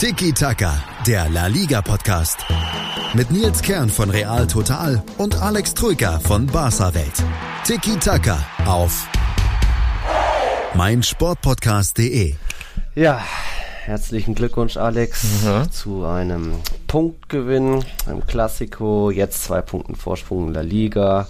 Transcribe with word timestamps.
Tiki 0.00 0.32
Taka, 0.32 0.82
der 1.06 1.28
La 1.28 1.46
Liga 1.46 1.82
Podcast. 1.82 2.38
Mit 3.12 3.30
Nils 3.30 3.60
Kern 3.60 3.90
von 3.90 4.08
Real 4.08 4.46
Total 4.46 5.02
und 5.18 5.34
Alex 5.42 5.74
Troika 5.74 6.18
von 6.20 6.46
Barca 6.46 6.94
Welt. 6.94 7.22
Tiki 7.64 7.96
Taka 7.98 8.38
auf 8.64 9.06
meinsportpodcast.de. 10.74 12.34
Ja, 12.94 13.20
herzlichen 13.84 14.34
Glückwunsch, 14.34 14.76
Alex, 14.78 15.22
Mhm. 15.44 15.70
zu 15.70 16.04
einem 16.06 16.54
Punktgewinn 16.86 17.84
im 18.10 18.26
Klassiko. 18.26 19.10
Jetzt 19.10 19.44
zwei 19.44 19.60
Punkten 19.60 19.96
Vorsprung 19.96 20.48
in 20.48 20.54
der 20.54 20.62
Liga. 20.64 21.28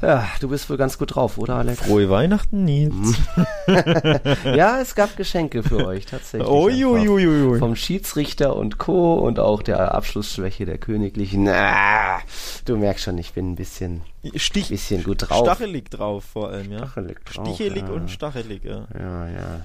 Ja, 0.00 0.28
du 0.40 0.48
bist 0.48 0.70
wohl 0.70 0.76
ganz 0.76 0.96
gut 0.96 1.14
drauf, 1.16 1.38
oder, 1.38 1.56
Alex? 1.56 1.80
Frohe 1.80 2.08
Weihnachten, 2.08 2.64
Nils. 2.64 3.16
Ja, 4.44 4.80
es 4.80 4.94
gab 4.94 5.16
Geschenke 5.16 5.62
für 5.62 5.86
euch, 5.86 6.06
tatsächlich. 6.06 6.48
Uiuiuiui. 6.48 7.58
Vom 7.58 7.76
Schiedsrichter 7.76 8.56
und 8.56 8.78
Co. 8.78 9.14
und 9.14 9.38
auch 9.38 9.62
der 9.62 9.94
Abschlussschwäche 9.94 10.64
der 10.64 10.78
Königlichen. 10.78 11.46
Ah, 11.48 12.18
du 12.64 12.76
merkst 12.76 13.04
schon, 13.04 13.18
ich 13.18 13.34
bin 13.34 13.52
ein 13.52 13.56
bisschen, 13.56 14.02
Stich, 14.36 14.68
bisschen 14.70 15.04
gut 15.04 15.28
drauf. 15.28 15.44
Stachelig 15.44 15.90
drauf 15.90 16.24
vor 16.24 16.48
allem, 16.48 16.72
ja. 16.72 16.78
Stachelig 16.78 17.18
drauf, 17.24 17.46
Stichelig 17.46 17.82
ja. 17.82 17.92
und 17.92 18.10
stachelig, 18.10 18.64
ja. 18.64 18.86
Ja, 18.98 19.28
ja. 19.28 19.60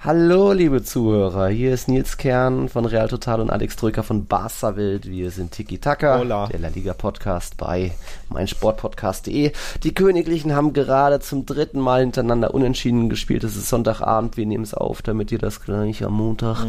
Hallo, 0.00 0.52
liebe 0.52 0.82
Zuhörer. 0.82 1.48
Hier 1.48 1.72
ist 1.72 1.88
Nils 1.88 2.16
Kern 2.16 2.68
von 2.68 2.84
Real 2.86 3.08
Total 3.08 3.40
und 3.40 3.50
Alex 3.50 3.76
Drücker 3.76 4.02
von 4.02 4.26
Barca 4.26 4.76
Welt. 4.76 5.06
Wir 5.08 5.30
sind 5.30 5.52
Tiki 5.52 5.78
Taka, 5.78 6.18
Hola. 6.18 6.48
der 6.48 6.58
La 6.58 6.68
Liga 6.68 6.92
Podcast 6.92 7.56
bei 7.56 7.92
meinsportpodcast.de. 8.30 9.52
Die 9.82 9.92
Königlichen 9.92 10.54
haben 10.54 10.72
gerade 10.72 11.20
zum 11.20 11.46
dritten 11.46 11.80
Mal 11.80 12.00
hintereinander 12.00 12.54
unentschieden 12.54 13.08
gespielt. 13.08 13.44
Es 13.44 13.56
ist 13.56 13.68
Sonntagabend. 13.68 14.36
Wir 14.36 14.46
nehmen 14.46 14.64
es 14.64 14.74
auf, 14.74 15.02
damit 15.02 15.32
ihr 15.32 15.38
das 15.38 15.62
gleich 15.62 16.04
am 16.04 16.14
Montag 16.14 16.66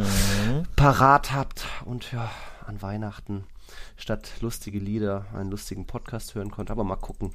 parat 0.76 1.32
habt. 1.32 1.66
Und 1.86 2.12
ja, 2.12 2.30
an 2.66 2.82
Weihnachten 2.82 3.46
statt 3.98 4.32
lustige 4.42 4.80
Lieder 4.80 5.26
einen 5.34 5.52
lustigen 5.52 5.86
Podcast 5.86 6.36
hören 6.36 6.52
könnt. 6.52 6.72
Aber 6.72 6.84
mal 6.84 6.96
gucken, 6.96 7.32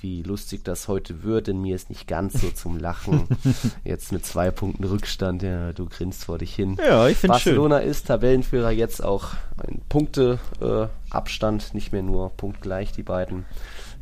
wie 0.00 0.22
lustig 0.22 0.64
das 0.64 0.88
heute 0.88 1.22
wird, 1.22 1.46
denn 1.46 1.60
mir 1.60 1.76
ist 1.76 1.90
nicht 1.90 2.06
ganz 2.08 2.40
so 2.40 2.50
zum 2.50 2.78
Lachen. 2.78 3.28
Jetzt 3.84 4.12
mit 4.12 4.26
zwei 4.26 4.50
Punkten 4.50 4.84
Rückstand, 4.84 5.42
ja, 5.42 5.72
du 5.72 5.86
grinst 5.86 6.24
vor 6.24 6.38
dich 6.38 6.54
hin. 6.54 6.76
Ja, 6.78 7.06
ich 7.06 7.18
schön. 7.18 7.28
Barcelona 7.28 7.78
ist 7.78 8.08
Tabellenführer, 8.08 8.70
jetzt 8.70 9.02
auch 9.02 9.30
ein 9.58 9.80
Punkteabstand, 9.88 11.62
äh, 11.70 11.74
nicht 11.74 11.92
mehr 11.92 12.02
nur 12.02 12.30
punktgleich, 12.30 12.92
die 12.92 13.02
beiden. 13.02 13.44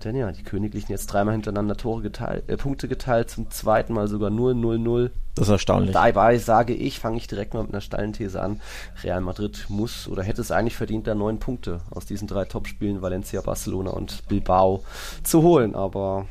Denn 0.04 0.16
ja, 0.16 0.30
die 0.32 0.42
Königlichen 0.42 0.92
jetzt 0.92 1.06
dreimal 1.06 1.32
hintereinander 1.32 1.76
Tore 1.76 2.02
geteilt, 2.02 2.48
äh, 2.48 2.56
Punkte 2.56 2.88
geteilt, 2.88 3.30
zum 3.30 3.50
zweiten 3.50 3.94
Mal 3.94 4.06
sogar 4.06 4.30
0-0-0. 4.30 5.10
Das 5.34 5.46
ist 5.48 5.52
erstaunlich. 5.52 5.92
Dabei 5.92 6.38
sage 6.38 6.74
ich, 6.74 6.98
fange 6.98 7.16
ich 7.16 7.26
direkt 7.26 7.54
mal 7.54 7.62
mit 7.62 7.72
einer 7.72 7.80
steilen 7.80 8.12
These 8.12 8.40
an. 8.40 8.60
Real 9.02 9.22
Madrid 9.22 9.66
muss 9.68 10.06
oder 10.06 10.22
hätte 10.22 10.42
es 10.42 10.50
eigentlich 10.50 10.76
verdient, 10.76 11.06
da 11.06 11.14
neun 11.14 11.38
Punkte 11.38 11.80
aus 11.90 12.04
diesen 12.04 12.28
drei 12.28 12.44
Topspielen 12.44 13.00
Valencia, 13.00 13.40
Barcelona 13.40 13.90
und 13.90 14.28
Bilbao 14.28 14.84
zu 15.22 15.42
holen. 15.42 15.74
Aber 15.74 16.26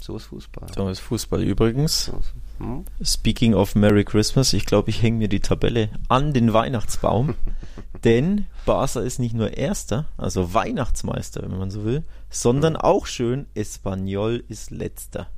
so 0.00 0.16
ist 0.16 0.24
Fußball. 0.24 0.68
So 0.74 0.88
ist 0.88 1.00
Fußball 1.00 1.42
übrigens. 1.42 2.10
Hm? 2.58 2.84
Speaking 3.02 3.54
of 3.54 3.74
Merry 3.74 4.04
Christmas, 4.04 4.52
ich 4.52 4.64
glaube, 4.64 4.90
ich 4.90 5.02
hänge 5.02 5.18
mir 5.18 5.28
die 5.28 5.40
Tabelle 5.40 5.90
an 6.08 6.32
den 6.32 6.52
Weihnachtsbaum. 6.52 7.34
denn 8.04 8.46
Barca 8.68 9.00
ist 9.00 9.18
nicht 9.18 9.34
nur 9.34 9.56
Erster, 9.56 10.04
also 10.18 10.52
Weihnachtsmeister, 10.52 11.40
wenn 11.40 11.56
man 11.56 11.70
so 11.70 11.86
will, 11.86 12.04
sondern 12.28 12.76
auch 12.76 13.06
schön, 13.06 13.46
Espanyol 13.54 14.44
ist 14.46 14.70
Letzter. 14.70 15.28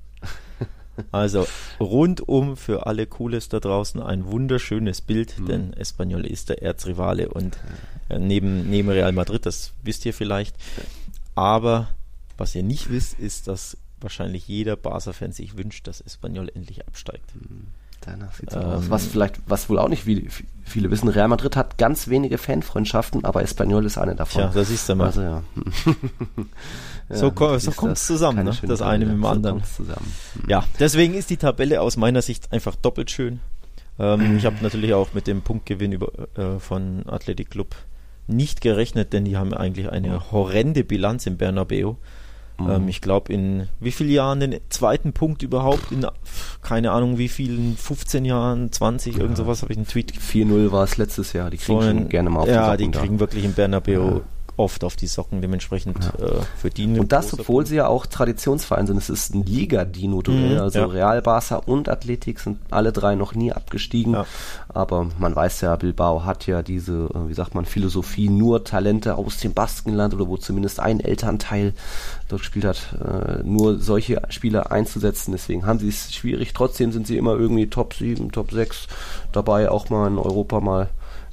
Also 1.13 1.47
rundum 1.79 2.57
für 2.57 2.87
alle 2.87 3.07
Cooles 3.07 3.49
da 3.49 3.61
draußen 3.61 4.03
ein 4.03 4.27
wunderschönes 4.27 5.01
Bild, 5.01 5.37
denn 5.49 5.73
Espanyol 5.75 6.27
ist 6.27 6.49
der 6.49 6.61
Erzrivale 6.61 7.29
und 7.29 7.57
äh, 8.09 8.19
neben, 8.19 8.69
neben 8.69 8.89
Real 8.91 9.13
Madrid, 9.13 9.47
das 9.47 9.73
wisst 9.85 10.05
ihr 10.05 10.13
vielleicht. 10.13 10.57
Aber 11.37 11.89
was 12.37 12.57
ihr 12.57 12.65
nicht 12.65 12.91
wisst, 12.91 13.19
ist, 13.19 13.47
dass 13.47 13.77
wahrscheinlich 14.01 14.49
jeder 14.49 14.77
Barca-Fan 14.77 15.31
sich 15.31 15.57
wünscht, 15.57 15.87
dass 15.87 16.01
Espanyol 16.01 16.51
endlich 16.53 16.87
absteigt. 16.87 17.33
Danach 18.03 18.33
sieht's 18.35 18.55
Ähm, 18.55 18.63
aus. 18.63 18.91
Was 18.91 19.07
vielleicht, 19.07 19.41
was 19.47 19.69
wohl 19.69 19.79
auch 19.79 19.89
nicht 19.89 20.05
viele, 20.05 20.23
viele 20.65 20.91
wissen, 20.91 21.09
Real 21.09 21.29
Madrid 21.29 21.55
hat 21.57 21.77
ganz 21.79 22.09
wenige 22.09 22.39
Fanfreundschaften, 22.39 23.25
aber 23.25 23.43
Espanyol 23.43 23.85
ist 23.85 23.99
eine 23.99 24.15
davon. 24.15 24.43
Tja, 24.43 24.51
da 24.55 24.65
siehst 24.65 24.89
du 24.89 24.95
mal. 24.95 25.07
Also 25.07 25.23
ja. 25.23 25.43
So 27.13 27.33
ko- 27.33 27.59
so 27.59 27.71
du, 27.73 27.77
kommt's 27.77 28.07
zusammen, 28.07 28.45
ne? 28.45 28.53
Das 28.63 28.83
eine 28.83 29.05
mit 29.05 29.15
dem 29.15 29.23
So 29.23 29.29
anderen. 29.29 29.57
kommt's 29.57 29.75
zusammen. 29.77 30.13
Ja, 30.47 30.65
deswegen 30.79 31.15
ist 31.15 31.29
die 31.29 31.37
Tabelle 31.39 31.81
aus 31.81 31.97
meiner 31.97 32.23
Sicht 32.23 32.53
einfach 32.53 32.77
doppelt 32.77 33.11
schön. 33.11 33.41
Ähm, 33.99 34.37
ich 34.39 34.45
habe 34.47 34.57
natürlich 34.63 34.95
auch 34.95 35.13
mit 35.13 35.27
dem 35.27 35.43
Punktgewinn 35.43 35.91
über, 35.91 36.13
äh, 36.37 36.61
von 36.61 37.03
Athletic 37.09 37.51
Club 37.51 37.75
nicht 38.29 38.61
gerechnet, 38.61 39.13
denn 39.13 39.25
die 39.25 39.37
haben 39.37 39.53
eigentlich 39.53 39.91
eine 39.91 40.31
horrende 40.31 40.85
Bilanz 40.85 41.27
im 41.27 41.37
Bernabeu. 41.37 41.95
Ähm, 42.69 42.89
ich 42.89 43.01
glaube, 43.01 43.33
in 43.33 43.69
wie 43.81 43.91
vielen 43.91 44.11
Jahren 44.11 44.41
den 44.41 44.57
zweiten 44.69 45.13
Punkt 45.13 45.43
überhaupt? 45.43 45.93
In 45.93 46.07
keine 46.63 46.91
Ahnung, 46.93 47.19
wie 47.19 47.29
vielen, 47.29 47.77
15 47.77 48.25
Jahren, 48.25 48.71
20, 48.73 49.19
irgend 49.19 49.37
sowas 49.37 49.63
habe 49.63 49.73
ich 49.73 49.79
einen 49.79 49.87
Tweet 49.87 50.13
4-0 50.13 50.73
war 50.73 50.85
es 50.85 50.97
letztes 50.97 51.33
Jahr. 51.33 51.51
Die 51.51 51.57
kriegen 51.57 51.79
vorhin. 51.79 51.99
schon 51.99 52.09
gerne 52.09 52.31
mal 52.31 52.41
auf 52.41 52.49
Ja, 52.49 52.77
die 52.77 52.85
Socken 52.85 52.93
da. 52.93 53.01
kriegen 53.01 53.21
wirklich 53.21 53.45
im 53.45 53.53
Bernabeu 53.55 54.21
oft 54.57 54.85
auf 54.85 54.97
die 54.97 55.07
Socken, 55.07 55.41
dementsprechend 55.41 55.99
äh, 56.19 56.43
verdienen. 56.59 57.01
Und 57.01 57.13
das, 57.13 57.33
obwohl 57.33 57.67
sie 57.67 57.77
ja 57.77 57.87
auch 57.87 58.07
Traditionsverein 58.07 58.87
sind. 58.87 58.97
Es 58.97 59.11
ist 59.11 59.35
ein 59.35 59.45
Liga-Dino-Duell. 59.45 60.55
Mhm, 60.55 60.61
also 60.61 60.81
ja. 60.81 60.87
Real, 60.87 61.23
Barca 61.23 61.57
und 61.57 61.89
Athletik 61.89 62.41
sind 62.41 62.59
alle 62.71 62.93
drei 62.93 63.15
noch 63.15 63.35
nie 63.35 63.53
abgestiegen. 63.53 64.15
Ja. 64.15 64.27
Aber 64.69 65.09
man 65.19 65.35
weiß 65.35 65.63
ja, 65.63 65.77
Bilbao 65.77 66.25
hat 66.25 66.47
ja 66.47 66.63
diese, 66.63 67.11
äh, 67.15 67.29
wie 67.29 67.35
sagt 67.35 67.55
man, 67.55 67.65
Philosophie, 67.65 68.29
nur 68.29 68.65
Talente 68.65 69.17
aus 69.17 69.39
dem 69.39 69.55
Baskenland 69.55 70.15
oder 70.15 70.29
wo 70.29 70.37
zumindest 70.37 70.81
ein 70.81 71.01
Elternteil 71.01 71.75
dort 72.29 72.43
gespielt 72.43 72.65
hat, 72.65 72.95
äh, 72.95 73.43
nur 73.43 73.79
solche 73.79 74.23
Spieler 74.29 74.71
einzusetzen. 74.73 75.33
Deswegen 75.33 75.67
haben 75.67 75.79
sie 75.79 75.89
es 75.89 76.15
schwierig. 76.15 76.53
Trotzdem 76.53 76.93
sind 76.93 77.07
sie 77.07 77.17
immer 77.17 77.33
irgendwie 77.33 77.69
Top 77.69 77.95
7, 77.95 78.33
Top 78.33 78.53
6 78.53 78.87
dabei, 79.33 79.71
auch 79.71 79.91
mal 79.91 80.09
in 80.09 80.19
Europa 80.19 80.61
mal 80.61 80.89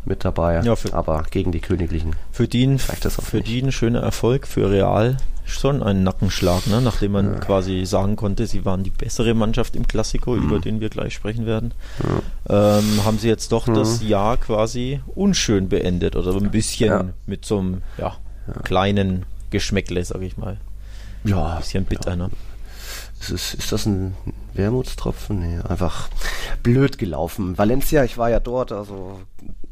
mit 0.08 0.26
dabei. 0.26 0.62
Ja, 0.64 0.76
für- 0.76 0.94
aber 0.94 1.24
gegen 1.30 1.52
die 1.52 1.60
Königlichen. 1.60 2.16
Für 2.32 2.48
das 2.48 3.20
auch 3.20 3.24
für 3.24 3.38
nicht. 3.38 3.48
die 3.50 3.62
ein 3.62 3.72
schöner 3.72 4.00
Erfolg, 4.02 4.48
für 4.48 4.70
Real 4.72 5.18
schon 5.46 5.82
ein 5.82 6.04
Nackenschlag, 6.04 6.68
ne? 6.68 6.82
nachdem 6.82 7.14
man 7.14 7.40
quasi 7.40 7.86
sagen 7.86 8.18
konnte, 8.18 8.48
sie 8.48 8.66
waren 8.66 8.84
die 8.84 8.90
bessere 8.90 9.34
Mannschaft 9.34 9.78
im 9.78 9.88
Klassiko, 9.88 10.32
Mhm. 10.36 10.44
über 10.44 10.60
den 10.60 10.80
wir 10.82 10.90
gleich 10.90 11.14
sprechen 11.14 11.46
werden. 11.46 11.74
Ähm, 12.50 13.06
haben 13.06 13.18
sie 13.18 13.30
jetzt 13.30 13.52
doch 13.54 13.66
das 13.66 14.02
Mhm. 14.02 14.08
Jahr 14.10 14.38
quasi 14.38 15.00
unschön 15.16 15.70
beendet 15.70 16.16
oder 16.18 16.34
so 16.34 16.40
ein 16.40 16.52
bisschen 16.52 16.90
Ja. 16.90 17.06
mit 17.26 17.46
so 17.46 17.60
einem 17.60 17.82
ja, 17.98 18.18
kleinen 18.64 19.26
Geschmäckle, 19.50 20.04
sag 20.04 20.22
ich 20.22 20.36
mal. 20.38 20.58
Ja, 21.24 21.54
Ein 21.54 21.58
bisschen 21.60 21.86
bitter, 21.86 22.16
ne? 22.18 22.30
Ist, 23.20 23.32
es, 23.32 23.54
ist 23.56 23.72
das 23.72 23.86
ein 23.86 24.16
Wermutstropfen? 24.54 25.40
Nee, 25.40 25.60
einfach 25.68 26.10
blöd 26.62 26.98
gelaufen. 26.98 27.58
Valencia, 27.58 28.04
ich 28.04 28.18
war 28.18 28.30
ja 28.30 28.40
dort, 28.40 28.72
also 28.72 29.20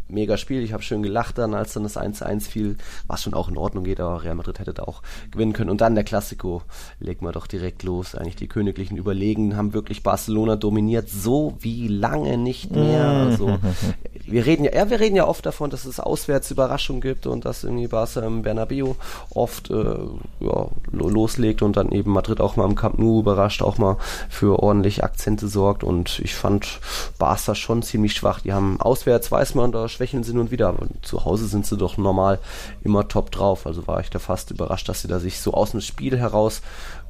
mega 0.08 0.38
Spiel. 0.38 0.64
Ich 0.64 0.74
habe 0.74 0.84
schön 0.84 1.04
gelacht 1.04 1.38
dann, 1.38 1.54
als 1.54 1.74
dann 1.74 1.84
das 1.84 1.98
1-1 1.98 2.42
fiel, 2.42 2.78
was 3.08 3.24
schon 3.24 3.34
auch 3.34 3.50
in 3.50 3.58
Ordnung 3.58 3.84
geht, 3.84 4.00
aber 4.00 4.24
Real 4.24 4.36
Madrid 4.36 4.60
hätte 4.60 4.74
da 4.74 4.84
auch 4.84 5.02
gewinnen 5.32 5.54
können. 5.54 5.70
Und 5.70 5.82
dann 5.82 5.96
der 5.96 6.04
Klassiko, 6.04 6.62
legen 7.00 7.26
wir 7.26 7.32
doch 7.32 7.48
direkt 7.48 7.84
los. 7.84 8.16
Eigentlich 8.16 8.36
die 8.36 8.48
Königlichen 8.48 8.98
überlegen, 8.98 9.56
haben 9.58 9.74
wirklich 9.74 10.04
Barcelona 10.04 10.56
dominiert, 10.56 11.10
so 11.10 11.56
wie 11.60 11.88
lange 11.88 12.38
nicht 12.38 12.72
mehr. 12.72 13.06
Also 13.08 13.58
wir 14.26 14.46
reden 14.46 14.66
ja, 14.66 14.74
ja, 14.76 14.90
wir 14.90 15.00
reden 15.00 15.16
ja 15.16 15.28
oft 15.28 15.46
davon, 15.46 15.70
dass 15.70 15.86
es 15.86 16.00
auswärts 16.00 16.52
Überraschungen 16.52 17.02
gibt 17.02 17.28
und 17.28 17.46
dass 17.46 17.64
irgendwie 17.64 17.88
Barca 17.88 18.22
im 18.22 18.42
Bernabeu 18.44 18.94
oft 19.32 19.70
äh, 19.70 19.74
ja, 20.40 20.68
lo- 20.92 21.10
loslegt 21.10 21.62
und 21.62 21.78
dann 21.78 21.92
eben 21.92 22.12
Madrid 22.12 22.42
auch 22.42 22.56
mal 22.56 22.66
im 22.66 22.76
Camp 22.76 23.00
Nou 23.00 23.20
überrascht, 23.20 23.62
auch 23.62 23.78
mal 23.78 23.98
für 24.30 24.60
ordentlich 24.62 25.04
Akzente 25.04 25.48
sorgt 25.48 25.84
und 25.84 26.20
ich 26.20 26.36
fand 26.36 26.80
Barca 27.18 27.56
schon 27.56 27.82
ziemlich 27.84 28.14
schwach. 28.14 28.40
Die 28.42 28.54
haben 28.54 28.80
auswärts, 28.80 29.32
weiß 29.32 29.56
man, 29.56 29.72
da 29.72 29.88
schwächeln 29.96 30.24
sie 30.24 30.34
nun 30.34 30.46
und 30.46 30.52
wieder, 30.52 30.68
aber 30.68 30.88
zu 31.02 31.26
Hause 31.26 31.48
sind 31.48 31.66
sie 31.66 31.78
doch 31.78 31.98
normal 31.98 32.40
immer 32.84 33.08
top 33.08 33.32
drauf. 33.32 33.66
Also 33.66 33.88
war 33.88 34.00
ich 34.00 34.10
da 34.10 34.20
fast 34.20 34.52
überrascht, 34.52 34.88
dass 34.90 35.02
sie 35.02 35.08
da 35.08 35.20
sich 35.20 35.40
so 35.40 35.54
aus 35.54 35.72
dem 35.72 35.82
Spiel 35.82 36.18
heraus 36.18 36.62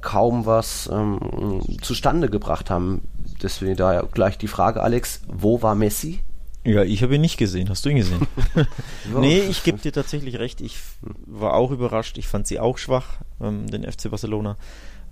kaum 0.02 0.46
was 0.46 0.90
ähm, 0.92 1.62
zustande 1.82 2.30
gebracht 2.30 2.70
haben. 2.70 3.02
Deswegen 3.42 3.76
da 3.76 4.02
gleich 4.02 4.38
die 4.38 4.48
Frage, 4.48 4.82
Alex, 4.82 5.22
wo 5.28 5.62
war 5.62 5.76
Messi? 5.76 6.22
Ja, 6.64 6.84
ich 6.84 7.04
habe 7.04 7.16
ihn 7.16 7.22
nicht 7.22 7.38
gesehen. 7.38 7.70
Hast 7.70 7.86
du 7.86 7.90
ihn 7.90 7.98
gesehen? 7.98 8.28
Nee, 9.20 9.40
ich 9.40 9.64
gebe 9.64 9.78
dir 9.78 9.92
tatsächlich 9.92 10.40
recht. 10.40 10.62
Ich 10.62 10.78
war 11.02 11.54
auch 11.54 11.72
überrascht. 11.72 12.18
Ich 12.18 12.28
fand 12.28 12.48
sie 12.48 12.60
auch 12.60 12.78
schwach, 12.78 13.20
ähm, 13.40 13.68
den 13.68 13.84
FC 13.84 14.10
Barcelona. 14.10 14.58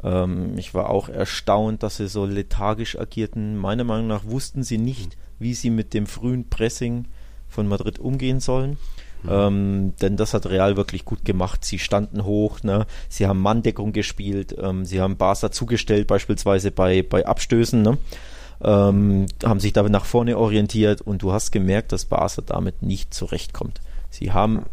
Ähm, 0.01 0.57
ich 0.57 0.73
war 0.73 0.89
auch 0.89 1.09
erstaunt, 1.09 1.83
dass 1.83 1.97
sie 1.97 2.07
so 2.07 2.25
lethargisch 2.25 2.97
agierten. 2.97 3.57
Meiner 3.57 3.83
Meinung 3.83 4.07
nach 4.07 4.25
wussten 4.25 4.63
sie 4.63 4.79
nicht, 4.79 5.17
wie 5.37 5.53
sie 5.53 5.69
mit 5.69 5.93
dem 5.93 6.07
frühen 6.07 6.49
Pressing 6.49 7.07
von 7.53 7.67
Madrid 7.67 7.99
umgehen 7.99 8.39
sollen. 8.39 8.77
Ähm, 9.29 9.93
denn 10.01 10.17
das 10.17 10.33
hat 10.33 10.47
Real 10.47 10.75
wirklich 10.75 11.05
gut 11.05 11.23
gemacht. 11.23 11.63
Sie 11.63 11.79
standen 11.79 12.25
hoch, 12.25 12.61
ne? 12.63 12.85
sie 13.07 13.25
haben 13.25 13.39
Manndeckung 13.39 13.93
gespielt, 13.93 14.53
ähm, 14.61 14.83
sie 14.83 14.99
haben 14.99 15.15
Barca 15.15 15.49
zugestellt, 15.49 16.07
beispielsweise 16.07 16.71
bei, 16.71 17.03
bei 17.03 17.25
Abstößen. 17.25 17.81
Ne? 17.81 17.97
ähm, 18.63 19.25
haben 19.43 19.59
sich 19.59 19.73
damit 19.73 19.91
nach 19.91 20.05
vorne 20.05 20.37
orientiert 20.37 21.01
und 21.01 21.21
du 21.21 21.33
hast 21.33 21.51
gemerkt, 21.51 21.91
dass 21.91 22.05
Barca 22.05 22.41
damit 22.45 22.81
nicht 22.81 23.13
zurechtkommt. 23.13 23.81
Sie 24.09 24.31
haben, 24.31 24.63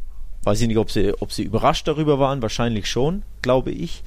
weiß 0.44 0.61
ich 0.61 0.69
nicht, 0.69 0.77
ob 0.77 0.91
sie, 0.91 1.12
ob 1.21 1.32
sie 1.32 1.43
überrascht 1.43 1.88
darüber 1.88 2.19
waren, 2.19 2.43
wahrscheinlich 2.43 2.88
schon, 2.88 3.23
glaube 3.43 3.73
ich. 3.73 4.03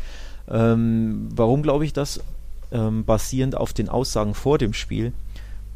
Ähm, 0.49 1.29
warum 1.35 1.63
glaube 1.63 1.85
ich 1.85 1.93
das? 1.93 2.21
Ähm, 2.71 3.03
basierend 3.05 3.55
auf 3.55 3.73
den 3.73 3.89
Aussagen 3.89 4.33
vor 4.33 4.57
dem 4.57 4.73
Spiel. 4.73 5.13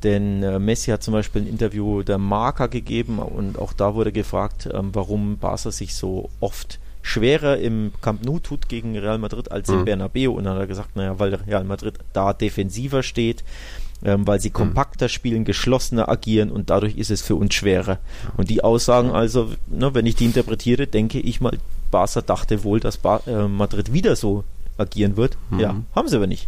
Denn 0.03 0.43
äh, 0.43 0.59
Messi 0.59 0.91
hat 0.91 1.03
zum 1.03 1.13
Beispiel 1.13 1.41
ein 1.41 1.47
Interview 1.47 2.03
der 2.03 2.17
Marca 2.17 2.67
gegeben 2.67 3.19
und 3.19 3.57
auch 3.57 3.73
da 3.73 3.95
wurde 3.95 4.11
gefragt, 4.11 4.69
ähm, 4.71 4.89
warum 4.93 5.37
Barca 5.37 5.71
sich 5.71 5.95
so 5.95 6.29
oft 6.39 6.79
schwerer 7.01 7.57
im 7.57 7.91
Camp 8.01 8.23
Nou 8.23 8.39
tut 8.39 8.67
gegen 8.67 8.97
Real 8.97 9.17
Madrid 9.17 9.51
als 9.51 9.69
im 9.69 9.79
mhm. 9.79 9.85
Bernabeu. 9.85 10.31
Und 10.31 10.43
dann 10.43 10.53
hat 10.53 10.61
er 10.61 10.67
gesagt, 10.67 10.95
naja, 10.95 11.17
weil 11.19 11.35
Real 11.35 11.63
Madrid 11.63 11.95
da 12.13 12.33
defensiver 12.33 13.01
steht, 13.01 13.43
ähm, 14.03 14.27
weil 14.27 14.39
sie 14.39 14.49
mhm. 14.49 14.53
kompakter 14.53 15.09
spielen, 15.09 15.45
geschlossener 15.45 16.09
agieren 16.09 16.51
und 16.51 16.69
dadurch 16.69 16.97
ist 16.97 17.09
es 17.09 17.21
für 17.21 17.35
uns 17.35 17.55
schwerer. 17.55 17.97
Und 18.35 18.49
die 18.49 18.63
Aussagen 18.63 19.11
also, 19.11 19.51
ne, 19.67 19.93
wenn 19.93 20.05
ich 20.05 20.15
die 20.15 20.25
interpretiere, 20.25 20.85
denke 20.85 21.19
ich 21.19 21.41
mal, 21.41 21.57
Barca 21.89 22.21
dachte 22.21 22.63
wohl, 22.63 22.79
dass 22.79 22.97
ba 22.97 23.21
äh, 23.25 23.47
Madrid 23.47 23.93
wieder 23.93 24.15
so 24.15 24.43
agieren 24.77 25.17
wird. 25.17 25.37
Mhm. 25.49 25.59
Ja, 25.59 25.75
haben 25.95 26.07
sie 26.07 26.17
aber 26.17 26.27
nicht. 26.27 26.47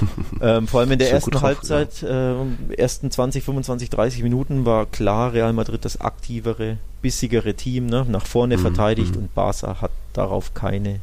ähm, 0.40 0.66
vor 0.66 0.80
allem 0.80 0.92
in 0.92 0.98
der 0.98 1.10
ersten 1.10 1.40
Halbzeit, 1.40 2.02
äh, 2.02 2.34
ersten 2.76 3.10
20, 3.10 3.44
25, 3.44 3.90
30 3.90 4.22
Minuten 4.22 4.64
war 4.64 4.86
klar 4.86 5.32
Real 5.32 5.52
Madrid 5.52 5.84
das 5.84 6.00
aktivere, 6.00 6.78
bissigere 7.00 7.54
Team, 7.54 7.86
ne? 7.86 8.06
nach 8.08 8.26
vorne 8.26 8.56
mhm. 8.56 8.62
verteidigt 8.62 9.14
mhm. 9.14 9.22
und 9.22 9.34
Barca 9.34 9.80
hat 9.80 9.90
darauf 10.12 10.54
keine 10.54 11.00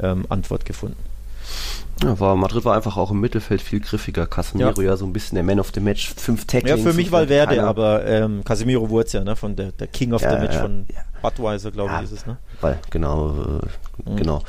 ähm, 0.00 0.26
Antwort 0.28 0.64
gefunden. 0.64 0.96
Ja, 2.02 2.18
war, 2.18 2.34
Madrid 2.36 2.64
war 2.64 2.74
einfach 2.74 2.96
auch 2.96 3.10
im 3.10 3.20
Mittelfeld 3.20 3.60
viel 3.60 3.80
griffiger. 3.80 4.26
Casemiro 4.26 4.80
ja, 4.80 4.90
ja 4.90 4.96
so 4.96 5.04
ein 5.04 5.12
bisschen 5.12 5.36
der 5.36 5.44
Man 5.44 5.60
of 5.60 5.70
the 5.74 5.80
Match, 5.80 6.12
fünf 6.14 6.46
Tacklings. 6.46 6.78
Ja, 6.78 6.90
für 6.90 6.96
mich 6.96 7.12
Valverde, 7.12 7.62
aber 7.62 8.04
ähm, 8.06 8.42
Casemiro 8.44 8.88
wurde 8.90 9.06
es 9.06 9.12
ja, 9.12 9.22
ne, 9.22 9.36
von 9.36 9.54
der, 9.54 9.72
der 9.72 9.86
King 9.86 10.12
of 10.12 10.22
ja, 10.22 10.34
the 10.34 10.38
Match 10.38 10.54
ja, 10.54 10.62
von 10.62 10.86
Budweiser, 11.20 11.70
glaube 11.70 11.92
ich, 11.98 12.04
ist 12.04 12.12
es, 12.12 12.26
ne? 12.26 12.38
Weil, 12.60 12.78
genau, 12.90 13.30
äh, 13.30 14.10
mhm. 14.10 14.16
genau 14.16 14.42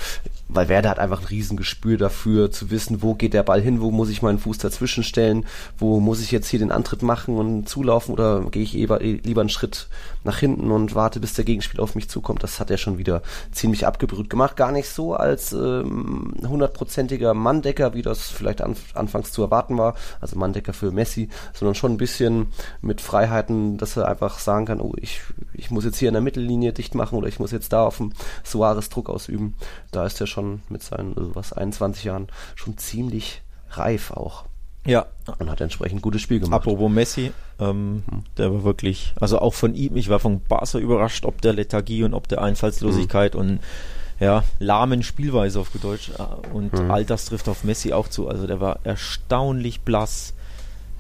weil 0.50 0.70
Werder 0.70 0.90
hat 0.90 1.00
einfach 1.00 1.22
ein 1.22 1.28
Riesengespür 1.28 1.98
dafür, 1.98 2.52
zu 2.52 2.70
wissen, 2.70 3.02
wo 3.02 3.16
geht 3.16 3.34
der 3.34 3.44
Ball 3.44 3.62
hin, 3.62 3.82
wo 3.82 3.92
muss 3.92 4.10
ich 4.10 4.22
meinen 4.22 4.40
Fuß 4.40 4.58
dazwischen 4.58 5.04
stellen, 5.04 5.46
wo 5.78 6.00
muss 6.00 6.22
ich 6.22 6.32
jetzt 6.32 6.48
hier 6.48 6.60
den 6.60 6.72
Antritt 6.72 7.02
machen 7.02 7.38
und 7.38 7.68
zulaufen 7.68 8.14
oder 8.14 8.42
gehe 8.52 8.64
ich 8.64 8.74
lieber, 8.74 9.00
lieber 9.00 9.42
einen 9.42 9.50
Schritt 9.50 9.88
nach 10.24 10.38
hinten 10.38 10.72
und 10.72 10.96
warte, 10.96 11.20
bis 11.20 11.34
der 11.34 11.46
Gegenspieler 11.46 11.84
auf 11.84 11.96
mich 11.96 12.10
zukommt. 12.10 12.44
Das 12.44 12.60
hat 12.60 12.72
er 12.72 12.78
schon 12.78 12.98
wieder 12.98 13.22
ziemlich 13.52 13.86
abgebrüht 13.86 14.30
gemacht. 14.30 14.56
Gar 14.56 14.72
nicht 14.72 14.90
so 14.90 15.14
als 15.14 15.54
ähm, 15.54 16.34
hundertprozentiger 16.46 17.32
ähm, 17.32 17.38
Manndecker, 17.38 17.94
wie 17.94 18.02
das 18.02 18.30
vielleicht 18.30 18.62
an, 18.62 18.76
anfangs 18.94 19.32
zu 19.32 19.42
erwarten 19.42 19.78
war, 19.78 19.96
also 20.22 20.38
Manndecker 20.38 20.74
für 20.74 20.92
Messi, 20.92 21.30
sondern 21.54 21.76
schon 21.76 21.94
ein 21.94 21.98
bisschen 21.98 22.48
mit 22.82 23.02
Freiheiten, 23.02 23.78
dass 23.78 23.98
er 23.98 24.08
einfach 24.08 24.40
sagen 24.40 24.66
kann, 24.66 24.82
oh, 24.82 24.94
ich, 24.98 25.22
ich 25.64 25.72
muss 25.72 25.86
jetzt 25.86 25.98
hier 25.98 26.10
in 26.10 26.14
der 26.14 26.22
Mittellinie 26.22 26.74
dicht 26.74 26.94
machen 26.94 27.18
oder 27.18 27.28
ich 27.28 27.40
muss 27.40 27.52
jetzt 27.52 27.72
da 27.72 27.86
auf 27.86 27.98
dem 27.98 28.12
Suarez 28.44 28.90
Druck 28.90 29.10
ausüben. 29.10 29.56
Da 29.92 30.06
ist 30.06 30.20
er 30.20 30.28
schon 30.28 30.62
mit 30.70 30.84
seinen 30.84 31.18
also 31.18 31.36
was 31.36 31.54
21 31.54 32.04
Jahren 32.04 32.28
schon 32.56 32.78
ziemlich 32.78 33.42
reif 33.70 34.12
auch. 34.12 34.46
Ja. 34.86 35.06
Und 35.40 35.50
hat 35.50 35.62
entsprechend 35.62 36.02
gutes 36.02 36.22
Spiel 36.22 36.42
gemacht. 36.42 36.62
Apropos 36.62 36.92
Messi, 36.92 37.32
ähm, 37.60 38.04
hm. 38.10 38.24
der 38.38 38.52
war 38.52 38.64
wirklich, 38.66 39.14
also 39.22 39.40
auch 39.40 39.54
von 39.54 39.74
ihm, 39.76 39.96
ich 39.96 40.10
war 40.10 40.20
von 40.20 40.42
Barca 40.42 40.78
überrascht, 40.78 41.26
ob 41.26 41.42
der 41.42 41.54
Lethargie 41.54 42.04
und 42.04 42.14
ob 42.14 42.28
der 42.28 42.42
Einfallslosigkeit 42.42 43.36
hm. 43.36 43.40
und 43.40 43.60
ja, 44.20 44.44
lahmen 44.60 45.02
Spielweise 45.02 45.60
auf 45.62 45.70
Deutsch. 45.70 46.12
Äh, 46.18 46.54
und 46.54 46.78
hm. 46.78 46.92
all 46.92 47.06
das 47.06 47.26
trifft 47.26 47.48
auf 47.48 47.64
Messi 47.64 47.94
auch 47.94 48.10
zu. 48.10 48.28
Also 48.28 48.48
der 48.48 48.60
war 48.60 48.80
erstaunlich 48.84 49.82
blass. 49.82 50.34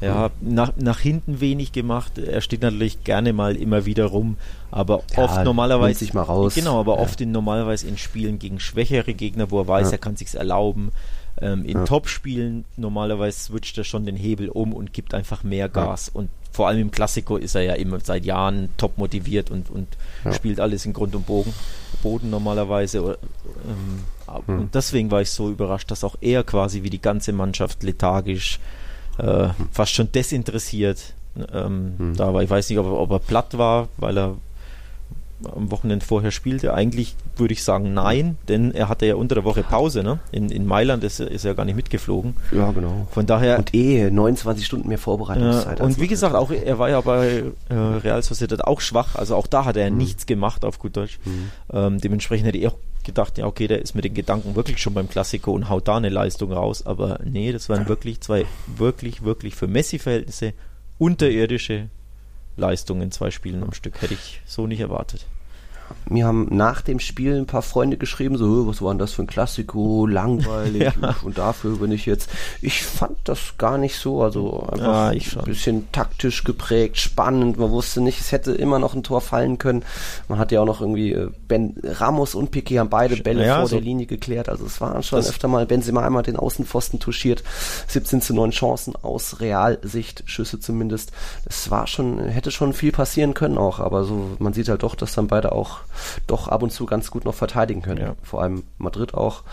Ja, 0.05 0.31
nach, 0.41 0.73
nach 0.77 1.00
hinten 1.00 1.39
wenig 1.39 1.71
gemacht. 1.71 2.17
Er 2.17 2.41
steht 2.41 2.61
natürlich 2.61 3.03
gerne 3.03 3.33
mal 3.33 3.55
immer 3.55 3.85
wieder 3.85 4.05
rum, 4.05 4.38
aber 4.71 5.03
ja, 5.15 5.23
oft 5.23 5.44
normalerweise. 5.44 6.00
Sich 6.00 6.13
mal 6.13 6.23
raus. 6.23 6.55
Genau, 6.55 6.79
aber 6.79 6.95
ja. 6.95 7.01
oft 7.01 7.21
in 7.21 7.31
normalerweise 7.31 7.88
in 7.88 7.97
Spielen 7.97 8.39
gegen 8.39 8.59
schwächere 8.59 9.13
Gegner, 9.13 9.51
wo 9.51 9.59
er 9.59 9.67
weiß, 9.67 9.88
ja. 9.88 9.94
er 9.94 9.97
kann 10.00 10.15
sich's 10.15 10.33
erlauben. 10.35 10.91
Ähm, 11.41 11.65
in 11.65 11.79
ja. 11.79 11.85
Top-Spielen 11.85 12.65
normalerweise 12.77 13.39
switcht 13.39 13.77
er 13.77 13.83
schon 13.83 14.05
den 14.05 14.15
Hebel 14.15 14.50
um 14.50 14.73
und 14.73 14.94
gibt 14.94 15.13
einfach 15.13 15.44
mehr 15.44 15.67
Gas. 15.67 16.09
Und 16.09 16.29
vor 16.51 16.67
allem 16.67 16.81
im 16.81 16.91
Klassiko 16.91 17.38
ist 17.38 17.55
er 17.55 17.63
ja 17.63 17.73
immer 17.73 18.00
seit 18.01 18.25
Jahren 18.25 18.69
top 18.77 18.97
motiviert 18.97 19.50
und, 19.50 19.69
und 19.71 19.88
spielt 20.31 20.59
alles 20.59 20.85
in 20.85 20.94
Grund 20.94 21.15
und 21.15 21.25
Bogen, 21.25 21.53
Boden 22.03 22.29
normalerweise. 22.29 23.17
Ähm, 23.67 24.03
hm. 24.45 24.59
Und 24.59 24.75
deswegen 24.75 25.09
war 25.09 25.21
ich 25.21 25.31
so 25.31 25.50
überrascht, 25.50 25.89
dass 25.89 26.03
auch 26.03 26.15
er 26.21 26.44
quasi 26.44 26.83
wie 26.83 26.89
die 26.91 27.01
ganze 27.01 27.33
Mannschaft 27.33 27.81
lethargisch, 27.81 28.57
äh, 28.57 28.82
hm. 29.18 29.51
fast 29.71 29.94
schon 29.94 30.12
desinteressiert 30.12 31.13
ähm, 31.54 31.94
hm. 31.98 32.15
da 32.15 32.33
war. 32.33 32.44
Ich 32.44 32.50
weiß 32.50 32.69
nicht, 32.69 32.80
ob 32.80 32.86
er, 32.86 32.94
ob 32.94 33.12
er 33.12 33.19
platt 33.19 33.57
war, 33.57 33.88
weil 33.98 34.18
er 34.18 34.36
am 35.56 35.71
Wochenende 35.71 36.06
vorher 36.06 36.31
spielte? 36.31 36.74
Eigentlich 36.74 37.15
würde 37.36 37.54
ich 37.54 37.63
sagen 37.63 37.94
nein, 37.94 38.38
denn 38.48 38.71
er 38.71 38.89
hatte 38.89 39.06
ja 39.06 39.15
unter 39.15 39.36
der 39.36 39.44
Woche 39.44 39.63
Pause. 39.63 40.04
Ne? 40.04 40.19
In, 40.31 40.50
in 40.50 40.65
Mailand 40.65 41.04
ist, 41.04 41.19
ist 41.19 41.45
er 41.45 41.51
ja 41.51 41.56
gar 41.56 41.65
nicht 41.65 41.75
mitgeflogen. 41.75 42.36
Ja, 42.51 42.71
genau. 42.71 43.07
Von 43.12 43.25
daher. 43.25 43.57
Und 43.57 43.74
eh 43.74 44.10
29 44.10 44.65
Stunden 44.65 44.88
mehr 44.88 44.98
Vorbereitungszeit. 44.98 45.80
Äh, 45.80 45.83
und 45.83 46.00
wie 46.00 46.07
gesagt, 46.07 46.36
auch 46.36 46.51
er 46.51 46.80
war 46.80 46.89
ja 46.89 47.01
bei 47.01 47.44
äh, 47.69 47.74
Real 47.74 48.21
Sociedad 48.21 48.63
auch 48.63 48.81
schwach. 48.81 49.15
Also 49.15 49.36
auch 49.36 49.48
da 49.48 49.65
hat 49.65 49.77
er 49.77 49.89
mhm. 49.89 49.98
nichts 49.98 50.25
gemacht, 50.25 50.65
auf 50.65 50.80
gut 50.80 50.95
Deutsch. 50.98 51.19
Mhm. 51.25 51.51
Ähm, 51.71 52.01
dementsprechend 52.01 52.48
hätte 52.48 52.57
ich 52.57 52.68
auch 52.68 52.77
gedacht, 53.03 53.38
ja, 53.38 53.45
okay, 53.45 53.67
der 53.67 53.81
ist 53.81 53.95
mit 53.95 54.05
den 54.05 54.13
Gedanken 54.13 54.55
wirklich 54.55 54.79
schon 54.79 54.94
beim 54.94 55.09
Klassiko 55.09 55.51
und 55.51 55.69
haut 55.69 55.88
da 55.88 55.97
eine 55.97 56.09
Leistung 56.09 56.51
raus. 56.51 56.85
Aber 56.85 57.19
nee, 57.23 57.51
das 57.51 57.69
waren 57.69 57.88
wirklich 57.88 58.21
zwei 58.21 58.45
wirklich, 58.67 59.23
wirklich 59.23 59.55
für 59.55 59.67
Messi-Verhältnisse 59.67 60.53
unterirdische 60.97 61.89
Leistung 62.55 63.01
in 63.01 63.11
zwei 63.11 63.31
Spielen 63.31 63.63
am 63.63 63.73
Stück. 63.73 64.01
Hätte 64.01 64.13
ich 64.13 64.41
so 64.45 64.67
nicht 64.67 64.79
erwartet. 64.79 65.25
Mir 66.10 66.25
haben 66.25 66.48
nach 66.51 66.81
dem 66.81 67.00
Spiel 67.00 67.38
ein 67.38 67.45
paar 67.45 67.62
Freunde 67.62 67.98
geschrieben, 67.98 68.38
so, 68.38 68.68
was 68.68 68.81
war 68.81 68.94
denn 68.94 69.00
das 69.00 69.13
für 69.13 69.24
ein 69.24 69.28
Klassiko, 69.28 70.06
langweilig 70.06 70.94
ja. 71.01 71.16
und 71.24 71.38
dafür 71.38 71.78
bin 71.78 71.92
ich 71.92 72.06
jetzt. 72.06 72.30
Ich 72.62 72.84
fand 72.84 73.18
das 73.24 73.57
gar 73.57 73.78
nicht 73.78 73.98
so, 73.98 74.22
also 74.22 74.68
einfach 74.72 75.13
ja, 75.13 75.40
ein 75.40 75.45
bisschen 75.45 75.92
taktisch 75.92 76.44
geprägt, 76.44 76.98
spannend. 76.98 77.57
Man 77.57 77.72
wusste 77.72 78.01
nicht, 78.01 78.19
es 78.19 78.31
hätte 78.31 78.54
immer 78.54 78.80
noch 78.80 78.94
ein 78.94 79.04
Tor 79.04 79.22
fallen 79.22 79.57
können. 79.57 79.84
Man 80.28 80.40
hat 80.40 80.51
ja 80.51 80.62
auch 80.62 80.66
noch 80.66 80.81
irgendwie 80.81 81.13
äh, 81.13 81.30
Ben 81.48 81.75
Ramos 81.84 82.36
und 82.36 82.51
Piquet 82.51 82.80
haben 82.80 82.89
beide 82.89 83.18
Bälle 83.18 83.46
ja, 83.46 83.60
vor 83.60 83.68
so 83.68 83.75
der 83.75 83.86
Linie 83.86 84.06
geklärt. 84.06 84.50
Also 84.50 84.66
es 84.66 84.81
waren 84.81 85.04
schon 85.04 85.19
öfter 85.19 85.48
mal 85.48 85.66
Benzema 85.66 86.06
einmal 86.06 86.24
den 86.24 86.38
Außenpfosten 86.38 87.00
touchiert, 87.00 87.44
17 87.88 88.22
zu 88.22 88.34
9 88.34 88.51
Chancen 88.51 88.96
aus 88.96 89.39
Realsicht, 89.39 90.24
Schüsse 90.25 90.60
zumindest. 90.60 91.12
Es 91.46 91.72
war 91.72 91.88
schon, 91.88 92.19
hätte 92.19 92.51
schon 92.51 92.74
viel 92.74 92.92
passieren 92.92 93.34
können 93.34 93.57
auch, 93.57 93.79
aber 93.79 94.03
so 94.03 94.32
man 94.39 94.53
sieht 94.53 94.70
halt 94.70 94.84
doch, 94.84 94.96
dass 94.96 95.13
dann 95.13 95.27
beide 95.27 95.51
auch 95.51 95.79
doch 96.28 96.48
ab 96.48 96.63
und 96.63 96.72
zu 96.72 96.86
ganz 96.86 97.12
gut 97.12 97.25
noch 97.25 97.34
verteidigen 97.34 97.82
können. 97.82 98.02
Ja. 98.02 98.16
Vor 98.24 98.42
allem 98.42 98.63
Madrid 98.78 99.13
auch. 99.13 99.44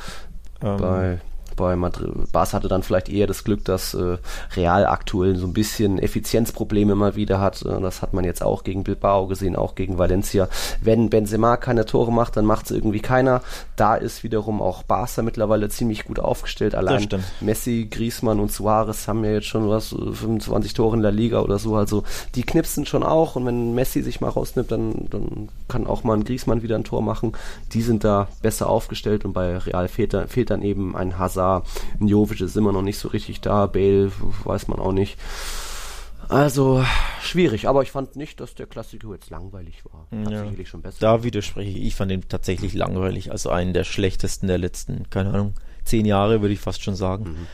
Ähm, 0.63 0.77
bei 0.77 1.21
bei 1.61 1.77
Madrid. 1.77 2.11
Bas 2.33 2.55
hatte 2.55 2.69
dann 2.69 2.83
vielleicht 2.83 3.09
eher 3.09 3.27
das 3.27 3.45
Glück, 3.45 3.65
dass 3.65 3.95
äh, 3.95 4.19
Real 4.57 4.87
aktuell 4.87 5.37
so 5.37 5.47
ein 5.47 5.53
bisschen 5.53 5.99
Effizienzprobleme 5.99 6.93
immer 6.93 7.17
wieder 7.17 7.41
hat. 7.41 7.63
Äh, 7.63 7.81
das 7.81 8.03
hat 8.03 8.13
man 8.15 8.25
jetzt 8.25 8.43
auch 8.43 8.65
gegen 8.65 8.85
Bilbao 8.85 9.27
gesehen, 9.27 9.57
auch 9.57 9.75
gegen 9.75 9.99
Valencia. 9.99 10.49
Wenn 10.81 11.11
Benzema 11.11 11.57
keine 11.57 11.87
Tore 11.87 12.13
macht, 12.13 12.37
dann 12.37 12.45
macht 12.45 12.67
es 12.67 12.71
irgendwie 12.73 13.01
keiner. 13.01 13.43
Da 13.77 13.95
ist 13.95 14.25
wiederum 14.25 14.61
auch 14.61 14.83
Barca 14.83 15.23
mittlerweile 15.23 15.69
ziemlich 15.69 16.05
gut 16.05 16.19
aufgestellt. 16.19 16.75
Allein 16.75 17.09
Messi, 17.41 17.89
Griezmann 17.91 18.41
und 18.41 18.53
Suarez 18.53 19.09
haben 19.09 19.25
ja 19.25 19.33
jetzt 19.33 19.47
schon 19.47 19.69
was 19.69 19.89
25 19.89 20.75
Tore 20.75 20.97
in 20.97 21.03
der 21.03 21.13
Liga 21.13 21.41
oder 21.41 21.59
so. 21.59 21.77
Also 21.77 22.05
die 22.35 22.43
knipsen 22.43 22.87
schon 22.87 23.03
auch 23.03 23.37
und 23.37 23.47
wenn 23.47 23.75
Messi 23.75 24.03
sich 24.03 24.21
mal 24.21 24.29
rausnimmt, 24.29 24.71
dann, 24.71 25.07
dann 25.11 25.49
kann 25.69 25.87
auch 25.87 26.05
mal 26.05 26.15
ein 26.15 26.25
Griezmann 26.25 26.63
wieder 26.63 26.77
ein 26.77 26.85
Tor 26.85 27.03
machen. 27.03 27.33
Die 27.73 27.83
sind 27.83 28.05
da 28.05 28.29
besser 28.43 28.69
aufgestellt 28.69 29.25
und 29.25 29.33
bei 29.33 29.59
Real 29.59 29.89
fehlt, 29.89 30.17
fehlt 30.29 30.51
dann 30.51 30.63
eben 30.63 30.97
ein 30.97 31.19
Hazard 31.19 31.50
da. 31.51 31.63
Jovic 32.01 32.41
ist 32.41 32.57
immer 32.57 32.73
noch 32.73 32.83
nicht 32.83 32.99
so 32.99 33.09
richtig 33.09 33.41
da. 33.41 33.67
Bale 33.67 34.11
weiß 34.45 34.69
man 34.69 34.79
auch 34.79 34.93
nicht. 34.93 35.19
Also 36.29 36.85
schwierig, 37.21 37.67
aber 37.67 37.83
ich 37.83 37.91
fand 37.91 38.15
nicht, 38.15 38.39
dass 38.39 38.55
der 38.55 38.67
Klassiker 38.67 39.13
jetzt 39.13 39.31
langweilig 39.31 39.83
war. 39.85 40.07
Hat 40.25 40.33
ja. 40.33 40.45
sicherlich 40.45 40.69
schon 40.69 40.81
besser. 40.81 40.99
Da 41.01 41.25
widerspreche 41.25 41.71
ich. 41.71 41.85
Ich 41.87 41.97
fand 41.97 42.13
ihn 42.13 42.23
tatsächlich 42.29 42.73
langweilig. 42.75 43.33
Also 43.33 43.51
einen 43.51 43.73
der 43.73 43.83
schlechtesten 43.83 44.47
der 44.47 44.59
letzten, 44.59 45.11
keine 45.11 45.31
Ahnung, 45.31 45.55
zehn 45.85 46.07
Jahre 46.07 46.41
würde 46.41 46.55
ich 46.55 46.61
fast 46.61 46.85
schon 46.85 46.95
sagen. 46.95 47.25
Mhm. 47.25 47.47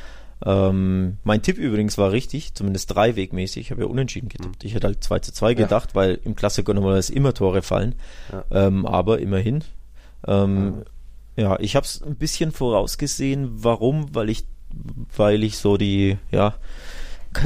Ähm, 0.45 1.17
mein 1.25 1.41
Tipp 1.41 1.57
übrigens 1.57 1.97
war 1.97 2.13
richtig, 2.13 2.53
zumindest 2.53 2.95
dreiwegmäßig. 2.95 3.63
Ich 3.63 3.71
habe 3.71 3.81
ja 3.81 3.87
unentschieden 3.87 4.29
getippt. 4.29 4.63
Mhm. 4.63 4.67
Ich 4.67 4.75
hätte 4.75 4.89
halt 4.89 5.03
2 5.03 5.21
zu 5.21 5.33
2 5.33 5.55
gedacht, 5.55 5.91
ja. 5.91 5.95
weil 5.95 6.21
im 6.25 6.37
Klassiker 6.37 6.75
normalerweise 6.75 7.15
immer 7.15 7.33
Tore 7.33 7.63
fallen. 7.63 7.95
Ja. 8.31 8.45
Ähm, 8.51 8.85
aber 8.85 9.21
immerhin. 9.21 9.65
Ähm, 10.27 10.83
ja, 11.37 11.59
ich 11.61 11.77
habe 11.77 11.85
es 11.85 12.03
ein 12.03 12.17
bisschen 12.17 12.53
vorausgesehen. 12.53 13.63
Warum? 13.63 14.15
Weil 14.15 14.31
ich, 14.31 14.47
weil 15.17 15.45
ich 15.45 15.59
so 15.59 15.77
die 15.77 16.17
ja 16.31 16.55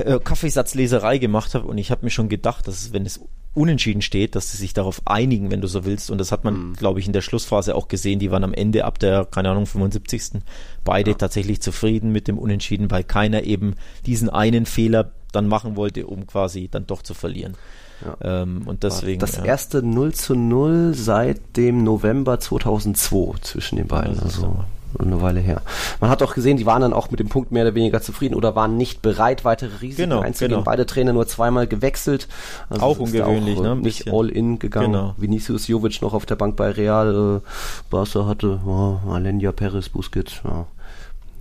äh, 0.05 0.19
Kaffeesatzleserei 0.19 1.19
gemacht 1.19 1.55
habe 1.55 1.67
und 1.67 1.79
ich 1.79 1.91
habe 1.91 2.05
mir 2.05 2.11
schon 2.11 2.29
gedacht, 2.29 2.69
dass 2.69 2.93
wenn 2.93 3.05
es 3.05 3.21
unentschieden 3.53 4.01
steht, 4.01 4.37
dass 4.37 4.53
sie 4.53 4.57
sich 4.57 4.75
darauf 4.75 5.03
einigen, 5.07 5.51
wenn 5.51 5.61
du 5.61 5.67
so 5.67 5.85
willst. 5.85 6.11
Und 6.11 6.19
das 6.19 6.31
hat 6.31 6.45
man, 6.45 6.69
mhm. 6.69 6.73
glaube 6.75 7.01
ich, 7.01 7.07
in 7.07 7.13
der 7.13 7.21
Schlussphase 7.21 7.75
auch 7.75 7.89
gesehen. 7.89 8.21
Die 8.21 8.31
waren 8.31 8.45
am 8.45 8.55
Ende 8.55 8.85
ab 8.85 8.99
der, 8.99 9.25
keine 9.25 9.51
Ahnung, 9.51 9.67
75. 9.67 10.43
beide 10.85 11.11
ja. 11.11 11.17
tatsächlich 11.17 11.61
zufrieden 11.61 12.13
mit 12.13 12.29
dem 12.29 12.39
Unentschieden, 12.39 12.91
weil 12.91 13.03
keiner 13.03 13.43
eben 13.43 13.75
diesen 14.07 14.31
einen 14.31 14.67
Fehler 14.67 15.13
dann 15.33 15.49
machen 15.49 15.77
wollte, 15.77 16.07
um 16.07 16.27
quasi 16.27 16.69
dann 16.69 16.87
doch 16.87 17.03
zu 17.03 17.15
verlieren. 17.15 17.57
Ja. 18.05 18.43
Ähm, 18.43 18.63
und 18.67 18.83
deswegen. 18.83 19.21
Das 19.21 19.37
ja. 19.37 19.45
erste 19.45 19.83
0 19.83 20.15
zu 20.15 20.35
0 20.35 20.95
seit 20.95 21.57
dem 21.57 21.85
November 21.85 22.41
2002 22.41 23.39
zwischen 23.43 23.77
den 23.77 23.87
beiden. 23.87 24.19
Also 24.21 24.65
eine 24.99 25.23
Weile 25.23 25.41
her. 25.41 25.63
Man 26.01 26.11
hat 26.11 26.23
auch 26.23 26.35
gesehen, 26.35 26.57
die 26.57 26.67
waren 26.67 26.83
dann 26.83 26.93
auch 26.93 27.11
mit 27.11 27.21
dem 27.21 27.29
Punkt 27.29 27.53
mehr 27.53 27.65
oder 27.65 27.75
weniger 27.75 28.03
zufrieden 28.03 28.35
oder 28.35 28.57
waren 28.57 28.77
nicht 28.77 29.03
bereit, 29.03 29.45
weitere 29.45 29.81
Risiken 29.81 30.11
genau, 30.11 30.21
einzugehen. 30.21 30.51
Genau. 30.51 30.65
Beide 30.65 30.87
Trainer 30.87 31.13
nur 31.13 31.27
zweimal 31.27 31.67
gewechselt. 31.67 32.29
Also 32.69 32.85
auch 32.85 32.99
ungewöhnlich, 32.99 33.59
auch, 33.59 33.63
ne? 33.63 33.77
Nicht 33.77 34.13
all 34.13 34.29
in 34.29 34.59
gegangen. 34.59 34.93
Genau. 34.93 35.15
Vinicius 35.17 35.69
Jovic 35.69 36.03
noch 36.03 36.13
auf 36.13 36.27
der 36.27 36.37
Bank 36.37 36.57
bei 36.57 36.71
Real. 36.71 37.41
Äh, 37.41 37.49
Barca 37.91 38.27
hatte 38.27 38.61
oh, 38.67 38.99
Alenia 39.09 39.53
Perez, 39.53 39.89
Busquets. 39.89 40.41
Ja 40.45 40.67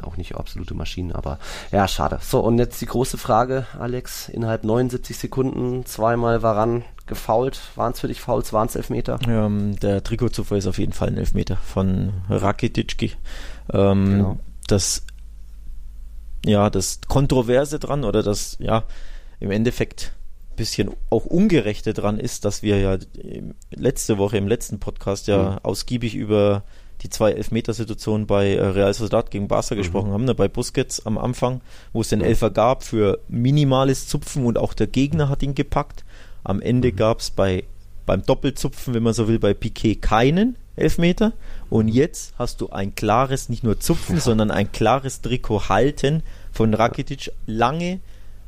auch 0.03 0.17
nicht 0.17 0.35
absolute 0.35 0.73
Maschinen, 0.73 1.11
aber 1.11 1.39
ja, 1.71 1.87
schade. 1.87 2.19
So, 2.21 2.39
und 2.39 2.57
jetzt 2.57 2.81
die 2.81 2.85
große 2.85 3.17
Frage, 3.17 3.65
Alex, 3.77 4.29
innerhalb 4.29 4.63
79 4.63 5.17
Sekunden 5.17 5.85
zweimal 5.85 6.41
Varan 6.41 6.83
gefault. 7.07 7.59
Waren 7.75 7.93
es 7.93 7.99
für 7.99 8.07
dich 8.07 8.21
Fouls, 8.21 8.53
waren 8.53 8.67
es 8.67 8.75
Elfmeter? 8.75 9.19
Ähm, 9.27 9.75
der 9.79 10.03
Trikotzufall 10.03 10.59
ist 10.59 10.67
auf 10.67 10.77
jeden 10.77 10.93
Fall 10.93 11.09
ein 11.09 11.17
Elfmeter 11.17 11.57
von 11.57 12.13
Rakitic. 12.29 13.17
Ähm, 13.71 14.05
genau. 14.05 14.37
Das 14.67 15.03
ja, 16.45 16.69
das 16.69 17.01
Kontroverse 17.07 17.79
dran 17.79 18.03
oder 18.03 18.23
das, 18.23 18.57
ja, 18.59 18.83
im 19.39 19.51
Endeffekt 19.51 20.13
bisschen 20.55 20.91
auch 21.09 21.25
Ungerechte 21.25 21.93
dran 21.93 22.19
ist, 22.19 22.43
dass 22.43 22.63
wir 22.63 22.79
ja 22.79 22.97
letzte 23.71 24.17
Woche 24.17 24.37
im 24.37 24.47
letzten 24.47 24.79
Podcast 24.79 25.27
ja 25.27 25.51
mhm. 25.51 25.57
ausgiebig 25.63 26.15
über 26.15 26.63
die 27.01 27.09
zwei 27.09 27.31
Elfmetersituationen 27.31 28.27
bei 28.27 28.55
äh, 28.55 28.65
Real 28.65 28.93
Sociedad 28.93 29.31
gegen 29.31 29.47
Barca 29.47 29.75
mhm. 29.75 29.79
gesprochen 29.79 30.11
haben, 30.11 30.25
ne, 30.25 30.35
bei 30.35 30.47
Busquets 30.47 31.05
am 31.05 31.17
Anfang, 31.17 31.61
wo 31.93 32.01
es 32.01 32.09
den 32.09 32.21
Elfer 32.21 32.49
gab 32.49 32.83
für 32.83 33.19
minimales 33.27 34.07
Zupfen 34.07 34.45
und 34.45 34.57
auch 34.57 34.73
der 34.73 34.87
Gegner 34.87 35.29
hat 35.29 35.43
ihn 35.43 35.55
gepackt. 35.55 36.03
Am 36.43 36.61
Ende 36.61 36.91
mhm. 36.91 36.95
gab 36.95 37.19
es 37.19 37.31
bei 37.31 37.63
beim 38.09 38.25
Doppelzupfen, 38.25 38.95
wenn 38.95 39.03
man 39.03 39.13
so 39.13 39.27
will, 39.27 39.37
bei 39.37 39.53
Piquet 39.53 39.97
keinen 39.97 40.55
Elfmeter. 40.75 41.33
Und 41.69 41.89
jetzt 41.89 42.33
hast 42.39 42.59
du 42.59 42.71
ein 42.71 42.95
klares, 42.95 43.49
nicht 43.49 43.63
nur 43.63 43.79
Zupfen, 43.79 44.15
ja. 44.15 44.21
sondern 44.21 44.49
ein 44.49 44.71
klares 44.71 45.21
Trikot 45.21 45.69
halten 45.69 46.23
von 46.51 46.73
Rakitic 46.73 47.31
lange, 47.45 47.99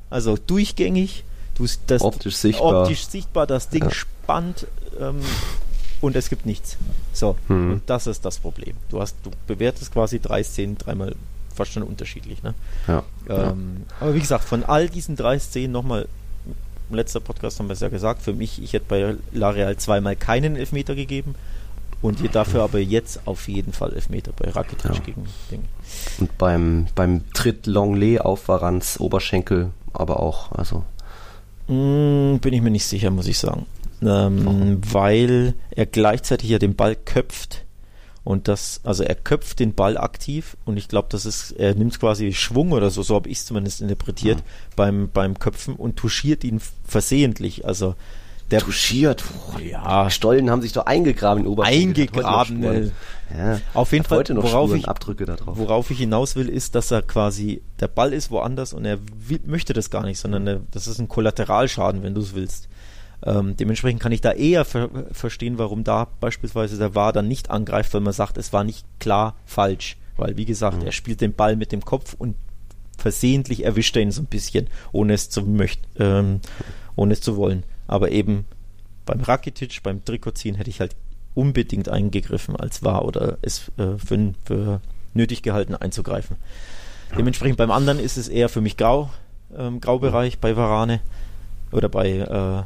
also 0.09 0.35
durchgängig. 0.35 1.23
Du, 1.53 1.67
das, 1.85 2.01
optisch 2.01 2.37
sichtbar. 2.37 2.81
Optisch 2.81 3.05
sichtbar, 3.05 3.45
das 3.45 3.69
Ding 3.69 3.83
ja. 3.83 3.91
spannt. 3.91 4.65
Ähm, 4.99 5.21
und 6.01 6.15
es 6.15 6.29
gibt 6.29 6.45
nichts. 6.45 6.77
So, 7.13 7.37
hm. 7.47 7.73
und 7.73 7.89
das 7.89 8.07
ist 8.07 8.25
das 8.25 8.39
Problem. 8.39 8.75
Du 8.89 8.99
hast, 8.99 9.15
du 9.23 9.31
bewertest 9.47 9.93
quasi 9.93 10.19
drei 10.19 10.43
Szenen 10.43 10.77
dreimal 10.77 11.15
fast 11.53 11.73
schon 11.73 11.83
unterschiedlich. 11.83 12.43
Ne? 12.43 12.53
Ja, 12.87 13.03
ähm, 13.29 13.85
ja. 13.89 13.95
Aber 13.99 14.15
wie 14.15 14.19
gesagt, 14.19 14.43
von 14.43 14.63
all 14.63 14.89
diesen 14.89 15.15
drei 15.15 15.37
Szenen 15.37 15.71
nochmal, 15.71 16.07
im 16.89 16.95
letzten 16.95 17.21
Podcast 17.21 17.59
haben 17.59 17.69
wir 17.69 17.73
es 17.73 17.79
ja 17.79 17.89
gesagt, 17.89 18.21
für 18.21 18.33
mich, 18.33 18.61
ich 18.61 18.73
hätte 18.73 18.85
bei 18.87 19.15
L'Areal 19.33 19.77
zweimal 19.77 20.15
keinen 20.15 20.55
Elfmeter 20.55 20.95
gegeben 20.95 21.35
und 22.01 22.19
ihr 22.21 22.29
dafür 22.29 22.63
aber 22.63 22.79
jetzt 22.79 23.21
auf 23.25 23.47
jeden 23.47 23.73
Fall 23.73 23.93
Elfmeter 23.93 24.31
bei 24.35 24.49
Rakitic 24.49 24.95
ja. 24.95 24.99
gegen 25.01 25.27
Ding. 25.51 25.63
Und 26.19 26.37
beim, 26.37 26.87
beim 26.95 27.31
Tritt 27.33 27.67
Longley 27.67 28.19
auf 28.19 28.47
Varans 28.47 28.99
Oberschenkel 28.99 29.69
aber 29.93 30.19
auch, 30.19 30.51
also. 30.53 30.83
Mm, 31.67 32.37
bin 32.37 32.53
ich 32.53 32.61
mir 32.61 32.71
nicht 32.71 32.85
sicher, 32.85 33.11
muss 33.11 33.27
ich 33.27 33.37
sagen 33.37 33.65
ähm, 34.01 34.81
weil 34.91 35.53
er 35.71 35.85
gleichzeitig 35.85 36.49
ja 36.49 36.59
den 36.59 36.75
Ball 36.75 36.95
köpft. 36.95 37.65
Und 38.23 38.47
das, 38.47 38.81
also 38.83 39.03
er 39.03 39.15
köpft 39.15 39.59
den 39.59 39.73
Ball 39.73 39.97
aktiv 39.97 40.55
und 40.63 40.77
ich 40.77 40.87
glaube, 40.87 41.07
das 41.09 41.25
ist, 41.25 41.53
er 41.53 41.73
nimmt 41.73 41.99
quasi 41.99 42.33
Schwung 42.33 42.71
oder 42.71 42.91
so, 42.91 43.01
so 43.01 43.15
habe 43.15 43.27
ich 43.29 43.39
es 43.39 43.45
zumindest 43.47 43.81
interpretiert, 43.81 44.37
ja. 44.37 44.43
beim, 44.75 45.09
beim 45.11 45.39
Köpfen 45.39 45.75
und 45.75 45.97
touchiert 45.97 46.43
ihn 46.43 46.61
versehentlich. 46.83 47.65
Also 47.65 47.95
der 48.51 48.59
touchiert, 48.59 49.23
oh, 49.55 49.59
ja. 49.59 50.09
Stollen 50.09 50.51
haben 50.51 50.61
sich 50.61 50.73
doch 50.73 50.85
eingegraben 50.85 51.45
in 51.45 51.49
Oberfläche. 51.49 51.81
Eingegraben. 51.81 52.63
Äh, 52.63 52.91
ja. 53.35 53.61
Auf 53.73 53.93
jeden 53.93 54.03
Fall, 54.03 54.23
worauf 54.29 54.75
ich, 54.75 54.87
Abdrücke 54.87 55.25
da 55.25 55.35
drauf. 55.35 55.57
worauf 55.57 55.89
ich 55.89 55.97
hinaus 55.97 56.35
will, 56.35 56.49
ist, 56.49 56.75
dass 56.75 56.91
er 56.91 57.01
quasi, 57.01 57.61
der 57.79 57.87
Ball 57.87 58.13
ist 58.13 58.29
woanders 58.29 58.73
und 58.73 58.85
er 58.85 58.99
will, 59.27 59.39
möchte 59.45 59.73
das 59.73 59.89
gar 59.89 60.03
nicht, 60.03 60.19
sondern 60.19 60.45
er, 60.45 60.61
das 60.71 60.87
ist 60.87 60.99
ein 60.99 61.07
Kollateralschaden, 61.07 62.03
wenn 62.03 62.13
du 62.13 62.21
es 62.21 62.35
willst. 62.35 62.67
Ähm, 63.23 63.55
dementsprechend 63.55 64.01
kann 64.01 64.11
ich 64.11 64.21
da 64.21 64.31
eher 64.31 64.65
ver 64.65 64.89
verstehen, 65.11 65.57
warum 65.57 65.83
da 65.83 66.07
beispielsweise 66.19 66.77
der 66.77 66.95
VAR 66.95 67.13
dann 67.13 67.27
nicht 67.27 67.51
angreift, 67.51 67.93
weil 67.93 68.01
man 68.01 68.13
sagt, 68.13 68.37
es 68.37 68.51
war 68.51 68.63
nicht 68.63 68.85
klar 68.99 69.35
falsch. 69.45 69.97
Weil, 70.17 70.37
wie 70.37 70.45
gesagt, 70.45 70.79
mhm. 70.79 70.85
er 70.85 70.91
spielt 70.91 71.21
den 71.21 71.33
Ball 71.33 71.55
mit 71.55 71.71
dem 71.71 71.85
Kopf 71.85 72.15
und 72.17 72.35
versehentlich 72.97 73.63
erwischt 73.65 73.95
er 73.95 74.03
ihn 74.03 74.11
so 74.11 74.21
ein 74.21 74.27
bisschen, 74.27 74.67
ohne 74.91 75.13
es 75.13 75.29
zu 75.29 75.41
möchten, 75.43 75.85
ähm, 75.99 76.41
ohne 76.95 77.13
es 77.13 77.21
zu 77.21 77.35
wollen. 77.37 77.63
Aber 77.87 78.11
eben 78.11 78.45
beim 79.05 79.21
Rakitic, 79.21 79.81
beim 79.83 80.03
Trikotziehen 80.05 80.55
hätte 80.55 80.69
ich 80.69 80.79
halt 80.79 80.95
unbedingt 81.33 81.89
eingegriffen 81.89 82.55
als 82.55 82.83
wahr 82.83 83.05
oder 83.05 83.37
es 83.41 83.71
äh, 83.77 83.97
für, 83.97 84.33
für, 84.45 84.81
nötig 85.13 85.43
gehalten 85.43 85.75
einzugreifen. 85.75 86.37
Dementsprechend 87.17 87.57
beim 87.57 87.71
anderen 87.71 87.99
ist 87.99 88.17
es 88.17 88.29
eher 88.29 88.47
für 88.47 88.61
mich 88.61 88.77
grau, 88.77 89.09
ähm, 89.57 89.81
Graubereich 89.81 90.39
bei 90.39 90.55
Varane 90.55 91.01
oder 91.71 91.89
bei 91.89 92.09
äh, 92.09 92.63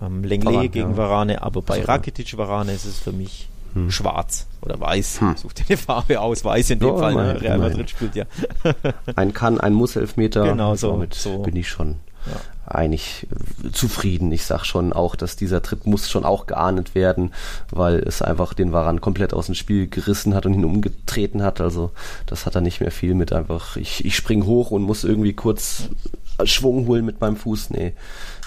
ähm, 0.00 0.24
Lenglet 0.24 0.72
gegen 0.72 0.90
ja. 0.90 0.96
Varane, 0.96 1.42
aber 1.42 1.62
bei 1.62 1.82
Rakitic 1.82 2.36
Varane 2.36 2.72
ist 2.72 2.84
es 2.84 2.98
für 2.98 3.12
mich 3.12 3.48
hm. 3.74 3.90
schwarz 3.90 4.46
oder 4.60 4.78
weiß. 4.80 5.20
Hm. 5.20 5.36
Such 5.36 5.52
dir 5.52 5.64
eine 5.68 5.76
Farbe 5.76 6.20
aus, 6.20 6.44
weiß 6.44 6.70
in 6.70 6.78
dem 6.78 6.90
oh, 6.90 6.98
Fall. 6.98 7.14
Ne? 7.14 7.40
Real 7.40 7.58
Madrid 7.58 7.90
spielt 7.90 8.14
ja. 8.14 8.24
ein 9.16 9.32
kann, 9.32 9.60
ein 9.60 9.72
muss 9.72 9.96
Elfmeter. 9.96 10.44
Genau 10.44 10.74
so. 10.74 10.92
Damit 10.92 11.14
so. 11.14 11.38
bin 11.38 11.56
ich 11.56 11.68
schon 11.68 11.96
ja. 12.26 12.40
eigentlich 12.66 13.26
äh, 13.64 13.70
zufrieden. 13.72 14.30
Ich 14.32 14.44
sag 14.44 14.64
schon 14.64 14.92
auch, 14.92 15.16
dass 15.16 15.36
dieser 15.36 15.62
Tritt 15.62 15.86
muss 15.86 16.10
schon 16.10 16.24
auch 16.24 16.46
geahndet 16.46 16.94
werden, 16.94 17.32
weil 17.70 17.98
es 17.98 18.22
einfach 18.22 18.54
den 18.54 18.72
Varan 18.72 19.00
komplett 19.00 19.34
aus 19.34 19.46
dem 19.46 19.54
Spiel 19.54 19.88
gerissen 19.88 20.34
hat 20.34 20.46
und 20.46 20.54
ihn 20.54 20.64
umgetreten 20.64 21.42
hat. 21.42 21.60
Also 21.60 21.90
das 22.26 22.46
hat 22.46 22.54
er 22.54 22.60
nicht 22.60 22.80
mehr 22.80 22.92
viel 22.92 23.14
mit 23.14 23.32
einfach, 23.32 23.76
ich, 23.76 24.04
ich 24.04 24.16
spring 24.16 24.46
hoch 24.46 24.70
und 24.70 24.82
muss 24.82 25.04
irgendwie 25.04 25.32
kurz 25.32 25.88
Schwung 26.44 26.86
holen 26.86 27.04
mit 27.04 27.20
meinem 27.20 27.36
Fuß. 27.36 27.70
Nee, 27.70 27.94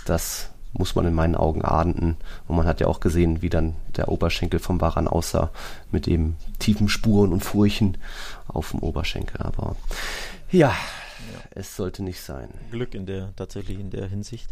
das 0.05 0.49
muss 0.77 0.95
man 0.95 1.05
in 1.05 1.13
meinen 1.13 1.35
Augen 1.35 1.63
ahnden. 1.63 2.17
Und 2.47 2.55
man 2.55 2.67
hat 2.67 2.81
ja 2.81 2.87
auch 2.87 2.99
gesehen, 2.99 3.41
wie 3.41 3.49
dann 3.49 3.75
der 3.95 4.09
Oberschenkel 4.09 4.59
vom 4.59 4.81
Waran 4.81 5.07
aussah, 5.07 5.49
mit 5.91 6.05
dem 6.05 6.35
tiefen 6.59 6.89
Spuren 6.89 7.31
und 7.31 7.43
Furchen 7.43 7.97
auf 8.47 8.71
dem 8.71 8.81
Oberschenkel. 8.81 9.41
Aber 9.41 9.75
ja, 10.51 10.69
ja, 10.69 11.39
es 11.51 11.75
sollte 11.75 12.03
nicht 12.03 12.21
sein. 12.21 12.49
Glück 12.71 12.93
in 12.93 13.05
der, 13.05 13.29
tatsächlich 13.35 13.79
in 13.79 13.89
der 13.89 14.07
Hinsicht. 14.07 14.49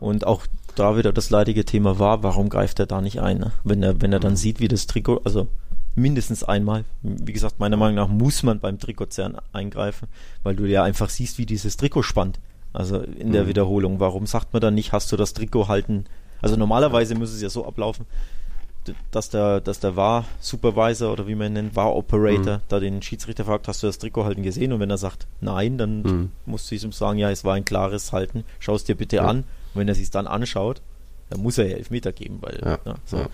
Und 0.00 0.26
auch 0.26 0.46
da 0.74 0.96
wieder 0.96 1.12
das 1.12 1.30
leidige 1.30 1.64
Thema 1.64 1.98
war, 1.98 2.22
warum 2.22 2.48
greift 2.48 2.78
er 2.80 2.86
da 2.86 3.00
nicht 3.00 3.20
ein? 3.20 3.38
Ne? 3.38 3.52
Wenn 3.62 3.82
er, 3.82 4.00
wenn 4.00 4.12
er 4.12 4.20
dann 4.20 4.32
mhm. 4.32 4.36
sieht, 4.36 4.60
wie 4.60 4.68
das 4.68 4.86
Trikot, 4.86 5.20
also 5.24 5.48
mindestens 5.94 6.42
einmal, 6.42 6.84
wie 7.02 7.32
gesagt, 7.32 7.58
meiner 7.58 7.76
Meinung 7.76 7.96
nach 7.96 8.08
muss 8.08 8.42
man 8.42 8.60
beim 8.60 8.78
Trikotzern 8.78 9.36
eingreifen, 9.52 10.08
weil 10.42 10.56
du 10.56 10.64
ja 10.64 10.82
einfach 10.82 11.10
siehst, 11.10 11.38
wie 11.38 11.46
dieses 11.46 11.76
Trikot 11.76 12.02
spannt. 12.02 12.38
Also 12.72 13.00
in 13.00 13.32
der 13.32 13.44
mhm. 13.44 13.48
Wiederholung. 13.48 14.00
Warum 14.00 14.26
sagt 14.26 14.52
man 14.52 14.62
dann 14.62 14.74
nicht, 14.74 14.92
hast 14.92 15.12
du 15.12 15.16
das 15.16 15.34
Trikot 15.34 15.68
halten? 15.68 16.04
Also 16.40 16.56
normalerweise 16.56 17.14
muss 17.14 17.32
es 17.32 17.42
ja 17.42 17.50
so 17.50 17.66
ablaufen, 17.66 18.06
dass 19.10 19.30
der, 19.30 19.60
dass 19.60 19.78
der 19.78 19.94
war 19.94 20.24
Supervisor 20.40 21.12
oder 21.12 21.26
wie 21.28 21.34
man 21.34 21.48
ihn 21.48 21.52
nennt, 21.52 21.76
war 21.76 21.94
Operator, 21.94 22.56
mhm. 22.56 22.62
da 22.68 22.80
den 22.80 23.02
Schiedsrichter 23.02 23.44
fragt, 23.44 23.68
hast 23.68 23.82
du 23.82 23.86
das 23.86 23.98
Trikot 23.98 24.24
halten 24.24 24.42
gesehen? 24.42 24.72
Und 24.72 24.80
wenn 24.80 24.90
er 24.90 24.98
sagt 24.98 25.26
nein, 25.40 25.78
dann 25.78 26.02
mhm. 26.02 26.32
musst 26.46 26.70
du 26.70 26.74
ihm 26.74 26.92
sagen, 26.92 27.18
ja, 27.18 27.30
es 27.30 27.44
war 27.44 27.54
ein 27.54 27.64
klares 27.64 28.12
Halten, 28.12 28.44
schau 28.58 28.74
es 28.74 28.84
dir 28.84 28.96
bitte 28.96 29.16
ja. 29.16 29.26
an. 29.26 29.38
Und 29.38 29.80
wenn 29.80 29.88
er 29.88 29.94
sich 29.94 30.10
dann 30.10 30.26
anschaut, 30.26 30.80
dann 31.30 31.40
muss 31.40 31.58
er 31.58 31.68
ja 31.68 31.76
Elfmeter 31.76 32.12
geben, 32.12 32.38
weil 32.40 32.60
ja. 32.64 32.78
Ja, 32.84 32.94
so. 33.04 33.24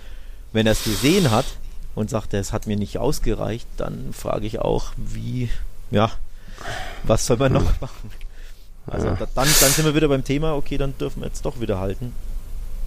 wenn 0.52 0.66
er 0.66 0.72
es 0.72 0.84
gesehen 0.84 1.30
hat 1.30 1.46
und 1.94 2.10
sagt, 2.10 2.34
es 2.34 2.52
hat 2.52 2.66
mir 2.66 2.76
nicht 2.76 2.98
ausgereicht, 2.98 3.66
dann 3.76 4.12
frage 4.12 4.46
ich 4.46 4.60
auch, 4.60 4.92
wie, 4.96 5.48
ja, 5.90 6.10
was 7.04 7.26
soll 7.26 7.38
man 7.38 7.52
noch 7.52 7.80
machen? 7.80 8.10
Also 8.90 9.08
ja. 9.08 9.14
dann, 9.16 9.28
dann 9.34 9.46
sind 9.46 9.84
wir 9.84 9.94
wieder 9.94 10.08
beim 10.08 10.24
Thema, 10.24 10.54
okay, 10.54 10.78
dann 10.78 10.96
dürfen 10.98 11.20
wir 11.22 11.28
jetzt 11.28 11.44
doch 11.44 11.60
wieder 11.60 11.78
halten. 11.78 12.12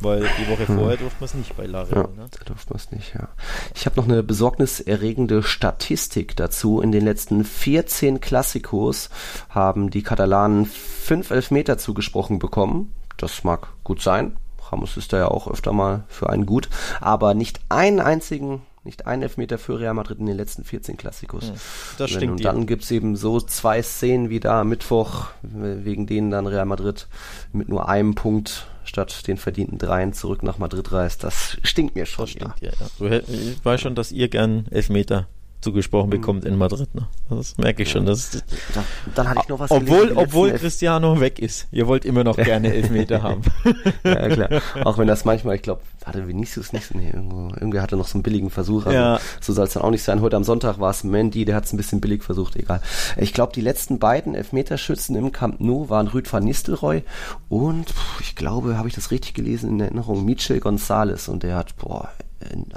Weil 0.01 0.21
die 0.39 0.49
Woche 0.49 0.67
hm. 0.67 0.79
vorher 0.79 0.97
durften 0.97 1.19
wir 1.19 1.25
es 1.25 1.33
nicht 1.35 1.55
bei 1.55 1.67
Lariel. 1.67 1.95
Ja, 1.95 2.01
ne? 2.01 2.27
da 2.31 2.43
durften 2.45 2.73
wir 2.73 2.75
es 2.75 2.91
nicht, 2.91 3.13
ja. 3.13 3.27
Ich 3.75 3.85
habe 3.85 3.97
noch 3.97 4.05
eine 4.05 4.23
besorgniserregende 4.23 5.43
Statistik 5.43 6.35
dazu. 6.35 6.81
In 6.81 6.91
den 6.91 7.05
letzten 7.05 7.43
14 7.43 8.19
Klassikos 8.19 9.11
haben 9.49 9.91
die 9.91 10.01
Katalanen 10.01 10.65
fünf 10.65 11.29
Elfmeter 11.29 11.77
zugesprochen 11.77 12.39
bekommen. 12.39 12.95
Das 13.17 13.43
mag 13.43 13.67
gut 13.83 14.01
sein. 14.01 14.37
Ramos 14.71 14.97
ist 14.97 15.13
da 15.13 15.17
ja 15.17 15.27
auch 15.27 15.47
öfter 15.47 15.71
mal 15.71 16.03
für 16.07 16.29
einen 16.29 16.47
gut. 16.47 16.69
Aber 16.99 17.35
nicht 17.35 17.59
einen 17.69 17.99
einzigen 17.99 18.63
nicht 18.83 19.05
ein 19.05 19.21
Elfmeter 19.21 19.57
für 19.57 19.79
Real 19.79 19.93
Madrid 19.93 20.19
in 20.19 20.25
den 20.25 20.37
letzten 20.37 20.63
14 20.63 20.97
Klassikos. 20.97 21.49
Hm, 21.49 21.55
das 21.97 22.09
stimmt. 22.09 22.31
Und 22.31 22.45
dann 22.45 22.65
gibt 22.65 22.83
es 22.83 22.91
eben 22.91 23.15
so 23.15 23.39
zwei 23.39 23.81
Szenen 23.81 24.29
wie 24.29 24.39
da 24.39 24.61
am 24.61 24.69
Mittwoch, 24.69 25.27
wegen 25.41 26.07
denen 26.07 26.31
dann 26.31 26.47
Real 26.47 26.65
Madrid 26.65 27.07
mit 27.53 27.69
nur 27.69 27.87
einem 27.89 28.15
Punkt 28.15 28.67
statt 28.83 29.27
den 29.27 29.37
verdienten 29.37 29.77
Dreien 29.77 30.13
zurück 30.13 30.41
nach 30.41 30.57
Madrid 30.57 30.91
reist. 30.91 31.23
Das 31.23 31.57
stinkt 31.63 31.95
mir 31.95 32.05
schon. 32.05 32.25
Das 32.25 32.31
stimmt, 32.31 32.55
ja. 32.61 32.71
ja. 32.71 32.87
Du, 32.97 33.05
ich 33.07 33.63
weiß 33.63 33.81
schon, 33.81 33.95
dass 33.95 34.11
ihr 34.11 34.27
gern 34.29 34.65
Elfmeter 34.71 35.27
zugesprochen 35.61 36.07
mhm. 36.07 36.11
bekommt 36.11 36.45
in 36.45 36.57
Madrid. 36.57 36.93
Ne? 36.93 37.07
Das 37.29 37.57
merke 37.57 37.83
ich 37.83 37.91
schon. 37.91 38.05
Das, 38.05 38.43
da, 38.73 38.83
dann 39.15 39.29
hatte 39.29 39.41
ich 39.43 39.49
noch 39.49 39.59
was 39.59 39.71
Obwohl, 39.71 40.07
gelesen, 40.07 40.17
obwohl 40.17 40.51
Cristiano 40.51 41.19
weg 41.19 41.39
ist. 41.39 41.67
Ihr 41.71 41.87
wollt 41.87 42.03
immer 42.03 42.23
noch 42.23 42.35
gerne 42.51 42.73
Elfmeter 42.73 43.21
haben. 43.21 43.41
ja, 44.03 44.27
klar. 44.29 44.49
Auch 44.83 44.97
wenn 44.97 45.07
das 45.07 45.23
manchmal, 45.23 45.55
ich 45.55 45.61
glaube, 45.61 45.81
hatte 46.05 46.27
Vinicius 46.27 46.73
nicht, 46.73 46.93
nee, 46.95 47.11
irgendwo, 47.13 47.53
irgendwie 47.53 47.79
hatte 47.79 47.95
noch 47.95 48.07
so 48.07 48.15
einen 48.15 48.23
billigen 48.23 48.49
Versuch. 48.49 48.85
Also 48.85 48.97
ja. 48.97 49.19
So 49.39 49.53
soll 49.53 49.65
es 49.65 49.73
dann 49.73 49.83
auch 49.83 49.91
nicht 49.91 50.03
sein. 50.03 50.21
Heute 50.21 50.35
am 50.35 50.43
Sonntag 50.43 50.79
war 50.79 50.89
es 50.89 51.03
Mandy, 51.03 51.45
der 51.45 51.55
hat 51.55 51.65
es 51.65 51.73
ein 51.73 51.77
bisschen 51.77 52.01
billig 52.01 52.23
versucht, 52.23 52.55
egal. 52.55 52.81
Ich 53.17 53.33
glaube, 53.33 53.53
die 53.53 53.61
letzten 53.61 53.99
beiden 53.99 54.33
Elfmeterschützen 54.33 55.15
im 55.15 55.31
Camp 55.31 55.59
Nou 55.59 55.89
waren 55.89 56.07
Rüd 56.07 56.31
van 56.31 56.43
Nistelrooy 56.43 57.03
und 57.49 57.93
ich 58.19 58.35
glaube, 58.35 58.77
habe 58.77 58.87
ich 58.87 58.95
das 58.95 59.11
richtig 59.11 59.35
gelesen 59.35 59.69
in 59.69 59.79
Erinnerung, 59.79 60.25
Michel 60.25 60.57
González 60.57 61.29
und 61.29 61.43
der 61.43 61.55
hat, 61.55 61.75
boah, 61.77 62.09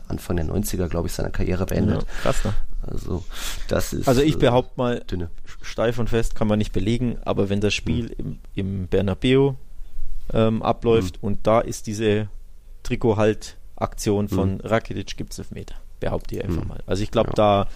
Anfang 0.09 0.37
der 0.37 0.47
90er, 0.47 0.89
glaube 0.89 1.09
ich, 1.09 1.15
seine 1.15 1.31
Karriere 1.31 1.67
beendet. 1.67 2.03
Ja, 2.03 2.09
krass, 2.23 2.45
ne? 2.45 2.55
Also, 2.83 3.25
das 3.69 3.93
ist. 3.93 4.09
Also, 4.09 4.21
ich 4.23 4.39
behaupte 4.39 4.73
mal, 4.77 5.01
dünne. 5.01 5.31
steif 5.63 5.99
und 5.99 6.11
fest 6.11 6.35
kann 6.35 6.49
man 6.49 6.59
nicht 6.59 6.73
belegen, 6.73 7.19
aber 7.25 7.49
wenn 7.49 7.61
das 7.61 7.75
Spiel 7.75 8.11
hm. 8.11 8.15
im, 8.19 8.39
im 8.55 8.89
Bernabeu 8.89 9.55
ähm, 10.33 10.63
abläuft 10.63 11.17
hm. 11.17 11.23
und 11.23 11.47
da 11.47 11.61
ist 11.61 11.87
diese 11.87 12.29
Trikot-Halt-Aktion 12.83 14.29
von 14.29 14.59
hm. 14.59 14.61
Rakitic, 14.61 15.17
gibt 15.17 15.33
es 15.33 15.39
Elfmeter. 15.39 15.77
Behaupte 16.01 16.37
ich 16.37 16.45
einfach 16.45 16.63
hm. 16.63 16.69
mal. 16.69 16.81
Also, 16.87 17.03
ich 17.03 17.11
glaube, 17.11 17.31
ja. 17.31 17.35
da 17.35 17.69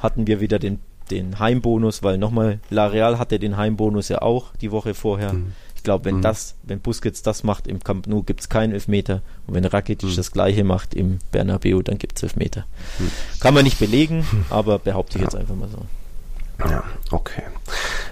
hatten 0.00 0.26
wir 0.26 0.40
wieder 0.40 0.58
den, 0.58 0.80
den 1.10 1.38
Heimbonus, 1.38 2.02
weil 2.02 2.18
nochmal, 2.18 2.60
La 2.70 2.86
Real 2.86 3.18
hatte 3.18 3.38
den 3.38 3.56
Heimbonus 3.56 4.08
ja 4.08 4.22
auch 4.22 4.54
die 4.56 4.72
Woche 4.72 4.94
vorher. 4.94 5.32
Hm 5.32 5.52
glaube, 5.86 6.04
wenn 6.04 6.16
mhm. 6.16 6.22
das, 6.22 6.56
wenn 6.64 6.80
Busquets 6.80 7.22
das 7.22 7.44
macht 7.44 7.66
im 7.66 7.82
Camp 7.82 8.06
Nou, 8.08 8.22
gibt 8.22 8.40
es 8.40 8.48
keinen 8.50 8.72
Elfmeter. 8.72 9.22
Und 9.46 9.54
wenn 9.54 9.64
Rakitic 9.64 10.10
mhm. 10.10 10.16
das 10.16 10.32
gleiche 10.32 10.64
macht 10.64 10.92
im 10.94 11.20
Bernabeu, 11.30 11.80
dann 11.82 11.96
gibt 11.96 12.18
es 12.18 12.24
Elfmeter. 12.24 12.66
Mhm. 12.98 13.10
Kann 13.40 13.54
man 13.54 13.64
nicht 13.64 13.78
belegen, 13.78 14.26
aber 14.50 14.78
behaupte 14.78 15.16
ich 15.16 15.22
ja. 15.22 15.28
jetzt 15.28 15.36
einfach 15.36 15.54
mal 15.54 15.68
so. 15.68 15.78
Ja, 16.68 16.84
okay. 17.10 17.42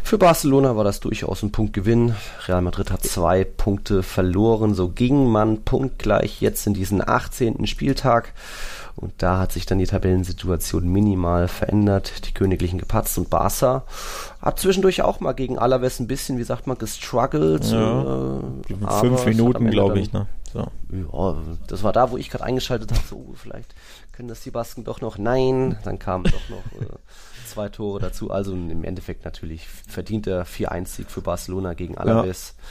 Für 0.03 0.19
Barcelona 0.19 0.77
war 0.77 0.85
das 0.85 1.01
durchaus 1.01 1.43
ein 1.43 1.51
Punktgewinn. 1.51 2.15
Real 2.47 2.63
Madrid 2.63 2.91
hat 2.91 3.03
zwei 3.03 3.43
Punkte 3.43 4.03
verloren. 4.03 4.75
So 4.75 4.89
ging 4.89 5.27
man 5.27 5.63
punktgleich 5.63 6.41
jetzt 6.41 6.67
in 6.67 6.75
diesen 6.75 7.07
18. 7.07 7.67
Spieltag. 7.67 8.35
Und 8.97 9.13
da 9.19 9.39
hat 9.39 9.53
sich 9.53 9.67
dann 9.67 9.79
die 9.79 9.87
Tabellensituation 9.87 10.87
minimal 10.87 11.49
verändert. 11.49 12.27
Die 12.27 12.35
Königlichen 12.35 12.79
gepatzt 12.79 13.19
und 13.19 13.29
Barca 13.29 13.85
hat 14.41 14.61
zwischendurch 14.61 15.03
auch 15.03 15.21
mal 15.21 15.33
gegen 15.33 15.59
Alaves 15.59 15.99
ein 15.99 16.07
bisschen, 16.07 16.39
wie 16.39 16.45
sagt 16.45 16.67
man, 16.67 16.79
gestruggelt. 16.79 17.65
Ja, 17.65 18.39
äh, 18.39 19.01
fünf 19.01 19.27
Minuten, 19.27 19.71
glaube 19.71 19.99
ich. 19.99 20.13
Ne? 20.13 20.29
So. 20.53 20.69
Ja, 20.93 21.37
das 21.67 21.83
war 21.83 21.93
da, 21.93 22.13
wo 22.13 22.17
ich 22.17 22.31
gerade 22.31 22.45
eingeschaltet 22.45 22.93
habe. 22.93 23.03
So, 23.09 23.35
vielleicht 23.35 23.75
können 24.13 24.29
das 24.29 24.43
die 24.43 24.53
Basken 24.53 24.85
doch 24.85 25.01
noch. 25.01 25.19
Nein, 25.19 25.77
dann 25.83 25.99
kamen 25.99 26.25
doch 26.25 26.49
noch 26.49 26.81
äh, 26.81 26.87
zwei 27.47 27.69
Tore 27.69 27.99
dazu. 27.99 28.31
Also 28.31 28.53
im 28.53 28.85
Endeffekt 28.85 29.25
natürlich 29.25 29.67
verdienter 29.67 30.45
4-1-Sieg 30.45 31.11
für 31.11 31.21
Barcelona 31.21 31.75
gegen 31.75 31.99
Alaves. 31.99 32.55
Ja 32.57 32.65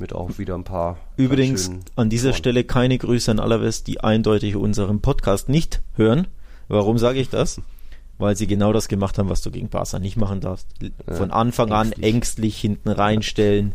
mit 0.00 0.12
auch 0.12 0.38
wieder 0.38 0.54
ein 0.54 0.64
paar. 0.64 0.98
Übrigens 1.16 1.70
an 1.96 2.10
dieser 2.10 2.30
Toren. 2.30 2.38
Stelle 2.38 2.64
keine 2.64 2.98
Grüße 2.98 3.30
an 3.30 3.40
Alaves, 3.40 3.84
die 3.84 4.00
eindeutig 4.00 4.56
unseren 4.56 5.00
Podcast 5.00 5.48
nicht 5.48 5.82
hören. 5.94 6.26
Warum 6.68 6.98
sage 6.98 7.20
ich 7.20 7.30
das? 7.30 7.60
Weil 8.18 8.36
sie 8.36 8.46
genau 8.46 8.72
das 8.72 8.88
gemacht 8.88 9.18
haben, 9.18 9.28
was 9.28 9.42
du 9.42 9.50
gegen 9.50 9.68
Barca 9.68 9.98
nicht 9.98 10.16
machen 10.16 10.40
darfst. 10.40 10.68
Von 11.06 11.30
Anfang 11.30 11.70
ängstlich. 11.70 11.96
an 11.96 12.02
ängstlich 12.02 12.58
hinten 12.58 12.88
reinstellen, 12.88 13.74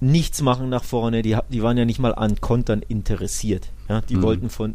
nichts 0.00 0.42
machen 0.42 0.68
nach 0.68 0.84
vorne. 0.84 1.22
Die, 1.22 1.36
die 1.48 1.62
waren 1.62 1.78
ja 1.78 1.84
nicht 1.84 1.98
mal 1.98 2.14
an 2.14 2.40
Kontern 2.40 2.82
interessiert. 2.82 3.70
Ja, 3.88 4.02
die 4.02 4.16
mhm. 4.16 4.22
wollten 4.22 4.50
von 4.50 4.74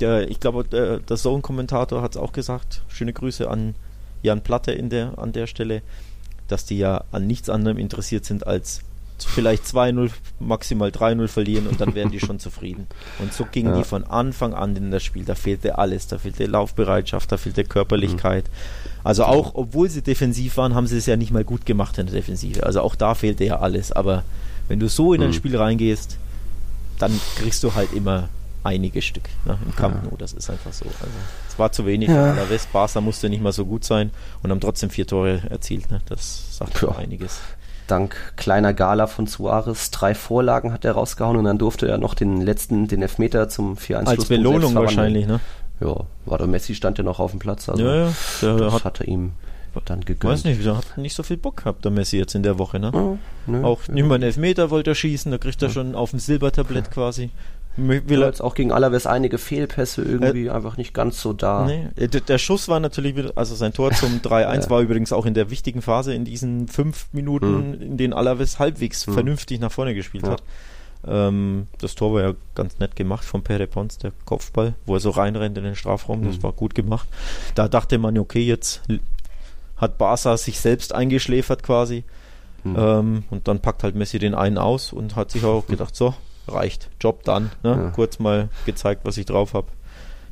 der, 0.00 0.30
ich 0.30 0.40
glaube, 0.40 0.64
der, 0.64 0.98
der 0.98 1.16
Zone-Kommentator 1.16 2.02
hat 2.02 2.12
es 2.12 2.20
auch 2.20 2.32
gesagt. 2.32 2.82
Schöne 2.88 3.12
Grüße 3.12 3.48
an 3.48 3.74
Jan 4.22 4.42
Platte 4.42 4.72
in 4.72 4.88
der, 4.88 5.18
an 5.18 5.32
der 5.32 5.46
Stelle, 5.46 5.82
dass 6.48 6.64
die 6.64 6.78
ja 6.78 7.04
an 7.12 7.26
nichts 7.26 7.50
anderem 7.50 7.78
interessiert 7.78 8.24
sind, 8.24 8.46
als 8.46 8.82
vielleicht 9.24 9.64
2-0, 9.64 10.10
maximal 10.40 10.90
3-0 10.90 11.28
verlieren 11.28 11.66
und 11.66 11.80
dann 11.80 11.94
wären 11.94 12.10
die 12.10 12.20
schon 12.20 12.38
zufrieden. 12.38 12.86
Und 13.18 13.32
so 13.32 13.46
gingen 13.50 13.72
ja. 13.72 13.78
die 13.78 13.84
von 13.84 14.04
Anfang 14.04 14.54
an 14.54 14.76
in 14.76 14.90
das 14.90 15.02
Spiel. 15.02 15.24
Da 15.24 15.34
fehlte 15.34 15.78
alles. 15.78 16.06
Da 16.06 16.18
fehlte 16.18 16.46
Laufbereitschaft, 16.46 17.30
da 17.30 17.36
fehlte 17.36 17.64
Körperlichkeit. 17.64 18.44
Mhm. 18.44 19.00
Also 19.04 19.24
auch, 19.24 19.54
obwohl 19.54 19.88
sie 19.88 20.02
defensiv 20.02 20.56
waren, 20.56 20.74
haben 20.74 20.86
sie 20.86 20.98
es 20.98 21.06
ja 21.06 21.16
nicht 21.16 21.32
mal 21.32 21.44
gut 21.44 21.66
gemacht 21.66 21.98
in 21.98 22.06
der 22.06 22.14
Defensive. 22.14 22.64
Also 22.64 22.80
auch 22.80 22.94
da 22.94 23.14
fehlte 23.14 23.44
ja 23.44 23.58
alles. 23.58 23.92
Aber 23.92 24.24
wenn 24.68 24.80
du 24.80 24.88
so 24.88 25.12
in 25.12 25.22
ein 25.22 25.28
mhm. 25.28 25.34
Spiel 25.34 25.56
reingehst, 25.56 26.18
dann 26.98 27.18
kriegst 27.36 27.62
du 27.64 27.74
halt 27.74 27.92
immer 27.92 28.28
einige 28.64 29.02
Stück 29.02 29.28
ne, 29.44 29.58
im 29.64 29.74
Camp 29.74 30.04
Nou. 30.04 30.16
Das 30.16 30.32
ist 30.32 30.48
einfach 30.50 30.72
so. 30.72 30.84
Also, 30.84 31.12
es 31.48 31.58
war 31.58 31.72
zu 31.72 31.84
wenig 31.86 32.08
ja. 32.08 32.48
West. 32.48 32.72
Barca 32.72 33.00
musste 33.00 33.28
nicht 33.28 33.42
mal 33.42 33.52
so 33.52 33.64
gut 33.64 33.84
sein 33.84 34.10
und 34.42 34.50
haben 34.50 34.60
trotzdem 34.60 34.90
vier 34.90 35.06
Tore 35.06 35.42
erzielt. 35.50 35.90
Ne? 35.90 36.00
Das 36.06 36.56
sagt 36.56 36.78
schon 36.78 36.94
einiges 36.96 37.40
dank 37.86 38.14
kleiner 38.36 38.72
Gala 38.72 39.06
von 39.06 39.26
Suarez 39.26 39.90
drei 39.90 40.14
Vorlagen 40.14 40.72
hat 40.72 40.84
er 40.84 40.92
rausgehauen 40.92 41.36
und 41.36 41.44
dann 41.44 41.58
durfte 41.58 41.88
er 41.88 41.98
noch 41.98 42.14
den 42.14 42.40
letzten, 42.40 42.88
den 42.88 43.02
Elfmeter 43.02 43.48
zum 43.48 43.76
4-1 43.76 44.06
Als 44.06 44.24
Belohnung 44.26 44.74
wahrscheinlich, 44.74 45.26
ne? 45.26 45.40
Ja, 45.80 45.96
war 46.26 46.38
der 46.38 46.46
Messi 46.46 46.74
stand 46.74 46.98
ja 46.98 47.04
noch 47.04 47.18
auf 47.18 47.32
dem 47.32 47.40
Platz, 47.40 47.68
also 47.68 47.84
ja, 47.84 47.94
ja, 47.94 48.12
der 48.42 48.56
das 48.56 48.84
hat, 48.84 49.00
er 49.00 49.08
ihm 49.08 49.32
dann 49.86 50.02
gegönnt. 50.02 50.32
Weiß 50.32 50.44
nicht, 50.44 50.64
der 50.64 50.76
hat 50.76 50.98
nicht 50.98 51.14
so 51.14 51.22
viel 51.22 51.38
Bock 51.38 51.58
gehabt, 51.58 51.84
der 51.84 51.90
Messi 51.90 52.18
jetzt 52.18 52.34
in 52.34 52.42
der 52.42 52.58
Woche, 52.58 52.78
ne? 52.78 52.90
Ja, 52.92 53.52
ne, 53.52 53.64
Auch 53.64 53.88
nicht 53.88 54.06
mal 54.06 54.16
einen 54.16 54.24
Elfmeter 54.24 54.70
wollte 54.70 54.90
er 54.90 54.94
schießen, 54.94 55.32
da 55.32 55.38
kriegt 55.38 55.62
er 55.62 55.70
schon 55.70 55.94
auf 55.94 56.10
dem 56.10 56.18
Silbertablett 56.18 56.90
quasi. 56.90 57.30
Will 57.76 58.22
er 58.22 58.28
jetzt 58.28 58.42
auch 58.42 58.54
gegen 58.54 58.70
Alaves 58.70 59.06
einige 59.06 59.38
Fehlpässe 59.38 60.02
irgendwie 60.02 60.46
äh, 60.46 60.50
einfach 60.50 60.76
nicht 60.76 60.92
ganz 60.92 61.22
so 61.22 61.32
da. 61.32 61.64
Nee, 61.64 61.88
äh, 61.96 62.08
der, 62.08 62.38
Schuss 62.38 62.68
war 62.68 62.80
natürlich, 62.80 63.14
also 63.34 63.54
sein 63.54 63.72
Tor 63.72 63.92
zum 63.92 64.18
3-1 64.22 64.64
ja. 64.64 64.70
war 64.70 64.80
übrigens 64.82 65.12
auch 65.12 65.24
in 65.24 65.32
der 65.32 65.48
wichtigen 65.48 65.80
Phase 65.80 66.12
in 66.12 66.24
diesen 66.24 66.68
fünf 66.68 67.06
Minuten, 67.12 67.70
mhm. 67.70 67.82
in 67.82 67.96
denen 67.96 68.12
Alaves 68.12 68.58
halbwegs 68.58 69.06
mhm. 69.06 69.14
vernünftig 69.14 69.60
nach 69.60 69.72
vorne 69.72 69.94
gespielt 69.94 70.24
ja. 70.24 70.32
hat. 70.32 70.42
Ähm, 71.06 71.66
das 71.78 71.94
Tor 71.94 72.14
war 72.14 72.22
ja 72.22 72.34
ganz 72.54 72.78
nett 72.78 72.94
gemacht 72.94 73.24
von 73.24 73.42
Pere 73.42 73.66
Pons, 73.66 73.98
der 73.98 74.12
Kopfball, 74.24 74.74
wo 74.86 74.94
er 74.94 75.00
so 75.00 75.10
reinrennt 75.10 75.56
in 75.56 75.64
den 75.64 75.74
Strafraum. 75.74 76.20
Mhm. 76.20 76.26
Das 76.26 76.42
war 76.42 76.52
gut 76.52 76.74
gemacht. 76.74 77.08
Da 77.54 77.68
dachte 77.68 77.98
man, 77.98 78.18
okay, 78.18 78.44
jetzt 78.44 78.82
hat 79.76 79.98
Barca 79.98 80.36
sich 80.36 80.60
selbst 80.60 80.94
eingeschläfert 80.94 81.62
quasi. 81.62 82.04
Mhm. 82.64 82.76
Ähm, 82.78 83.24
und 83.30 83.48
dann 83.48 83.60
packt 83.60 83.82
halt 83.82 83.94
Messi 83.94 84.18
den 84.18 84.34
einen 84.34 84.58
aus 84.58 84.92
und 84.92 85.16
hat 85.16 85.30
sich 85.30 85.44
auch 85.44 85.66
gedacht, 85.68 85.96
so, 85.96 86.14
reicht. 86.48 86.88
Job 87.00 87.24
dann. 87.24 87.50
Ne? 87.62 87.70
Ja. 87.70 87.90
Kurz 87.90 88.18
mal 88.18 88.48
gezeigt, 88.66 89.02
was 89.04 89.16
ich 89.16 89.26
drauf 89.26 89.54
habe. 89.54 89.68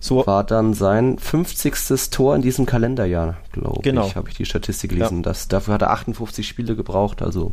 So 0.02 0.26
war 0.26 0.44
dann 0.44 0.72
sein 0.72 1.18
50. 1.18 2.10
Tor 2.10 2.34
in 2.34 2.40
diesem 2.40 2.64
Kalenderjahr, 2.64 3.36
glaube 3.52 3.82
genau. 3.82 4.06
ich, 4.06 4.16
habe 4.16 4.30
ich 4.30 4.34
die 4.34 4.46
Statistik 4.46 4.92
gelesen. 4.92 5.18
Ja. 5.18 5.22
Das, 5.24 5.48
dafür 5.48 5.74
hat 5.74 5.82
er 5.82 5.90
58 5.90 6.48
Spiele 6.48 6.74
gebraucht, 6.74 7.20
also 7.20 7.52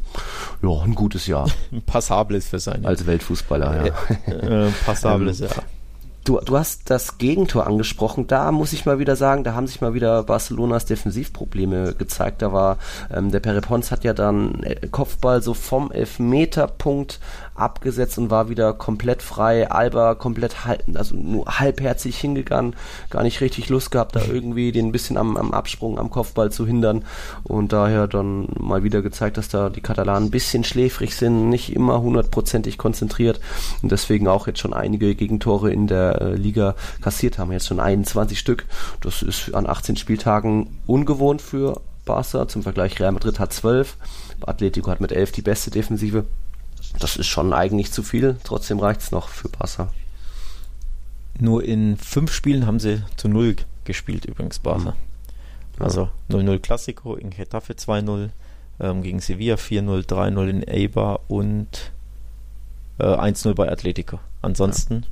ja, 0.62 0.70
ein 0.82 0.96
gutes 0.96 1.28
Jahr. 1.28 1.50
ein 1.74 1.82
passables 1.82 2.48
für 2.48 2.60
seine. 2.60 2.88
Als 2.88 3.06
Weltfußballer, 3.06 3.88
ja. 3.88 3.94
Äh, 4.28 4.68
äh, 4.68 4.72
passables, 4.86 5.42
ähm, 5.42 5.50
ja. 5.50 5.64
Du, 6.28 6.42
du 6.44 6.58
hast 6.58 6.90
das 6.90 7.20
Gegentor 7.20 7.68
angesprochen. 7.68 8.28
Da 8.28 8.52
muss 8.52 8.74
ich 8.74 8.86
mal 8.86 9.00
wieder 9.00 9.16
sagen, 9.16 9.46
da 9.46 9.54
haben 9.54 9.66
sich 9.66 9.80
mal 9.80 9.94
wieder 9.94 10.24
Barcelonas 10.24 10.86
Defensivprobleme 10.86 11.94
gezeigt. 11.94 12.42
Da 12.42 12.52
war 12.52 12.80
ähm, 13.14 13.32
der 13.32 13.40
Perepons 13.40 13.92
hat 13.92 14.04
ja 14.04 14.14
dann 14.14 14.62
äh, 14.64 14.88
Kopfball 14.88 15.42
so 15.42 15.54
vom 15.54 15.90
Elfmeterpunkt 15.90 17.22
abgesetzt 17.58 18.18
und 18.18 18.30
war 18.30 18.50
wieder 18.50 18.74
komplett 18.74 19.22
frei. 19.22 19.70
Alba 19.70 20.16
komplett 20.16 20.66
halb, 20.66 20.84
also 20.96 21.16
nur 21.16 21.46
halbherzig 21.46 22.18
hingegangen, 22.18 22.76
gar 23.10 23.24
nicht 23.24 23.42
richtig 23.42 23.70
Lust 23.70 23.92
gehabt, 23.92 24.16
da 24.16 24.22
irgendwie 24.24 24.72
den 24.72 24.88
ein 24.88 24.92
bisschen 24.92 25.18
am, 25.18 25.38
am 25.38 25.54
Absprung, 25.54 26.00
am 26.00 26.10
Kopfball 26.10 26.52
zu 26.52 26.66
hindern 26.66 27.04
und 27.44 27.74
daher 27.74 28.08
dann 28.08 28.48
mal 28.60 28.84
wieder 28.84 29.02
gezeigt, 29.02 29.38
dass 29.38 29.50
da 29.50 29.70
die 29.70 29.82
Katalanen 29.82 30.30
ein 30.30 30.32
bisschen 30.32 30.64
schläfrig 30.64 31.16
sind, 31.16 31.50
nicht 31.50 31.76
immer 31.76 32.02
hundertprozentig 32.02 32.78
konzentriert 32.78 33.40
und 33.82 33.92
deswegen 33.92 34.28
auch 34.28 34.48
jetzt 34.48 34.60
schon 34.60 34.74
einige 34.74 35.16
Gegentore 35.16 35.72
in 35.72 35.88
der 35.88 36.22
äh, 36.22 36.36
Liga 36.36 36.76
kassiert 37.02 37.38
haben, 37.38 37.52
jetzt 37.52 37.68
schon 37.68 37.80
21 37.80 38.40
Stück. 38.40 38.66
Das 39.02 39.22
ist 39.22 39.54
an 39.54 39.68
18 39.68 39.98
Spieltagen 39.98 40.80
ungewohnt 40.86 41.42
für 41.42 41.82
Barca. 42.08 42.48
Zum 42.48 42.64
Vergleich 42.64 43.00
Real 43.00 43.12
Madrid 43.12 43.40
hat 43.40 43.54
12, 43.54 43.96
Atletico 44.42 44.90
hat 44.90 45.02
mit 45.02 45.12
11 45.12 45.34
die 45.34 45.44
beste 45.44 45.70
Defensive. 45.70 46.26
Das 47.00 47.16
ist 47.16 47.28
schon 47.28 47.54
eigentlich 47.54 47.92
zu 47.92 48.04
viel, 48.04 48.38
trotzdem 48.44 48.80
reicht 48.80 49.02
es 49.02 49.12
noch 49.12 49.30
für 49.30 49.50
Barca. 49.50 49.92
Nur 51.40 51.64
in 51.64 51.98
fünf 51.98 52.32
Spielen 52.32 52.66
haben 52.66 52.80
sie 52.80 53.04
zu 53.16 53.28
null 53.28 53.56
gespielt, 53.86 54.26
übrigens 54.26 54.60
Barca. 54.60 54.92
Mhm. 54.92 55.84
Also 55.84 56.10
0-0 56.30 56.60
Classico 56.60 57.16
in 57.16 57.30
Getafe 57.30 57.74
2-0, 57.74 58.30
ähm, 58.80 59.04
gegen 59.04 59.20
Sevilla 59.20 59.56
4-0, 59.56 60.08
3-0 60.08 60.48
in 60.48 60.68
Eibar 60.68 61.20
und 61.28 61.92
äh, 62.98 63.04
1-0 63.04 63.54
bei 63.54 63.72
Atletico. 63.72 64.20
Ansonsten 64.42 64.94
ja. 64.94 65.08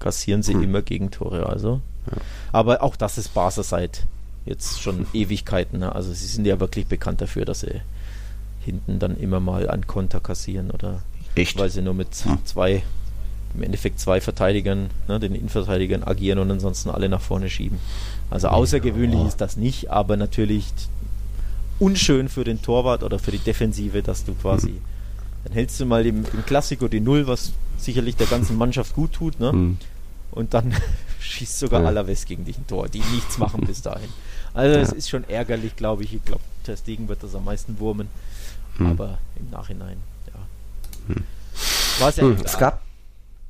kassieren 0.00 0.42
sie 0.42 0.54
mhm. 0.54 0.64
immer 0.64 0.82
Gegentore, 0.82 1.46
also. 1.46 1.80
Ja. 2.06 2.16
Aber 2.52 2.82
auch 2.82 2.96
das 2.96 3.18
ist 3.18 3.34
Barca 3.34 3.62
seit 3.62 4.06
jetzt 4.44 4.80
schon 4.80 5.06
Ewigkeiten. 5.12 5.78
Ne? 5.78 5.94
Also 5.94 6.12
sie 6.12 6.26
sind 6.26 6.44
ja 6.44 6.58
wirklich 6.58 6.86
bekannt 6.86 7.20
dafür, 7.20 7.44
dass 7.44 7.60
sie 7.60 7.80
hinten 8.60 8.98
dann 8.98 9.16
immer 9.16 9.40
mal 9.40 9.68
ein 9.70 9.86
Konter 9.86 10.20
kassieren 10.20 10.70
oder 10.70 11.02
Echt? 11.34 11.58
Weil 11.58 11.70
sie 11.70 11.82
nur 11.82 11.94
mit 11.94 12.14
hm. 12.14 12.38
zwei, 12.44 12.82
im 13.54 13.62
Endeffekt 13.62 14.00
zwei 14.00 14.20
Verteidigern, 14.20 14.90
ne, 15.08 15.20
den 15.20 15.34
Innenverteidigern 15.34 16.04
agieren 16.04 16.38
und 16.38 16.50
ansonsten 16.50 16.90
alle 16.90 17.08
nach 17.08 17.20
vorne 17.20 17.50
schieben. 17.50 17.78
Also 18.30 18.48
außergewöhnlich 18.48 19.20
oh. 19.20 19.26
ist 19.26 19.40
das 19.40 19.56
nicht, 19.56 19.90
aber 19.90 20.16
natürlich 20.16 20.66
unschön 21.78 22.28
für 22.28 22.44
den 22.44 22.62
Torwart 22.62 23.02
oder 23.02 23.18
für 23.18 23.30
die 23.30 23.38
Defensive, 23.38 24.02
dass 24.02 24.24
du 24.24 24.34
quasi, 24.34 24.68
hm. 24.68 24.80
dann 25.44 25.52
hältst 25.54 25.80
du 25.80 25.86
mal 25.86 26.04
im, 26.06 26.24
im 26.32 26.44
Klassiko 26.46 26.88
die 26.88 27.00
Null, 27.00 27.26
was 27.26 27.52
sicherlich 27.78 28.16
der 28.16 28.26
ganzen 28.26 28.58
Mannschaft 28.58 28.94
gut 28.94 29.12
tut, 29.12 29.40
ne? 29.40 29.52
Hm. 29.52 29.78
Und 30.30 30.54
dann 30.54 30.74
schießt 31.20 31.58
sogar 31.58 31.82
ja. 31.82 31.88
Alaves 31.88 32.24
gegen 32.24 32.44
dich 32.44 32.58
ein 32.58 32.66
Tor, 32.66 32.88
die 32.88 33.02
nichts 33.12 33.38
machen 33.38 33.66
bis 33.66 33.82
dahin. 33.82 34.08
Also 34.54 34.78
es 34.78 34.92
ist 34.92 35.08
schon 35.08 35.28
ärgerlich, 35.28 35.76
glaube 35.76 36.04
ich. 36.04 36.14
Ich 36.14 36.24
glaube, 36.24 36.42
Ter 36.64 36.76
Stegen 36.76 37.08
wird 37.08 37.22
das 37.22 37.34
am 37.34 37.44
meisten 37.44 37.78
wurmen. 37.78 38.08
Hm. 38.76 38.86
Aber 38.86 39.18
im 39.36 39.50
Nachhinein, 39.50 39.98
ja. 41.16 42.00
War 42.00 42.08
es 42.08 42.16
ja 42.16 42.22
hm. 42.24 42.36
Es 42.44 42.58
gab, 42.58 42.82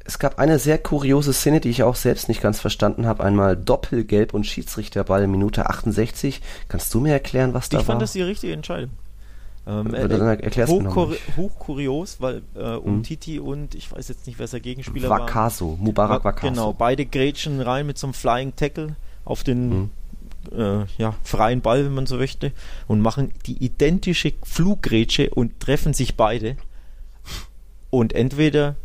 es 0.04 0.18
gab 0.18 0.38
eine 0.38 0.58
sehr 0.58 0.78
kuriose 0.78 1.32
Szene, 1.32 1.60
die 1.60 1.70
ich 1.70 1.82
auch 1.82 1.96
selbst 1.96 2.28
nicht 2.28 2.42
ganz 2.42 2.60
verstanden 2.60 3.06
habe. 3.06 3.22
Einmal 3.22 3.56
Doppelgelb 3.56 4.34
und 4.34 4.46
Schiedsrichterball 4.46 5.26
Minute 5.26 5.68
68. 5.68 6.40
Kannst 6.68 6.92
du 6.94 7.00
mir 7.00 7.12
erklären, 7.12 7.54
was 7.54 7.68
da 7.68 7.78
ich 7.78 7.78
war? 7.78 7.82
Ich 7.82 7.86
fand 7.86 8.02
das 8.02 8.12
die 8.12 8.22
richtige 8.22 8.52
Entscheidung. 8.52 8.90
Ähm, 9.66 9.94
äh, 9.94 10.04
äh 10.04 10.66
hoch, 10.66 11.14
hochkurios, 11.36 12.16
weil 12.20 12.42
äh, 12.54 12.74
um 12.76 12.96
hm. 12.96 13.02
Titi 13.02 13.38
und 13.38 13.74
ich 13.74 13.92
weiß 13.92 14.08
jetzt 14.08 14.26
nicht, 14.26 14.38
wer 14.38 14.46
sein 14.46 14.62
Gegenspieler 14.62 15.10
Vakaso, 15.10 15.72
war. 15.72 15.76
Mubarak 15.76 16.24
Vakaso. 16.24 16.48
Genau, 16.48 16.72
beide 16.72 17.04
grätschen 17.04 17.60
rein 17.60 17.86
mit 17.86 17.98
so 17.98 18.06
einem 18.06 18.14
Flying 18.14 18.56
Tackle 18.56 18.96
auf 19.24 19.44
den 19.44 19.70
hm 19.70 19.90
äh, 20.52 20.84
ja, 20.98 21.14
freien 21.22 21.60
Ball, 21.60 21.84
wenn 21.84 21.94
man 21.94 22.06
so 22.06 22.16
möchte, 22.16 22.52
und 22.88 23.00
machen 23.00 23.32
die 23.46 23.62
identische 23.64 24.32
Fluggrätsche 24.42 25.30
und 25.30 25.60
treffen 25.60 25.94
sich 25.94 26.16
beide. 26.16 26.56
Und 27.90 28.12
entweder 28.12 28.76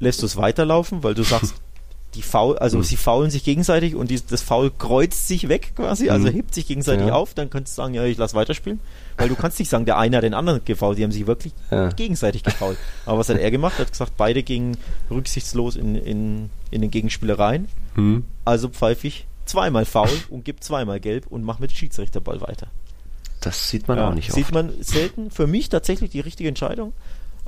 lässt 0.00 0.22
du 0.22 0.26
es 0.26 0.36
weiterlaufen, 0.36 1.02
weil 1.02 1.14
du 1.14 1.22
sagst, 1.22 1.54
die 2.14 2.22
Foul, 2.22 2.58
also 2.58 2.78
mhm. 2.78 2.82
sie 2.82 2.96
faulen 2.96 3.30
sich 3.30 3.44
gegenseitig 3.44 3.94
und 3.94 4.10
die, 4.10 4.20
das 4.20 4.42
Foul 4.42 4.70
kreuzt 4.70 5.26
sich 5.26 5.48
weg 5.48 5.72
quasi, 5.74 6.10
also 6.10 6.28
mhm. 6.28 6.32
hebt 6.32 6.54
sich 6.54 6.66
gegenseitig 6.66 7.08
ja. 7.08 7.14
auf, 7.14 7.34
dann 7.34 7.50
könntest 7.50 7.76
du 7.76 7.82
sagen, 7.82 7.94
ja, 7.94 8.04
ich 8.04 8.16
lass 8.16 8.34
weiterspielen. 8.34 8.80
Weil 9.16 9.28
du 9.28 9.36
kannst 9.36 9.58
nicht 9.58 9.68
sagen, 9.68 9.84
der 9.84 9.98
eine 9.98 10.16
hat 10.16 10.24
den 10.24 10.34
anderen 10.34 10.64
gefault, 10.64 10.98
die 10.98 11.04
haben 11.04 11.12
sich 11.12 11.26
wirklich 11.26 11.52
ja. 11.70 11.88
gegenseitig 11.90 12.42
gefault. 12.42 12.78
Aber 13.06 13.18
was 13.18 13.28
hat 13.28 13.38
er 13.38 13.50
gemacht? 13.50 13.74
Er 13.78 13.86
hat 13.86 13.92
gesagt, 13.92 14.12
beide 14.16 14.42
gingen 14.42 14.76
rücksichtslos 15.10 15.76
in, 15.76 15.94
in, 15.96 16.50
in 16.70 16.80
den 16.80 16.90
Gegenspieler 16.90 17.38
rein. 17.38 17.68
Mhm. 17.96 18.24
Also 18.44 18.68
pfeife 18.68 19.06
ich 19.06 19.26
zweimal 19.44 19.84
faul 19.84 20.08
und 20.30 20.44
gibt 20.44 20.64
zweimal 20.64 21.00
gelb 21.00 21.26
und 21.28 21.44
macht 21.44 21.60
mit 21.60 21.72
Schiedsrichterball 21.72 22.40
weiter. 22.40 22.68
Das 23.40 23.68
sieht 23.68 23.88
man 23.88 23.98
ja, 23.98 24.08
auch 24.08 24.14
nicht 24.14 24.32
Sieht 24.32 24.44
oft. 24.44 24.54
man 24.54 24.72
selten. 24.80 25.30
Für 25.30 25.46
mich 25.46 25.68
tatsächlich 25.68 26.10
die 26.10 26.20
richtige 26.20 26.48
Entscheidung. 26.48 26.92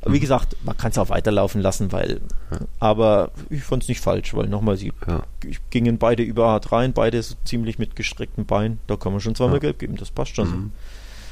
Wie 0.05 0.21
gesagt, 0.21 0.57
man 0.65 0.77
kann 0.77 0.91
es 0.91 0.99
auch 0.99 1.09
weiterlaufen 1.09 1.61
lassen, 1.61 1.91
weil, 1.91 2.21
ja. 2.51 2.59
aber 2.79 3.31
ich 3.51 3.63
fand 3.63 3.83
es 3.83 3.89
nicht 3.89 4.01
falsch, 4.01 4.35
weil 4.35 4.47
nochmal, 4.47 4.77
sie 4.77 4.93
ja. 5.07 5.23
gingen 5.71 5.99
beide 5.99 6.23
über 6.23 6.49
hart 6.49 6.71
rein, 6.71 6.93
beide 6.93 7.23
so 7.23 7.35
ziemlich 7.45 7.79
mit 7.79 7.97
gestreckten 7.97 8.47
Beinen, 8.47 8.79
da 8.87 8.97
kann 8.97 9.13
man 9.13 9.21
schon 9.21 9.35
zweimal 9.35 9.57
ja. 9.57 9.61
gelb 9.61 9.79
geben, 9.79 9.97
das 9.97 10.11
passt 10.11 10.37
schon 10.37 10.49
mhm. 10.49 10.73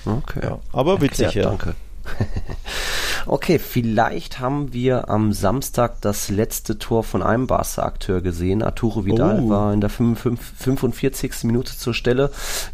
so. 0.04 0.10
Okay. 0.10 0.56
aber 0.72 0.92
Erklärt, 0.92 1.12
witzig, 1.12 1.34
ja. 1.34 1.44
Danke. 1.44 1.74
okay, 3.26 3.58
vielleicht 3.58 4.40
haben 4.40 4.72
wir 4.72 5.08
am 5.08 5.32
Samstag 5.32 6.00
das 6.00 6.28
letzte 6.28 6.78
Tor 6.78 7.04
von 7.04 7.22
einem 7.22 7.46
Barca-Akteur 7.46 8.20
gesehen. 8.20 8.62
Arturo 8.62 9.04
Vidal 9.04 9.40
oh. 9.40 9.48
war 9.48 9.72
in 9.72 9.80
der 9.80 9.90
45. 9.90 11.44
Minute 11.44 11.76
zur 11.76 11.94
Stelle. 11.94 12.30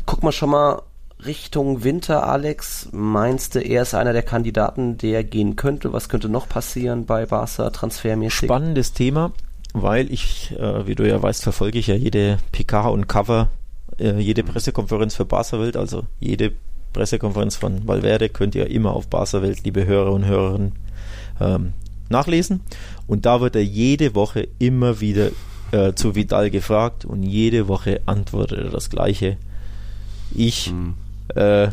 Guck 0.07 0.22
mal 0.22 0.33
schon 0.33 0.50
mal 0.50 0.83
Richtung 1.26 1.85
Winter, 1.85 2.26
Alex. 2.26 2.88
Meinst 2.92 3.54
du, 3.54 3.61
er 3.61 3.83
ist 3.83 3.94
einer 3.94 4.12
der 4.12 4.22
Kandidaten, 4.22 4.96
der 4.98 5.24
gehen 5.24 5.56
könnte? 5.56 5.92
Was 5.92 6.09
könnte 6.09 6.28
noch 6.28 6.48
passieren 6.48 7.06
bei 7.06 7.26
Barca 7.26 7.70
transfermäßig? 7.70 8.46
Spannendes 8.46 8.92
Thema, 8.92 9.33
weil 9.72 10.12
ich, 10.12 10.54
äh, 10.59 10.87
wie 10.87 10.94
du 10.94 11.06
ja 11.06 11.22
weißt, 11.22 11.42
verfolge 11.42 11.78
ich 11.78 11.88
ja 11.88 11.94
jede 11.94 12.38
PK 12.52 12.88
und 12.88 13.06
Cover, 13.06 13.48
äh, 13.98 14.18
jede 14.18 14.42
Pressekonferenz 14.42 15.14
für 15.14 15.24
Barca 15.24 15.61
Welt, 15.61 15.76
also 15.76 16.04
jede 16.20 16.52
Pressekonferenz 16.92 17.56
von 17.56 17.87
Valverde 17.87 18.28
könnt 18.28 18.54
ihr 18.54 18.68
immer 18.68 18.92
auf 18.92 19.09
Barca 19.09 19.42
Welt, 19.42 19.64
liebe 19.64 19.87
Hörer 19.87 20.12
und 20.12 20.24
Hörerinnen, 20.24 20.72
ähm, 21.40 21.72
nachlesen. 22.09 22.62
Und 23.06 23.26
da 23.26 23.40
wird 23.40 23.56
er 23.56 23.64
jede 23.64 24.14
Woche 24.14 24.48
immer 24.59 25.00
wieder 25.00 25.30
äh, 25.72 25.92
zu 25.94 26.14
Vidal 26.14 26.50
gefragt 26.50 27.04
und 27.04 27.22
jede 27.22 27.68
Woche 27.68 28.00
antwortet 28.06 28.59
er 28.59 28.70
das 28.70 28.90
Gleiche. 28.90 29.37
Ich 30.35 30.72
mhm. 30.72 30.94
Äh, 31.34 31.70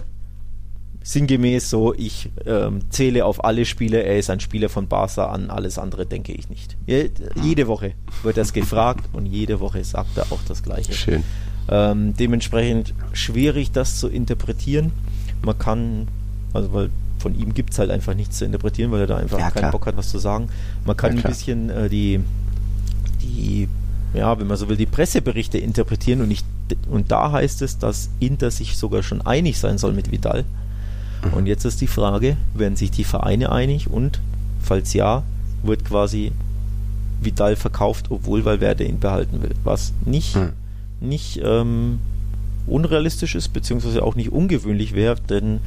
sinngemäß 1.04 1.70
so, 1.70 1.94
ich 1.94 2.30
ähm, 2.46 2.82
zähle 2.90 3.24
auf 3.24 3.46
alle 3.46 3.64
Spiele, 3.66 4.04
er 4.04 4.18
ist 4.18 4.30
ein 4.30 4.42
Spieler 4.42 4.68
von 4.68 4.88
Barca 4.88 5.28
an, 5.28 5.50
alles 5.50 5.78
andere 5.78 6.06
denke 6.06 6.34
ich 6.34 6.50
nicht. 6.50 6.76
Je, 6.86 7.10
jede 7.42 7.68
Woche 7.68 7.94
wird 8.24 8.36
das 8.36 8.52
gefragt 8.52 9.06
und 9.14 9.26
jede 9.26 9.62
Woche 9.62 9.84
sagt 9.86 10.18
er 10.18 10.24
auch 10.32 10.42
das 10.48 10.64
Gleiche. 10.64 10.92
Schön. 10.92 11.24
Ähm, 11.70 12.14
dementsprechend 12.18 12.94
schwierig, 13.14 13.72
das 13.72 14.00
zu 14.00 14.10
interpretieren. 14.10 14.92
Man 15.44 15.58
kann, 15.58 16.10
also 16.54 16.74
weil 16.74 16.90
von 17.20 17.40
ihm 17.40 17.54
gibt 17.54 17.72
es 17.72 17.80
halt 17.80 17.90
einfach 17.90 18.14
nichts 18.14 18.38
zu 18.38 18.46
interpretieren, 18.46 18.92
weil 18.92 19.02
er 19.02 19.08
da 19.08 19.18
einfach 19.18 19.40
ja, 19.40 19.50
keinen 19.50 19.72
Bock 19.72 19.86
hat, 19.86 19.98
was 19.98 20.10
zu 20.10 20.20
sagen. 20.20 20.50
Man 20.86 20.98
kann 20.98 21.16
ja, 21.16 21.24
ein 21.24 21.30
bisschen 21.30 21.70
äh, 21.70 21.90
die, 21.90 22.20
die, 23.22 23.70
ja, 24.18 24.40
wenn 24.40 24.48
man 24.48 24.58
so 24.58 24.68
will, 24.68 24.78
die 24.78 24.86
Presseberichte 24.86 25.58
interpretieren 25.58 26.22
und, 26.22 26.32
ich, 26.32 26.44
und 26.90 27.12
da 27.12 27.32
heißt 27.32 27.62
es, 27.62 27.78
dass 27.78 28.10
Inter 28.20 28.52
sich 28.52 28.78
sogar 28.78 29.04
schon 29.04 29.22
einig 29.22 29.60
sein 29.60 29.78
soll 29.78 29.94
mit 29.94 30.12
Vidal. 30.12 30.44
Mhm. 31.24 31.34
Und 31.34 31.46
jetzt 31.48 31.66
ist 31.66 31.82
die 31.82 31.88
Frage, 31.88 32.38
werden 32.54 32.76
sich 32.76 32.92
die 32.92 33.04
Vereine 33.04 33.52
einig 33.52 33.90
und 33.90 34.20
falls 34.62 34.94
ja, 34.94 35.24
wird 35.64 35.86
quasi 35.86 36.32
Vidal 37.22 37.56
verkauft, 37.56 38.08
obwohl 38.10 38.46
Valverde 38.46 38.84
ihn 38.84 39.00
behalten 39.00 39.42
will. 39.42 39.56
Was 39.64 39.94
nicht 40.06 40.36
mhm 40.36 40.54
nicht 41.00 41.40
ähm, 41.44 42.00
unrealistisch 42.66 43.36
ist, 43.36 43.50
beziehungsweise 43.50 44.04
auch 44.04 44.16
nicht 44.16 44.32
ungewöhnlich 44.32 44.94
wäre, 44.94 45.16
denn 45.30 45.60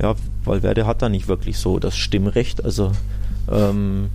ja, 0.00 0.14
Valverde 0.44 0.86
hat 0.86 1.02
da 1.02 1.08
nicht 1.08 1.28
wirklich 1.28 1.58
so 1.58 1.78
das 1.78 1.96
Stimmrecht. 1.96 2.64
Also 2.64 2.92
ähm, 3.50 4.08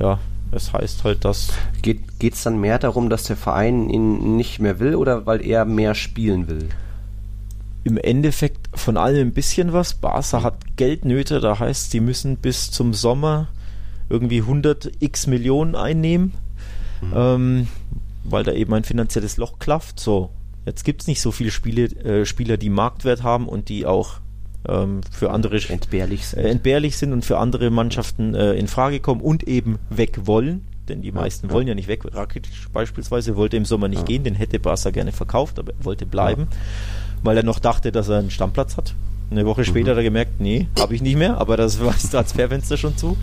ja, 0.00 0.18
es 0.54 0.72
heißt 0.72 1.04
halt, 1.04 1.24
dass. 1.24 1.52
Geht 1.82 2.02
es 2.20 2.42
dann 2.42 2.60
mehr 2.60 2.78
darum, 2.78 3.10
dass 3.10 3.24
der 3.24 3.36
Verein 3.36 3.90
ihn 3.90 4.36
nicht 4.36 4.60
mehr 4.60 4.78
will 4.78 4.94
oder 4.94 5.26
weil 5.26 5.44
er 5.44 5.64
mehr 5.64 5.94
spielen 5.94 6.48
will? 6.48 6.68
Im 7.84 7.98
Endeffekt 7.98 8.68
von 8.74 8.96
allem 8.96 9.28
ein 9.28 9.34
bisschen 9.34 9.72
was. 9.72 9.94
Barca 9.94 10.42
hat 10.42 10.76
Geldnöte, 10.76 11.40
da 11.40 11.58
heißt, 11.58 11.90
sie 11.90 12.00
müssen 12.00 12.36
bis 12.38 12.70
zum 12.70 12.94
Sommer 12.94 13.48
irgendwie 14.08 14.40
100 14.40 14.90
x 15.00 15.26
Millionen 15.26 15.74
einnehmen. 15.74 16.32
Mhm. 17.02 17.12
Ähm, 17.14 17.68
weil 18.24 18.44
da 18.44 18.52
eben 18.52 18.72
ein 18.74 18.84
finanzielles 18.84 19.36
Loch 19.36 19.58
klafft. 19.58 20.00
So, 20.00 20.30
jetzt 20.64 20.84
gibt 20.84 21.02
es 21.02 21.06
nicht 21.06 21.20
so 21.20 21.30
viele 21.30 21.50
Spiele, 21.50 21.84
äh, 21.84 22.24
Spieler, 22.24 22.56
die 22.56 22.70
Marktwert 22.70 23.22
haben 23.22 23.48
und 23.48 23.68
die 23.68 23.86
auch 23.86 24.20
ähm, 24.68 25.00
für 25.10 25.30
andere 25.30 25.60
entbehrlich 25.68 26.26
sind. 26.26 26.40
Äh, 26.40 26.48
entbehrlich 26.48 26.96
sind 26.96 27.12
und 27.12 27.24
für 27.24 27.38
andere 27.38 27.70
Mannschaften 27.70 28.34
äh, 28.34 28.54
in 28.54 28.68
Frage 28.68 29.00
kommen 29.00 29.20
und 29.20 29.42
eben 29.44 29.78
weg 29.90 30.20
wollen. 30.24 30.66
Denn 30.88 31.00
die 31.00 31.12
meisten 31.12 31.48
ja, 31.48 31.52
wollen 31.52 31.66
ja 31.66 31.74
nicht 31.74 31.88
weg. 31.88 32.02
Rakitic 32.12 32.72
beispielsweise 32.72 33.36
wollte 33.36 33.56
im 33.56 33.64
Sommer 33.64 33.88
nicht 33.88 34.00
ja. 34.00 34.04
gehen, 34.04 34.24
den 34.24 34.34
hätte 34.34 34.58
Barca 34.58 34.90
gerne 34.90 35.12
verkauft, 35.12 35.58
aber 35.58 35.72
er 35.78 35.84
wollte 35.84 36.04
bleiben, 36.04 36.46
weil 37.22 37.38
er 37.38 37.42
noch 37.42 37.58
dachte, 37.58 37.90
dass 37.90 38.08
er 38.08 38.18
einen 38.18 38.30
Stammplatz 38.30 38.76
hat. 38.76 38.94
Eine 39.30 39.46
Woche 39.46 39.64
später 39.64 39.86
mhm. 39.86 39.90
hat 39.92 39.96
er 39.96 40.02
gemerkt, 40.02 40.40
nee, 40.40 40.68
habe 40.78 40.94
ich 40.94 41.00
nicht 41.00 41.16
mehr, 41.16 41.38
aber 41.38 41.56
das 41.56 41.80
war 41.80 41.92
das 41.92 42.10
Transferfenster 42.10 42.76
schon 42.76 42.96
zu. 42.96 43.16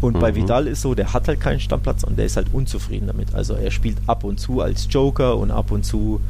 Und 0.00 0.16
mhm. 0.16 0.20
bei 0.20 0.34
Vidal 0.34 0.66
ist 0.66 0.82
so, 0.82 0.94
der 0.94 1.12
hat 1.12 1.26
halt 1.26 1.40
keinen 1.40 1.60
Stammplatz 1.60 2.04
und 2.04 2.16
der 2.16 2.26
ist 2.26 2.36
halt 2.36 2.46
unzufrieden 2.52 3.08
damit. 3.08 3.34
Also 3.34 3.54
er 3.54 3.70
spielt 3.70 3.98
ab 4.06 4.22
und 4.22 4.38
zu 4.38 4.60
als 4.60 4.86
Joker 4.88 5.36
und 5.36 5.50
ab 5.50 5.72
und 5.72 5.84
zu 5.84 6.20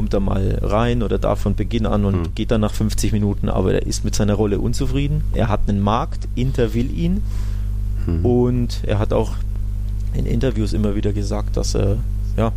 kommt 0.00 0.14
er 0.14 0.20
mal 0.20 0.58
rein 0.62 1.02
oder 1.02 1.18
darf 1.18 1.40
von 1.40 1.56
Beginn 1.56 1.84
an 1.84 2.06
und 2.06 2.16
mhm. 2.16 2.34
geht 2.34 2.50
dann 2.52 2.62
nach 2.62 2.72
50 2.72 3.12
Minuten, 3.12 3.50
aber 3.50 3.74
er 3.74 3.86
ist 3.86 4.02
mit 4.02 4.14
seiner 4.14 4.32
Rolle 4.32 4.58
unzufrieden. 4.58 5.20
Er 5.34 5.48
hat 5.48 5.68
einen 5.68 5.82
Markt, 5.82 6.26
Inter 6.36 6.72
will 6.72 6.90
ihn 6.90 7.20
mhm. 8.06 8.24
und 8.24 8.80
er 8.86 8.98
hat 8.98 9.12
auch 9.12 9.32
in 10.14 10.24
Interviews 10.24 10.72
immer 10.72 10.96
wieder 10.96 11.12
gesagt, 11.12 11.58
dass 11.58 11.74
er 11.74 11.98
ja, 12.38 12.50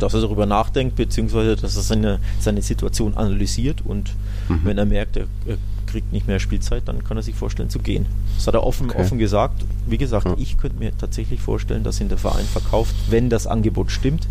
dass 0.00 0.14
er 0.14 0.22
darüber 0.22 0.44
nachdenkt, 0.44 0.96
beziehungsweise 0.96 1.54
dass 1.54 1.76
er 1.76 1.82
seine, 1.82 2.18
seine 2.40 2.62
Situation 2.62 3.16
analysiert 3.16 3.82
und 3.84 4.10
mhm. 4.48 4.62
wenn 4.64 4.76
er 4.76 4.86
merkt, 4.86 5.16
er, 5.18 5.26
er, 5.46 5.58
kriegt 5.86 6.12
nicht 6.12 6.26
mehr 6.26 6.40
Spielzeit, 6.40 6.82
dann 6.86 7.04
kann 7.04 7.16
er 7.16 7.22
sich 7.22 7.36
vorstellen 7.36 7.70
zu 7.70 7.78
gehen. 7.78 8.06
Das 8.34 8.48
hat 8.48 8.54
er 8.54 8.64
offen, 8.64 8.90
okay. 8.90 9.00
offen 9.00 9.18
gesagt. 9.18 9.64
Wie 9.86 9.98
gesagt, 9.98 10.26
mhm. 10.26 10.34
ich 10.36 10.58
könnte 10.58 10.80
mir 10.80 10.90
tatsächlich 10.98 11.40
vorstellen, 11.40 11.84
dass 11.84 12.00
ihn 12.00 12.08
der 12.08 12.18
Verein 12.18 12.44
verkauft, 12.44 12.92
wenn 13.08 13.30
das 13.30 13.46
Angebot 13.46 13.92
stimmt. 13.92 14.26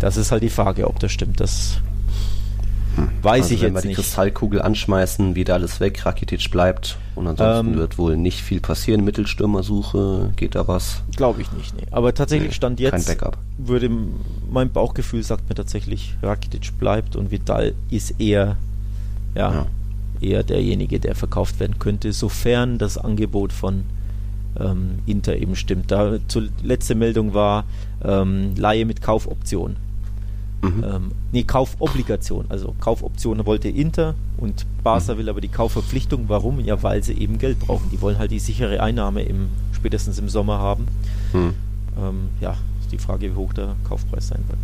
Das 0.00 0.16
ist 0.16 0.32
halt 0.32 0.42
die 0.42 0.50
Frage, 0.50 0.88
ob 0.88 0.98
das 0.98 1.12
stimmt. 1.12 1.40
Das 1.40 1.80
hm. 2.96 3.08
Weiß 3.22 3.44
also 3.44 3.54
ich 3.54 3.62
wenn 3.62 3.74
jetzt 3.74 3.84
wir 3.84 3.88
die 3.90 3.94
Kristallkugel 3.94 4.62
anschmeißen, 4.62 5.34
wieder 5.34 5.54
alles 5.54 5.80
weg, 5.80 6.04
Rakitic 6.04 6.50
bleibt 6.50 6.98
und 7.14 7.26
ansonsten 7.26 7.74
ähm, 7.74 7.78
wird 7.78 7.98
wohl 7.98 8.16
nicht 8.16 8.40
viel 8.42 8.60
passieren. 8.60 9.04
Mittelstürmersuche, 9.04 10.32
geht 10.36 10.54
da 10.54 10.66
was? 10.66 11.02
Glaube 11.16 11.42
ich 11.42 11.52
nicht, 11.52 11.76
nee. 11.76 11.86
Aber 11.90 12.14
tatsächlich 12.14 12.50
nee, 12.50 12.54
stand 12.54 12.80
jetzt, 12.80 12.92
kein 12.92 13.04
Backup. 13.04 13.38
würde 13.58 13.90
mein 14.50 14.70
Bauchgefühl 14.70 15.22
sagt 15.22 15.48
mir 15.48 15.54
tatsächlich, 15.54 16.16
Rakitic 16.22 16.78
bleibt 16.78 17.14
und 17.16 17.30
Vidal 17.30 17.74
ist 17.90 18.20
eher, 18.20 18.56
ja, 19.34 19.52
ja. 19.52 19.66
eher 20.20 20.42
derjenige, 20.42 20.98
der 20.98 21.14
verkauft 21.14 21.60
werden 21.60 21.78
könnte, 21.78 22.12
sofern 22.12 22.78
das 22.78 22.98
Angebot 22.98 23.52
von 23.52 23.84
ähm, 24.58 24.98
Inter 25.06 25.36
eben 25.36 25.54
stimmt. 25.54 25.92
Da 25.92 26.18
zur 26.26 26.48
letzte 26.62 26.96
Meldung 26.96 27.34
war 27.34 27.64
ähm, 28.02 28.56
Laie 28.56 28.84
mit 28.84 29.00
Kaufoption. 29.00 29.76
Mhm. 30.62 30.84
Ähm, 30.84 31.10
nee, 31.32 31.42
Kaufobligation. 31.42 32.46
Also 32.48 32.74
Kaufoption 32.80 33.44
wollte 33.46 33.68
Inter 33.68 34.14
und 34.36 34.66
Barca 34.82 35.14
mhm. 35.14 35.18
will 35.18 35.28
aber 35.28 35.40
die 35.40 35.48
Kaufverpflichtung. 35.48 36.24
Warum? 36.28 36.60
Ja, 36.60 36.82
weil 36.82 37.02
sie 37.02 37.14
eben 37.14 37.38
Geld 37.38 37.58
brauchen. 37.60 37.90
Die 37.90 38.00
wollen 38.00 38.18
halt 38.18 38.30
die 38.30 38.38
sichere 38.38 38.82
Einnahme 38.82 39.22
im, 39.22 39.48
spätestens 39.72 40.18
im 40.18 40.28
Sommer 40.28 40.58
haben. 40.58 40.86
Mhm. 41.32 41.54
Ähm, 41.98 42.28
ja, 42.40 42.56
ist 42.80 42.92
die 42.92 42.98
Frage, 42.98 43.30
wie 43.30 43.34
hoch 43.34 43.52
der 43.52 43.76
Kaufpreis 43.88 44.28
sein 44.28 44.44
wird. 44.48 44.58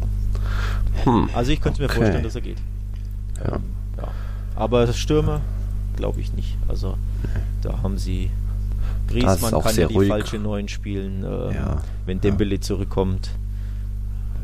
Hm. 1.04 1.28
Also 1.34 1.52
ich 1.52 1.60
könnte 1.60 1.82
okay. 1.82 1.92
mir 1.92 1.98
vorstellen, 1.98 2.24
dass 2.24 2.34
er 2.34 2.40
geht. 2.40 2.58
Ja. 3.44 3.56
Ähm, 3.56 3.62
ja. 3.96 4.08
Aber 4.54 4.92
Stürmer 4.92 5.40
glaube 5.96 6.20
ich 6.20 6.32
nicht. 6.32 6.56
Also 6.68 6.96
da 7.62 7.82
haben 7.82 7.98
sie 7.98 8.30
Griezmann 9.08 9.62
kann 9.62 9.76
ja 9.76 9.86
die 9.86 9.94
ruhig. 9.94 10.08
falsche 10.08 10.38
Neun 10.38 10.68
spielen, 10.68 11.24
äh, 11.24 11.54
ja. 11.54 11.82
wenn 12.06 12.20
Dembele 12.20 12.60
zurückkommt. 12.60 13.30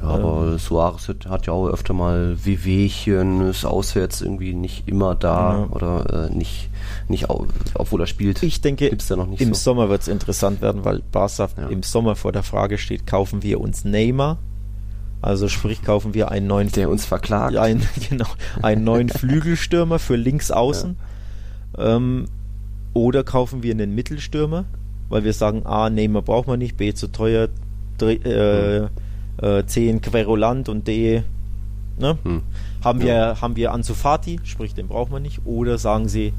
Ja, 0.03 0.09
aber 0.09 0.49
ähm, 0.53 0.59
Suarez 0.59 1.09
hat 1.29 1.47
ja 1.47 1.53
auch 1.53 1.69
öfter 1.69 1.95
mal 1.95 2.37
Wehwehchen, 2.45 3.49
ist 3.49 3.65
auswärts 3.65 4.21
irgendwie 4.21 4.53
nicht 4.53 4.89
immer 4.89 5.15
da 5.15 5.59
ja. 5.59 5.67
oder 5.71 6.29
äh, 6.29 6.35
nicht, 6.35 6.71
nicht 7.09 7.27
obwohl 7.31 8.01
er 8.01 8.07
spielt. 8.09 8.43
Ich 8.43 8.61
denke, 8.61 8.89
im 8.89 8.99
so. 8.99 9.55
Sommer 9.55 9.89
wird 9.89 10.03
es 10.03 10.09
interessant 10.09 10.61
werden, 10.61 10.85
weil 10.85 11.03
Barca 11.13 11.49
ja. 11.57 11.69
im 11.69 11.85
Sommer 11.85 12.17
vor 12.17 12.33
der 12.33 12.43
Frage 12.43 12.79
steht, 12.79 13.07
kaufen 13.07 13.45
wir 13.45 13.61
uns 13.61 13.85
Neymar? 13.85 14.39
Also 15.21 15.49
sprich, 15.49 15.83
kaufen 15.85 16.15
wir 16.15 16.33
einen 16.33 16.49
neuen... 16.49 16.73
Der 16.73 16.91
uns 16.91 17.05
verklagt. 17.05 17.57
Ein, 17.57 17.87
genau, 18.09 18.27
einen 18.61 18.83
neuen 18.83 19.09
Flügelstürmer 19.09 20.01
für 20.01 20.17
links 20.17 20.51
außen. 20.51 20.97
Ja. 21.79 21.97
Ähm, 21.97 22.25
oder 22.93 23.23
kaufen 23.23 23.63
wir 23.63 23.73
einen 23.73 23.95
Mittelstürmer, 23.95 24.65
weil 25.09 25.23
wir 25.23 25.33
sagen, 25.33 25.65
A, 25.65 25.91
Neymar 25.91 26.23
braucht 26.23 26.49
man 26.49 26.59
nicht, 26.59 26.77
B, 26.77 26.93
zu 26.93 27.07
teuer, 27.07 27.49
äh, 28.01 28.81
mhm 28.81 28.89
äh, 29.43 29.65
10 29.67 30.01
Querulant 30.01 30.69
und 30.69 30.89
D 30.89 31.23
ne? 31.99 32.19
Hm. 32.23 32.43
haben, 32.83 33.01
ja. 33.01 33.07
wir, 33.07 33.41
haben 33.41 33.57
wir 33.57 33.73
Anzufati, 33.73 34.41
sprich 34.45 34.75
den 34.75 34.89
braucht 34.89 35.11
man 35.11 35.23
nicht, 35.23 35.41
oder 35.45 35.79
sagen 35.79 36.09
sie, 36.09 36.33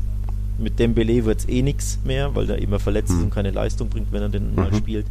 mit 0.57 0.79
Dembele 0.79 1.25
wird 1.25 1.39
es 1.39 1.49
eh 1.49 1.61
nichts 1.61 1.99
mehr, 2.03 2.35
weil 2.35 2.47
der 2.47 2.59
immer 2.59 2.79
verletzt 2.79 3.09
hm. 3.09 3.17
ist 3.17 3.23
und 3.23 3.29
keine 3.31 3.51
Leistung 3.51 3.89
bringt, 3.89 4.11
wenn 4.11 4.21
er 4.21 4.29
den 4.29 4.51
mhm. 4.51 4.55
mal 4.55 4.73
spielt. 4.73 5.07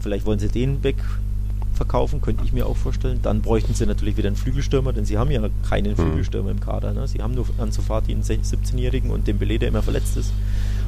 Vielleicht 0.00 0.24
wollen 0.24 0.38
sie 0.38 0.48
den 0.48 0.82
wegverkaufen, 0.82 2.22
könnte 2.22 2.42
ich 2.44 2.52
mir 2.52 2.66
auch 2.66 2.76
vorstellen. 2.76 3.20
Dann 3.22 3.42
bräuchten 3.42 3.74
sie 3.74 3.84
natürlich 3.84 4.16
wieder 4.16 4.28
einen 4.28 4.36
Flügelstürmer, 4.36 4.92
denn 4.92 5.04
sie 5.04 5.18
haben 5.18 5.30
ja 5.30 5.42
keinen 5.68 5.96
hm. 5.96 6.06
Flügelstürmer 6.06 6.50
im 6.50 6.60
Kader. 6.60 6.94
Ne? 6.94 7.06
Sie 7.06 7.20
haben 7.20 7.34
nur 7.34 7.46
Anzufati, 7.58 8.12
einen 8.12 8.22
17-Jährigen 8.22 9.10
und 9.10 9.26
Dembele, 9.26 9.58
der 9.58 9.68
immer 9.68 9.82
verletzt 9.82 10.16
ist. 10.16 10.32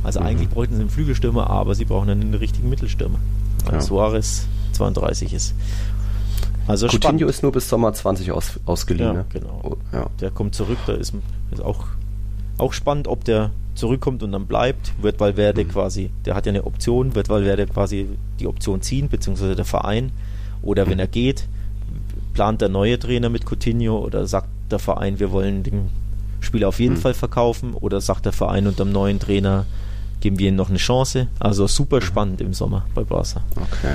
Also 0.03 0.21
mhm. 0.21 0.27
eigentlich 0.27 0.49
bräuchten 0.49 0.77
sie 0.77 0.81
einen 0.81 0.91
Flügelstürmer, 0.91 1.51
aber 1.51 1.75
sie 1.75 1.85
brauchen 1.85 2.09
einen 2.09 2.35
richtigen 2.35 2.71
Mittelstürmer, 2.71 3.19
weil 3.67 3.75
ja. 3.75 3.81
Suarez 3.81 4.47
32 4.73 5.35
ist. 5.35 5.55
Also 6.67 6.87
Coutinho 6.87 7.01
spannend. 7.03 7.31
ist 7.31 7.43
nur 7.43 7.53
bis 7.53 7.69
Sommer 7.69 7.93
20 7.93 8.33
aus, 8.33 8.61
ausgeliehen. 8.67 9.09
Ja, 9.09 9.13
ne? 9.15 9.25
genau. 9.33 9.61
Oh, 9.63 9.77
ja. 9.93 10.07
Der 10.21 10.31
kommt 10.31 10.55
zurück, 10.55 10.79
da 10.87 10.93
ist, 10.93 11.15
ist 11.51 11.63
auch, 11.63 11.85
auch 12.59 12.73
spannend, 12.73 13.09
ob 13.09 13.25
der 13.25 13.51
zurückkommt 13.75 14.23
und 14.23 14.33
dann 14.33 14.47
bleibt. 14.47 14.93
Wird 15.01 15.19
Valverde 15.21 15.65
mhm. 15.65 15.69
quasi, 15.69 16.11
der 16.25 16.35
hat 16.35 16.47
ja 16.47 16.51
eine 16.51 16.65
Option, 16.65 17.15
wird 17.15 17.29
Valverde 17.29 17.67
quasi 17.67 18.07
die 18.39 18.47
Option 18.47 18.83
ziehen, 18.83 19.09
beziehungsweise 19.09 19.57
der 19.57 19.65
Verein. 19.65 20.13
Oder 20.63 20.87
wenn 20.87 20.95
mhm. 20.95 21.01
er 21.01 21.07
geht, 21.09 21.49
plant 22.35 22.61
der 22.61 22.69
neue 22.69 22.99
Trainer 22.99 23.29
mit 23.29 23.45
Coutinho 23.45 23.99
oder 23.99 24.27
sagt 24.27 24.49
der 24.71 24.79
Verein, 24.79 25.19
wir 25.19 25.33
wollen 25.33 25.63
den 25.63 25.89
Spieler 26.41 26.69
auf 26.69 26.79
jeden 26.79 26.95
mhm. 26.95 27.01
Fall 27.01 27.15
verkaufen 27.15 27.75
oder 27.75 28.01
sagt 28.01 28.27
der 28.27 28.33
Verein 28.33 28.67
unter 28.67 28.85
dem 28.85 28.93
neuen 28.93 29.19
Trainer, 29.19 29.67
geben 30.21 30.39
wir 30.39 30.49
ihm 30.49 30.57
noch 30.57 30.69
eine 30.69 30.79
Chance. 30.79 31.29
Also 31.39 31.67
super 31.67 31.97
mhm. 31.97 32.03
spannend 32.03 32.41
im 32.41 32.55
Sommer 32.55 32.87
bei 32.95 33.03
Barca. 33.03 33.43
Okay. 33.57 33.95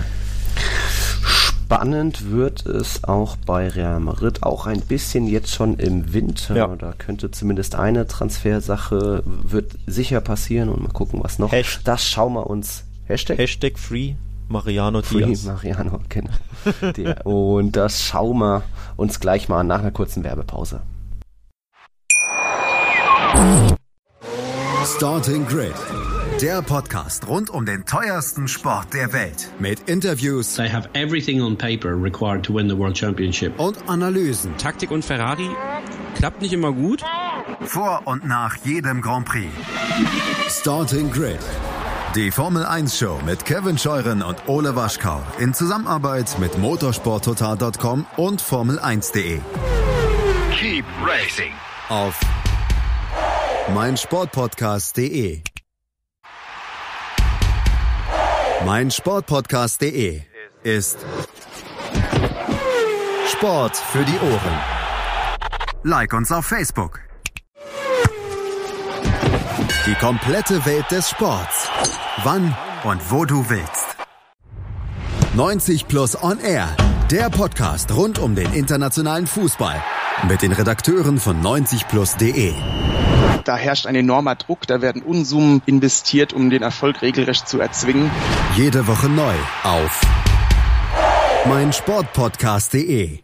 Spannend 1.65 2.29
wird 2.29 2.63
es 2.67 3.05
auch 3.05 3.37
bei 3.37 3.67
Real 3.67 3.99
Madrid, 3.99 4.43
auch 4.43 4.67
ein 4.67 4.81
bisschen 4.81 5.25
jetzt 5.25 5.51
schon 5.51 5.79
im 5.79 6.13
Winter. 6.13 6.55
Ja. 6.55 6.67
Da 6.67 6.93
könnte 6.93 7.31
zumindest 7.31 7.73
eine 7.73 8.05
Transfersache, 8.05 9.23
wird 9.25 9.71
sicher 9.87 10.21
passieren 10.21 10.69
und 10.69 10.83
mal 10.83 10.91
gucken, 10.91 11.21
was 11.23 11.39
noch. 11.39 11.51
Hashtag, 11.51 11.83
das 11.85 12.07
schauen 12.07 12.33
wir 12.33 12.45
uns. 12.47 12.83
Hashtag, 13.05 13.39
Hashtag 13.39 13.79
Free 13.79 14.13
Mariano 14.47 15.01
Free 15.01 15.25
Diaz. 15.25 15.45
Mariano, 15.45 16.01
genau. 16.09 16.29
Der, 16.97 17.25
und 17.25 17.75
das 17.75 17.99
schauen 17.99 18.37
wir 18.37 18.61
uns 18.95 19.19
gleich 19.19 19.49
mal 19.49 19.63
nach 19.63 19.79
einer 19.79 19.89
kurzen 19.89 20.23
Werbepause. 20.23 20.81
Starting 24.85 25.47
Grid 25.47 25.73
der 26.41 26.61
Podcast 26.61 27.27
rund 27.27 27.49
um 27.49 27.65
den 27.65 27.85
teuersten 27.85 28.47
Sport 28.47 28.93
der 28.93 29.13
Welt. 29.13 29.49
Mit 29.59 29.89
Interviews. 29.89 30.55
They 30.55 30.69
have 30.69 30.89
everything 30.93 31.41
on 31.41 31.57
paper 31.57 31.95
required 31.95 32.43
to 32.43 32.53
win 32.53 32.67
the 32.69 32.77
World 32.77 32.97
Championship. 32.97 33.57
Und 33.57 33.77
Analysen. 33.87 34.55
Taktik 34.57 34.91
und 34.91 35.05
Ferrari 35.05 35.49
klappt 36.15 36.41
nicht 36.41 36.53
immer 36.53 36.73
gut. 36.73 37.03
Vor 37.61 38.01
und 38.05 38.25
nach 38.25 38.57
jedem 38.65 39.01
Grand 39.01 39.25
Prix. 39.25 39.47
Starting 40.49 41.09
Grid. 41.09 41.39
Die 42.15 42.31
Formel 42.31 42.65
1 42.65 42.97
Show 42.97 43.19
mit 43.25 43.45
Kevin 43.45 43.77
Scheuren 43.77 44.21
und 44.21 44.37
Ole 44.47 44.75
Waschkau 44.75 45.21
in 45.39 45.53
Zusammenarbeit 45.53 46.37
mit 46.39 46.57
motorsporttotal.com 46.57 48.05
und 48.17 48.41
Formel1.de. 48.41 49.39
Keep 50.51 50.85
racing 51.05 51.53
auf 51.89 52.19
meinsportpodcast.de 53.73 55.41
mein 58.63 58.89
Sportpodcast.de 58.91 60.21
ist 60.63 60.97
Sport 63.31 63.75
für 63.75 64.03
die 64.05 64.17
Ohren. 64.19 64.59
Like 65.83 66.13
uns 66.13 66.31
auf 66.31 66.45
Facebook. 66.45 67.01
Die 69.85 69.95
komplette 69.95 70.65
Welt 70.65 70.89
des 70.89 71.09
Sports. 71.09 71.69
Wann 72.23 72.55
und 72.83 73.11
wo 73.11 73.25
du 73.25 73.47
willst. 73.49 73.97
90 75.35 75.87
Plus 75.87 76.21
On 76.23 76.39
Air. 76.39 76.69
Der 77.11 77.29
Podcast 77.29 77.91
rund 77.91 78.17
um 78.17 78.35
den 78.35 78.51
internationalen 78.53 79.27
Fußball. 79.27 79.83
Mit 80.27 80.41
den 80.41 80.53
Redakteuren 80.53 81.19
von 81.19 81.41
90plus.de. 81.41 82.53
Da 83.45 83.55
herrscht 83.55 83.85
ein 83.85 83.93
enormer 83.93 84.33
Druck, 84.33 84.65
da 84.65 84.81
werden 84.81 85.03
Unsummen 85.03 85.61
investiert, 85.67 86.33
um 86.33 86.49
den 86.49 86.63
Erfolg 86.63 87.03
regelrecht 87.03 87.47
zu 87.47 87.59
erzwingen. 87.59 88.09
Jede 88.57 88.87
Woche 88.87 89.07
neu 89.07 89.35
auf 89.63 90.01
meinsportpodcast.de. 91.47 93.19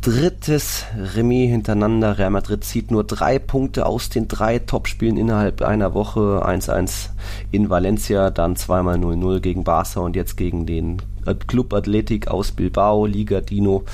Drittes 0.00 0.86
Remis 0.96 1.50
hintereinander. 1.50 2.16
Real 2.16 2.30
Madrid 2.30 2.64
zieht 2.64 2.90
nur 2.90 3.04
drei 3.04 3.38
Punkte 3.38 3.84
aus 3.84 4.08
den 4.08 4.26
drei 4.26 4.58
Topspielen 4.58 5.18
innerhalb 5.18 5.60
einer 5.60 5.92
Woche. 5.92 6.42
1-1 6.46 7.10
in 7.50 7.68
Valencia, 7.68 8.30
dann 8.30 8.56
zweimal 8.56 8.96
0-0 8.96 9.40
gegen 9.40 9.64
Barca 9.64 10.00
und 10.00 10.16
jetzt 10.16 10.38
gegen 10.38 10.64
den 10.64 11.02
Club 11.46 11.74
Athletic 11.74 12.28
aus 12.28 12.52
Bilbao, 12.52 13.04
Liga 13.04 13.42
Dino. 13.42 13.84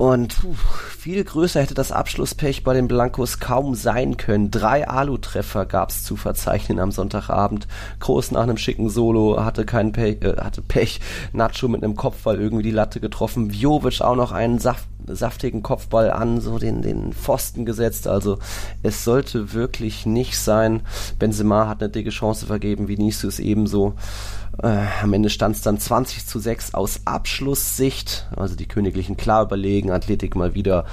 Und 0.00 0.40
puh, 0.40 0.54
viel 0.96 1.22
größer 1.22 1.60
hätte 1.60 1.74
das 1.74 1.92
Abschlusspech 1.92 2.64
bei 2.64 2.72
den 2.72 2.88
Blancos 2.88 3.38
kaum 3.38 3.74
sein 3.74 4.16
können. 4.16 4.50
Drei 4.50 4.88
Alu-Treffer 4.88 5.66
gab 5.66 5.90
es 5.90 6.04
zu 6.04 6.16
verzeichnen 6.16 6.78
am 6.78 6.90
Sonntagabend. 6.90 7.68
Groß 7.98 8.30
nach 8.30 8.44
einem 8.44 8.56
schicken 8.56 8.88
Solo 8.88 9.44
hatte 9.44 9.66
kein 9.66 9.92
Pech, 9.92 10.22
äh, 10.22 10.36
hatte 10.38 10.62
Pech. 10.62 11.02
Nacho 11.34 11.68
mit 11.68 11.84
einem 11.84 11.96
Kopfball 11.96 12.40
irgendwie 12.40 12.62
die 12.62 12.70
Latte 12.70 12.98
getroffen. 12.98 13.50
Jovic 13.50 14.00
auch 14.00 14.16
noch 14.16 14.32
einen 14.32 14.58
saft 14.58 14.88
saftigen 15.06 15.62
Kopfball 15.62 16.10
an, 16.10 16.40
so 16.40 16.58
den, 16.58 16.82
den 16.82 17.12
Pfosten 17.12 17.66
gesetzt. 17.66 18.06
Also 18.06 18.38
es 18.82 19.04
sollte 19.04 19.52
wirklich 19.52 20.06
nicht 20.06 20.38
sein. 20.38 20.82
Benzema 21.18 21.68
hat 21.68 21.82
eine 21.82 21.90
dicke 21.90 22.10
Chance 22.10 22.46
vergeben, 22.46 22.88
Vinicius 22.88 23.38
ebenso. 23.38 23.94
Äh, 24.62 24.86
am 25.02 25.12
Ende 25.12 25.30
stand 25.30 25.56
es 25.56 25.62
dann 25.62 25.78
20 25.78 26.26
zu 26.26 26.38
6 26.38 26.74
aus 26.74 27.00
Abschlusssicht. 27.04 28.28
Also 28.36 28.56
die 28.56 28.68
Königlichen 28.68 29.16
klar 29.16 29.44
überlegen, 29.44 29.90
Athletik 29.90 30.36
mal 30.36 30.54
wieder, 30.54 30.84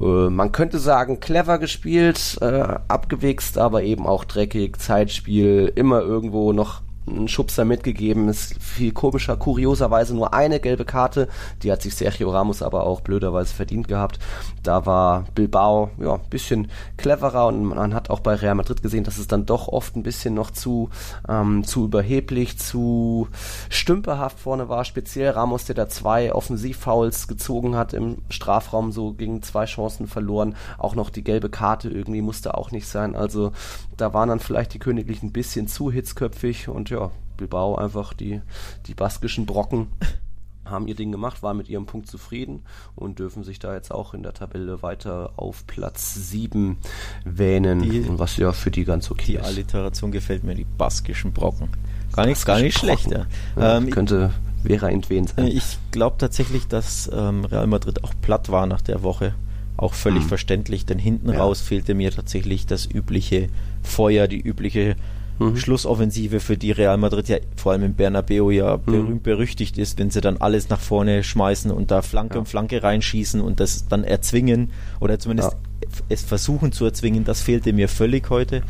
äh, 0.00 0.28
man 0.28 0.52
könnte 0.52 0.78
sagen, 0.78 1.20
clever 1.20 1.58
gespielt, 1.58 2.38
äh, 2.40 2.76
abgewichst, 2.88 3.58
aber 3.58 3.82
eben 3.82 4.06
auch 4.06 4.24
dreckig, 4.24 4.78
Zeitspiel, 4.78 5.72
immer 5.74 6.00
irgendwo 6.00 6.52
noch 6.52 6.82
einen 7.06 7.28
Schubser 7.28 7.64
mitgegeben. 7.64 8.28
Ist 8.28 8.60
viel 8.62 8.92
komischer, 8.92 9.36
kurioserweise 9.36 10.14
nur 10.14 10.34
eine 10.34 10.60
gelbe 10.60 10.84
Karte. 10.84 11.28
Die 11.62 11.70
hat 11.70 11.82
sich 11.82 11.94
Sergio 11.94 12.30
Ramos 12.30 12.62
aber 12.62 12.84
auch 12.84 13.00
blöderweise 13.00 13.54
verdient 13.54 13.88
gehabt. 13.88 14.18
Da 14.62 14.86
war 14.86 15.24
Bilbao 15.34 15.90
ja 15.98 16.14
ein 16.14 16.30
bisschen 16.30 16.68
cleverer 16.96 17.46
und 17.46 17.64
man 17.64 17.94
hat 17.94 18.10
auch 18.10 18.20
bei 18.20 18.34
Real 18.34 18.54
Madrid 18.54 18.82
gesehen, 18.82 19.04
dass 19.04 19.18
es 19.18 19.28
dann 19.28 19.46
doch 19.46 19.68
oft 19.68 19.96
ein 19.96 20.02
bisschen 20.02 20.34
noch 20.34 20.50
zu 20.50 20.90
ähm, 21.28 21.64
zu 21.64 21.84
überheblich, 21.84 22.58
zu 22.58 23.28
stümperhaft 23.68 24.38
vorne 24.38 24.68
war. 24.68 24.84
Speziell 24.84 25.30
Ramos, 25.30 25.64
der 25.64 25.74
da 25.74 25.88
zwei 25.88 26.32
Offensivfouls 26.32 27.28
gezogen 27.28 27.76
hat 27.76 27.92
im 27.92 28.18
Strafraum, 28.30 28.92
so 28.92 29.12
gegen 29.12 29.42
zwei 29.42 29.66
Chancen 29.66 30.06
verloren. 30.06 30.56
Auch 30.78 30.94
noch 30.94 31.10
die 31.10 31.24
gelbe 31.24 31.50
Karte 31.50 31.88
irgendwie 31.88 32.22
musste 32.22 32.56
auch 32.56 32.70
nicht 32.70 32.88
sein. 32.88 33.14
Also 33.14 33.52
da 33.96 34.12
waren 34.12 34.28
dann 34.28 34.40
vielleicht 34.40 34.74
die 34.74 34.78
Königlichen 34.78 35.28
ein 35.28 35.32
bisschen 35.32 35.68
zu 35.68 35.90
hitzköpfig 35.90 36.68
und 36.68 36.93
ja, 36.94 37.10
Bilbao 37.36 37.76
einfach 37.76 38.14
die, 38.14 38.40
die 38.86 38.94
baskischen 38.94 39.46
Brocken 39.46 39.88
haben 40.64 40.88
ihr 40.88 40.94
Ding 40.94 41.12
gemacht, 41.12 41.42
waren 41.42 41.56
mit 41.56 41.68
ihrem 41.68 41.86
Punkt 41.86 42.08
zufrieden 42.08 42.62
und 42.94 43.18
dürfen 43.18 43.44
sich 43.44 43.58
da 43.58 43.74
jetzt 43.74 43.90
auch 43.90 44.14
in 44.14 44.22
der 44.22 44.32
Tabelle 44.32 44.82
weiter 44.82 45.32
auf 45.36 45.66
Platz 45.66 46.14
7 46.14 46.78
wähnen, 47.24 47.82
die, 47.82 48.06
was 48.18 48.36
ja 48.38 48.52
für 48.52 48.70
die 48.70 48.84
ganz 48.84 49.10
okay 49.10 49.32
die 49.32 49.34
ist. 49.34 49.42
Die 49.42 49.46
Alliteration 49.46 50.10
gefällt 50.10 50.44
mir, 50.44 50.54
die 50.54 50.64
baskischen 50.64 51.32
Brocken. 51.32 51.68
Gar 52.12 52.26
nichts, 52.26 52.46
gar 52.46 52.60
nicht 52.60 52.78
schlecht. 52.78 53.10
Ja. 53.10 53.26
Ja, 53.56 53.76
ähm, 53.76 53.90
könnte 53.90 54.30
Vera 54.64 54.88
Entwen 54.88 55.26
sein. 55.26 55.48
Ich 55.48 55.78
glaube 55.90 56.16
tatsächlich, 56.18 56.66
dass 56.66 57.10
ähm, 57.12 57.44
Real 57.44 57.66
Madrid 57.66 58.02
auch 58.04 58.14
platt 58.22 58.48
war 58.50 58.66
nach 58.66 58.80
der 58.80 59.02
Woche. 59.02 59.34
Auch 59.76 59.92
völlig 59.92 60.22
hm. 60.22 60.28
verständlich, 60.28 60.86
denn 60.86 61.00
hinten 61.00 61.32
ja. 61.32 61.40
raus 61.40 61.60
fehlte 61.60 61.94
mir 61.94 62.12
tatsächlich 62.12 62.64
das 62.64 62.86
übliche 62.86 63.48
Feuer, 63.82 64.28
die 64.28 64.40
übliche 64.40 64.94
mhm. 65.38 65.56
Schlussoffensive, 65.56 66.40
für 66.40 66.56
die 66.56 66.72
Real 66.72 66.96
Madrid 66.96 67.28
ja 67.28 67.36
vor 67.56 67.72
allem 67.72 67.82
in 67.82 67.94
Bernabeu 67.94 68.50
ja 68.50 68.76
mhm. 68.76 68.82
berühmt 68.84 69.22
berüchtigt 69.22 69.78
ist, 69.78 69.98
wenn 69.98 70.10
sie 70.10 70.20
dann 70.20 70.38
alles 70.38 70.68
nach 70.68 70.80
vorne 70.80 71.22
schmeißen 71.22 71.70
und 71.70 71.90
da 71.90 72.02
Flanke 72.02 72.34
ja. 72.34 72.40
um 72.40 72.46
Flanke 72.46 72.82
reinschießen 72.82 73.40
und 73.40 73.60
das 73.60 73.86
dann 73.88 74.04
erzwingen 74.04 74.70
oder 75.00 75.18
zumindest 75.18 75.52
ja. 75.52 75.88
es 76.08 76.22
versuchen 76.22 76.72
zu 76.72 76.84
erzwingen, 76.84 77.24
das 77.24 77.42
fehlte 77.42 77.72
mir 77.72 77.88
völlig 77.88 78.30
heute. 78.30 78.62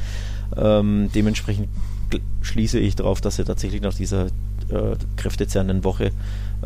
Ähm, 0.56 1.10
dementsprechend 1.14 1.68
schließe 2.42 2.78
ich 2.78 2.96
darauf, 2.96 3.20
dass 3.20 3.36
sie 3.36 3.44
tatsächlich 3.44 3.82
nach 3.82 3.94
dieser 3.94 4.26
äh, 4.26 4.96
kräftezerrenden 5.16 5.84
Woche 5.84 6.12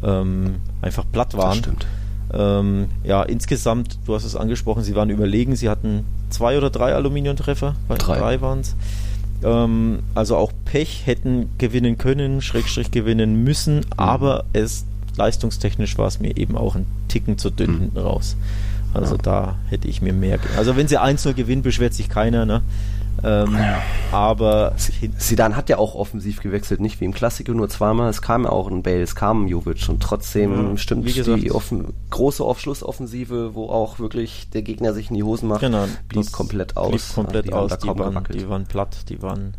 ähm, 0.02 0.56
einfach 0.82 1.04
platt 1.10 1.34
waren. 1.34 1.50
Das 1.50 1.58
stimmt. 1.58 1.86
Ähm, 2.32 2.88
ja, 3.04 3.22
insgesamt, 3.22 3.98
du 4.04 4.14
hast 4.14 4.24
es 4.24 4.36
angesprochen, 4.36 4.82
sie 4.82 4.94
waren 4.94 5.08
überlegen, 5.08 5.56
sie 5.56 5.68
hatten 5.68 6.04
zwei 6.28 6.58
oder 6.58 6.68
drei 6.68 6.94
Aluminiumtreffer, 6.94 7.74
drei, 7.88 7.96
drei 7.96 8.40
waren 8.40 8.60
es. 8.60 8.76
Ähm, 9.42 10.00
also 10.14 10.36
auch 10.36 10.52
Pech 10.64 11.06
hätten 11.06 11.50
gewinnen 11.58 11.98
können, 11.98 12.42
Schrägstrich 12.42 12.90
gewinnen 12.90 13.44
müssen, 13.44 13.76
mhm. 13.76 13.84
aber 13.96 14.44
es 14.52 14.84
leistungstechnisch 15.16 15.98
war 15.98 16.06
es 16.06 16.20
mir 16.20 16.36
eben 16.36 16.56
auch 16.56 16.76
ein 16.76 16.86
Ticken 17.08 17.38
zu 17.38 17.50
dünn 17.50 17.72
mhm. 17.72 17.80
hinten 17.80 17.98
raus. 17.98 18.36
Also 18.94 19.16
ja. 19.16 19.22
da 19.22 19.56
hätte 19.68 19.88
ich 19.88 20.00
mir 20.00 20.12
mehr. 20.12 20.38
Also 20.56 20.76
wenn 20.76 20.88
sie 20.88 20.98
1-0 20.98 21.34
gewinnen, 21.34 21.62
beschwert 21.62 21.94
sich 21.94 22.08
keiner, 22.08 22.46
ne? 22.46 22.62
Ähm, 23.24 23.58
aber 24.12 24.74
Sidan 25.18 25.56
hat 25.56 25.68
ja 25.68 25.78
auch 25.78 25.94
offensiv 25.94 26.40
gewechselt, 26.40 26.80
nicht 26.80 27.00
wie 27.00 27.04
im 27.04 27.12
Klassiker 27.12 27.52
nur 27.52 27.68
zweimal. 27.68 28.08
Es 28.08 28.22
kam 28.22 28.44
ja 28.44 28.50
auch 28.50 28.70
ein 28.70 28.82
Bale, 28.82 29.02
es 29.02 29.14
kam 29.14 29.44
ein 29.44 29.48
Jovic 29.48 29.88
und 29.88 30.02
trotzdem 30.02 30.70
ja, 30.70 30.76
stimmt 30.76 31.06
gesagt, 31.06 31.42
die 31.42 31.52
offen, 31.52 31.92
große 32.10 32.44
Aufschlussoffensive, 32.44 33.54
wo 33.54 33.68
auch 33.68 33.98
wirklich 33.98 34.48
der 34.50 34.62
Gegner 34.62 34.94
sich 34.94 35.10
in 35.10 35.16
die 35.16 35.22
Hosen 35.22 35.48
macht, 35.48 35.60
genau, 35.60 35.86
blieb 36.08 36.30
komplett 36.32 36.76
aus. 36.76 36.90
Blieb 36.90 37.14
komplett 37.14 37.46
die 37.46 37.52
aus. 37.52 37.78
Die 37.78 37.88
waren, 37.88 38.24
die 38.32 38.48
waren, 38.48 38.66
platt, 38.66 39.08
die 39.08 39.20
waren, 39.20 39.54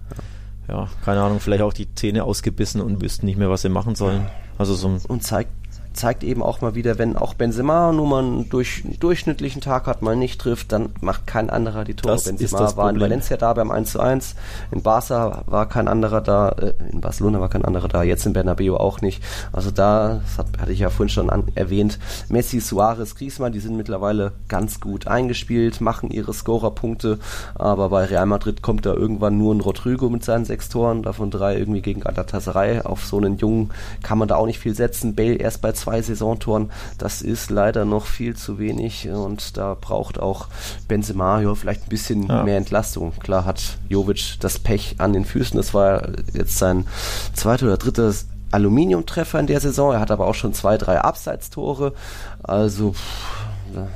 ja. 0.68 0.76
ja. 0.76 0.88
keine 1.04 1.22
Ahnung, 1.22 1.40
vielleicht 1.40 1.64
auch 1.64 1.74
die 1.74 1.94
Zähne 1.96 2.24
ausgebissen 2.24 2.82
und 2.82 3.02
wüssten 3.02 3.26
nicht 3.26 3.38
mehr, 3.38 3.50
was 3.50 3.62
sie 3.62 3.70
machen 3.70 3.96
sollen. 3.96 4.28
Also 4.58 4.74
so 4.76 4.98
und 5.08 5.24
zeigt 5.24 5.52
zeigt 5.94 6.24
eben 6.24 6.42
auch 6.42 6.62
mal 6.62 6.76
wieder, 6.76 6.98
wenn 6.98 7.16
auch 7.16 7.34
Benzema 7.34 7.92
nur 7.92 8.08
mal 8.08 8.24
einen 8.24 8.50
durch, 8.50 8.84
durchschnittlichen 9.00 9.62
Tag 9.62 9.88
hat, 9.88 10.02
mal 10.02 10.16
nicht 10.16 10.40
trifft, 10.40 10.72
dann 10.72 10.90
macht 11.02 11.28
kein 11.28 11.50
anderer 11.50 11.84
die 11.84 11.96
Tore. 11.96 12.16
Das 12.16 12.26
Benzema 12.26 12.76
war 12.78 12.90
in 12.90 13.00
Valencia 13.00 13.38
da 13.38 13.54
beim 13.54 13.72
1 13.72 13.94
zu 13.94 14.00
1, 14.00 14.36
in 14.72 14.82
Barca 14.82 15.44
war 15.46 15.68
kein 15.68 15.88
anderer 15.88 16.22
da, 16.22 16.50
äh, 16.50 16.74
in 16.92 17.02
Barcelona 17.02 17.42
war 17.42 17.50
kein 17.50 17.66
anderer 17.66 17.88
da, 17.88 18.04
jetzt 18.04 18.26
in 18.26 18.34
Bernabeu 18.34 18.76
auch 18.76 19.02
nicht. 19.02 19.24
Also 19.52 19.72
da, 19.72 20.22
das 20.24 20.38
hat, 20.38 20.60
hatte 20.60 20.72
ich 20.72 20.80
ja 20.80 20.90
vorhin 20.90 21.10
schon 21.10 21.30
an, 21.30 21.46
erwähnt, 21.56 22.00
Messi, 22.30 22.60
Suarez, 22.60 23.16
Griezmann, 23.16 23.52
die 23.52 23.60
sind 23.60 23.76
mittlerweile 23.76 24.34
ganz 24.48 24.80
gut 24.80 25.08
eingespielt, 25.08 25.82
machen 25.82 26.12
ihre 26.12 26.34
Scorerpunkte, 26.34 27.20
aber 27.56 27.90
bei 27.90 28.06
Real 28.06 28.26
Madrid 28.26 28.62
kommt 28.62 28.86
da 28.86 28.94
irgendwann 28.94 29.38
nur 29.38 29.54
ein 29.54 29.62
Rodrigo 29.62 30.10
mit 30.10 30.24
seinen 30.24 30.46
sechs 30.46 30.70
Toren, 30.70 31.04
davon 31.04 31.32
drei 31.32 31.58
irgendwie 31.58 31.82
gegen 31.82 32.02
Galatasaray. 32.02 32.82
Auf 32.82 33.06
so 33.06 33.18
einen 33.18 33.38
Jungen 33.38 33.72
kann 34.04 34.18
man 34.18 34.28
da 34.28 34.36
auch 34.36 34.46
nicht 34.46 34.60
viel 34.60 34.76
setzen. 34.76 35.16
Bale 35.16 35.36
erst 35.36 35.62
bei 35.62 35.72
zwei 35.80 36.02
Saisontoren, 36.02 36.72
das 36.98 37.22
ist 37.22 37.50
leider 37.50 37.86
noch 37.86 38.06
viel 38.06 38.36
zu 38.36 38.60
wenig 38.60 39.10
und 39.10 39.58
da 39.58 39.76
braucht 39.80 40.20
auch 40.20 40.48
Benzema 40.88 41.42
ja, 41.42 41.56
vielleicht 41.56 41.84
ein 41.84 41.90
bisschen 41.90 42.28
ja. 42.28 42.44
mehr 42.44 42.58
Entlastung. 42.58 43.14
Klar 43.20 43.46
hat 43.46 43.78
Jovic 43.88 44.38
das 44.40 44.60
Pech 44.60 44.96
an 45.00 45.14
den 45.14 45.26
Füßen, 45.26 45.58
das 45.58 45.74
war 45.74 46.10
jetzt 46.34 46.58
sein 46.58 46.86
zweiter 47.34 47.66
oder 47.66 47.78
dritter 47.78 48.14
Aluminiumtreffer 48.52 49.40
in 49.40 49.48
der 49.48 49.60
Saison, 49.60 49.94
er 49.94 50.00
hat 50.00 50.12
aber 50.12 50.26
auch 50.28 50.36
schon 50.36 50.54
zwei, 50.54 50.78
drei 50.78 51.00
Abseitstore, 51.02 51.94
also 52.42 52.94
pff, 52.94 53.49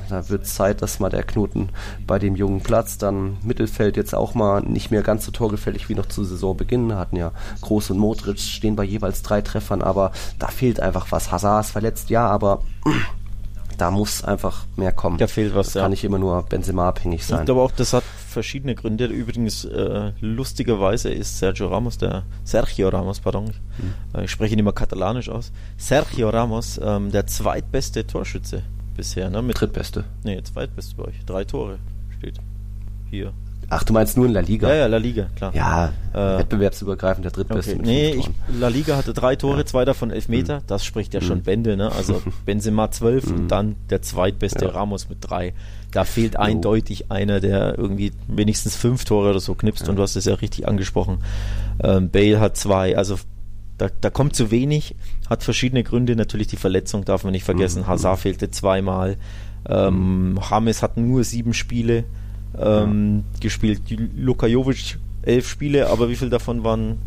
da 0.08 0.28
wird 0.28 0.46
Zeit, 0.46 0.82
dass 0.82 1.00
mal 1.00 1.10
der 1.10 1.22
Knoten 1.22 1.70
bei 2.06 2.18
dem 2.18 2.36
jungen 2.36 2.60
Platz 2.60 2.98
dann 2.98 3.36
Mittelfeld 3.42 3.96
jetzt 3.96 4.14
auch 4.14 4.34
mal 4.34 4.62
nicht 4.62 4.90
mehr 4.90 5.02
ganz 5.02 5.24
so 5.24 5.32
torgefällig 5.32 5.88
wie 5.88 5.94
noch 5.94 6.06
zu 6.06 6.24
Saisonbeginn. 6.24 6.94
Hatten 6.94 7.16
ja 7.16 7.32
Groß 7.60 7.90
und 7.90 7.98
Modric 7.98 8.38
stehen 8.38 8.76
bei 8.76 8.84
jeweils 8.84 9.22
drei 9.22 9.42
Treffern, 9.42 9.82
aber 9.82 10.12
da 10.38 10.48
fehlt 10.48 10.80
einfach 10.80 11.06
was. 11.10 11.32
Hazard 11.32 11.66
ist 11.66 11.70
verletzt, 11.72 12.10
ja, 12.10 12.26
aber 12.26 12.62
da 13.78 13.90
muss 13.90 14.24
einfach 14.24 14.66
mehr 14.76 14.92
kommen. 14.92 15.18
Da 15.18 15.26
fehlt 15.26 15.54
was, 15.54 15.68
das 15.68 15.74
ja. 15.74 15.82
kann 15.82 15.90
nicht 15.90 16.04
immer 16.04 16.18
nur 16.18 16.42
Benzema 16.44 16.88
abhängig 16.88 17.24
sein. 17.24 17.40
Ich 17.40 17.46
glaube 17.46 17.62
auch, 17.62 17.72
das 17.72 17.92
hat 17.92 18.04
verschiedene 18.28 18.74
Gründe. 18.74 19.06
Übrigens, 19.06 19.64
äh, 19.64 20.12
lustigerweise 20.20 21.10
ist 21.10 21.38
Sergio 21.38 21.68
Ramos, 21.68 21.98
der 21.98 22.24
Sergio 22.44 22.88
Ramos, 22.88 23.20
pardon, 23.20 23.46
hm. 23.46 24.24
ich 24.24 24.30
spreche 24.30 24.54
ihn 24.54 24.58
immer 24.58 24.72
katalanisch 24.72 25.28
aus, 25.28 25.52
Sergio 25.76 26.30
Ramos, 26.30 26.80
ähm, 26.82 27.10
der 27.10 27.26
zweitbeste 27.26 28.06
Torschütze 28.06 28.62
bisher, 28.94 29.30
ne? 29.30 29.42
Mit 29.42 29.60
Drittbeste. 29.60 30.04
Nee, 30.22 30.42
zweitbeste 30.42 30.96
bei 30.96 31.04
euch. 31.04 31.24
Drei 31.26 31.44
Tore 31.44 31.78
steht 32.18 32.38
hier. 33.10 33.32
Ach, 33.70 33.82
du 33.82 33.92
meinst 33.92 34.16
nur 34.16 34.26
in 34.26 34.32
La 34.32 34.40
Liga? 34.40 34.68
Ja, 34.68 34.74
ja, 34.74 34.86
La 34.86 34.98
Liga, 34.98 35.28
klar. 35.36 35.54
Ja, 35.54 35.92
äh, 36.12 36.38
wettbewerbsübergreifend 36.38 37.24
der 37.24 37.32
Drittbeste. 37.32 37.74
Okay. 37.74 37.82
nee, 37.82 38.10
ich, 38.14 38.28
La 38.58 38.68
Liga 38.68 38.96
hatte 38.96 39.14
drei 39.14 39.36
Tore, 39.36 39.58
ja. 39.58 39.66
zwei 39.66 39.84
davon 39.84 40.10
elf 40.10 40.28
Meter. 40.28 40.60
Mhm. 40.60 40.64
Das 40.66 40.84
spricht 40.84 41.14
ja 41.14 41.20
mhm. 41.20 41.24
schon 41.24 41.42
Bände, 41.42 41.76
ne? 41.76 41.90
Also 41.92 42.22
Benzema 42.44 42.90
zwölf 42.90 43.26
mhm. 43.26 43.36
und 43.36 43.48
dann 43.48 43.76
der 43.90 44.02
zweitbeste 44.02 44.66
ja. 44.66 44.70
Ramos 44.72 45.08
mit 45.08 45.18
drei. 45.20 45.54
Da 45.92 46.04
fehlt 46.04 46.36
eindeutig 46.36 47.10
einer, 47.10 47.40
der 47.40 47.78
irgendwie 47.78 48.12
wenigstens 48.26 48.76
fünf 48.76 49.04
Tore 49.04 49.30
oder 49.30 49.40
so 49.40 49.54
knipst. 49.54 49.82
Ja. 49.82 49.90
Und 49.90 49.96
du 49.96 50.02
hast 50.02 50.16
es 50.16 50.24
ja 50.24 50.34
richtig 50.34 50.66
angesprochen. 50.66 51.18
Ähm, 51.82 52.10
Bale 52.10 52.40
hat 52.40 52.56
zwei. 52.56 52.96
Also 52.96 53.18
da, 53.78 53.88
da 54.00 54.10
kommt 54.10 54.36
zu 54.36 54.50
wenig, 54.50 54.94
hat 55.28 55.42
verschiedene 55.42 55.82
Gründe. 55.82 56.16
Natürlich 56.16 56.46
die 56.46 56.56
Verletzung 56.56 57.04
darf 57.04 57.24
man 57.24 57.32
nicht 57.32 57.44
vergessen. 57.44 57.82
Mhm. 57.82 57.86
Hazard 57.88 58.20
fehlte 58.20 58.50
zweimal. 58.50 59.16
Ähm, 59.68 60.38
James 60.50 60.82
hat 60.82 60.96
nur 60.96 61.24
sieben 61.24 61.54
Spiele 61.54 62.04
ähm, 62.58 63.24
ja. 63.34 63.40
gespielt. 63.40 63.82
Luka 64.16 64.46
Jovic 64.46 64.98
elf 65.22 65.48
Spiele, 65.48 65.88
aber 65.88 66.08
wie 66.08 66.16
viel 66.16 66.30
davon 66.30 66.64
waren 66.64 66.98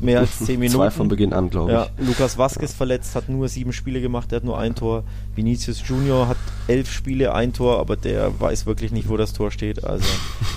mehr 0.00 0.20
als 0.20 0.38
zehn 0.44 0.60
Minuten. 0.60 0.78
Zwei 0.78 0.90
von 0.90 1.08
Beginn 1.08 1.32
an, 1.32 1.50
glaube 1.50 1.88
ich. 1.98 2.06
Lukas 2.06 2.38
Vasquez 2.38 2.72
ja. 2.72 2.76
verletzt, 2.76 3.14
hat 3.14 3.28
nur 3.28 3.48
sieben 3.48 3.72
Spiele 3.72 4.00
gemacht, 4.00 4.30
der 4.30 4.36
hat 4.36 4.44
nur 4.44 4.58
ein 4.58 4.74
Tor. 4.74 5.04
Vinicius 5.34 5.86
Junior 5.86 6.28
hat 6.28 6.36
elf 6.66 6.90
Spiele, 6.90 7.34
ein 7.34 7.52
Tor, 7.52 7.78
aber 7.78 7.96
der 7.96 8.38
weiß 8.40 8.66
wirklich 8.66 8.92
nicht, 8.92 9.08
wo 9.08 9.16
das 9.16 9.32
Tor 9.32 9.50
steht. 9.50 9.84
Also 9.84 10.04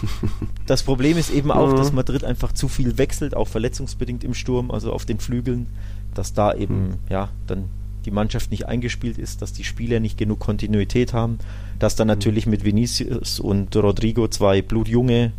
das 0.66 0.84
Problem 0.84 1.18
ist 1.18 1.32
eben 1.32 1.52
auch, 1.52 1.74
dass 1.74 1.92
Madrid 1.92 2.24
einfach 2.24 2.52
zu 2.52 2.68
viel 2.68 2.98
wechselt, 2.98 3.36
auch 3.36 3.48
verletzungsbedingt 3.48 4.24
im 4.24 4.34
Sturm, 4.34 4.72
also 4.72 4.94
auf 4.94 5.06
den 5.06 5.20
Flügeln, 5.20 5.68
dass 6.14 6.34
da 6.34 6.54
eben 6.54 6.90
mhm. 6.90 6.94
ja 7.10 7.30
dann 7.48 7.66
die 8.06 8.12
Mannschaft 8.12 8.50
nicht 8.52 8.68
eingespielt 8.68 9.18
ist, 9.18 9.42
dass 9.42 9.54
die 9.54 9.64
Spieler 9.64 10.00
nicht 10.00 10.18
genug 10.18 10.40
Kontinuität 10.40 11.14
haben, 11.14 11.38
dass 11.80 11.96
dann 11.96 12.08
mhm. 12.08 12.14
natürlich 12.14 12.46
mit 12.48 12.64
Vinicius 12.64 13.40
und 13.40 13.76
Rodrigo 13.76 14.28
zwei 14.28 14.62
blutjunge 14.62 15.34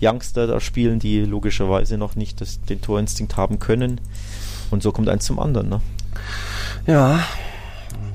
Youngster 0.00 0.46
da 0.46 0.60
spielen, 0.60 0.98
die 0.98 1.20
logischerweise 1.24 1.98
noch 1.98 2.16
nicht 2.16 2.40
das, 2.40 2.60
den 2.62 2.80
Torinstinkt 2.80 3.36
haben 3.36 3.58
können. 3.58 4.00
Und 4.70 4.82
so 4.82 4.92
kommt 4.92 5.08
eins 5.08 5.24
zum 5.24 5.38
anderen. 5.38 5.68
Ne? 5.68 5.80
Ja, 6.86 7.24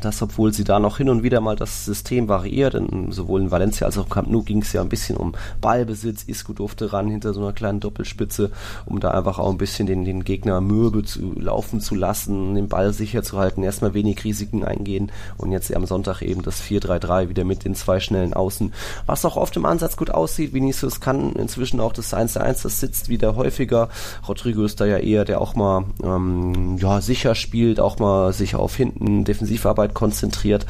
das, 0.05 0.21
obwohl 0.21 0.53
sie 0.53 0.63
da 0.63 0.79
noch 0.79 0.97
hin 0.97 1.09
und 1.09 1.23
wieder 1.23 1.41
mal 1.41 1.55
das 1.55 1.85
System 1.85 2.29
variiert. 2.29 2.75
In, 2.75 3.11
sowohl 3.11 3.41
in 3.41 3.51
Valencia 3.51 3.85
als 3.85 3.97
auch 3.97 4.05
im 4.05 4.09
Camp 4.09 4.29
Nou 4.29 4.43
ging 4.43 4.61
es 4.61 4.73
ja 4.73 4.81
ein 4.81 4.89
bisschen 4.89 5.17
um 5.17 5.33
Ballbesitz. 5.61 6.23
Isco 6.23 6.53
durfte 6.53 6.93
ran 6.93 7.09
hinter 7.09 7.33
so 7.33 7.41
einer 7.41 7.53
kleinen 7.53 7.79
Doppelspitze, 7.79 8.51
um 8.85 8.99
da 8.99 9.11
einfach 9.11 9.39
auch 9.39 9.49
ein 9.49 9.57
bisschen 9.57 9.87
den, 9.87 10.05
den 10.05 10.23
Gegner 10.23 10.61
mürbe 10.61 11.03
zu 11.03 11.33
laufen 11.37 11.81
zu 11.81 11.95
lassen, 11.95 12.55
den 12.55 12.69
Ball 12.69 12.93
sicher 12.93 13.23
zu 13.23 13.37
halten, 13.37 13.63
erstmal 13.63 13.93
wenig 13.93 14.23
Risiken 14.23 14.63
eingehen 14.63 15.11
und 15.37 15.51
jetzt 15.51 15.75
am 15.75 15.85
Sonntag 15.85 16.21
eben 16.21 16.41
das 16.43 16.61
4-3-3 16.61 17.29
wieder 17.29 17.43
mit 17.43 17.65
den 17.65 17.75
zwei 17.75 17.99
schnellen 17.99 18.33
Außen, 18.33 18.73
was 19.05 19.25
auch 19.25 19.37
oft 19.37 19.55
im 19.57 19.65
Ansatz 19.65 19.97
gut 19.97 20.11
aussieht. 20.11 20.53
Vinicius 20.53 20.99
kann 20.99 21.33
inzwischen 21.33 21.79
auch 21.79 21.93
das 21.93 22.13
1-1, 22.13 22.63
das 22.63 22.79
sitzt 22.79 23.10
wieder 23.10 23.35
häufiger. 23.35 23.89
Rodrigo 24.27 24.63
ist 24.63 24.79
da 24.79 24.85
ja 24.85 24.97
eher, 24.97 25.25
der 25.25 25.41
auch 25.41 25.56
mal 25.56 25.85
ähm, 26.03 26.77
ja, 26.77 27.01
sicher 27.01 27.33
spielt, 27.35 27.79
auch 27.79 27.97
mal 27.97 28.33
sich 28.33 28.56
auf 28.56 28.75
hinten 28.75 29.23
Defensivarbeit 29.23 29.94
konzentriert, 29.96 30.67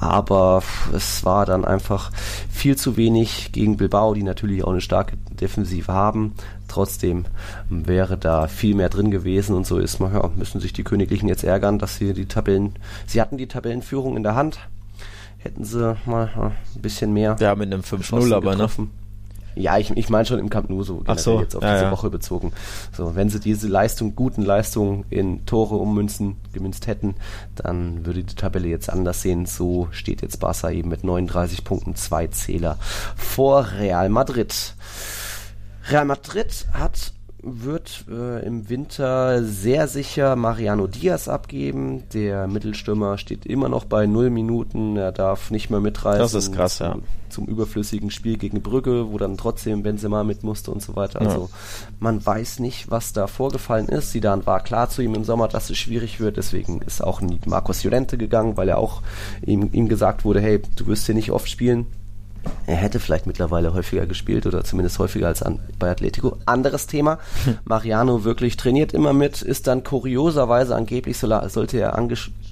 aber 0.00 0.62
es 0.94 1.26
war 1.26 1.44
dann 1.44 1.66
einfach 1.66 2.10
viel 2.50 2.76
zu 2.76 2.96
wenig 2.96 3.52
gegen 3.52 3.76
Bilbao, 3.76 4.14
die 4.14 4.22
natürlich 4.22 4.64
auch 4.64 4.70
eine 4.70 4.80
starke 4.80 5.18
Defensive 5.30 5.92
haben. 5.92 6.32
Trotzdem 6.66 7.26
wäre 7.68 8.16
da 8.16 8.48
viel 8.48 8.74
mehr 8.74 8.88
drin 8.88 9.10
gewesen 9.10 9.54
und 9.54 9.66
so 9.66 9.78
ist 9.78 10.00
man, 10.00 10.14
ja, 10.14 10.30
müssen 10.36 10.60
sich 10.60 10.72
die 10.72 10.84
Königlichen 10.84 11.28
jetzt 11.28 11.44
ärgern, 11.44 11.78
dass 11.78 11.96
sie 11.96 12.14
die 12.14 12.26
Tabellen, 12.26 12.76
sie 13.06 13.20
hatten 13.20 13.36
die 13.36 13.48
Tabellenführung 13.48 14.16
in 14.16 14.22
der 14.22 14.34
Hand, 14.34 14.58
hätten 15.38 15.64
sie 15.64 15.96
mal 16.06 16.30
ein 16.74 16.80
bisschen 16.80 17.12
mehr. 17.12 17.36
Ja, 17.40 17.54
mit 17.54 17.72
einem 17.72 17.82
5-0 17.82 18.34
aber, 18.34 18.56
ne? 18.56 18.68
Ja, 19.58 19.76
ich, 19.78 19.90
ich 19.90 20.08
meine 20.08 20.24
schon 20.24 20.38
im 20.38 20.50
Camp 20.50 20.70
Nou 20.70 20.82
so, 20.82 21.02
Ach 21.06 21.18
so, 21.18 21.40
jetzt 21.40 21.56
auf 21.56 21.62
ja, 21.62 21.74
diese 21.74 21.84
ja. 21.86 21.90
Woche 21.90 22.10
bezogen. 22.10 22.52
So, 22.92 23.16
wenn 23.16 23.28
sie 23.28 23.40
diese 23.40 23.66
Leistung, 23.68 24.14
guten 24.14 24.42
Leistungen 24.42 25.04
in 25.10 25.44
Tore 25.46 25.76
ummünzen, 25.76 26.36
gemünzt 26.52 26.86
hätten, 26.86 27.16
dann 27.56 28.06
würde 28.06 28.22
die 28.22 28.34
Tabelle 28.34 28.68
jetzt 28.68 28.90
anders 28.90 29.22
sehen. 29.22 29.46
So 29.46 29.88
steht 29.90 30.22
jetzt 30.22 30.38
Barca 30.38 30.70
eben 30.70 30.88
mit 30.88 31.04
39 31.04 31.64
Punkten, 31.64 31.96
zwei 31.96 32.28
Zähler 32.28 32.78
vor 33.16 33.68
Real 33.78 34.08
Madrid. 34.08 34.74
Real 35.90 36.04
Madrid 36.04 36.66
hat 36.72 37.12
wird 37.64 38.04
äh, 38.10 38.44
im 38.46 38.68
Winter 38.68 39.42
sehr 39.42 39.88
sicher 39.88 40.36
Mariano 40.36 40.86
Diaz 40.86 41.28
abgeben. 41.28 42.04
Der 42.12 42.46
Mittelstürmer 42.46 43.18
steht 43.18 43.46
immer 43.46 43.68
noch 43.68 43.84
bei 43.84 44.06
null 44.06 44.30
Minuten. 44.30 44.96
Er 44.96 45.12
darf 45.12 45.50
nicht 45.50 45.70
mehr 45.70 45.80
mitreißen. 45.80 46.20
Das 46.20 46.34
ist 46.34 46.52
krass, 46.52 46.76
zum, 46.76 46.86
ja. 46.86 46.96
Zum 47.28 47.46
überflüssigen 47.46 48.10
Spiel 48.10 48.38
gegen 48.38 48.62
Brügge, 48.62 49.10
wo 49.10 49.18
dann 49.18 49.36
trotzdem 49.36 49.82
Benzema 49.82 50.24
mit 50.24 50.42
musste 50.42 50.70
und 50.70 50.82
so 50.82 50.96
weiter. 50.96 51.22
Ja. 51.22 51.28
Also 51.28 51.50
man 51.98 52.24
weiß 52.24 52.60
nicht, 52.60 52.90
was 52.90 53.12
da 53.12 53.26
vorgefallen 53.26 53.88
ist. 53.88 54.12
Sidan 54.12 54.46
war 54.46 54.60
klar 54.60 54.88
zu 54.88 55.02
ihm 55.02 55.14
im 55.14 55.24
Sommer, 55.24 55.48
dass 55.48 55.70
es 55.70 55.78
schwierig 55.78 56.20
wird. 56.20 56.36
Deswegen 56.36 56.82
ist 56.82 57.02
auch 57.02 57.20
Marcos 57.46 57.84
Llorente 57.84 58.18
gegangen, 58.18 58.56
weil 58.56 58.68
er 58.68 58.78
auch 58.78 59.02
ihm, 59.44 59.70
ihm 59.72 59.88
gesagt 59.88 60.24
wurde, 60.24 60.40
hey, 60.40 60.60
du 60.76 60.86
wirst 60.86 61.06
hier 61.06 61.14
nicht 61.14 61.32
oft 61.32 61.48
spielen. 61.48 61.86
Er 62.66 62.76
hätte 62.76 63.00
vielleicht 63.00 63.26
mittlerweile 63.26 63.74
häufiger 63.74 64.06
gespielt 64.06 64.46
oder 64.46 64.62
zumindest 64.64 64.98
häufiger 64.98 65.28
als 65.28 65.42
an, 65.42 65.58
bei 65.78 65.90
Atletico. 65.90 66.36
Anderes 66.46 66.86
Thema. 66.86 67.18
Mariano 67.64 68.24
wirklich 68.24 68.56
trainiert 68.56 68.92
immer 68.92 69.12
mit, 69.12 69.42
ist 69.42 69.66
dann 69.66 69.84
kurioserweise 69.84 70.74
angeblich 70.74 71.18
sollte 71.18 71.78
er 71.78 71.96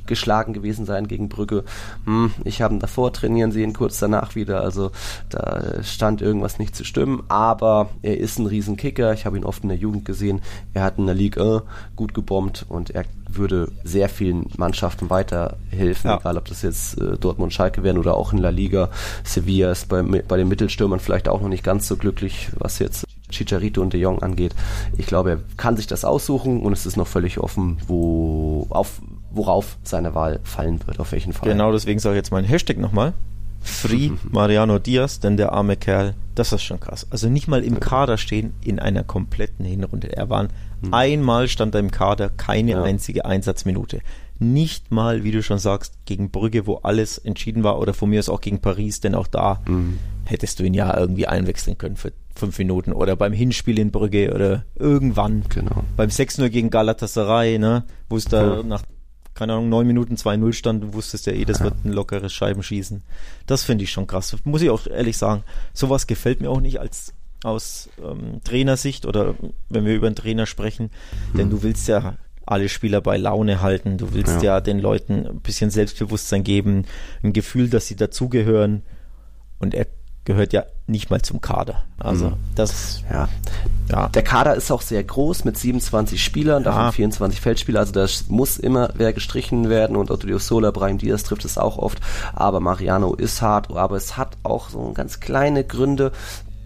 angeschlagen 0.07 0.53
gewesen 0.55 0.87
sein 0.87 1.09
gegen 1.09 1.29
Brügge. 1.29 1.65
Hm, 2.05 2.31
ich 2.45 2.63
habe 2.63 2.75
ihn 2.75 2.81
davor 2.81 3.13
trainieren 3.13 3.51
sehen, 3.51 3.73
kurz 3.73 3.99
danach 3.99 4.37
wieder. 4.37 4.61
Also 4.61 4.93
da 5.31 5.83
stand 5.83 6.23
irgendwas 6.23 6.59
nicht 6.59 6.77
zu 6.77 6.85
stimmen. 6.85 7.25
Aber 7.29 7.91
er 8.03 8.19
ist 8.19 8.39
ein 8.39 8.47
Riesenkicker. 8.47 9.13
Ich 9.13 9.27
habe 9.27 9.37
ihn 9.37 9.45
oft 9.45 9.65
in 9.65 9.69
der 9.69 9.79
Jugend 9.79 10.05
gesehen. 10.05 10.41
Er 10.75 10.85
hat 10.85 10.99
in 10.99 11.07
der 11.07 11.15
Ligue 11.15 11.43
1 11.43 11.63
gut 11.97 12.15
gebombt 12.15 12.65
und 12.69 12.91
er 12.91 13.05
würde 13.29 13.71
sehr 13.83 14.09
vielen 14.09 14.47
Mannschaften 14.57 15.11
weiterhelfen, 15.11 16.09
Ja. 16.11 16.19
egal 16.19 16.39
ob 16.39 16.45
das 16.47 16.63
jetzt 16.63 16.99
äh, 17.01 17.19
Dortmund, 17.19 17.53
Schalke 17.53 17.83
wären 17.83 17.99
oder 17.99 18.17
auch 18.17 18.33
in 18.33 18.39
La 18.39 18.51
Liga. 18.51 18.89
Sevilla 19.25 19.73
ist 19.73 19.89
bei, 19.89 20.03
bei 20.03 20.37
den 20.37 20.49
Mittelstürmern 20.49 21.01
vielleicht 21.01 21.29
auch 21.29 21.41
noch 21.41 21.49
nicht 21.49 21.65
ganz 21.65 21.89
so 21.89 21.97
glücklich, 21.97 22.49
was 22.57 22.79
jetzt 22.79 23.05
Chicharito 23.29 23.83
und 23.83 23.93
De 23.93 24.01
Jong 24.01 24.23
angeht. 24.23 24.55
Ich 24.97 25.07
glaube, 25.07 25.31
er 25.31 25.39
kann 25.57 25.77
sich 25.77 25.89
das 25.89 26.05
aussuchen 26.05 26.63
und 26.63 26.73
es 26.73 26.87
ist 26.87 26.97
noch 26.97 27.09
völlig 27.09 27.39
offen, 27.41 27.79
wo, 27.89 28.67
auf, 28.71 29.03
worauf 29.37 29.79
seine 29.83 30.15
Wahl 30.15 30.41
fallen 30.45 30.81
wird, 30.87 30.99
auf 31.01 31.13
welchen 31.13 31.33
Fall. 31.33 31.49
Genau 31.49 31.73
deswegen 31.73 31.99
sage 32.01 32.15
ich 32.17 32.19
jetzt 32.21 32.31
mein 32.33 32.45
Hashtag 32.45 32.79
nochmal. 32.79 33.13
Free 33.61 34.11
Mariano 34.31 34.79
Diaz, 34.79 35.19
denn 35.21 35.37
der 35.37 35.53
arme 35.53 35.77
Kerl, 35.77 36.15
das 36.35 36.53
ist 36.53 36.63
schon 36.63 36.79
krass. 36.81 37.07
Also 37.11 37.29
nicht 37.29 37.49
mal 37.49 37.65
im 37.65 37.81
Kader 37.81 38.17
stehen 38.17 38.55
in 38.63 38.79
einer 38.79 39.03
kompletten 39.03 39.65
Hinrunde. 39.65 40.17
Er 40.17 40.29
war 40.31 40.49
einmal 40.93 41.49
stand 41.49 41.75
er 41.75 41.81
im 41.81 41.91
Kader, 41.91 42.29
keine 42.31 42.73
Ja. 42.73 42.83
einzige 42.83 43.25
Einsatzminute. 43.25 44.01
Nicht 44.39 44.91
mal, 44.93 45.25
wie 45.25 45.31
du 45.33 45.43
schon 45.43 45.59
sagst, 45.59 45.95
gegen 46.05 46.31
Brügge, 46.31 46.67
wo 46.67 46.77
alles 46.83 47.17
entschieden 47.17 47.65
war, 47.65 47.79
oder 47.79 47.95
von 47.95 48.11
mir 48.11 48.19
aus 48.19 48.29
auch 48.29 48.43
gegen 48.43 48.61
Paris, 48.61 49.01
denn 49.01 49.15
auch 49.15 49.27
da 49.27 49.61
hättest 50.27 50.61
du 50.61 50.65
ihn 50.65 50.75
ja 50.75 50.95
irgendwie 50.97 51.27
einwechseln 51.27 51.79
können 51.79 51.97
für 51.97 52.13
fünf 52.35 52.59
Minuten 52.59 52.93
oder 52.93 53.17
beim 53.17 53.33
Hinspiel 53.33 53.79
in 53.79 53.91
Brügge 53.91 54.35
oder 54.35 54.65
irgendwann. 54.75 55.45
Genau. 55.49 55.85
Beim 55.97 56.11
6-0 56.11 56.51
gegen 56.51 56.69
Galatasaray, 56.69 57.59
ne, 57.59 57.85
wo 58.11 58.19
es 58.19 58.27
da 58.27 58.57
Ja. 58.59 58.63
nach, 58.63 58.83
keine 59.37 59.53
Ahnung, 59.53 59.69
neun 59.69 59.87
Minuten 59.87 60.15
2-0 60.15 60.53
stand, 60.55 60.83
du 60.83 60.95
wusstest 60.95 61.27
ja 61.27 61.33
eh, 61.33 61.45
das 61.45 61.61
wird 61.61 61.85
ein 61.85 61.93
lockeres 61.93 62.33
Scheibenschießen. 62.33 63.03
Das 63.47 63.63
finde 63.63 63.85
ich 63.85 63.93
schon 63.93 64.07
krass. 64.07 64.35
Muss 64.45 64.63
ich 64.63 64.71
auch 64.71 64.87
ehrlich 64.87 65.19
sagen, 65.19 65.45
sowas 65.73 66.07
gefällt 66.07 66.41
mir 66.41 66.51
auch 66.51 66.61
nicht 66.61 66.81
als 66.81 67.13
aus 67.45 67.91
ähm, 68.03 68.41
Trainersicht 68.43 69.07
oder 69.07 69.35
wenn 69.69 69.85
wir 69.85 69.95
über 69.95 70.07
einen 70.07 70.17
Trainer 70.17 70.47
sprechen, 70.47 70.91
denn 71.37 71.51
du 71.51 71.63
willst 71.63 71.87
ja 71.87 72.17
alle 72.47 72.69
Spieler 72.69 73.01
bei 73.01 73.17
Laune 73.19 73.61
halten, 73.61 73.99
du 73.99 74.15
willst 74.15 74.43
ja. 74.43 74.55
Ja. 74.55 74.61
den 74.61 74.79
Leuten 74.79 75.27
ein 75.27 75.41
bisschen 75.41 75.71
Selbstbewusstsein 75.71 76.45
geben, 76.45 76.87
ein 77.23 77.33
Gefühl, 77.33 77.69
dass 77.69 77.87
sie 77.87 77.97
dazugehören 77.97 78.83
und 79.59 79.75
er 79.75 79.87
gehört 80.27 80.53
ja 80.53 80.65
nicht 80.87 81.11
mal 81.11 81.23
zum 81.23 81.41
Kader. 81.41 81.85
Also 81.99 82.33
das, 82.55 83.03
Ja. 83.11 83.29
ja, 83.89 84.09
Der 84.11 84.23
Kader 84.23 84.55
ist 84.55 84.71
auch 84.71 84.83
sehr 84.83 85.03
groß 85.03 85.45
mit 85.45 85.57
27 85.57 86.23
Spielern, 86.23 86.65
davon 86.65 86.83
Ja. 86.83 86.93
24 86.93 87.41
Feldspieler, 87.41 87.81
also 87.81 87.93
da 87.93 88.07
muss 88.29 88.59
immer 88.59 88.91
wer 88.95 89.15
gestrichen 89.15 89.71
werden 89.71 89.97
und 89.97 90.11
Otto 90.11 90.37
Sola, 90.39 90.71
Brahim 90.73 90.99
Diaz 90.99 91.23
trifft 91.23 91.45
es 91.47 91.57
auch 91.57 91.79
oft, 91.79 92.01
aber 92.35 92.61
Mariano 92.61 93.15
ist 93.15 93.41
hart, 93.41 93.71
aber 93.75 93.97
es 93.97 94.19
hat 94.19 94.37
auch 94.43 94.69
so 94.69 94.93
ganz 94.93 95.21
kleine 95.21 95.65
Gründe, 95.65 96.13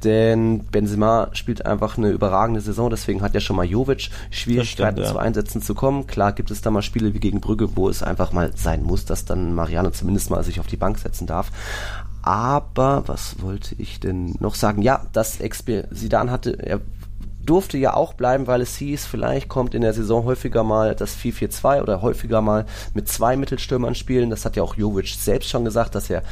denn 0.04 0.64
Benzema 0.64 1.28
spielt 1.32 1.66
einfach 1.66 1.98
eine 1.98 2.08
überragende 2.08 2.62
Saison, 2.62 2.88
deswegen 2.88 3.20
hat 3.22 3.34
ja 3.34 3.40
schon 3.40 3.56
mal 3.56 3.66
Jovic 3.66 4.11
Schwierigkeiten 4.30 4.96
Das 4.96 5.06
stimmt, 5.06 5.06
ja. 5.06 5.12
zu 5.12 5.18
Einsätzen 5.18 5.62
zu 5.62 5.74
kommen. 5.74 6.06
Klar 6.06 6.32
gibt 6.32 6.50
es 6.50 6.62
da 6.62 6.70
mal 6.70 6.80
Spiele 6.80 7.12
wie 7.12 7.20
gegen 7.20 7.40
Brügge, 7.40 7.76
wo 7.76 7.88
es 7.88 8.02
einfach 8.02 8.32
mal 8.32 8.52
sein 8.56 8.82
muss, 8.82 9.04
dass 9.04 9.26
dann 9.26 9.54
Mariano 9.54 9.90
zumindest 9.90 10.30
mal 10.30 10.42
sich 10.42 10.58
auf 10.58 10.66
die 10.66 10.78
Bank 10.78 10.98
setzen 10.98 11.26
darf. 11.26 11.50
Aber 12.30 13.08
was 13.08 13.42
wollte 13.42 13.74
ich 13.78 13.98
denn 13.98 14.36
noch 14.38 14.54
sagen? 14.54 14.82
Ja, 14.82 15.04
das 15.12 15.40
Exper 15.40 15.88
Sidan 15.90 16.30
hatte, 16.30 16.64
er 16.64 16.80
durfte 17.45 17.78
ja 17.78 17.95
auch 17.95 18.14
bleiben, 18.14 18.47
weil 18.47 18.61
es 18.61 18.76
hieß, 18.76 19.07
vielleicht 19.07 19.49
kommt 19.49 19.74
in 19.74 19.82
der 19.82 19.93
Saison 19.93 20.24
häufiger 20.24 20.62
mal 20.62 20.95
das 20.95 21.16
4-4-2 21.16 21.82
oder 21.82 22.03
häufiger 22.03 22.41
mal 22.43 22.66
mit 22.95 23.09
zwei 23.09 23.36
Mittelstürmern 23.36 23.95
spielen. 23.95 24.30
Das 24.30 24.45
hat 24.45 24.57
ja 24.57 24.62
auch 24.62 24.76
Jovic 24.76 25.09
selbst 25.09 25.49
schon 25.49 25.64
gesagt, 25.64 25.95
dass 25.95 26.11
er 26.11 26.22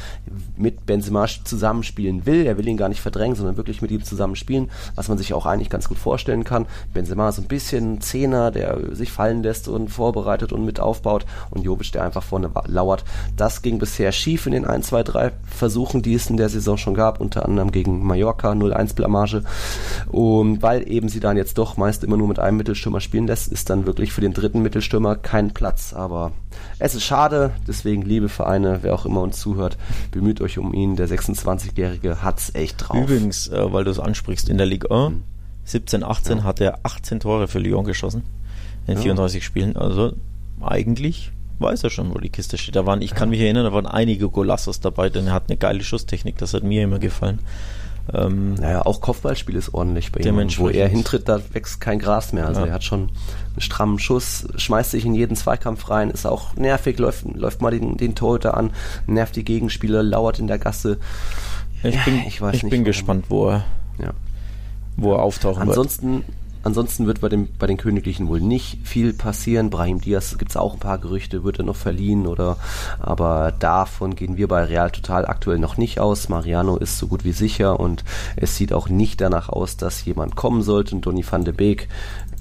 mit 0.55 0.85
Benzema 0.85 1.25
zusammenspielen 1.43 2.25
will. 2.25 2.45
Er 2.45 2.57
will 2.57 2.67
ihn 2.67 2.77
gar 2.77 2.89
nicht 2.89 3.01
verdrängen, 3.01 3.35
sondern 3.35 3.57
wirklich 3.57 3.81
mit 3.81 3.91
ihm 3.91 4.03
zusammen 4.03 4.35
spielen, 4.35 4.69
was 4.95 5.07
man 5.07 5.17
sich 5.17 5.33
auch 5.33 5.45
eigentlich 5.45 5.69
ganz 5.69 5.89
gut 5.89 5.97
vorstellen 5.97 6.43
kann. 6.43 6.67
Benzema 6.93 7.29
ist 7.29 7.39
ein 7.39 7.47
bisschen 7.47 8.01
Zehner, 8.01 8.51
der 8.51 8.95
sich 8.95 9.11
fallen 9.11 9.43
lässt 9.43 9.67
und 9.67 9.89
vorbereitet 9.89 10.53
und 10.53 10.65
mit 10.65 10.79
aufbaut 10.79 11.25
und 11.49 11.63
Jovic, 11.63 11.91
der 11.91 12.03
einfach 12.03 12.23
vorne 12.23 12.51
lauert. 12.65 13.03
Das 13.35 13.61
ging 13.61 13.79
bisher 13.79 14.11
schief 14.11 14.45
in 14.45 14.53
den 14.53 14.65
1, 14.65 14.87
2, 14.87 15.03
3 15.03 15.31
Versuchen, 15.47 16.01
die 16.01 16.13
es 16.13 16.29
in 16.29 16.37
der 16.37 16.49
Saison 16.49 16.77
schon 16.77 16.93
gab, 16.93 17.19
unter 17.19 17.45
anderem 17.45 17.71
gegen 17.71 18.05
Mallorca 18.05 18.51
0-1 18.51 18.95
Blamage. 18.95 19.43
Und 20.11 20.61
weil 20.61 20.89
eben 20.89 20.98
sie 21.07 21.21
dann 21.21 21.37
jetzt 21.37 21.57
doch 21.57 21.77
meist 21.77 22.03
immer 22.03 22.17
nur 22.17 22.27
mit 22.27 22.39
einem 22.39 22.57
Mittelstürmer 22.57 22.99
spielen 22.99 23.27
lässt, 23.27 23.51
ist 23.51 23.69
dann 23.69 23.85
wirklich 23.85 24.11
für 24.11 24.21
den 24.21 24.33
dritten 24.33 24.61
Mittelstürmer 24.61 25.15
kein 25.15 25.53
Platz. 25.53 25.93
Aber 25.93 26.33
es 26.79 26.95
ist 26.95 27.03
schade, 27.03 27.51
deswegen 27.67 28.01
liebe 28.01 28.27
Vereine, 28.27 28.79
wer 28.81 28.93
auch 28.93 29.05
immer 29.05 29.21
uns 29.21 29.39
zuhört, 29.39 29.77
bemüht 30.11 30.41
euch 30.41 30.57
um 30.57 30.73
ihn. 30.73 30.95
Der 30.97 31.07
26-Jährige 31.07 32.21
hat's 32.23 32.53
echt 32.55 32.75
drauf. 32.89 33.03
Übrigens, 33.03 33.47
äh, 33.47 33.71
weil 33.71 33.85
du 33.85 33.91
es 33.91 33.99
ansprichst, 33.99 34.49
in 34.49 34.57
der 34.57 34.65
Ligue 34.65 34.91
1, 34.91 35.15
17, 35.63 36.03
18 36.03 36.43
hat 36.43 36.59
er 36.59 36.79
18 36.83 37.19
Tore 37.19 37.47
für 37.47 37.59
Lyon 37.59 37.85
geschossen 37.85 38.23
in 38.87 38.95
Ja. 38.95 39.01
34 39.01 39.45
Spielen. 39.45 39.77
Also 39.77 40.13
eigentlich 40.59 41.31
weiß 41.59 41.83
er 41.83 41.89
schon, 41.89 42.13
wo 42.13 42.17
die 42.19 42.29
Kiste 42.29 42.57
steht. 42.57 42.75
Da 42.75 42.85
waren, 42.85 43.01
ich 43.01 43.13
kann 43.13 43.29
mich 43.29 43.39
erinnern, 43.39 43.65
da 43.65 43.73
waren 43.73 43.85
einige 43.85 44.29
Golassos 44.29 44.79
dabei, 44.79 45.09
denn 45.09 45.27
er 45.27 45.33
hat 45.33 45.49
eine 45.49 45.57
geile 45.57 45.83
Schusstechnik, 45.83 46.37
das 46.37 46.53
hat 46.53 46.63
mir 46.63 46.83
immer 46.83 46.99
gefallen. 46.99 47.39
Ähm, 48.13 48.55
Naja, 48.55 48.81
auch 48.85 49.01
Kopfballspiel 49.01 49.55
ist 49.55 49.73
ordentlich 49.73 50.11
bei 50.11 50.21
ihm. 50.21 50.35
Wo 50.57 50.69
er 50.69 50.87
hintritt, 50.87 51.29
da 51.29 51.39
wächst 51.53 51.79
kein 51.81 51.99
Gras 51.99 52.33
mehr. 52.33 52.47
Also 52.47 52.61
Ja. 52.61 52.67
er 52.67 52.73
hat 52.73 52.83
schon 52.83 53.01
einen 53.53 53.61
strammen 53.61 53.99
Schuss, 53.99 54.47
schmeißt 54.55 54.91
sich 54.91 55.05
in 55.05 55.13
jeden 55.15 55.35
Zweikampf 55.35 55.89
rein, 55.89 56.09
ist 56.09 56.25
auch 56.25 56.55
nervig, 56.55 56.97
läuft, 56.99 57.25
läuft 57.35 57.61
mal 57.61 57.71
den, 57.71 57.97
den 57.97 58.15
Torhüter 58.15 58.55
an, 58.57 58.71
nervt 59.07 59.35
die 59.35 59.43
Gegenspieler, 59.45 60.01
lauert 60.03 60.39
in 60.39 60.47
der 60.47 60.57
Gasse. 60.59 60.97
ich 61.83 61.95
Ja, 61.95 62.01
bin, 62.05 62.21
ich 62.27 62.41
weiß 62.41 62.55
ich 62.55 62.63
nicht, 62.63 62.71
bin 62.71 62.83
gespannt, 62.83 63.25
wo 63.29 63.49
er, 63.49 63.65
Ja. 63.99 64.11
wo 64.97 65.13
er 65.13 65.21
auftauchen 65.21 65.59
wird. 65.59 65.69
Ansonsten, 65.69 66.23
ansonsten 66.69 67.07
wird 67.07 67.21
bei, 67.21 67.29
dem, 67.29 67.49
bei 67.57 67.67
den 67.67 67.77
Königlichen 67.77 68.27
wohl 68.27 68.41
nicht 68.41 68.87
viel 68.87 69.13
passieren. 69.13 69.69
Brahim 69.69 69.99
Diaz 70.01 70.37
gibt 70.37 70.51
es 70.51 70.57
auch 70.57 70.73
ein 70.73 70.79
paar 70.79 70.99
Gerüchte, 70.99 71.43
wird 71.43 71.57
er 71.57 71.65
noch 71.65 71.75
verliehen 71.75 72.27
oder 72.27 72.57
aber 72.99 73.51
davon 73.57 74.15
gehen 74.15 74.37
wir 74.37 74.47
bei 74.47 74.63
Real 74.63 74.91
total 74.91 75.25
aktuell 75.25 75.57
noch 75.57 75.77
nicht 75.77 75.99
aus. 75.99 76.29
Mariano 76.29 76.77
ist 76.77 76.99
so 76.99 77.07
gut 77.07 77.25
wie 77.25 77.31
sicher 77.31 77.79
und 77.79 78.03
es 78.35 78.55
sieht 78.55 78.71
auch 78.71 78.87
nicht 78.87 79.19
danach 79.19 79.49
aus, 79.49 79.77
dass 79.77 80.05
jemand 80.05 80.35
kommen 80.35 80.61
sollte. 80.61 80.95
Und 80.95 81.05
Donny 81.05 81.25
van 81.27 81.43
de 81.43 81.53
Beek, 81.53 81.89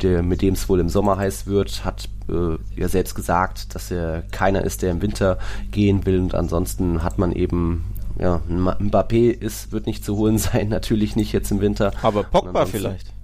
der, 0.03 0.23
mit 0.23 0.43
dem 0.43 0.55
es 0.55 0.69
wohl 0.69 0.81
im 0.81 0.91
Sommer 0.91 1.17
heiß 1.17 1.47
wird, 1.47 1.85
hat 1.87 2.09
äh, 2.29 2.59
ja 2.79 2.89
selbst 2.89 3.15
gesagt, 3.15 3.75
dass 3.75 3.91
er 3.91 4.23
keiner 4.31 4.63
ist, 4.63 4.83
der 4.83 4.91
im 4.91 5.01
Winter 5.01 5.39
gehen 5.71 6.05
will 6.05 6.21
und 6.21 6.35
ansonsten 6.35 7.03
hat 7.03 7.19
man 7.19 7.33
eben 7.33 7.85
ja, 8.21 8.43
Mbappé 8.49 9.31
ist, 9.31 9.73
wird 9.73 9.87
nicht 9.87 10.05
zu 10.05 10.17
holen 10.17 10.39
sein, 10.39 10.69
natürlich 10.69 11.17
nicht 11.17 11.33
jetzt 11.33 11.51
im 11.51 11.61
Winter. 11.61 11.93
Aber 12.03 12.25
Pogba 12.25 12.67
vielleicht. 12.67 13.18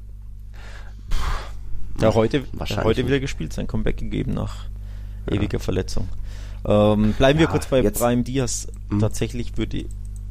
Hat 2.09 2.15
heute, 2.15 2.45
Wahrscheinlich 2.53 2.85
heute 2.85 3.07
wieder 3.07 3.21
gespielt, 3.21 3.53
sein 3.53 3.67
Comeback 3.67 3.97
gegeben 3.99 4.35
nach 4.35 4.67
ewiger 5.31 5.59
Verletzung. 5.61 6.09
Ähm, 6.67 7.13
bleiben 7.15 7.39
wir 7.39 7.47
Ja, 7.47 7.51
kurz 7.51 7.67
bei 7.67 7.83
jetzt- 7.83 7.99
Brahim 7.99 8.25
Diaz. 8.25 8.69
Mhm. 8.91 9.01
Tatsächlich 9.01 9.57
würde 9.57 9.85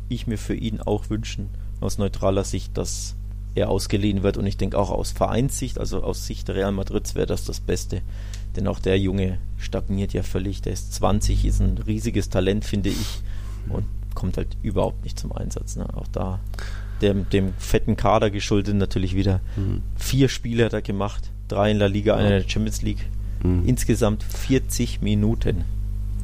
ich 0.09 0.28
mir 0.28 0.38
für 0.38 0.55
ihn 0.55 0.82
auch 0.82 1.09
wünschen, 1.09 1.49
aus 1.82 1.97
neutraler 1.97 2.43
Sicht, 2.43 2.78
dass 2.78 3.15
er 3.55 3.69
ausgeliehen 3.69 4.24
wird. 4.24 4.38
Und 4.38 4.45
ich 4.47 4.57
denke 4.57 4.78
auch 4.80 4.89
aus 4.89 5.11
Vereinssicht, 5.11 5.78
also 5.80 6.01
aus 6.03 6.26
Sicht 6.26 6.47
der 6.47 6.55
Real 6.55 6.71
Madrids 6.71 7.13
wäre 7.15 7.28
das 7.28 7.45
das 7.45 7.59
Beste. 7.59 8.01
Denn 8.55 8.67
auch 8.67 8.80
der 8.80 8.97
Junge 8.99 9.38
stagniert 9.57 10.13
ja 10.13 10.24
völlig. 10.24 10.61
Der 10.61 10.74
ist 10.74 10.93
20, 10.93 11.45
ist 11.45 11.59
ein 11.59 11.78
riesiges 11.78 12.30
Talent, 12.30 12.65
finde 12.65 12.89
ich. 12.89 13.21
Und 13.69 13.86
kommt 14.15 14.38
halt 14.38 14.57
überhaupt 14.61 15.03
nicht 15.03 15.17
zum 15.19 15.32
Einsatz. 15.32 15.76
Ne? 15.76 15.88
Auch 15.95 16.07
da 16.11 16.39
dem, 17.01 17.28
dem 17.30 17.53
fetten 17.57 17.95
Kader 17.97 18.30
geschuldet 18.30 18.76
natürlich 18.76 19.15
wieder. 19.15 19.39
Mhm. 19.55 19.82
Vier 19.95 20.30
Spiele 20.30 20.65
hat 20.65 20.74
er 20.74 20.82
gemacht, 20.82 21.32
drei 21.53 21.71
in 21.71 21.79
der 21.79 21.89
Liga, 21.89 22.15
einer 22.15 22.35
in 22.37 22.43
der 22.43 22.49
Champions 22.49 22.81
League. 22.81 23.05
Mhm. 23.43 23.63
Insgesamt 23.65 24.23
40 24.23 25.01
Minuten. 25.01 25.65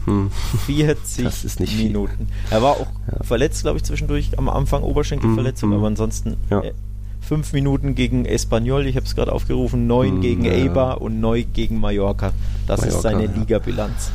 Hm. 0.06 0.32
40 0.66 1.60
Minuten. 1.78 2.28
Viel. 2.28 2.52
Er 2.52 2.62
war 2.62 2.72
auch 2.72 2.88
ja. 3.12 3.24
verletzt, 3.24 3.64
glaube 3.64 3.78
ich, 3.78 3.84
zwischendurch 3.84 4.38
am 4.38 4.50
Anfang 4.50 4.84
Oberschenkelverletzung, 4.84 5.70
mhm. 5.70 5.76
aber 5.76 5.88
ansonsten 5.88 6.38
ja. 6.50 6.62
äh, 6.62 6.74
fünf 7.22 7.54
Minuten 7.54 7.96
gegen 7.96 8.26
Espanyol, 8.26 8.88
ich 8.88 8.96
habe 8.96 9.06
es 9.06 9.16
gerade 9.16 9.32
aufgerufen, 9.32 9.88
neun 9.88 10.16
mhm, 10.16 10.22
gegen 10.22 10.46
ja, 10.46 10.54
Eibar 10.54 11.02
und 11.02 11.20
neun 11.20 11.46
gegen 11.54 11.80
Mallorca. 11.80 12.32
Das 12.66 12.82
Mallorca, 12.82 12.98
ist 12.98 13.02
seine 13.04 13.26
Ligabilanz. 13.28 14.12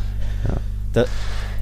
Da, 0.94 1.04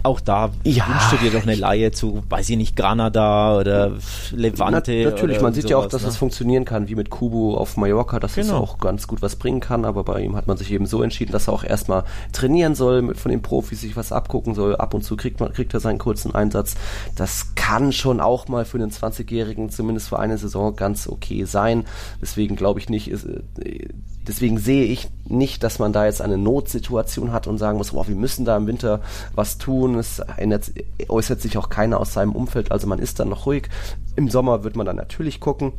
auch 0.02 0.20
da 0.20 0.50
ja. 0.64 0.86
wünschst 0.88 1.12
du 1.12 1.16
dir 1.16 1.30
doch 1.30 1.42
eine 1.42 1.54
Laie 1.54 1.92
zu, 1.92 2.22
weiß 2.28 2.48
ich 2.50 2.56
nicht, 2.56 2.76
Granada 2.76 3.58
oder 3.58 3.92
Levante. 4.32 5.02
Na, 5.04 5.10
natürlich, 5.10 5.40
man 5.40 5.54
sieht 5.54 5.64
sowas, 5.64 5.70
ja 5.70 5.76
auch, 5.78 5.86
dass 5.86 6.02
ne? 6.02 6.08
es 6.08 6.16
funktionieren 6.16 6.64
kann, 6.64 6.88
wie 6.88 6.94
mit 6.94 7.10
Kubo 7.10 7.56
auf 7.56 7.76
Mallorca, 7.76 8.20
dass 8.20 8.34
genau. 8.34 8.46
es 8.46 8.52
auch 8.52 8.78
ganz 8.78 9.06
gut 9.06 9.22
was 9.22 9.36
bringen 9.36 9.60
kann, 9.60 9.84
aber 9.84 10.04
bei 10.04 10.20
ihm 10.20 10.36
hat 10.36 10.46
man 10.46 10.56
sich 10.56 10.72
eben 10.72 10.86
so 10.86 11.02
entschieden, 11.02 11.32
dass 11.32 11.48
er 11.48 11.54
auch 11.54 11.64
erstmal 11.64 12.04
trainieren 12.32 12.74
soll, 12.74 13.14
von 13.14 13.30
den 13.30 13.42
Profis 13.42 13.80
sich 13.80 13.96
was 13.96 14.12
abgucken 14.12 14.54
soll. 14.54 14.76
Ab 14.76 14.94
und 14.94 15.02
zu 15.02 15.16
kriegt, 15.16 15.40
man, 15.40 15.52
kriegt 15.52 15.74
er 15.74 15.80
seinen 15.80 15.98
kurzen 15.98 16.34
Einsatz. 16.34 16.74
Das 17.16 17.54
kann 17.54 17.92
schon 17.92 18.20
auch 18.20 18.48
mal 18.48 18.64
für 18.64 18.78
einen 18.78 18.90
20-Jährigen, 18.90 19.70
zumindest 19.70 20.08
für 20.08 20.18
eine 20.18 20.38
Saison, 20.38 20.74
ganz 20.76 21.06
okay 21.06 21.44
sein. 21.44 21.84
Deswegen 22.20 22.56
glaube 22.56 22.80
ich 22.80 22.88
nicht, 22.88 23.08
ist, 23.08 23.24
äh, 23.24 23.88
deswegen 24.26 24.58
sehe 24.58 24.84
ich 24.84 25.08
nicht, 25.24 25.62
dass 25.62 25.78
man 25.78 25.92
da 25.92 26.06
jetzt 26.06 26.20
eine 26.20 26.38
Notsituation 26.38 27.32
hat 27.32 27.46
und 27.46 27.58
sagen 27.58 27.78
muss, 27.78 27.92
boah, 27.92 28.06
wir 28.06 28.14
müssen 28.14 28.44
da 28.44 28.56
im 28.56 28.66
Winter 28.66 29.00
was 29.34 29.58
tun. 29.58 29.91
Es 29.96 30.18
ändert, 30.18 30.72
äußert 31.08 31.40
sich 31.40 31.58
auch 31.58 31.68
keiner 31.68 32.00
aus 32.00 32.12
seinem 32.12 32.32
Umfeld, 32.32 32.72
also 32.72 32.86
man 32.86 32.98
ist 32.98 33.20
dann 33.20 33.28
noch 33.28 33.46
ruhig. 33.46 33.68
Im 34.16 34.28
Sommer 34.28 34.64
wird 34.64 34.76
man 34.76 34.86
dann 34.86 34.96
natürlich 34.96 35.40
gucken, 35.40 35.72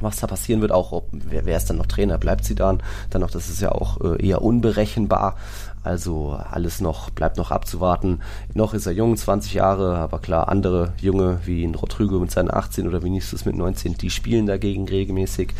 was 0.00 0.18
da 0.18 0.26
passieren 0.26 0.60
wird, 0.60 0.72
auch 0.72 0.92
ob, 0.92 1.08
wer, 1.12 1.46
wer 1.46 1.56
ist 1.56 1.70
dann 1.70 1.78
noch 1.78 1.86
Trainer, 1.86 2.18
bleibt 2.18 2.44
sie 2.44 2.54
dann, 2.54 2.82
dann 3.10 3.22
noch, 3.22 3.30
das 3.30 3.48
ist 3.48 3.60
ja 3.60 3.72
auch 3.72 4.00
äh, 4.00 4.26
eher 4.26 4.42
unberechenbar, 4.42 5.36
also 5.82 6.32
alles 6.32 6.80
noch, 6.80 7.10
bleibt 7.10 7.36
noch 7.36 7.50
abzuwarten. 7.50 8.20
Noch 8.54 8.74
ist 8.74 8.86
er 8.86 8.92
jung, 8.92 9.16
20 9.16 9.54
Jahre, 9.54 9.96
aber 9.96 10.18
klar, 10.18 10.48
andere 10.48 10.92
Junge 11.00 11.40
wie 11.44 11.64
ein 11.64 11.74
Rodrigo 11.74 12.18
mit 12.18 12.30
seinen 12.30 12.52
18 12.52 12.88
oder 12.88 13.02
Vinicius 13.02 13.44
mit 13.44 13.56
19, 13.56 13.94
die 13.94 14.10
spielen 14.10 14.46
dagegen 14.46 14.88
regelmäßig. 14.88 15.54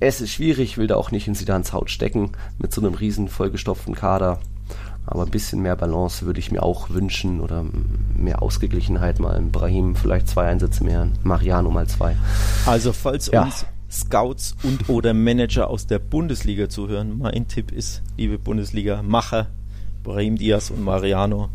Es 0.00 0.20
ist 0.20 0.30
schwierig, 0.30 0.78
will 0.78 0.86
da 0.86 0.96
auch 0.96 1.10
nicht 1.10 1.28
in 1.28 1.34
Sidans 1.34 1.72
Haut 1.72 1.90
stecken 1.90 2.32
mit 2.58 2.72
so 2.72 2.80
einem 2.80 2.94
riesen 2.94 3.28
vollgestopften 3.28 3.94
Kader. 3.94 4.38
Aber 5.10 5.24
ein 5.24 5.30
bisschen 5.30 5.62
mehr 5.62 5.74
Balance 5.74 6.26
würde 6.26 6.38
ich 6.38 6.50
mir 6.50 6.62
auch 6.62 6.90
wünschen 6.90 7.40
oder 7.40 7.64
mehr 8.16 8.42
Ausgeglichenheit 8.42 9.18
mal. 9.20 9.40
Brahim 9.40 9.96
vielleicht 9.96 10.28
zwei 10.28 10.46
Einsätze 10.46 10.84
mehr, 10.84 11.08
Mariano 11.22 11.70
mal 11.70 11.86
zwei. 11.86 12.14
Also 12.66 12.92
falls 12.92 13.30
ja. 13.30 13.44
uns 13.44 13.64
Scouts 13.90 14.54
und 14.62 14.90
oder 14.90 15.14
Manager 15.14 15.70
aus 15.70 15.86
der 15.86 15.98
Bundesliga 15.98 16.68
zuhören, 16.68 17.18
mein 17.18 17.48
Tipp 17.48 17.72
ist, 17.72 18.02
liebe 18.18 18.38
Bundesliga-Macher, 18.38 19.46
Brahim 20.02 20.36
Diaz 20.36 20.70
und 20.70 20.84
Mariano, 20.84 21.48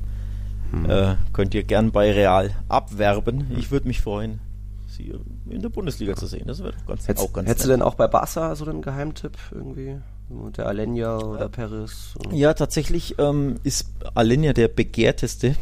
hm. 0.71 0.89
äh, 0.89 1.15
könnt 1.31 1.53
ihr 1.53 1.63
gern 1.63 1.91
bei 1.91 2.11
Real 2.11 2.49
abwerben. 2.69 3.51
Ich 3.57 3.69
würde 3.69 3.87
mich 3.87 4.01
freuen, 4.01 4.39
sie 4.87 5.13
in 5.47 5.61
der 5.61 5.69
Bundesliga 5.69 6.15
zu 6.15 6.25
sehen. 6.25 6.47
Das 6.47 6.63
wäre 6.63 6.73
ganz, 6.87 7.07
Hättest, 7.07 7.27
auch 7.27 7.33
ganz 7.33 7.47
Hättest 7.47 7.67
nett. 7.67 7.73
du 7.75 7.77
denn 7.77 7.81
auch 7.83 7.95
bei 7.95 8.07
Barca 8.07 8.55
so 8.55 8.65
einen 8.65 8.81
Geheimtipp 8.81 9.37
irgendwie? 9.51 9.99
Der 10.29 10.67
Alenia 10.67 11.17
oder 11.17 11.49
Perez? 11.49 12.15
Ja, 12.31 12.53
tatsächlich 12.53 13.15
ähm, 13.19 13.59
ist 13.63 13.91
Alenia 14.15 14.53
der 14.53 14.67
begehrteste 14.67 15.55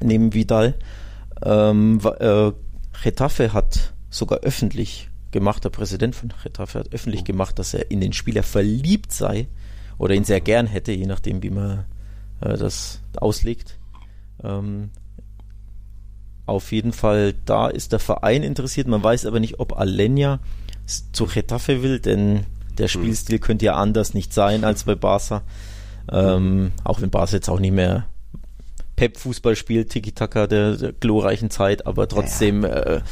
neben 0.00 0.34
Vidal. 0.34 0.74
Ähm, 1.42 2.00
äh, 2.18 2.52
Getafe 3.02 3.52
hat 3.52 3.92
sogar 4.10 4.40
öffentlich 4.40 5.10
gemacht, 5.30 5.64
der 5.64 5.70
Präsident 5.70 6.14
von 6.14 6.32
Getafe 6.42 6.78
hat 6.78 6.94
öffentlich 6.94 7.22
oh. 7.22 7.24
gemacht, 7.24 7.58
dass 7.58 7.74
er 7.74 7.90
in 7.90 8.00
den 8.00 8.12
Spieler 8.12 8.42
verliebt 8.42 9.12
sei 9.12 9.48
oder 9.98 10.14
ihn 10.14 10.24
sehr 10.24 10.40
gern 10.40 10.66
hätte, 10.66 10.92
je 10.92 11.06
nachdem, 11.06 11.42
wie 11.42 11.50
man 11.50 11.84
äh, 12.40 12.56
das 12.56 13.00
auslegt. 13.16 13.78
Ähm, 14.42 14.90
auf 16.46 16.72
jeden 16.72 16.92
Fall, 16.92 17.34
da 17.44 17.68
ist 17.68 17.92
der 17.92 17.98
Verein 17.98 18.42
interessiert. 18.42 18.86
Man 18.86 19.02
weiß 19.02 19.26
aber 19.26 19.40
nicht, 19.40 19.60
ob 19.60 19.78
Alenia 19.78 20.40
zu 20.86 21.26
Getafe 21.26 21.82
will, 21.82 22.00
denn 22.00 22.44
der 22.78 22.88
hm. 22.88 23.00
Spielstil 23.00 23.38
könnte 23.38 23.66
ja 23.66 23.74
anders 23.74 24.14
nicht 24.14 24.32
sein 24.32 24.64
als 24.64 24.84
bei 24.84 24.94
Barca. 24.94 25.42
Ähm, 26.10 26.72
auch 26.84 27.00
wenn 27.00 27.10
Barca 27.10 27.34
jetzt 27.34 27.48
auch 27.48 27.60
nicht 27.60 27.72
mehr 27.72 28.06
Pep-Fußball 28.96 29.56
spielt, 29.56 29.90
Tiki-Taka 29.90 30.46
der, 30.46 30.76
der, 30.76 30.92
glorreichen 30.92 31.50
Zeit, 31.50 31.86
aber 31.86 32.08
trotzdem, 32.08 32.62
ja. 32.62 32.68
äh, 32.70 33.02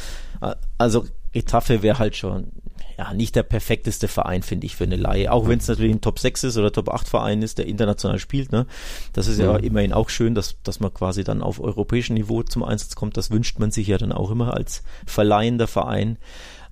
also 0.77 1.05
Getafe 1.33 1.81
wäre 1.81 1.99
halt 1.99 2.15
schon 2.15 2.51
ja, 2.97 3.13
nicht 3.13 3.35
der 3.35 3.43
perfekteste 3.43 4.07
Verein, 4.07 4.43
finde 4.43 4.65
ich, 4.65 4.75
für 4.75 4.83
eine 4.83 4.95
Laie. 4.95 5.31
Auch 5.31 5.47
wenn 5.47 5.59
es 5.59 5.67
natürlich 5.67 5.93
ein 5.93 6.01
Top 6.01 6.19
6 6.19 6.43
ist 6.43 6.57
oder 6.57 6.71
Top 6.71 6.89
8 6.89 7.07
Verein 7.07 7.41
ist, 7.41 7.57
der 7.57 7.65
international 7.65 8.19
spielt. 8.19 8.51
Ne? 8.51 8.67
Das 9.13 9.27
ist 9.27 9.39
ja, 9.39 9.51
ja 9.51 9.57
immerhin 9.57 9.93
auch 9.93 10.09
schön, 10.09 10.35
dass, 10.35 10.61
dass 10.63 10.79
man 10.79 10.93
quasi 10.93 11.23
dann 11.23 11.41
auf 11.41 11.59
europäischem 11.59 12.15
Niveau 12.15 12.43
zum 12.43 12.63
Einsatz 12.63 12.95
kommt. 12.95 13.17
Das 13.17 13.31
wünscht 13.31 13.59
man 13.59 13.71
sich 13.71 13.87
ja 13.87 13.97
dann 13.97 14.11
auch 14.11 14.29
immer 14.31 14.53
als 14.53 14.83
verleihender 15.05 15.67
Verein. 15.67 16.17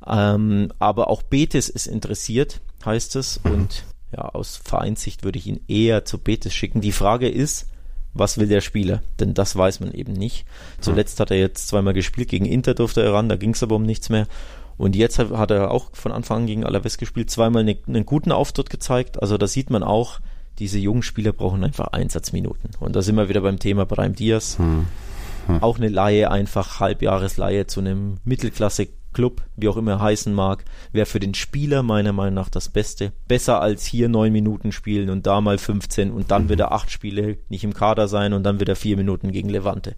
Ähm, 0.08 0.72
aber 0.80 1.10
auch 1.10 1.22
Betis 1.22 1.70
ist 1.70 1.88
interessiert, 1.88 2.62
heißt 2.86 3.16
es. 3.16 3.42
Mhm. 3.44 3.52
Und 3.52 3.84
ja, 4.12 4.24
aus 4.24 4.58
Vereinssicht 4.64 5.24
würde 5.24 5.40
ich 5.40 5.48
ihn 5.48 5.62
eher 5.68 6.06
zu 6.06 6.18
Betis 6.18 6.54
schicken. 6.54 6.82
Die 6.82 6.92
Frage 6.92 7.30
ist, 7.30 7.68
was 8.14 8.38
will 8.38 8.48
der 8.48 8.62
Spieler? 8.62 9.02
Denn 9.20 9.34
das 9.34 9.56
weiß 9.56 9.80
man 9.80 9.94
eben 9.94 10.14
nicht. 10.14 10.46
Zuletzt 10.82 11.20
hat 11.20 11.32
er 11.32 11.38
jetzt 11.38 11.68
zweimal 11.68 11.94
gespielt, 11.94 12.30
gegen 12.30 12.46
Inter 12.46 12.74
durfte 12.74 13.02
er 13.02 13.14
ran, 13.14 13.30
da 13.30 13.38
ging 13.38 13.52
es 13.52 13.64
aber 13.64 13.76
um 13.76 13.84
nichts 13.84 14.10
mehr. 14.10 14.28
Und 14.78 14.96
jetzt 14.96 15.20
hat, 15.20 15.30
hat, 15.32 15.52
er 15.52 15.72
auch 15.72 15.90
von 15.94 16.12
Anfang 16.12 16.42
an 16.42 16.48
gegen 16.48 16.66
Alaves 16.66 16.98
gespielt, 16.98 17.30
zweimal 17.30 17.64
ne, 17.64 17.78
einen 17.88 18.06
guten 18.06 18.32
Auftritt 18.32 18.70
gezeigt. 18.70 19.22
Also 19.22 19.38
da 19.38 19.48
sieht 19.48 19.70
man 19.70 19.84
auch, 19.84 20.20
diese 20.60 20.80
jungen 20.80 21.04
Spieler 21.04 21.34
brauchen 21.34 21.64
einfach 21.64 21.88
Einsatzminuten. 21.88 22.72
Und 22.80 22.96
da 22.96 23.02
sind 23.02 23.16
wir 23.16 23.30
wieder 23.30 23.42
beim 23.42 23.60
Thema 23.60 23.86
Brahim 23.86 24.16
Diaz. 24.16 24.58
Hm. 24.58 24.88
Hm. 25.48 25.64
Auch 25.64 25.78
eine 25.78 25.90
Laie, 25.90 26.30
einfach 26.30 26.80
Halbjahresleihe 26.80 27.68
zu 27.68 27.80
einem 27.80 28.18
Mittelklasse 28.26 28.88
Club, 29.14 29.42
wie 29.56 29.68
auch 29.68 29.78
immer 29.78 30.00
heißen 30.00 30.34
mag, 30.34 30.64
wäre 30.92 31.06
für 31.06 31.20
den 31.20 31.34
Spieler 31.34 31.84
meiner 31.84 32.14
Meinung 32.14 32.36
nach 32.36 32.50
das 32.50 32.70
Beste. 32.70 33.12
Besser 33.28 33.62
als 33.62 33.86
hier 33.86 34.10
neun 34.10 34.32
Minuten 34.32 34.72
spielen 34.72 35.10
und 35.10 35.28
da 35.28 35.42
mal 35.42 35.58
15 35.58 36.12
und 36.12 36.32
dann 36.32 36.46
mhm. 36.46 36.50
wieder 36.50 36.72
acht 36.72 36.92
Spiele 36.92 37.38
nicht 37.50 37.64
im 37.64 37.74
Kader 37.74 38.08
sein 38.08 38.34
und 38.34 38.44
dann 38.44 38.60
wieder 38.60 38.76
vier 38.76 38.98
Minuten 38.98 39.32
gegen 39.32 39.50
Levante. 39.50 39.96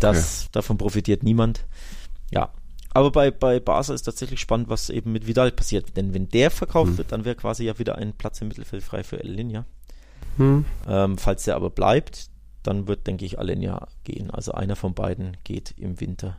Das, 0.00 0.42
okay. 0.42 0.48
davon 0.52 0.78
profitiert 0.78 1.22
niemand. 1.22 1.64
Ja. 2.30 2.50
Aber 2.90 3.10
bei, 3.10 3.30
bei 3.30 3.60
Barca 3.60 3.92
ist 3.92 4.02
tatsächlich 4.02 4.40
spannend, 4.40 4.68
was 4.68 4.88
eben 4.88 5.12
mit 5.12 5.26
Vidal 5.26 5.52
passiert. 5.52 5.96
Denn 5.96 6.14
wenn 6.14 6.28
der 6.28 6.50
verkauft 6.50 6.92
mhm. 6.92 6.98
wird, 6.98 7.12
dann 7.12 7.24
wäre 7.24 7.34
quasi 7.34 7.64
ja 7.64 7.78
wieder 7.78 7.96
ein 7.96 8.14
Platz 8.14 8.40
im 8.40 8.48
Mittelfeld 8.48 8.82
frei 8.82 9.04
für 9.04 9.22
El 9.22 9.30
Linja. 9.30 9.66
Mhm. 10.38 10.64
Ähm, 10.88 11.18
falls 11.18 11.44
der 11.44 11.56
aber 11.56 11.70
bleibt, 11.70 12.30
dann 12.62 12.88
wird, 12.88 13.06
denke 13.06 13.24
ich, 13.24 13.38
Alenia 13.38 13.88
gehen. 14.04 14.30
Also 14.30 14.52
einer 14.52 14.76
von 14.76 14.94
beiden 14.94 15.36
geht 15.44 15.74
im 15.76 16.00
Winter. 16.00 16.38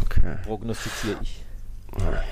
Okay. 0.00 0.36
Prognostiziere 0.46 1.16
ich. 1.22 1.42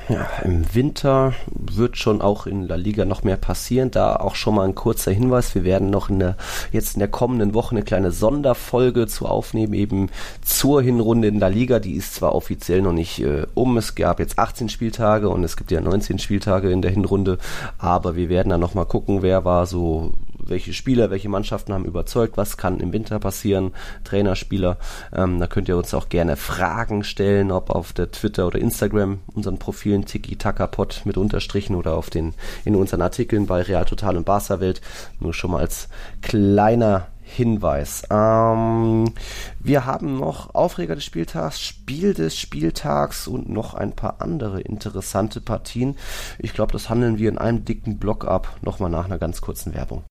Ja, 0.08 0.26
im 0.42 0.74
Winter 0.74 1.34
wird 1.54 1.98
schon 1.98 2.22
auch 2.22 2.46
in 2.46 2.66
La 2.66 2.76
Liga 2.76 3.04
noch 3.04 3.22
mehr 3.22 3.36
passieren. 3.36 3.90
Da 3.90 4.16
auch 4.16 4.34
schon 4.34 4.54
mal 4.54 4.66
ein 4.66 4.74
kurzer 4.74 5.12
Hinweis. 5.12 5.54
Wir 5.54 5.64
werden 5.64 5.90
noch 5.90 6.08
in 6.08 6.18
der, 6.18 6.36
jetzt 6.72 6.94
in 6.94 7.00
der 7.00 7.08
kommenden 7.08 7.52
Woche 7.52 7.72
eine 7.72 7.84
kleine 7.84 8.10
Sonderfolge 8.10 9.06
zu 9.06 9.26
aufnehmen, 9.26 9.74
eben 9.74 10.08
zur 10.42 10.82
Hinrunde 10.82 11.28
in 11.28 11.38
La 11.38 11.48
Liga. 11.48 11.78
Die 11.78 11.94
ist 11.94 12.14
zwar 12.14 12.34
offiziell 12.34 12.80
noch 12.80 12.92
nicht 12.92 13.20
äh, 13.20 13.46
um. 13.54 13.76
Es 13.76 13.94
gab 13.94 14.18
jetzt 14.18 14.38
18 14.38 14.70
Spieltage 14.70 15.28
und 15.28 15.44
es 15.44 15.56
gibt 15.56 15.70
ja 15.70 15.80
19 15.80 16.18
Spieltage 16.18 16.70
in 16.70 16.82
der 16.82 16.90
Hinrunde. 16.90 17.38
Aber 17.78 18.16
wir 18.16 18.30
werden 18.30 18.48
dann 18.48 18.60
noch 18.60 18.74
mal 18.74 18.86
gucken, 18.86 19.22
wer 19.22 19.44
war 19.44 19.66
so 19.66 20.14
welche 20.50 20.72
Spieler, 20.72 21.10
welche 21.10 21.28
Mannschaften 21.28 21.72
haben 21.72 21.84
überzeugt, 21.84 22.36
was 22.36 22.56
kann 22.56 22.80
im 22.80 22.92
Winter 22.92 23.18
passieren, 23.18 23.72
Trainerspieler. 24.04 24.76
Ähm, 25.14 25.40
da 25.40 25.46
könnt 25.46 25.68
ihr 25.68 25.76
uns 25.76 25.94
auch 25.94 26.08
gerne 26.08 26.36
Fragen 26.36 27.04
stellen, 27.04 27.50
ob 27.50 27.70
auf 27.70 27.92
der 27.92 28.10
Twitter 28.10 28.46
oder 28.46 28.58
Instagram 28.58 29.20
unseren 29.34 29.58
Profilen 29.58 30.04
Tiki 30.04 30.36
Taka 30.36 30.66
Pod 30.66 31.02
mit 31.04 31.16
Unterstrichen 31.16 31.76
oder 31.76 31.94
auf 31.94 32.10
den 32.10 32.34
in 32.64 32.76
unseren 32.76 33.02
Artikeln 33.02 33.46
bei 33.46 33.62
Real 33.62 33.84
Total 33.84 34.16
und 34.16 34.26
Barca 34.26 34.60
Welt. 34.60 34.80
Nur 35.20 35.34
schon 35.34 35.52
mal 35.52 35.60
als 35.60 35.88
kleiner 36.22 37.06
Hinweis. 37.30 38.02
Ähm, 38.10 39.12
wir 39.60 39.86
haben 39.86 40.18
noch 40.18 40.54
Aufreger 40.54 40.96
des 40.96 41.04
Spieltags, 41.04 41.60
Spiel 41.60 42.12
des 42.12 42.36
Spieltags 42.36 43.28
und 43.28 43.48
noch 43.48 43.74
ein 43.74 43.92
paar 43.94 44.20
andere 44.20 44.60
interessante 44.60 45.40
Partien. 45.40 45.96
Ich 46.38 46.52
glaube, 46.52 46.72
das 46.72 46.90
handeln 46.90 47.18
wir 47.18 47.28
in 47.28 47.38
einem 47.38 47.64
dicken 47.64 47.98
Block 47.98 48.24
ab. 48.26 48.56
Nochmal 48.62 48.90
nach 48.90 49.04
einer 49.04 49.18
ganz 49.18 49.40
kurzen 49.40 49.74
Werbung. 49.74 50.04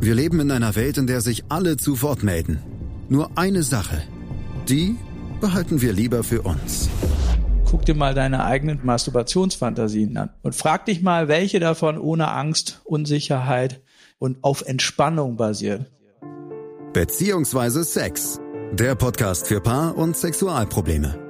Wir 0.00 0.14
leben 0.14 0.40
in 0.40 0.50
einer 0.50 0.76
Welt, 0.76 0.96
in 0.96 1.06
der 1.06 1.20
sich 1.20 1.44
alle 1.50 1.76
zu 1.76 2.00
Wort 2.00 2.22
melden. 2.22 2.58
Nur 3.10 3.36
eine 3.36 3.62
Sache. 3.62 4.02
Die 4.66 4.96
behalten 5.42 5.82
wir 5.82 5.92
lieber 5.92 6.24
für 6.24 6.40
uns. 6.40 6.88
Guck 7.70 7.84
dir 7.84 7.94
mal 7.94 8.14
deine 8.14 8.44
eigenen 8.44 8.80
Masturbationsfantasien 8.82 10.16
an 10.16 10.30
und 10.42 10.54
frag 10.54 10.86
dich 10.86 11.02
mal, 11.02 11.28
welche 11.28 11.60
davon 11.60 11.98
ohne 11.98 12.32
Angst, 12.32 12.80
Unsicherheit 12.84 13.82
und 14.18 14.42
auf 14.42 14.62
Entspannung 14.62 15.36
basieren. 15.36 15.84
Beziehungsweise 16.94 17.84
Sex. 17.84 18.40
Der 18.72 18.94
Podcast 18.94 19.48
für 19.48 19.60
Paar- 19.60 19.96
und 19.96 20.16
Sexualprobleme. 20.16 21.29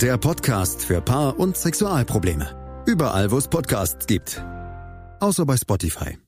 Der 0.00 0.18
Podcast 0.18 0.84
für 0.84 1.00
Paar- 1.00 1.38
und 1.38 1.56
Sexualprobleme. 1.56 2.82
Überall, 2.84 3.30
wo 3.30 3.38
es 3.38 3.46
Podcasts 3.46 4.08
gibt. 4.08 4.44
Außer 5.20 5.46
bei 5.46 5.56
Spotify. 5.56 6.18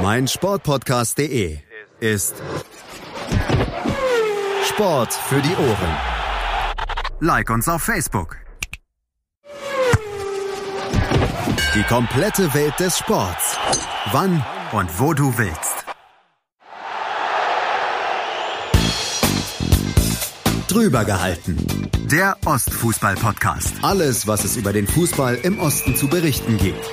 Mein 0.00 0.26
Sportpodcast.de 0.26 1.58
ist 2.00 2.36
Sport 4.66 5.12
für 5.12 5.42
die 5.42 5.54
Ohren. 5.56 5.96
Like 7.20 7.50
uns 7.50 7.68
auf 7.68 7.82
Facebook. 7.82 8.38
Die 11.74 11.82
komplette 11.82 12.54
Welt 12.54 12.80
des 12.80 12.96
Sports. 12.96 13.58
Wann 14.12 14.42
und 14.72 14.98
wo 14.98 15.12
du 15.12 15.36
willst. 15.36 15.73
Drüber 20.74 21.04
gehalten. 21.04 21.56
Der 22.10 22.36
Ostfußball-Podcast. 22.44 23.74
Alles, 23.82 24.26
was 24.26 24.42
es 24.42 24.56
über 24.56 24.72
den 24.72 24.88
Fußball 24.88 25.36
im 25.36 25.60
Osten 25.60 25.94
zu 25.94 26.08
berichten 26.08 26.58
gibt. 26.58 26.84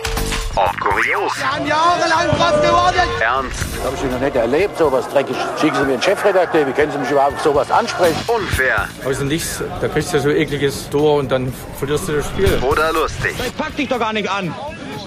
Ob 0.56 0.80
kurios. 0.80 1.36
Wir 1.36 1.52
haben 1.52 1.66
jahrelang 1.66 2.28
was 2.38 2.62
geworden. 2.62 3.10
Ernst. 3.20 3.66
Habe 3.84 3.96
ich 3.96 4.04
noch 4.04 4.20
nicht 4.20 4.36
erlebt, 4.36 4.78
sowas 4.78 5.10
dreckig. 5.10 5.36
Schicken 5.60 5.78
Sie 5.78 5.86
mir 5.86 5.94
einen 5.94 6.02
Chefredakteur, 6.04 6.68
wie 6.68 6.74
können 6.74 6.92
Sie 6.92 7.00
mich 7.00 7.10
überhaupt 7.10 7.42
sowas 7.42 7.72
ansprechen? 7.72 8.20
Unfair. 8.28 8.88
Aus 9.04 9.18
dem 9.18 9.30
Nichts, 9.30 9.64
da 9.82 9.88
kriegst 9.88 10.14
du 10.14 10.20
so 10.20 10.30
ekliges 10.30 10.88
Tor 10.92 11.18
und 11.18 11.32
dann 11.32 11.52
verlierst 11.80 12.08
du 12.08 12.18
das 12.18 12.28
Spiel. 12.28 12.60
Oder 12.62 12.94
lustig. 12.94 13.34
Ich 13.44 13.58
pack 13.58 13.76
dich 13.76 13.90
doch 13.90 13.98
gar 13.98 14.14
nicht 14.14 14.30
an. 14.30 14.54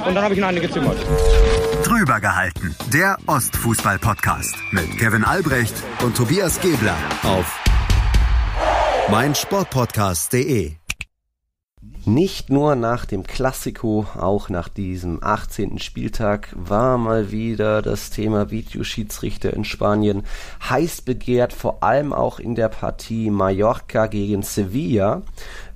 Und 0.04 0.16
dann 0.16 0.24
habe 0.24 0.34
ich 0.34 0.40
ihn 0.40 0.44
eine 0.44 0.60
gezimmert. 0.60 0.98
Drüber 1.84 2.18
gehalten. 2.18 2.74
Der 2.92 3.18
Ostfußball-Podcast 3.26 4.56
mit 4.72 4.98
Kevin 4.98 5.22
Albrecht 5.22 5.74
und 6.02 6.16
Tobias 6.16 6.60
Gebler 6.60 6.96
auf 7.22 7.63
meinsportpodcast.de. 9.10 10.72
Nicht 12.06 12.50
nur 12.50 12.74
nach 12.74 13.04
dem 13.04 13.22
Klassiko, 13.22 14.06
auch 14.18 14.48
nach 14.48 14.68
diesem 14.68 15.22
18. 15.22 15.78
Spieltag 15.78 16.48
war 16.54 16.96
mal 16.98 17.30
wieder 17.30 17.82
das 17.82 18.10
Thema 18.10 18.50
Videoschiedsrichter 18.50 19.52
in 19.52 19.64
Spanien 19.64 20.24
heiß 20.68 21.02
begehrt, 21.02 21.52
vor 21.52 21.82
allem 21.82 22.12
auch 22.12 22.38
in 22.38 22.54
der 22.54 22.68
Partie 22.68 23.30
Mallorca 23.30 24.06
gegen 24.06 24.42
Sevilla. 24.42 25.22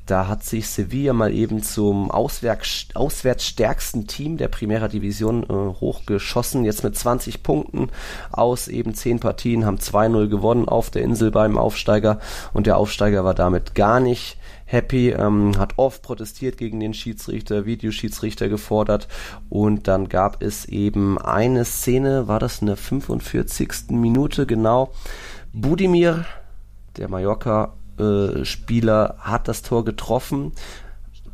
Da 0.09 0.27
hat 0.27 0.43
sich 0.43 0.71
Sevilla 0.71 1.13
mal 1.13 1.35
eben 1.35 1.63
zum 1.63 2.11
auswärts, 2.11 2.87
auswärts 2.95 3.45
stärksten 3.45 4.07
Team 4.07 4.39
der 4.39 4.49
Primera 4.49 4.89
Division 4.89 5.43
äh, 5.43 5.53
hochgeschossen. 5.53 6.65
Jetzt 6.65 6.83
mit 6.83 6.97
20 6.97 7.43
Punkten 7.43 7.91
aus 8.33 8.69
eben 8.69 8.95
10 8.95 9.21
Partien, 9.21 9.67
haben 9.67 9.77
2-0 9.77 10.29
gewonnen 10.29 10.67
auf 10.67 10.89
der 10.89 11.03
Insel 11.03 11.31
beim 11.31 11.59
Aufsteiger. 11.59 12.21
Und 12.55 12.67
der 12.67 12.79
Aufsteiger 12.79 13.23
war 13.23 13.35
damit 13.35 13.75
gar 13.75 14.01
nicht 14.01 14.39
happy, 14.65 15.11
ähm, 15.11 15.59
hat 15.59 15.75
oft 15.77 16.01
protestiert 16.01 16.57
gegen 16.57 16.81
den 16.81 16.95
Schiedsrichter, 16.95 17.67
Videoschiedsrichter 17.67 18.49
gefordert. 18.49 19.09
Und 19.51 19.89
dann 19.89 20.09
gab 20.09 20.43
es 20.43 20.65
eben 20.65 21.19
eine 21.19 21.67
Szene, 21.67 22.29
war 22.29 22.39
das 22.39 22.63
eine 22.63 22.77
45. 22.77 23.91
Minute 23.91 24.47
genau. 24.47 24.91
Budimir, 25.53 26.25
der 26.97 27.11
Mallorca 27.11 27.75
Spieler 28.45 29.17
hat 29.19 29.49
das 29.49 29.63
Tor 29.63 29.85
getroffen, 29.85 30.53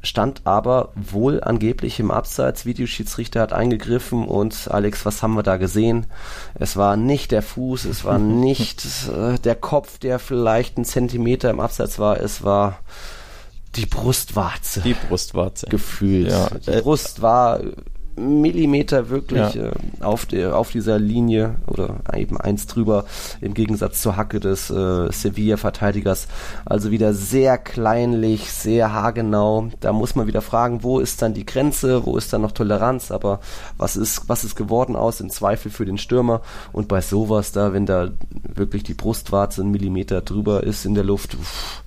stand 0.03 0.43
aber 0.45 0.93
wohl 0.95 1.43
angeblich 1.43 1.99
im 2.01 2.11
Abseits. 2.11 2.67
Videoschiedsrichter 2.67 3.41
hat 3.41 3.53
eingegriffen 3.53 4.27
und 4.27 4.69
Alex, 4.71 5.07
was 5.07 5.23
haben 5.23 5.35
wir 5.35 5.43
da 5.43 5.57
gesehen? 5.57 6.07
Es 6.55 6.77
war 6.77 6.97
nicht 6.97 7.33
der 7.33 7.43
Fuß, 7.43 7.85
es 7.85 8.05
war 8.05 8.19
nicht 8.19 8.85
äh, 9.09 9.39
der 9.39 9.55
Kopf, 9.55 9.99
der 9.99 10.19
vielleicht 10.19 10.77
einen 10.77 10.85
Zentimeter 10.85 11.51
im 11.51 11.61
Abseits 11.61 11.99
war, 11.99 12.21
es 12.21 12.45
war 12.45 12.79
die 13.77 13.87
Brustwarze. 13.87 14.83
Die 14.83 14.95
Brustwarze. 14.95 15.67
Gefühlt. 15.67 16.31
Ja, 16.31 16.49
die 16.67 16.71
äh, 16.71 16.81
Brust 16.83 17.23
war 17.23 17.61
Millimeter 18.17 19.09
wirklich 19.09 19.55
ja. 19.55 19.67
äh, 19.67 19.73
auf, 20.01 20.27
der, 20.27 20.57
auf 20.57 20.71
dieser 20.71 20.99
Linie 20.99 21.57
oder 21.67 21.97
eben 22.15 22.41
eins 22.41 22.67
drüber 22.67 23.05
im 23.41 23.55
Gegensatz 23.55 24.01
zur 24.01 24.17
Hacke 24.17 24.41
des 24.41 24.71
äh, 24.71 25.11
Sevilla-Verteidigers. 25.11 26.29
Also 26.65 26.91
wieder 26.91 27.13
sehr 27.13 27.59
kleinlich, 27.59 28.51
sehr 28.51 28.93
haargenau. 28.93 29.69
Da 29.81 29.93
muss 29.93 30.15
man 30.15 30.27
wieder 30.27 30.43
fragen, 30.43 30.83
wo 30.83 31.01
ist 31.01 31.23
dann 31.23 31.35
die 31.35 31.47
Grenze, 31.47 32.07
wo 32.07 32.17
ist 32.17 32.33
dann 32.33 32.43
noch 32.43 32.53
Toleranz, 32.53 33.11
aber 33.11 33.41
was 33.77 33.97
ist, 33.97 34.29
was 34.29 34.45
ist 34.45 34.55
geworden 34.55 34.97
aus 34.97 35.21
im 35.21 35.31
Zweifel 35.31 35.71
für 35.71 35.85
den 35.85 35.99
Stürmer 35.99 36.41
und 36.73 36.89
bei 36.89 37.01
sowas 37.01 37.53
da, 37.53 37.73
wenn 37.73 37.87
da 37.87 38.11
wirklich 38.55 38.85
die 38.85 38.95
Brustwarze 38.95 39.63
einen 39.63 39.71
Millimeter 39.71 40.21
drüber 40.21 40.63
ist 40.63 40.85
in 40.85 40.95
der 40.95 41.05
Luft, 41.05 41.35
uff, 41.35 41.84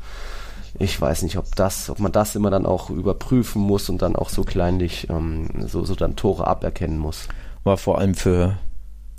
ich 0.79 0.99
weiß 0.99 1.23
nicht, 1.23 1.37
ob 1.37 1.55
das, 1.55 1.89
ob 1.89 1.99
man 1.99 2.11
das 2.11 2.35
immer 2.35 2.51
dann 2.51 2.65
auch 2.65 2.89
überprüfen 2.89 3.61
muss 3.61 3.89
und 3.89 4.01
dann 4.01 4.15
auch 4.15 4.29
so 4.29 4.43
kleinlich 4.43 5.09
ähm, 5.09 5.49
so, 5.65 5.83
so 5.83 5.95
dann 5.95 6.15
Tore 6.15 6.45
aberkennen 6.45 6.99
muss. 6.99 7.27
War 7.63 7.77
vor 7.77 7.97
allem 7.97 8.13
für 8.15 8.57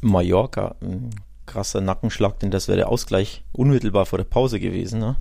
Mallorca 0.02 0.76
ein 0.80 1.10
krasser 1.46 1.80
Nackenschlag, 1.80 2.38
denn 2.38 2.50
das 2.50 2.68
wäre 2.68 2.78
der 2.78 2.88
Ausgleich 2.88 3.42
unmittelbar 3.52 4.06
vor 4.06 4.18
der 4.18 4.24
Pause 4.24 4.60
gewesen. 4.60 5.00
Ne? 5.00 5.16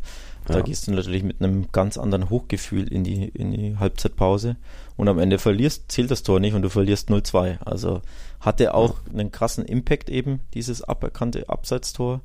Da 0.45 0.55
ja. 0.55 0.61
gehst 0.61 0.87
du 0.87 0.91
natürlich 0.91 1.23
mit 1.23 1.41
einem 1.41 1.71
ganz 1.71 1.97
anderen 1.97 2.29
Hochgefühl 2.29 2.87
in 2.87 3.03
die, 3.03 3.27
in 3.29 3.51
die 3.51 3.77
Halbzeitpause 3.77 4.55
und 4.95 5.07
am 5.09 5.19
Ende 5.19 5.39
verlierst, 5.39 5.91
zählt 5.91 6.11
das 6.11 6.23
Tor 6.23 6.39
nicht 6.39 6.53
und 6.53 6.61
du 6.61 6.69
verlierst 6.69 7.09
0-2. 7.09 7.59
Also 7.65 8.01
hatte 8.39 8.73
auch 8.73 8.95
ja. 9.07 9.13
einen 9.19 9.31
krassen 9.31 9.65
Impact 9.65 10.09
eben, 10.09 10.41
dieses 10.53 10.83
aberkannte 10.83 11.49
Abseitstor. 11.49 12.21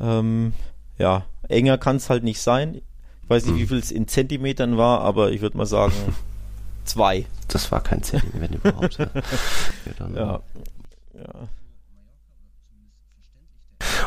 Ähm, 0.00 0.52
ja, 0.98 1.24
enger 1.48 1.78
kann 1.78 1.96
es 1.96 2.10
halt 2.10 2.22
nicht 2.22 2.40
sein. 2.40 2.80
Ich 3.26 3.30
weiß 3.30 3.46
nicht, 3.46 3.54
hm. 3.54 3.60
wie 3.60 3.66
viel 3.66 3.78
es 3.78 3.90
in 3.90 4.06
Zentimetern 4.06 4.76
war, 4.76 5.00
aber 5.00 5.32
ich 5.32 5.40
würde 5.40 5.56
mal 5.56 5.66
sagen 5.66 5.92
zwei. 6.84 7.26
Das 7.48 7.72
war 7.72 7.82
kein 7.82 8.04
Zentimeter, 8.04 8.40
wenn 8.40 8.52
überhaupt. 8.52 8.98
ja. 8.98 10.08
ja. 10.14 10.40
ja. 11.14 11.48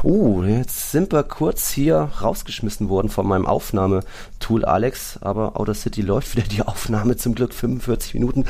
Uh, 0.04 0.44
jetzt 0.46 0.92
sind 0.92 1.12
wir 1.12 1.24
kurz 1.24 1.70
hier 1.72 1.98
rausgeschmissen 2.22 2.88
worden 2.88 3.10
von 3.10 3.28
meinem 3.28 3.46
Aufnahmetool, 3.46 4.64
Alex, 4.64 5.18
aber 5.22 5.60
Outer 5.60 5.74
City 5.74 6.02
läuft 6.02 6.38
wieder 6.38 6.48
die 6.48 6.62
Aufnahme, 6.62 7.18
zum 7.18 7.36
Glück 7.36 7.54
45 7.54 8.14
Minuten. 8.14 8.46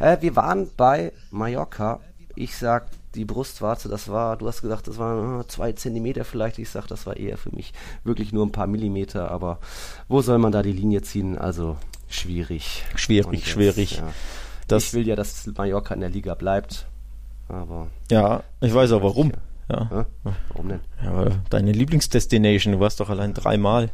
Äh, 0.00 0.18
wir 0.20 0.36
waren 0.36 0.70
bei 0.76 1.12
Mallorca. 1.30 2.00
Ich 2.36 2.56
sag 2.56 2.86
die 3.18 3.24
Brustwarze, 3.24 3.88
das 3.88 4.08
war, 4.08 4.36
du 4.36 4.46
hast 4.46 4.62
gesagt, 4.62 4.86
das 4.86 4.96
waren 4.96 5.40
äh, 5.40 5.46
zwei 5.48 5.72
Zentimeter 5.72 6.24
vielleicht. 6.24 6.58
Ich 6.58 6.70
sag, 6.70 6.86
das 6.86 7.04
war 7.04 7.16
eher 7.16 7.36
für 7.36 7.54
mich 7.54 7.72
wirklich 8.04 8.32
nur 8.32 8.46
ein 8.46 8.52
paar 8.52 8.68
Millimeter. 8.68 9.30
Aber 9.30 9.58
wo 10.06 10.22
soll 10.22 10.38
man 10.38 10.52
da 10.52 10.62
die 10.62 10.72
Linie 10.72 11.02
ziehen? 11.02 11.36
Also 11.36 11.76
schwierig. 12.08 12.84
Schwierig, 12.94 13.40
jetzt, 13.40 13.48
schwierig. 13.48 13.96
Ja. 13.96 14.12
Das 14.68 14.84
ich 14.84 14.94
will 14.94 15.06
ja, 15.06 15.16
dass 15.16 15.46
Mallorca 15.46 15.94
in 15.94 16.00
der 16.00 16.10
Liga 16.10 16.34
bleibt. 16.34 16.86
Aber. 17.48 17.88
Ja, 18.10 18.44
ich 18.60 18.72
weiß 18.72 18.92
auch 18.92 19.02
warum. 19.02 19.32
Ja. 19.68 19.88
ja. 19.90 20.34
Warum 20.50 20.68
denn? 20.68 20.80
Ja, 21.02 21.26
deine 21.50 21.72
Lieblingsdestination, 21.72 22.74
du 22.74 22.80
warst 22.80 23.00
doch 23.00 23.10
allein 23.10 23.34
dreimal. 23.34 23.90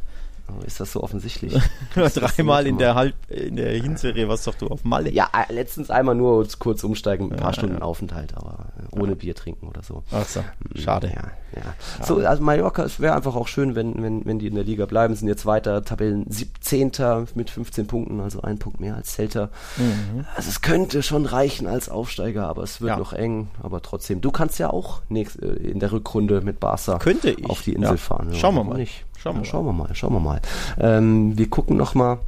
Ist 0.65 0.79
das 0.79 0.91
so 0.91 1.01
offensichtlich? 1.01 1.53
Dreimal 1.95 2.67
in 2.67 2.77
der 2.77 2.95
Halb 2.95 3.15
in 3.29 3.55
der 3.55 3.71
Hinserie 3.73 4.27
warst 4.27 4.47
doch 4.47 4.55
du 4.55 4.67
auf 4.67 4.83
Malle. 4.83 5.11
Ja, 5.11 5.29
äh, 5.33 5.51
letztens 5.51 5.89
einmal 5.89 6.15
nur 6.15 6.47
kurz 6.59 6.83
umsteigen, 6.83 7.31
ein 7.31 7.37
paar 7.37 7.49
ja, 7.49 7.53
Stunden 7.53 7.77
ja. 7.77 7.81
Aufenthalt, 7.81 8.35
aber 8.35 8.67
äh, 8.79 8.99
ohne 8.99 9.15
Bier 9.15 9.35
trinken 9.35 9.67
oder 9.67 9.81
so. 9.81 10.03
Ach 10.11 10.25
so, 10.25 10.41
hm, 10.41 10.81
schade. 10.81 11.07
Ja, 11.07 11.31
ja. 11.55 12.05
So, 12.05 12.17
also 12.17 12.43
Mallorca, 12.43 12.83
es 12.83 12.99
wäre 12.99 13.15
einfach 13.15 13.35
auch 13.35 13.47
schön, 13.47 13.75
wenn, 13.75 14.01
wenn, 14.01 14.25
wenn 14.25 14.39
die 14.39 14.47
in 14.47 14.55
der 14.55 14.63
Liga 14.63 14.85
bleiben, 14.85 15.15
sind 15.15 15.27
jetzt 15.27 15.45
weiter 15.45 15.83
Tabellen 15.83 16.25
17. 16.29 16.91
mit 17.35 17.49
15 17.49 17.87
Punkten, 17.87 18.19
also 18.19 18.41
ein 18.41 18.59
Punkt 18.59 18.79
mehr 18.79 18.95
als 18.95 19.13
Celta. 19.13 19.49
Mhm. 19.77 20.25
Also 20.35 20.49
es 20.49 20.61
könnte 20.61 21.03
schon 21.03 21.25
reichen 21.25 21.67
als 21.67 21.89
Aufsteiger, 21.89 22.47
aber 22.47 22.63
es 22.63 22.81
wird 22.81 22.97
noch 22.97 23.13
eng, 23.13 23.49
aber 23.61 23.81
trotzdem. 23.81 24.21
Du 24.21 24.31
kannst 24.31 24.59
ja 24.59 24.69
auch 24.69 25.01
nächst, 25.09 25.41
äh, 25.41 25.53
in 25.53 25.79
der 25.79 25.91
Rückrunde 25.91 26.41
mit 26.41 26.59
Barca 26.59 26.99
könnte 26.99 27.31
ich. 27.31 27.49
auf 27.49 27.61
die 27.61 27.73
Insel 27.73 27.97
fahren. 27.97 28.33
Schauen 28.33 28.55
wir 28.55 28.63
mal. 28.63 28.77
Nicht. 28.77 29.05
Schauen, 29.25 29.37
ja, 29.37 29.43
schauen 29.43 29.65
wir 29.65 29.73
mal, 29.73 29.95
schauen 29.95 30.13
wir 30.13 30.19
mal. 30.19 30.39
Ähm, 30.79 31.35
wir 31.35 31.49
gucken 31.49 31.77
noch 31.77 31.95
mal 31.95 32.19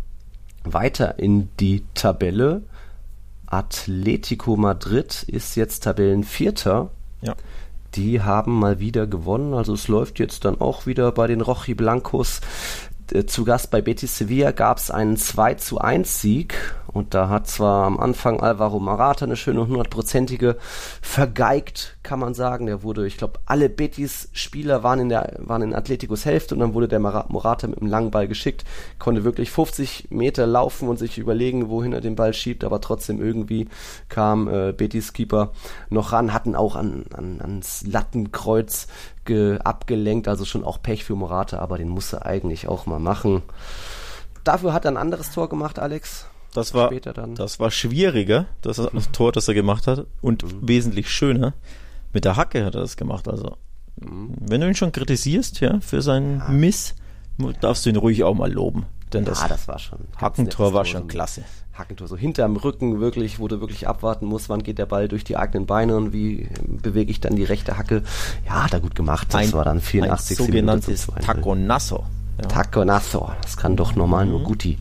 weiter 0.64 1.20
in 1.20 1.48
die 1.60 1.84
Tabelle. 1.94 2.64
Atletico 3.46 4.56
Madrid 4.56 5.22
ist 5.28 5.56
jetzt 5.56 5.84
Tabellenvierter. 5.84 6.90
Ja. 7.22 7.36
Die 7.94 8.24
haben 8.24 8.58
mal 8.58 8.80
wieder 8.80 9.06
gewonnen, 9.06 9.54
also 9.54 9.76
es 9.76 9.88
läuft 9.88 10.18
jetzt 10.18 10.44
dann 10.44 10.60
auch 10.60 10.88
wieder 10.88 11.12
bei 11.12 11.28
den 11.28 11.42
Rochi 11.42 11.76
Blancos. 11.76 12.42
äh, 13.14 13.26
zu 13.26 13.46
Gast 13.46 13.70
bei 13.70 13.84
Betis 13.84 14.18
Sevilla 14.18 14.50
gab 14.50 14.80
es 14.80 14.90
einen 14.90 15.18
2 15.18 15.54
zu 15.54 15.78
1 15.78 16.20
Sieg 16.20 16.56
und 16.94 17.14
da 17.14 17.30
hat 17.30 17.48
zwar 17.48 17.86
am 17.86 18.00
Anfang 18.00 18.40
Alvaro 18.40 18.80
Morata 18.80 19.26
eine 19.26 19.36
schöne 19.36 19.68
hundertprozentige 19.68 20.58
vergeigt, 21.02 21.98
kann 22.04 22.20
man 22.20 22.34
sagen. 22.34 22.66
Der 22.66 22.84
wurde, 22.84 23.06
ich 23.06 23.18
glaube, 23.18 23.40
alle 23.46 23.70
Betis-Spieler 23.70 24.84
waren 24.84 25.00
in 25.00 25.10
der 25.10 25.36
waren 25.40 25.62
in 25.62 25.76
Atleticos 25.76 26.26
Hälfte 26.26 26.56
und 26.56 26.62
dann 26.62 26.74
wurde 26.74 26.88
der 26.88 27.00
Morata 27.00 27.68
mit 27.68 27.80
einem 27.80 27.90
langen 27.90 28.12
Ball 28.12 28.28
geschickt, 28.28 28.64
konnte 29.00 29.24
wirklich 29.24 29.52
50 29.52 30.08
Meter 30.12 30.48
laufen 30.48 30.88
und 30.88 30.98
sich 30.98 31.18
überlegen, 31.18 31.70
wohin 31.70 31.94
er 31.94 32.02
den 32.02 32.16
Ball 32.16 32.34
schiebt, 32.34 32.64
aber 32.64 32.82
trotzdem 32.82 33.22
irgendwie 33.22 33.68
kam 34.10 34.48
äh, 34.48 34.72
Betis-Keeper 34.72 35.52
noch 35.90 36.12
ran, 36.12 36.34
hatten 36.34 36.56
auch 36.56 36.76
an, 36.76 37.06
an, 37.14 37.42
ans 37.42 37.86
Lattenkreuz 37.86 38.88
ge, 39.26 39.60
abgelenkt, 39.60 40.28
also 40.28 40.46
schon 40.46 40.64
auch 40.64 40.82
Pech 40.82 41.04
für 41.04 41.16
Morata, 41.16 41.60
aber 41.60 41.78
den 41.78 41.90
musste 41.90 42.26
eigentlich 42.26 42.68
auch 42.68 42.86
mal 42.86 43.00
machen. 43.00 43.44
Dafür 44.44 44.74
hat 44.74 44.86
er 44.86 44.92
ein 44.92 44.98
anderes 44.98 45.32
Tor 45.32 45.50
gemacht, 45.50 45.78
Alex. 45.78 46.26
Das 46.54 46.74
war, 46.74 46.92
das 46.92 47.60
war 47.60 47.72
schwieriger, 47.72 48.46
das, 48.62 48.78
das, 48.78 49.12
Tor, 49.12 49.32
das 49.32 49.48
er 49.48 49.54
gemacht 49.54 49.86
hat, 49.86 50.08
und 50.22 50.44
mhm. 50.44 50.68
wesentlich 50.68 51.10
schöner. 51.10 51.54
Mit 52.14 52.26
der 52.26 52.36
Hacke 52.36 52.66
hat 52.66 52.76
er 52.76 52.82
das 52.82 52.98
gemacht. 52.98 53.28
Also, 53.28 53.58
mhm. 53.98 54.34
wenn 54.40 54.62
du 54.62 54.68
ihn 54.68 54.76
schon 54.76 54.92
kritisierst, 54.92 55.60
ja, 55.60 55.80
für 55.82 56.02
seinen 56.02 56.40
ja. 56.40 56.50
Miss, 56.50 56.96
darfst 57.62 57.86
du 57.86 57.90
ihn 57.90 57.96
ruhig 57.96 58.24
auch 58.24 58.34
mal 58.34 58.52
loben. 58.52 58.86
Denn 59.14 59.24
das, 59.24 59.42
ja, 59.42 59.48
das 59.48 59.68
war 59.68 59.80
schon. 59.80 60.00
Hackentor 60.18 60.74
war 60.74 60.84
schon 60.86 61.08
klasse. 61.08 61.44
Hackentor, 61.74 62.08
so 62.08 62.18
hinterm 62.18 62.58
Rücken 62.58 63.00
wirklich, 63.00 63.40
wo 63.40 63.48
du 63.48 63.60
wirklich 63.62 63.88
abwarten 63.88 64.26
musst, 64.26 64.50
wann 64.50 64.64
geht 64.64 64.80
der 64.80 64.88
Ball 64.88 65.08
durch 65.08 65.24
die 65.24 65.38
eigenen 65.38 65.66
Beine 65.66 65.96
und 65.96 66.12
wie 66.12 66.50
bewege 66.68 67.12
ich 67.12 67.22
dann 67.22 67.36
die 67.36 67.44
rechte 67.44 67.78
Hacke. 67.78 68.04
Ja, 68.46 68.64
hat 68.64 68.74
er 68.74 68.80
gut 68.80 68.96
gemacht. 68.96 69.28
Das 69.30 69.42
ein, 69.42 69.54
war 69.54 69.64
dann 69.64 69.80
84 69.80 70.40
ein 70.40 70.46
sogenanntes 70.46 71.08
Taco 71.22 71.56
Nasso. 71.56 72.06
Ja. 72.40 72.48
Taconazo. 72.48 73.32
Das 73.42 73.58
kann 73.58 73.76
doch 73.76 73.96
normal 73.96 74.26
mhm. 74.26 74.32
nur 74.32 74.44
Guti, 74.44 74.78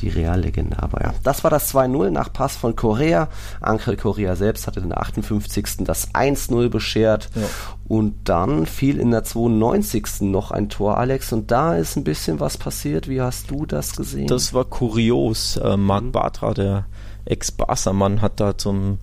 die 0.00 0.08
Reallegende. 0.08 0.82
Aber 0.82 1.02
ja, 1.02 1.14
das 1.22 1.44
war 1.44 1.50
das 1.50 1.72
2-0 1.72 2.10
nach 2.10 2.32
Pass 2.32 2.56
von 2.56 2.74
Korea. 2.74 3.28
Angel 3.60 3.96
Korea 3.96 4.34
selbst 4.34 4.66
hatte 4.66 4.80
den 4.80 4.96
58. 4.96 5.84
das 5.84 6.12
1-0 6.14 6.68
beschert. 6.68 7.30
Ja. 7.34 7.42
Und 7.86 8.28
dann 8.28 8.66
fiel 8.66 8.98
in 8.98 9.12
der 9.12 9.22
92. 9.22 10.22
noch 10.22 10.50
ein 10.50 10.68
Tor, 10.68 10.98
Alex. 10.98 11.32
Und 11.32 11.50
da 11.52 11.76
ist 11.76 11.96
ein 11.96 12.04
bisschen 12.04 12.40
was 12.40 12.58
passiert. 12.58 13.08
Wie 13.08 13.20
hast 13.20 13.50
du 13.50 13.66
das 13.66 13.94
gesehen? 13.94 14.26
Das 14.26 14.52
war 14.52 14.64
kurios. 14.64 15.56
Äh, 15.56 15.76
Marc 15.76 16.04
mhm. 16.04 16.12
Bartra, 16.12 16.54
der 16.54 16.86
Ex-Barca-Mann, 17.24 18.20
hat 18.20 18.40
da 18.40 18.58
zum 18.58 18.98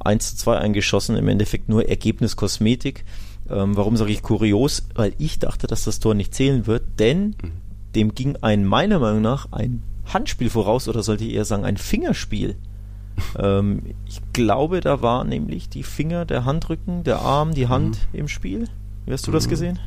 1 0.00 0.36
2 0.38 0.58
eingeschossen. 0.58 1.16
Im 1.16 1.28
Endeffekt 1.28 1.68
nur 1.68 1.88
Ergebniskosmetik. 1.88 3.04
Ähm, 3.50 3.76
warum 3.76 3.96
sage 3.96 4.12
ich 4.12 4.22
kurios? 4.22 4.84
Weil 4.94 5.14
ich 5.18 5.38
dachte, 5.38 5.66
dass 5.66 5.84
das 5.84 6.00
Tor 6.00 6.14
nicht 6.14 6.34
zählen 6.34 6.66
wird, 6.66 6.82
denn 6.98 7.36
mhm. 7.42 7.52
dem 7.94 8.14
ging 8.14 8.36
ein, 8.40 8.64
meiner 8.64 8.98
Meinung 8.98 9.22
nach, 9.22 9.52
ein 9.52 9.82
Handspiel 10.06 10.50
voraus 10.50 10.88
oder 10.88 11.02
sollte 11.02 11.24
ich 11.24 11.34
eher 11.34 11.44
sagen, 11.44 11.64
ein 11.64 11.76
Fingerspiel. 11.76 12.56
ähm, 13.38 13.82
ich 14.06 14.20
glaube, 14.32 14.80
da 14.80 15.02
war 15.02 15.24
nämlich 15.24 15.68
die 15.68 15.82
Finger, 15.82 16.24
der 16.24 16.44
Handrücken, 16.44 17.04
der 17.04 17.20
Arm, 17.20 17.54
die 17.54 17.68
Hand 17.68 17.98
mhm. 18.12 18.18
im 18.20 18.28
Spiel. 18.28 18.68
Wie 19.06 19.12
hast 19.12 19.26
du 19.26 19.30
mhm. 19.30 19.34
das 19.34 19.48
gesehen? 19.48 19.78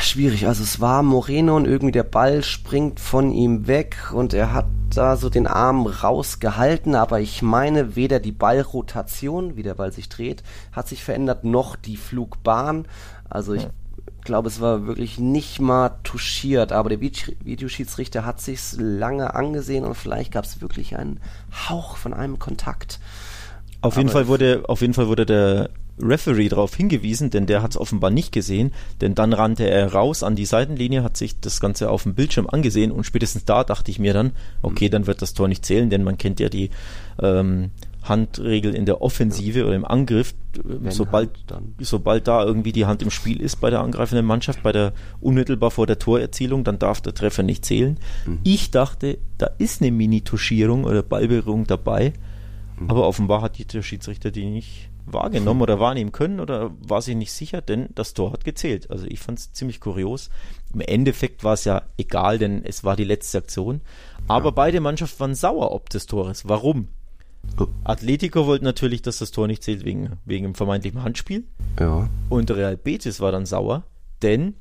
Schwierig. 0.00 0.46
Also 0.46 0.62
es 0.62 0.80
war 0.80 1.02
Moreno 1.02 1.56
und 1.56 1.66
irgendwie 1.66 1.92
der 1.92 2.02
Ball 2.02 2.42
springt 2.42 3.00
von 3.00 3.32
ihm 3.32 3.66
weg 3.66 4.12
und 4.12 4.34
er 4.34 4.52
hat 4.52 4.66
da 4.94 5.16
so 5.16 5.30
den 5.30 5.46
Arm 5.46 5.86
rausgehalten, 5.86 6.94
aber 6.94 7.20
ich 7.20 7.42
meine, 7.42 7.96
weder 7.96 8.20
die 8.20 8.32
Ballrotation, 8.32 9.56
wie 9.56 9.62
der 9.62 9.74
Ball 9.74 9.92
sich 9.92 10.08
dreht, 10.08 10.42
hat 10.72 10.88
sich 10.88 11.02
verändert, 11.02 11.44
noch 11.44 11.76
die 11.76 11.96
Flugbahn. 11.96 12.86
Also 13.28 13.54
ich 13.54 13.66
glaube, 14.24 14.48
es 14.48 14.60
war 14.60 14.86
wirklich 14.86 15.18
nicht 15.18 15.60
mal 15.60 15.92
touchiert, 16.02 16.72
aber 16.72 16.90
der 16.90 17.00
Videoschiedsrichter 17.00 18.24
hat 18.26 18.40
sich's 18.40 18.76
lange 18.78 19.34
angesehen 19.34 19.84
und 19.84 19.94
vielleicht 19.94 20.32
gab 20.32 20.44
es 20.44 20.60
wirklich 20.60 20.96
einen 20.96 21.20
Hauch 21.68 21.96
von 21.96 22.12
einem 22.12 22.38
Kontakt. 22.38 23.00
Auf 23.80 23.96
jeden 23.96 24.10
Fall 24.10 24.28
wurde, 24.28 24.62
auf 24.68 24.80
jeden 24.80 24.94
Fall 24.94 25.08
wurde 25.08 25.26
der 25.26 25.70
Referee 26.02 26.48
darauf 26.48 26.74
hingewiesen, 26.74 27.30
denn 27.30 27.46
der 27.46 27.62
hat 27.62 27.72
es 27.72 27.76
offenbar 27.76 28.10
nicht 28.10 28.32
gesehen, 28.32 28.72
denn 29.00 29.14
dann 29.14 29.32
rannte 29.32 29.68
er 29.68 29.92
raus 29.92 30.22
an 30.22 30.36
die 30.36 30.46
Seitenlinie, 30.46 31.02
hat 31.02 31.16
sich 31.16 31.40
das 31.40 31.60
Ganze 31.60 31.90
auf 31.90 32.02
dem 32.02 32.14
Bildschirm 32.14 32.46
angesehen 32.46 32.92
und 32.92 33.04
spätestens 33.04 33.44
da 33.44 33.64
dachte 33.64 33.90
ich 33.90 33.98
mir 33.98 34.12
dann, 34.12 34.32
okay, 34.62 34.88
dann 34.88 35.06
wird 35.06 35.22
das 35.22 35.34
Tor 35.34 35.48
nicht 35.48 35.64
zählen, 35.64 35.90
denn 35.90 36.04
man 36.04 36.18
kennt 36.18 36.40
ja 36.40 36.48
die 36.48 36.70
ähm, 37.20 37.70
Handregel 38.02 38.74
in 38.74 38.84
der 38.84 39.00
Offensive 39.00 39.64
oder 39.64 39.76
im 39.76 39.84
Angriff, 39.84 40.34
Wenn 40.62 40.90
sobald, 40.90 41.30
halt 41.50 41.62
sobald 41.78 42.26
da 42.26 42.44
irgendwie 42.44 42.72
die 42.72 42.84
Hand 42.84 43.02
im 43.02 43.10
Spiel 43.10 43.40
ist 43.40 43.60
bei 43.60 43.70
der 43.70 43.80
angreifenden 43.80 44.26
Mannschaft, 44.26 44.62
bei 44.62 44.72
der 44.72 44.92
unmittelbar 45.20 45.70
vor 45.70 45.86
der 45.86 45.98
Torerzielung, 45.98 46.64
dann 46.64 46.78
darf 46.78 47.00
der 47.00 47.14
Treffer 47.14 47.42
nicht 47.42 47.64
zählen. 47.64 47.98
Mhm. 48.26 48.40
Ich 48.42 48.70
dachte, 48.70 49.18
da 49.38 49.50
ist 49.58 49.80
eine 49.80 49.92
Mini-Tuschierung 49.92 50.84
oder 50.84 51.02
Ballberührung 51.02 51.66
dabei, 51.66 52.12
mhm. 52.82 52.90
aber 52.90 53.06
offenbar 53.06 53.42
hat 53.42 53.72
der 53.72 53.82
Schiedsrichter 53.82 54.30
die 54.30 54.46
nicht 54.46 54.90
wahrgenommen 55.04 55.62
oder 55.62 55.80
wahrnehmen 55.80 56.12
können 56.12 56.40
oder 56.40 56.70
war 56.78 57.02
sich 57.02 57.16
nicht 57.16 57.32
sicher, 57.32 57.60
denn 57.60 57.88
das 57.94 58.14
Tor 58.14 58.32
hat 58.32 58.44
gezählt. 58.44 58.90
Also 58.90 59.06
ich 59.06 59.20
fand 59.20 59.38
es 59.38 59.52
ziemlich 59.52 59.80
kurios. 59.80 60.30
Im 60.72 60.80
Endeffekt 60.80 61.44
war 61.44 61.54
es 61.54 61.64
ja 61.64 61.82
egal, 61.96 62.38
denn 62.38 62.64
es 62.64 62.84
war 62.84 62.96
die 62.96 63.04
letzte 63.04 63.38
Aktion. 63.38 63.80
Aber 64.28 64.46
ja. 64.46 64.50
beide 64.52 64.80
Mannschaften 64.80 65.20
waren 65.20 65.34
sauer 65.34 65.72
ob 65.72 65.90
des 65.90 66.06
Tores. 66.06 66.48
Warum? 66.48 66.88
Oh. 67.58 67.66
Atletico 67.84 68.46
wollte 68.46 68.64
natürlich, 68.64 69.02
dass 69.02 69.18
das 69.18 69.32
Tor 69.32 69.48
nicht 69.48 69.64
zählt 69.64 69.84
wegen, 69.84 70.18
wegen 70.24 70.44
dem 70.44 70.54
vermeintlichen 70.54 71.02
Handspiel. 71.02 71.44
Ja. 71.80 72.08
Und 72.28 72.50
Real 72.50 72.76
Betis 72.76 73.20
war 73.20 73.32
dann 73.32 73.46
sauer, 73.46 73.82
denn 74.22 74.54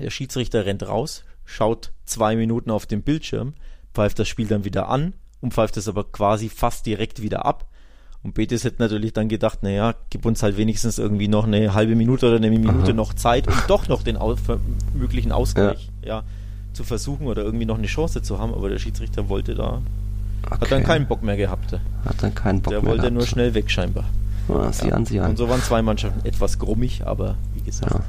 der 0.00 0.10
Schiedsrichter 0.10 0.66
rennt 0.66 0.86
raus, 0.86 1.24
schaut 1.44 1.92
zwei 2.04 2.36
Minuten 2.36 2.70
auf 2.70 2.86
den 2.86 3.02
Bildschirm, 3.02 3.54
pfeift 3.94 4.18
das 4.18 4.28
Spiel 4.28 4.48
dann 4.48 4.64
wieder 4.64 4.88
an 4.88 5.14
und 5.40 5.54
pfeift 5.54 5.76
es 5.76 5.88
aber 5.88 6.04
quasi 6.04 6.48
fast 6.48 6.86
direkt 6.86 7.22
wieder 7.22 7.44
ab 7.44 7.66
und 8.22 8.34
Betis 8.34 8.64
hätte 8.64 8.82
natürlich 8.82 9.12
dann 9.12 9.28
gedacht, 9.28 9.62
naja, 9.62 9.94
gib 10.10 10.26
uns 10.26 10.42
halt 10.42 10.56
wenigstens 10.56 10.98
irgendwie 10.98 11.28
noch 11.28 11.46
eine 11.46 11.74
halbe 11.74 11.94
Minute 11.94 12.26
oder 12.26 12.36
eine 12.36 12.50
Minute 12.50 12.90
Aha. 12.90 12.92
noch 12.92 13.14
Zeit, 13.14 13.46
um 13.46 13.54
doch 13.68 13.88
noch 13.88 14.02
den 14.02 14.16
aus 14.16 14.38
möglichen 14.92 15.30
Ausgleich 15.30 15.90
ja. 16.02 16.08
ja. 16.08 16.22
zu 16.72 16.82
versuchen 16.82 17.26
oder 17.26 17.42
irgendwie 17.42 17.64
noch 17.64 17.78
eine 17.78 17.86
Chance 17.86 18.22
zu 18.22 18.38
haben. 18.38 18.52
Aber 18.52 18.68
der 18.68 18.78
Schiedsrichter 18.78 19.28
wollte 19.28 19.54
da, 19.54 19.82
okay. 20.46 20.60
hat 20.60 20.72
dann 20.72 20.82
keinen 20.82 21.06
Bock 21.06 21.22
mehr 21.22 21.36
gehabt. 21.36 21.72
Hat 21.72 22.22
dann 22.22 22.34
keinen 22.34 22.60
Bock 22.60 22.72
der 22.72 22.82
mehr 22.82 22.92
Der 22.92 23.02
wollte 23.02 23.14
nur 23.14 23.26
schnell 23.26 23.54
weg 23.54 23.70
scheinbar. 23.70 24.04
Ja, 24.48 24.72
sieh 24.72 24.88
ja. 24.88 24.94
an, 24.94 25.06
sieh 25.06 25.20
an. 25.20 25.30
Und 25.30 25.36
so 25.36 25.48
waren 25.48 25.62
zwei 25.62 25.82
Mannschaften 25.82 26.26
etwas 26.26 26.58
grummig, 26.58 27.06
aber 27.06 27.36
wie 27.54 27.62
gesagt, 27.62 27.94
ja. 27.94 28.00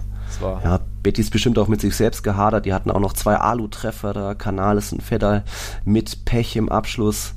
Ja, 0.63 0.79
Betis 1.03 1.29
bestimmt 1.29 1.57
auch 1.59 1.67
mit 1.67 1.81
sich 1.81 1.95
selbst 1.95 2.23
gehadert. 2.23 2.65
Die 2.65 2.73
hatten 2.73 2.91
auch 2.91 2.99
noch 2.99 3.13
zwei 3.13 3.35
Alu-Treffer 3.35 4.13
da, 4.13 4.35
Canales 4.35 4.93
und 4.93 5.01
Fedal 5.01 5.43
mit 5.85 6.25
Pech 6.25 6.55
im 6.55 6.69
Abschluss. 6.69 7.33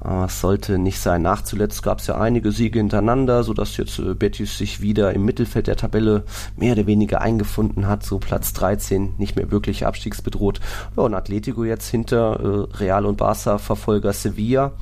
Aber 0.00 0.26
es 0.26 0.38
sollte 0.40 0.78
nicht 0.78 1.00
sein. 1.00 1.22
Nach 1.22 1.42
zuletzt 1.42 1.82
gab 1.82 2.00
es 2.00 2.08
ja 2.08 2.20
einige 2.20 2.52
Siege 2.52 2.78
hintereinander, 2.78 3.42
sodass 3.42 3.78
jetzt 3.78 3.98
äh, 3.98 4.14
Betis 4.14 4.58
sich 4.58 4.82
wieder 4.82 5.14
im 5.14 5.24
Mittelfeld 5.24 5.66
der 5.66 5.76
Tabelle 5.76 6.24
mehr 6.56 6.74
oder 6.74 6.86
weniger 6.86 7.22
eingefunden 7.22 7.86
hat. 7.86 8.04
So 8.04 8.18
Platz 8.18 8.52
13, 8.52 9.14
nicht 9.16 9.34
mehr 9.34 9.50
wirklich 9.50 9.86
abstiegsbedroht. 9.86 10.60
Ja, 10.96 11.04
und 11.04 11.14
Atletico 11.14 11.64
jetzt 11.64 11.88
hinter 11.88 12.68
äh, 12.72 12.76
Real 12.76 13.06
und 13.06 13.16
Barca 13.16 13.56
Verfolger 13.56 14.12
Sevilla 14.12 14.72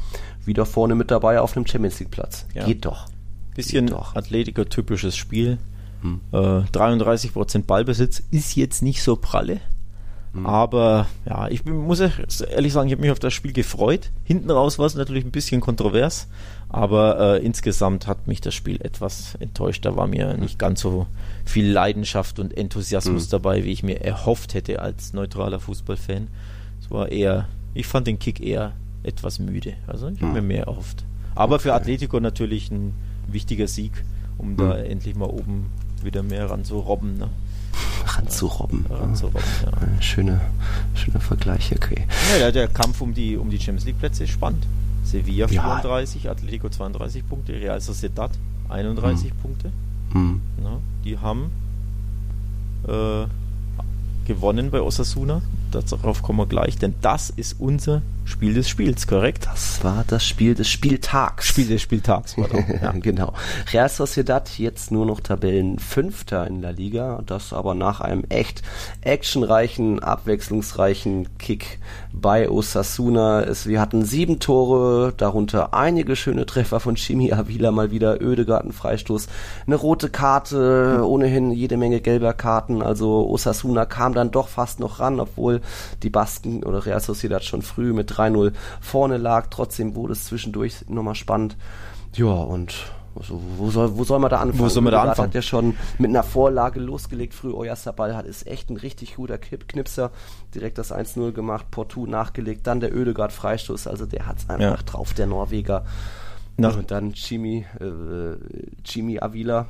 wieder 0.45 0.67
vorne 0.67 0.97
mit 0.97 1.13
dabei 1.13 1.41
auf 1.41 1.57
einem 1.57 1.69
Champions 1.69 2.01
League 2.01 2.11
Platz. 2.11 2.47
Ja. 2.55 2.65
Geht 2.65 2.85
doch. 2.85 3.07
Bisschen 3.55 3.87
Geht 3.87 3.95
doch. 3.95 4.17
Atletico 4.17 4.65
typisches 4.65 5.17
Spiel. 5.17 5.59
Hm. 6.03 6.21
Äh, 6.33 6.37
33% 6.37 7.65
Ballbesitz 7.65 8.23
ist 8.31 8.55
jetzt 8.57 8.83
nicht 8.83 9.03
so 9.03 9.17
pralle. 9.17 9.61
Mhm. 10.33 10.47
Aber 10.47 11.07
ja, 11.27 11.49
ich 11.49 11.65
muss 11.65 12.01
ehrlich 12.01 12.73
sagen, 12.73 12.89
ich 12.89 12.95
habe 12.95 13.03
mich 13.03 13.11
auf 13.11 13.19
das 13.19 13.35
Spiel 13.35 13.53
gefreut. 13.53 14.11
Hinten 14.25 14.51
raus 14.51 14.79
war 14.79 14.87
es 14.87 14.95
natürlich 14.95 15.25
ein 15.25 15.31
bisschen 15.31 15.61
kontrovers, 15.61 16.29
aber 16.71 17.37
äh, 17.37 17.45
insgesamt 17.45 18.07
hat 18.07 18.27
mich 18.27 18.41
das 18.41 18.55
Spiel 18.55 18.81
etwas 18.81 19.35
enttäuscht. 19.41 19.85
Da 19.85 19.95
war 19.95 20.07
mir 20.07 20.37
nicht 20.39 20.59
ganz 20.59 20.81
so 20.81 21.07
viel 21.45 21.71
Leidenschaft 21.71 22.39
und 22.39 22.57
Enthusiasmus 22.57 23.27
mhm. 23.27 23.31
dabei, 23.31 23.65
wie 23.65 23.73
ich 23.73 23.83
mir 23.83 24.01
erhofft 24.01 24.55
hätte 24.55 24.81
als 24.81 25.13
neutraler 25.13 25.61
Fußballfan. 25.61 26.29
Es 26.81 26.91
war 26.91 27.11
eher, 27.11 27.49
ich 27.75 27.87
fand 27.87 28.07
den 28.07 28.19
Kick 28.19 28.41
eher 28.41 28.73
etwas 29.03 29.39
müde. 29.39 29.75
Also 29.87 30.09
ich 30.09 30.17
habe 30.17 30.29
mhm. 30.29 30.33
mir 30.33 30.43
mehr 30.43 30.65
erhofft. 30.65 31.05
Aber 31.35 31.57
okay. 31.57 31.65
für 31.65 31.75
Atletico 31.75 32.21
natürlich 32.21 32.71
ein 32.71 32.95
wichtiger 33.27 33.69
Sieg, 33.69 33.93
um 34.39 34.57
da 34.57 34.77
mhm. 34.77 34.85
endlich 34.85 35.15
mal 35.15 35.29
oben 35.29 35.67
wieder 36.05 36.23
mehr 36.23 36.51
ran 36.51 36.65
zu 36.65 36.79
robben. 36.79 37.19
Ne? 37.19 37.29
ranzurobben. 38.07 38.87
ranzurobben 38.89 39.43
ja. 39.65 40.03
Schöne, 40.03 40.41
schöner 40.95 41.21
Vergleich, 41.21 41.73
okay. 41.75 42.07
Ja, 42.39 42.51
der, 42.51 42.69
Kampf 42.69 43.01
um 43.01 43.15
die, 43.15 43.37
um 43.37 43.51
die 43.51 43.59
Champions 43.59 43.85
League 43.85 43.99
Plätze 43.99 44.25
ist 44.25 44.31
spannend. 44.31 44.67
Sevilla 45.05 45.49
34, 45.49 46.25
ja. 46.25 46.31
Atletico 46.31 46.69
32 46.69 47.29
Punkte, 47.29 47.53
Real 47.55 47.81
Sociedad 47.81 48.31
31 48.69 49.31
hm. 49.31 49.37
Punkte. 49.39 49.73
Hm. 50.13 50.41
Ja, 50.63 50.79
die 51.05 51.19
haben 51.19 51.51
äh, 52.87 53.27
gewonnen 54.27 54.71
bei 54.71 54.81
Osasuna 54.81 55.43
darauf 55.73 56.23
kommen 56.23 56.39
wir 56.39 56.47
gleich, 56.47 56.77
denn 56.77 56.95
das 57.01 57.31
ist 57.31 57.57
unser 57.59 58.03
Spiel 58.25 58.55
des 58.55 58.69
Spiels, 58.69 59.07
korrekt? 59.07 59.47
Das 59.47 59.83
war 59.83 60.05
das 60.07 60.25
Spiel 60.25 60.55
des 60.55 60.69
Spieltags. 60.69 61.47
Spiel 61.47 61.67
des 61.67 61.83
Spieltags, 61.83 62.37
ja. 62.83 62.93
genau. 62.93 63.33
Real 63.73 63.89
Sociedad 63.89 64.59
jetzt 64.59 64.93
nur 64.93 65.07
noch 65.07 65.21
Tabellenfünfter 65.21 66.47
in 66.47 66.63
der 66.63 66.73
Liga, 66.73 67.23
das 67.27 67.53
aber 67.53 67.75
nach 67.75 68.01
einem 68.01 68.25
echt 68.29 68.63
actionreichen, 69.01 69.99
abwechslungsreichen 70.01 71.37
Kick 71.39 71.81
bei 72.13 72.49
Osasuna. 72.49 73.43
Es, 73.43 73.67
wir 73.67 73.81
hatten 73.81 74.05
sieben 74.05 74.39
Tore, 74.39 75.13
darunter 75.17 75.75
einige 75.75 76.15
schöne 76.15 76.47
Treffer 76.47 76.79
von 76.79 76.95
Chimi 76.95 77.33
Avila, 77.33 77.73
mal 77.73 77.91
wieder 77.91 78.23
Ödegarten-Freistoß, 78.23 79.27
eine 79.67 79.77
rote 79.77 80.11
Karte, 80.11 81.03
ohnehin 81.05 81.51
jede 81.51 81.77
Menge 81.77 82.01
gelber 82.01 82.35
Karten, 82.35 82.83
also 82.83 83.29
Osasuna 83.29 83.85
kam 83.85 84.15
dann 84.15 84.31
doch 84.31 84.49
fast 84.49 84.79
noch 84.79 85.01
ran, 85.01 85.19
obwohl 85.19 85.61
die 86.03 86.11
Basken 86.11 86.65
oder 86.65 86.85
Real 86.85 87.01
Sociedad 87.01 87.45
schon 87.45 87.63
früh 87.63 87.93
mit 87.93 88.11
3-0 88.11 88.53
vorne 88.81 89.17
lag. 89.17 89.49
Trotzdem 89.51 89.95
wurde 89.95 90.13
es 90.13 90.25
zwischendurch 90.25 90.89
nochmal 90.89 91.15
spannend. 91.15 91.57
Ja, 92.15 92.27
und 92.27 92.75
also, 93.15 93.41
wo, 93.59 93.71
soll, 93.71 93.97
wo 93.97 94.05
soll 94.05 94.19
man 94.19 94.31
da 94.31 94.41
anfangen? 94.41 94.59
Wo 94.59 94.69
soll 94.69 94.83
man 94.83 94.93
da 94.93 95.03
anfangen? 95.03 95.29
hat 95.29 95.35
ja 95.35 95.43
schon 95.43 95.77
mit 95.99 96.09
einer 96.11 96.23
Vorlage 96.23 96.81
losgelegt. 96.81 97.35
Früh 97.35 97.53
Oyarzabal 97.53 98.17
hat 98.17 98.27
ist 98.27 98.47
echt 98.47 98.71
ein 98.71 98.77
richtig 98.77 99.17
guter 99.17 99.39
Knipser. 99.39 100.11
Direkt 100.55 100.79
das 100.79 100.93
1-0 100.93 101.33
gemacht, 101.33 101.71
Portu 101.71 102.07
nachgelegt, 102.07 102.67
dann 102.67 102.81
der 102.81 102.95
Ödegard 102.95 103.33
Freistoß. 103.33 103.87
Also 103.87 104.07
der 104.07 104.27
hat 104.27 104.39
es 104.39 104.49
einfach 104.49 104.79
ja. 104.79 104.85
drauf, 104.85 105.13
der 105.13 105.27
Norweger. 105.27 105.85
Nach 106.57 106.77
und 106.77 106.91
dann 106.91 107.13
Chimi, 107.13 107.67
äh, 107.81 108.83
Chimi 108.85 109.21
Avila, 109.21 109.67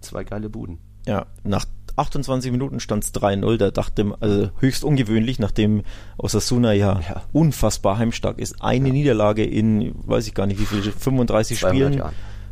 zwei 0.00 0.24
geile 0.24 0.48
Buden. 0.48 0.78
Ja, 1.06 1.26
nach 1.44 1.64
28 1.96 2.50
Minuten 2.52 2.80
stand 2.80 3.04
es 3.04 3.14
3-0. 3.14 3.56
Da 3.56 3.70
dachte 3.70 4.14
also 4.20 4.50
höchst 4.58 4.84
ungewöhnlich, 4.84 5.38
nachdem 5.38 5.82
Osasuna 6.16 6.72
ja, 6.72 7.00
ja. 7.00 7.22
unfassbar 7.32 7.98
heimstark 7.98 8.38
ist. 8.38 8.62
Eine 8.62 8.88
ja. 8.88 8.94
Niederlage 8.94 9.44
in, 9.44 9.94
weiß 10.06 10.26
ich 10.26 10.34
gar 10.34 10.46
nicht 10.46 10.60
wie 10.60 10.66
viele, 10.66 10.82
35 10.92 11.58
Spielen. 11.58 12.02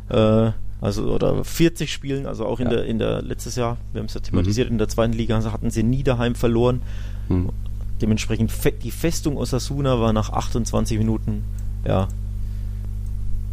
Äh, 0.09 0.51
also 0.81 1.11
oder 1.11 1.43
40 1.43 1.91
Spielen, 1.91 2.25
also 2.25 2.45
auch 2.45 2.59
in 2.59 2.67
ja. 2.67 2.75
der 2.75 2.85
in 2.85 2.99
der 2.99 3.21
letztes 3.21 3.57
Jahr, 3.57 3.77
wir 3.91 3.99
haben 3.99 4.05
es 4.05 4.13
ja 4.13 4.21
thematisiert, 4.21 4.69
mhm. 4.69 4.75
in 4.75 4.77
der 4.77 4.87
zweiten 4.87 5.13
Liga 5.13 5.43
hatten 5.51 5.71
sie 5.71 5.83
nie 5.83 6.03
daheim 6.03 6.35
verloren. 6.35 6.81
Mhm. 7.27 7.49
Dementsprechend 8.01 8.51
die 8.81 8.91
Festung 8.91 9.35
Osasuna 9.35 9.99
war 9.99 10.13
nach 10.13 10.29
28 10.29 10.97
Minuten 10.97 11.43
ja 11.85 12.07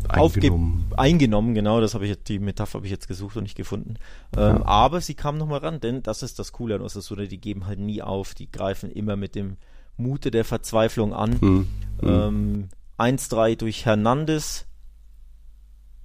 eingenommen. 0.09 0.93
eingenommen, 0.97 1.55
genau, 1.55 1.81
das 1.81 1.95
habe 1.95 2.07
ich 2.07 2.17
die 2.25 2.39
Metapher 2.39 2.75
habe 2.79 2.87
ich 2.87 2.93
jetzt 2.93 3.09
gesucht 3.09 3.37
und 3.37 3.45
nicht 3.45 3.57
gefunden. 3.57 3.95
Ähm, 4.37 4.59
ja. 4.59 4.67
Aber 4.67 5.01
sie 5.01 5.15
kamen 5.15 5.39
nochmal 5.39 5.61
ran, 5.61 5.81
denn 5.81 6.03
das 6.03 6.23
ist 6.23 6.39
das 6.39 6.53
Coole 6.53 6.77
an 6.77 6.83
Osasuna, 6.83 7.25
die 7.25 7.41
geben 7.41 7.67
halt 7.67 7.79
nie 7.79 8.03
auf, 8.03 8.35
die 8.35 8.51
greifen 8.51 8.91
immer 8.91 9.17
mit 9.17 9.35
dem 9.35 9.57
Mute 9.97 10.31
der 10.31 10.45
Verzweiflung 10.45 11.15
an. 11.15 11.37
Mhm. 11.41 11.69
Ähm, 12.03 12.69
1-3 12.99 13.57
durch 13.57 13.85
Hernandez, 13.85 14.67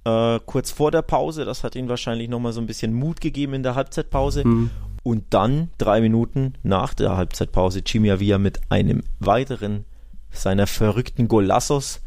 äh, 0.04 0.40
kurz 0.46 0.70
vor 0.70 0.90
der 0.90 1.02
Pause, 1.02 1.44
das 1.44 1.64
hat 1.64 1.76
ihnen 1.76 1.88
wahrscheinlich 1.88 2.28
nochmal 2.28 2.52
so 2.52 2.60
ein 2.60 2.66
bisschen 2.66 2.92
Mut 2.92 3.20
gegeben 3.20 3.54
in 3.54 3.62
der 3.62 3.74
Halbzeitpause. 3.74 4.46
Mhm. 4.46 4.70
Und 5.02 5.24
dann, 5.30 5.70
drei 5.78 6.00
Minuten 6.00 6.54
nach 6.62 6.94
der 6.94 7.16
Halbzeitpause, 7.16 7.82
Chimiavia 7.84 8.38
mit 8.38 8.60
einem 8.70 9.02
weiteren 9.18 9.84
seiner 10.30 10.66
verrückten 10.66 11.28
Golassos 11.28 12.00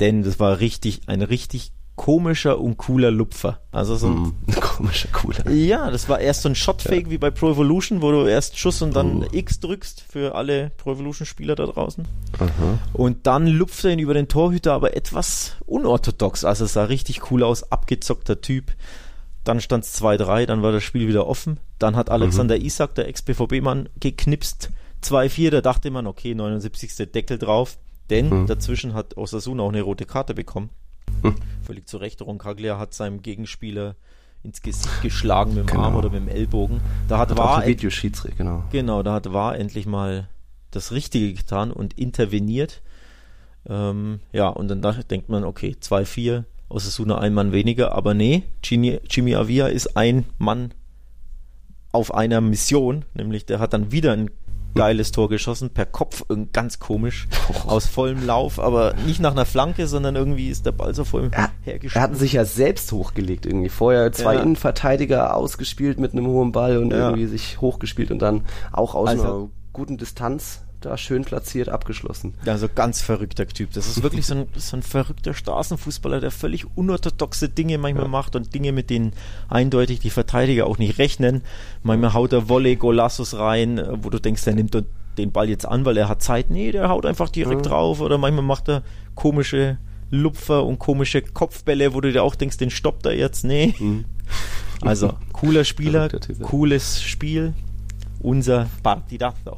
denn 0.00 0.22
das 0.22 0.38
war 0.38 0.60
richtig, 0.60 1.02
ein 1.06 1.22
richtig 1.22 1.72
komischer 1.96 2.60
und 2.60 2.76
cooler 2.76 3.10
Lupfer. 3.10 3.60
Also 3.72 3.96
so 3.96 4.08
ein 4.08 4.14
mm, 4.46 4.60
komischer, 4.60 5.08
cooler. 5.12 5.50
Ja, 5.50 5.90
das 5.90 6.08
war 6.08 6.20
erst 6.20 6.42
so 6.42 6.48
ein 6.48 6.54
Shotfake 6.54 7.06
ja. 7.06 7.10
wie 7.10 7.18
bei 7.18 7.30
Pro 7.30 7.50
Evolution, 7.50 8.02
wo 8.02 8.12
du 8.12 8.26
erst 8.26 8.58
Schuss 8.58 8.82
und 8.82 8.94
dann 8.94 9.24
oh. 9.24 9.28
X 9.32 9.60
drückst 9.60 10.04
für 10.08 10.34
alle 10.34 10.70
Pro 10.76 10.92
Evolution 10.92 11.26
Spieler 11.26 11.56
da 11.56 11.66
draußen. 11.66 12.06
Aha. 12.38 12.78
Und 12.92 13.26
dann 13.26 13.46
lupft 13.46 13.84
er 13.84 13.92
ihn 13.92 13.98
über 13.98 14.14
den 14.14 14.28
Torhüter, 14.28 14.74
aber 14.74 14.96
etwas 14.96 15.56
unorthodox. 15.64 16.44
Also 16.44 16.66
es 16.66 16.74
sah 16.74 16.84
richtig 16.84 17.30
cool 17.30 17.42
aus, 17.42 17.72
abgezockter 17.72 18.40
Typ. 18.40 18.72
Dann 19.42 19.60
stand 19.60 19.84
es 19.84 20.00
2-3, 20.00 20.46
dann 20.46 20.62
war 20.62 20.72
das 20.72 20.82
Spiel 20.82 21.08
wieder 21.08 21.26
offen. 21.26 21.60
Dann 21.78 21.96
hat 21.96 22.10
Alexander 22.10 22.58
mhm. 22.58 22.64
Isak, 22.64 22.94
der 22.96 23.08
Ex-BVB-Mann, 23.08 23.88
geknipst. 24.00 24.70
2-4, 25.04 25.50
da 25.50 25.60
dachte 25.60 25.90
man, 25.90 26.06
okay, 26.06 26.34
79. 26.34 27.12
Deckel 27.12 27.38
drauf. 27.38 27.78
Denn 28.10 28.30
hm. 28.30 28.46
dazwischen 28.46 28.94
hat 28.94 29.16
Osasuna 29.16 29.62
auch 29.62 29.68
eine 29.68 29.82
rote 29.82 30.04
Karte 30.04 30.34
bekommen. 30.34 30.70
Hm. 31.22 31.34
Völlig 31.62 31.88
zu 31.88 31.96
Recht. 31.96 32.22
Roncaglia 32.22 32.78
hat 32.78 32.94
seinem 32.94 33.22
Gegenspieler 33.22 33.96
ins 34.42 34.62
Gesicht 34.62 35.02
geschlagen 35.02 35.54
mit 35.54 35.64
dem 35.64 35.66
genau. 35.66 35.82
Arm 35.82 35.96
oder 35.96 36.10
mit 36.10 36.20
dem 36.20 36.28
Ellbogen. 36.28 36.80
Da 37.08 37.18
hat, 37.18 37.30
hat 37.30 37.38
war 37.38 37.66
Videoschiedsrichter, 37.66 38.36
genau. 38.36 38.64
Genau, 38.70 39.02
da 39.02 39.14
hat 39.14 39.32
war 39.32 39.58
endlich 39.58 39.86
mal 39.86 40.28
das 40.70 40.92
Richtige 40.92 41.32
getan 41.32 41.72
und 41.72 41.98
interveniert. 41.98 42.82
Ähm, 43.68 44.20
ja, 44.32 44.48
und 44.48 44.68
dann 44.68 44.82
denkt 45.10 45.28
man, 45.28 45.44
okay, 45.44 45.76
2-4, 45.80 46.44
Osasuna 46.68 47.18
ein 47.18 47.34
Mann 47.34 47.52
weniger, 47.52 47.92
aber 47.92 48.14
nee, 48.14 48.44
Jimmy, 48.62 49.00
Jimmy 49.10 49.34
Avia 49.34 49.66
ist 49.66 49.96
ein 49.96 50.26
Mann 50.38 50.72
auf 51.92 52.14
einer 52.14 52.40
Mission, 52.40 53.04
nämlich 53.14 53.46
der 53.46 53.58
hat 53.58 53.72
dann 53.72 53.90
wieder 53.90 54.12
einen 54.12 54.30
geiles 54.76 55.12
Tor 55.12 55.28
geschossen, 55.28 55.70
per 55.70 55.86
Kopf, 55.86 56.24
ganz 56.52 56.78
komisch, 56.78 57.26
oh. 57.48 57.68
aus 57.68 57.86
vollem 57.86 58.24
Lauf, 58.24 58.60
aber 58.60 58.94
nicht 59.06 59.20
nach 59.20 59.32
einer 59.32 59.46
Flanke, 59.46 59.86
sondern 59.86 60.16
irgendwie 60.16 60.48
ist 60.48 60.66
der 60.66 60.72
Ball 60.72 60.94
so 60.94 61.04
voll 61.04 61.30
er, 61.32 61.50
hergeschossen. 61.62 61.98
Er 61.98 62.02
hat 62.02 62.16
sich 62.16 62.34
ja 62.34 62.44
selbst 62.44 62.92
hochgelegt 62.92 63.46
irgendwie. 63.46 63.68
Vorher 63.68 64.12
zwei 64.12 64.34
ja. 64.34 64.42
Innenverteidiger 64.42 65.34
ausgespielt 65.34 65.98
mit 65.98 66.12
einem 66.12 66.26
hohen 66.26 66.52
Ball 66.52 66.78
und 66.78 66.92
ja. 66.92 67.08
irgendwie 67.08 67.26
sich 67.26 67.60
hochgespielt 67.60 68.10
und 68.10 68.20
dann 68.20 68.44
auch 68.72 68.94
aus 68.94 69.08
also, 69.08 69.22
einer 69.22 69.48
guten 69.72 69.98
Distanz 69.98 70.62
da 70.86 70.96
schön 70.96 71.24
platziert 71.24 71.68
abgeschlossen. 71.68 72.34
Ja, 72.44 72.56
so 72.58 72.68
ganz 72.72 73.00
verrückter 73.00 73.46
Typ. 73.46 73.72
Das 73.72 73.86
ist 73.86 74.02
wirklich 74.02 74.26
so 74.26 74.34
ein, 74.34 74.46
so 74.54 74.76
ein 74.76 74.82
verrückter 74.82 75.34
Straßenfußballer, 75.34 76.20
der 76.20 76.30
völlig 76.30 76.66
unorthodoxe 76.76 77.48
Dinge 77.48 77.78
manchmal 77.78 78.04
ja. 78.04 78.10
macht 78.10 78.36
und 78.36 78.54
Dinge, 78.54 78.72
mit 78.72 78.90
denen 78.90 79.12
eindeutig 79.48 80.00
die 80.00 80.10
Verteidiger 80.10 80.66
auch 80.66 80.78
nicht 80.78 80.98
rechnen. 80.98 81.42
Manchmal 81.82 82.14
haut 82.14 82.32
er 82.32 82.48
Volley, 82.48 82.76
Golassos 82.76 83.36
rein, 83.36 83.82
wo 84.02 84.10
du 84.10 84.20
denkst, 84.20 84.44
der 84.44 84.54
nimmt 84.54 84.76
den 85.18 85.32
Ball 85.32 85.48
jetzt 85.48 85.66
an, 85.66 85.84
weil 85.84 85.96
er 85.96 86.08
hat 86.08 86.22
Zeit. 86.22 86.50
Nee, 86.50 86.72
der 86.72 86.88
haut 86.88 87.04
einfach 87.04 87.28
direkt 87.28 87.66
ja. 87.66 87.72
drauf. 87.72 88.00
Oder 88.00 88.18
manchmal 88.18 88.44
macht 88.44 88.68
er 88.68 88.82
komische 89.14 89.78
Lupfer 90.10 90.64
und 90.64 90.78
komische 90.78 91.22
Kopfbälle, 91.22 91.94
wo 91.94 92.00
du 92.00 92.12
dir 92.12 92.22
auch 92.22 92.36
denkst, 92.36 92.58
den 92.58 92.70
stoppt 92.70 93.06
er 93.06 93.16
jetzt. 93.16 93.44
Nee. 93.44 93.74
Mhm. 93.78 94.04
Also, 94.82 95.14
cooler 95.32 95.64
Spieler, 95.64 96.10
cooles 96.42 97.02
Spiel. 97.02 97.54
Unser 98.20 98.68
Partidazo. 98.82 99.56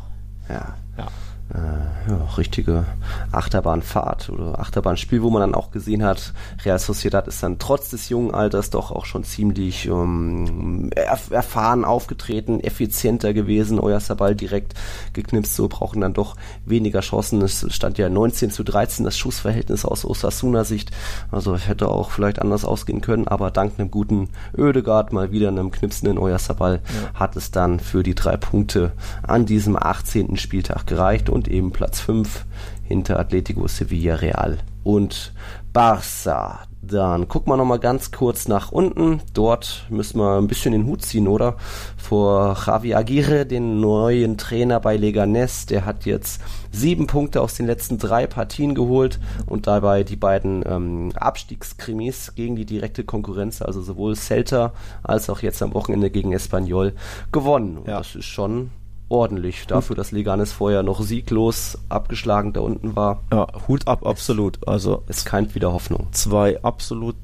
Ja. 0.49 0.76
Ja 0.99 1.07
äh, 1.55 2.11
ja, 2.11 2.24
richtige 2.36 2.84
Achterbahnfahrt 3.32 4.28
oder 4.28 4.59
Achterbahnspiel, 4.59 5.22
wo 5.22 5.30
man 5.30 5.40
dann 5.40 5.55
auch 5.55 5.70
gesehen 5.70 6.05
hat, 6.05 6.34
Real 6.64 6.78
Sociedad 6.78 7.26
ist 7.26 7.42
dann 7.42 7.59
trotz 7.59 7.88
des 7.90 8.11
jungen 8.11 8.34
Alters 8.34 8.70
doch 8.70 8.90
auch 8.90 9.07
schon 9.07 9.24
ziemlich 9.24 9.86
ähm, 9.86 10.90
erf 10.94 11.30
erfahren 11.30 11.84
aufgetreten, 11.84 12.61
effizienter 12.61 13.32
gewesen. 13.32 13.80
Oyarzabal 13.80 14.34
direkt 14.34 14.74
geknipst, 15.14 15.55
so 15.55 15.68
brauchen 15.68 16.01
dann 16.03 16.12
doch 16.12 16.36
weniger 16.66 17.01
Chancen. 17.01 17.40
Es 17.40 17.64
stand 17.74 17.96
ja 17.96 18.09
19 18.09 18.51
zu 18.51 18.62
13 18.62 19.05
das 19.05 19.16
Schussverhältnis 19.16 19.84
aus 19.84 20.05
Osasuna 20.05 20.64
Sicht. 20.64 20.90
Also 21.30 21.57
hätte 21.57 21.88
auch 21.88 22.11
vielleicht 22.11 22.40
anders 22.40 22.64
ausgehen 22.64 23.01
können, 23.01 23.26
aber 23.26 23.51
dank 23.51 23.74
einem 23.78 23.90
guten 23.90 24.28
Ödegard, 24.57 25.12
mal 25.12 25.32
wieder 25.32 25.49
einem 25.49 25.70
knipsenden 25.70 26.18
Oyarzabal, 26.18 26.80
ja. 26.84 27.18
hat 27.18 27.36
es 27.36 27.51
dann 27.51 27.80
für 27.80 28.03
die 28.03 28.14
drei 28.14 28.36
Punkte 28.36 28.92
an 29.22 29.46
diesem 29.46 29.76
18. 29.76 30.36
Spieltag 30.36 30.86
gereicht 30.86 31.30
und 31.30 31.38
eben 31.47 31.70
Platz 31.70 32.01
5 32.01 32.45
hinter 32.82 33.20
Atletico 33.20 33.68
Sevilla 33.68 34.16
Real 34.16 34.59
und 34.82 35.32
Barça. 35.72 36.61
Dann 36.80 37.28
gucken 37.28 37.53
wir 37.53 37.57
nochmal 37.57 37.80
ganz 37.80 38.12
kurz 38.12 38.49
nach 38.49 38.72
unten. 38.72 39.20
Dort 39.34 39.84
müssen 39.91 40.18
wir 40.18 40.39
ein 40.39 40.47
bisschen 40.47 40.72
den 40.72 40.86
Hut 40.86 41.03
ziehen, 41.03 41.28
oder? 41.28 41.57
Vor 41.97 42.57
Javi 42.66 42.95
Aguirre, 42.95 43.45
den 43.45 43.80
neuen 43.80 44.39
Trainer 44.39 44.80
bei 44.80 44.97
Leganés. 44.97 45.66
Der 45.68 45.84
hat 45.84 46.07
jetzt 46.07 46.41
sieben 46.72 47.07
Punkte 47.07 47.43
aus 47.43 47.55
den 47.55 47.66
letzten 47.66 47.99
drei 47.99 48.26
Partien 48.26 48.74
geholt 48.74 49.18
und 49.47 49.66
dabei 49.66 50.03
die 50.03 50.16
beiden 50.16 50.64
ähm, 50.66 51.12
Abstiegskrimis 51.14 52.34
gegen 52.34 52.57
die 52.57 52.66
direkte 52.66 53.05
Konkurrenz, 53.05 53.61
also 53.61 53.82
sowohl 53.82 54.16
Celta 54.16 54.72
als 55.03 55.28
auch 55.28 55.43
jetzt 55.43 55.62
am 55.62 55.74
Wochenende 55.74 56.11
gegen 56.11 56.32
Espanyol, 56.32 56.95
gewonnen. 57.32 57.80
Ja. 57.86 57.99
Das 57.99 58.14
ist 58.14 58.26
schon 58.26 58.70
ordentlich 59.09 59.66
dafür, 59.66 59.96
dass 59.96 60.12
Leganes 60.12 60.52
vorher 60.52 60.82
noch 60.82 61.02
sieglos 61.02 61.78
abgeschlagen 61.88 62.52
da 62.52 62.61
unten 62.61 62.96
war. 62.96 63.22
Ja, 63.32 63.46
Hut 63.66 63.86
ab, 63.86 64.06
absolut. 64.06 64.66
Also 64.68 65.02
es 65.06 65.24
keimt 65.24 65.54
wieder 65.54 65.72
Hoffnung. 65.72 66.09
Zwei 66.12 66.62
absolut 66.62 67.16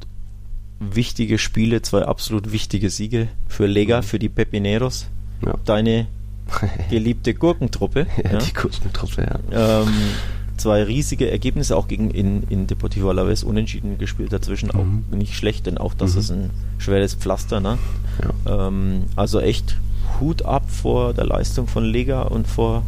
wichtige 0.81 1.39
Spiele, 1.39 1.83
zwei 1.83 2.03
absolut 2.03 2.53
wichtige 2.53 2.91
Siege 2.91 3.29
für 3.49 3.67
Lega, 3.67 3.99
mhm. 3.99 4.03
für 4.03 4.19
die 4.19 4.29
Pepineros. 4.29 5.07
Ja. 5.45 5.55
Deine 5.65 6.07
geliebte 6.91 7.35
Gurkentruppe. 7.35 8.07
ja, 8.23 8.33
ja, 8.33 8.39
die 8.39 8.53
Gurkentruppe, 8.53 9.41
ja. 9.53 9.83
Ähm, 9.83 9.89
zwei 10.57 10.83
riesige 10.83 11.31
Ergebnisse 11.31 11.77
auch 11.77 11.89
gegen 11.89 12.11
in, 12.11 12.45
in 12.49 12.67
Deportivo 12.67 13.11
Alaves 13.11 13.45
unentschieden 13.45 13.99
gespielt 13.99 14.33
dazwischen 14.33 14.71
mhm. 14.73 15.05
auch 15.13 15.17
nicht 15.17 15.35
schlecht, 15.35 15.67
denn 15.67 15.79
auch 15.79 15.95
das 15.95 16.15
mhm. 16.15 16.21
ist 16.21 16.31
ein 16.31 16.51
schweres 16.79 17.15
Pflaster, 17.15 17.61
ne? 17.61 17.79
Ja. 18.47 18.69
Ähm, 18.69 19.05
also 19.17 19.41
echt 19.41 19.77
Hut 20.21 20.45
ab 20.45 20.65
vor 20.69 21.15
der 21.15 21.27
Leistung 21.27 21.67
von 21.67 21.85
Lega 21.85 22.23
und 22.23 22.47
vor 22.47 22.83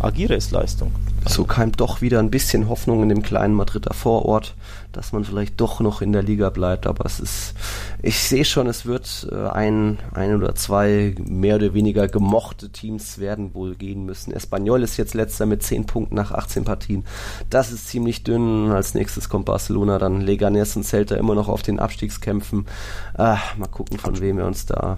Agires 0.00 0.50
Leistung. 0.50 0.92
So 1.28 1.44
keimt 1.44 1.80
doch 1.80 2.00
wieder 2.00 2.18
ein 2.18 2.30
bisschen 2.30 2.70
Hoffnung 2.70 3.02
in 3.02 3.10
dem 3.10 3.22
kleinen 3.22 3.52
Madrider 3.52 3.92
Vorort, 3.92 4.54
dass 4.92 5.12
man 5.12 5.24
vielleicht 5.24 5.60
doch 5.60 5.80
noch 5.80 6.00
in 6.00 6.12
der 6.12 6.22
Liga 6.22 6.48
bleibt. 6.48 6.86
Aber 6.86 7.04
es 7.04 7.20
ist, 7.20 7.54
ich 8.00 8.18
sehe 8.18 8.46
schon, 8.46 8.66
es 8.66 8.86
wird 8.86 9.28
äh, 9.30 9.48
ein, 9.48 9.98
ein 10.14 10.34
oder 10.34 10.54
zwei 10.54 11.14
mehr 11.22 11.56
oder 11.56 11.74
weniger 11.74 12.08
gemochte 12.08 12.70
Teams 12.70 13.18
werden 13.18 13.52
wohl 13.52 13.74
gehen 13.74 14.06
müssen. 14.06 14.32
Espanyol 14.32 14.82
ist 14.82 14.96
jetzt 14.96 15.12
letzter 15.12 15.44
mit 15.44 15.62
10 15.62 15.84
Punkten 15.84 16.14
nach 16.14 16.32
18 16.32 16.64
Partien. 16.64 17.04
Das 17.50 17.70
ist 17.70 17.88
ziemlich 17.88 18.24
dünn. 18.24 18.70
Als 18.70 18.94
nächstes 18.94 19.28
kommt 19.28 19.44
Barcelona, 19.44 19.98
dann 19.98 20.22
Leganes 20.22 20.74
und 20.74 20.84
Celta 20.84 21.16
immer 21.16 21.34
noch 21.34 21.48
auf 21.48 21.60
den 21.60 21.80
Abstiegskämpfen. 21.80 22.64
Ah, 23.12 23.38
mal 23.58 23.68
gucken, 23.68 23.98
von 23.98 24.18
wem 24.20 24.38
wir 24.38 24.46
uns 24.46 24.64
da 24.64 24.96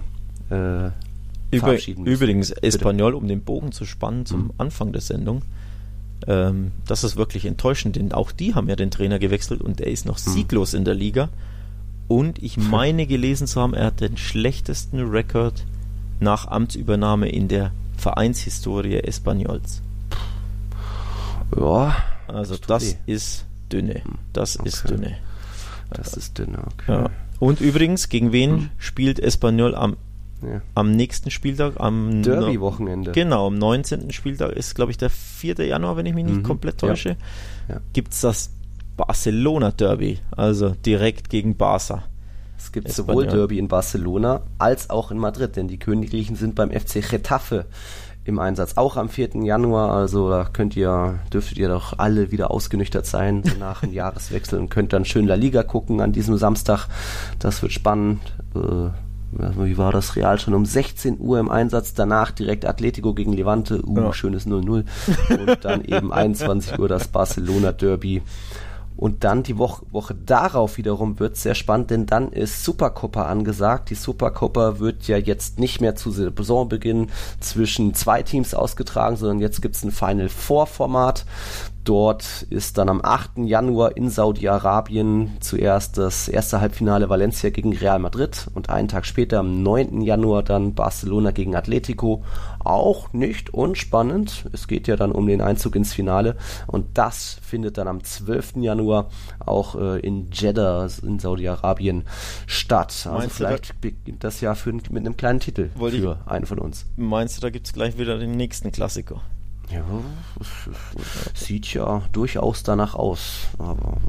äh, 0.49 0.91
Über, 1.53 1.77
übrigens, 2.05 2.51
Espanyol, 2.51 3.13
um 3.13 3.27
den 3.27 3.41
Bogen 3.41 3.71
zu 3.71 3.85
spannen 3.85 4.25
zum 4.25 4.45
mhm. 4.45 4.51
Anfang 4.57 4.91
der 4.91 5.01
Sendung, 5.01 5.43
ähm, 6.27 6.71
das 6.87 7.03
ist 7.03 7.15
wirklich 7.15 7.45
enttäuschend, 7.45 7.95
denn 7.95 8.11
auch 8.11 8.31
die 8.31 8.55
haben 8.55 8.69
ja 8.69 8.75
den 8.75 8.91
Trainer 8.91 9.19
gewechselt 9.19 9.61
und 9.61 9.81
er 9.81 9.91
ist 9.91 10.05
noch 10.05 10.17
hm. 10.17 10.33
sieglos 10.33 10.73
in 10.73 10.85
der 10.85 10.93
Liga. 10.93 11.29
Und 12.07 12.41
ich 12.41 12.57
meine 12.71 13.07
gelesen 13.07 13.47
zu 13.47 13.61
haben, 13.61 13.73
er 13.73 13.87
hat 13.87 14.01
den 14.01 14.17
schlechtesten 14.17 14.99
Rekord 14.99 15.65
nach 16.19 16.47
Amtsübernahme 16.47 17.29
in 17.29 17.47
der 17.47 17.71
Vereinshistorie 17.97 18.97
Espanyols. 18.97 19.81
Ja. 21.57 21.95
Also 22.27 22.55
das 22.67 22.95
weh. 23.05 23.13
ist 23.13 23.45
dünne. 23.71 24.03
Hm. 24.03 24.17
Das 24.31 24.59
okay. 24.59 24.69
ist 24.69 24.89
dünne. 24.89 25.17
Das 25.91 26.13
ist 26.13 26.37
dünne, 26.39 26.59
okay. 26.73 26.91
Ja. 26.91 27.09
Und 27.39 27.59
übrigens, 27.59 28.09
gegen 28.09 28.31
wen 28.31 28.51
hm. 28.51 28.69
spielt 28.77 29.19
Espanyol 29.19 29.75
am 29.75 29.97
ja. 30.45 30.61
Am 30.75 30.91
nächsten 30.91 31.31
Spieltag, 31.31 31.73
am 31.77 32.23
Derby-Wochenende. 32.23 33.11
Genau, 33.11 33.47
am 33.47 33.57
19. 33.57 34.11
Spieltag 34.11 34.51
ist, 34.53 34.75
glaube 34.75 34.91
ich, 34.91 34.97
der 34.97 35.09
4. 35.09 35.55
Januar, 35.65 35.97
wenn 35.97 36.05
ich 36.05 36.13
mich 36.13 36.25
nicht 36.25 36.37
mhm. 36.37 36.43
komplett 36.43 36.79
täusche. 36.79 37.17
Ja. 37.67 37.75
Ja. 37.75 37.81
Gibt 37.93 38.13
es 38.13 38.21
das 38.21 38.51
Barcelona-Derby, 38.97 40.19
also 40.31 40.69
direkt 40.69 41.29
gegen 41.29 41.57
Barca. 41.57 42.03
Es 42.57 42.71
gibt 42.71 42.87
Espanyol. 42.87 43.25
sowohl 43.25 43.27
Derby 43.27 43.59
in 43.59 43.67
Barcelona 43.67 44.41
als 44.57 44.89
auch 44.89 45.11
in 45.11 45.17
Madrid, 45.17 45.55
denn 45.55 45.67
die 45.67 45.79
Königlichen 45.79 46.35
sind 46.35 46.55
beim 46.55 46.71
FC 46.71 47.07
Getafe 47.07 47.65
im 48.25 48.39
Einsatz, 48.39 48.77
auch 48.77 48.95
am 48.95 49.09
4. 49.09 49.43
Januar. 49.43 49.91
Also 49.91 50.29
da 50.29 50.45
könnt 50.45 50.75
ihr, 50.75 51.19
dürftet 51.33 51.57
ihr 51.57 51.67
doch 51.67 51.99
alle 51.99 52.31
wieder 52.31 52.51
ausgenüchtert 52.51 53.05
sein 53.05 53.43
so 53.43 53.57
nach 53.57 53.81
dem 53.81 53.91
Jahreswechsel 53.93 54.59
und 54.59 54.69
könnt 54.69 54.93
dann 54.93 55.05
schön 55.05 55.27
La 55.27 55.35
Liga 55.35 55.63
gucken 55.63 55.99
an 55.99 56.13
diesem 56.13 56.37
Samstag. 56.37 56.87
Das 57.39 57.61
wird 57.61 57.73
spannend. 57.73 58.21
Äh, 58.55 58.89
wie 59.37 59.77
war 59.77 59.91
das 59.91 60.15
Real 60.15 60.39
schon 60.39 60.53
um 60.53 60.65
16 60.65 61.19
Uhr 61.19 61.39
im 61.39 61.49
Einsatz, 61.49 61.93
danach 61.93 62.31
direkt 62.31 62.65
Atletico 62.65 63.13
gegen 63.13 63.33
Levante, 63.33 63.81
uh, 63.85 63.97
ja. 63.97 64.13
schönes 64.13 64.47
0-0 64.47 64.85
und 65.47 65.65
dann 65.65 65.83
eben 65.85 66.11
21 66.11 66.79
Uhr 66.79 66.87
das 66.87 67.07
Barcelona 67.07 67.71
Derby. 67.71 68.21
Und 68.95 69.23
dann 69.23 69.41
die 69.41 69.57
Woche, 69.57 69.85
Woche 69.91 70.13
darauf 70.13 70.77
wiederum 70.77 71.19
wird 71.19 71.35
sehr 71.35 71.55
spannend, 71.55 71.89
denn 71.89 72.05
dann 72.05 72.31
ist 72.31 72.63
Supercopa 72.63 73.23
angesagt. 73.23 73.89
Die 73.89 73.95
Supercopa 73.95 74.79
wird 74.79 75.07
ja 75.07 75.17
jetzt 75.17 75.59
nicht 75.59 75.81
mehr 75.81 75.95
zu 75.95 76.11
Saisonbeginn 76.11 77.07
zwischen 77.39 77.95
zwei 77.95 78.21
Teams 78.21 78.53
ausgetragen, 78.53 79.15
sondern 79.15 79.39
jetzt 79.39 79.61
gibt 79.61 79.75
es 79.75 79.83
ein 79.83 79.91
Final 79.91 80.29
Four 80.29 80.67
Format. 80.67 81.25
Dort 81.83 82.43
ist 82.49 82.77
dann 82.77 82.87
am 82.87 83.01
8. 83.03 83.39
Januar 83.39 83.97
in 83.97 84.09
Saudi-Arabien 84.09 85.37
zuerst 85.41 85.97
das 85.97 86.29
erste 86.29 86.61
Halbfinale 86.61 87.09
Valencia 87.09 87.49
gegen 87.49 87.75
Real 87.75 87.99
Madrid 87.99 88.47
und 88.53 88.69
einen 88.69 88.87
Tag 88.87 89.05
später 89.05 89.39
am 89.39 89.63
9. 89.63 90.01
Januar 90.01 90.43
dann 90.43 90.75
Barcelona 90.75 91.31
gegen 91.31 91.55
Atletico. 91.55 92.23
Auch 92.59 93.11
nicht 93.11 93.53
unspannend. 93.53 94.45
Es 94.53 94.67
geht 94.67 94.87
ja 94.87 94.95
dann 94.95 95.11
um 95.11 95.27
den 95.27 95.41
Einzug 95.41 95.75
ins 95.75 95.93
Finale 95.93 96.37
und 96.67 96.97
das 96.97 97.39
findet 97.41 97.77
dann 97.77 97.89
am 97.89 98.01
12. 98.01 98.57
Januar 98.57 99.09
auch 99.39 99.75
äh, 99.75 99.99
in 99.99 100.29
Jeddah 100.31 100.87
in 101.01 101.19
Saudi-Arabien 101.19 102.05
statt. 102.47 102.93
Also 103.05 103.11
meinst 103.11 103.35
vielleicht 103.35 103.69
da, 103.71 103.75
beginnt 103.81 104.23
das 104.23 104.39
Jahr 104.39 104.55
für, 104.55 104.71
mit 104.71 104.87
einem 104.87 105.17
kleinen 105.17 105.41
Titel 105.41 105.69
für 105.77 106.19
einen 106.25 106.45
von 106.45 106.59
uns. 106.59 106.85
Meinst 106.95 107.37
du, 107.37 107.41
da 107.41 107.49
gibt 107.49 107.67
es 107.67 107.73
gleich 107.73 107.97
wieder 107.97 108.17
den 108.17 108.37
nächsten 108.37 108.71
Klassiker? 108.71 109.21
Ja, 109.69 109.83
sieht 111.33 111.73
ja 111.73 112.03
durchaus 112.11 112.63
danach 112.63 112.95
aus. 112.95 113.47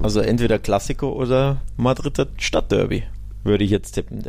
also 0.03 0.19
entweder 0.19 0.59
Klassiko 0.59 1.09
oder 1.09 1.61
Madrider 1.77 2.27
Stadtderby, 2.37 3.03
würde 3.43 3.63
ich 3.63 3.71
jetzt 3.71 3.93
tippen. 3.93 4.23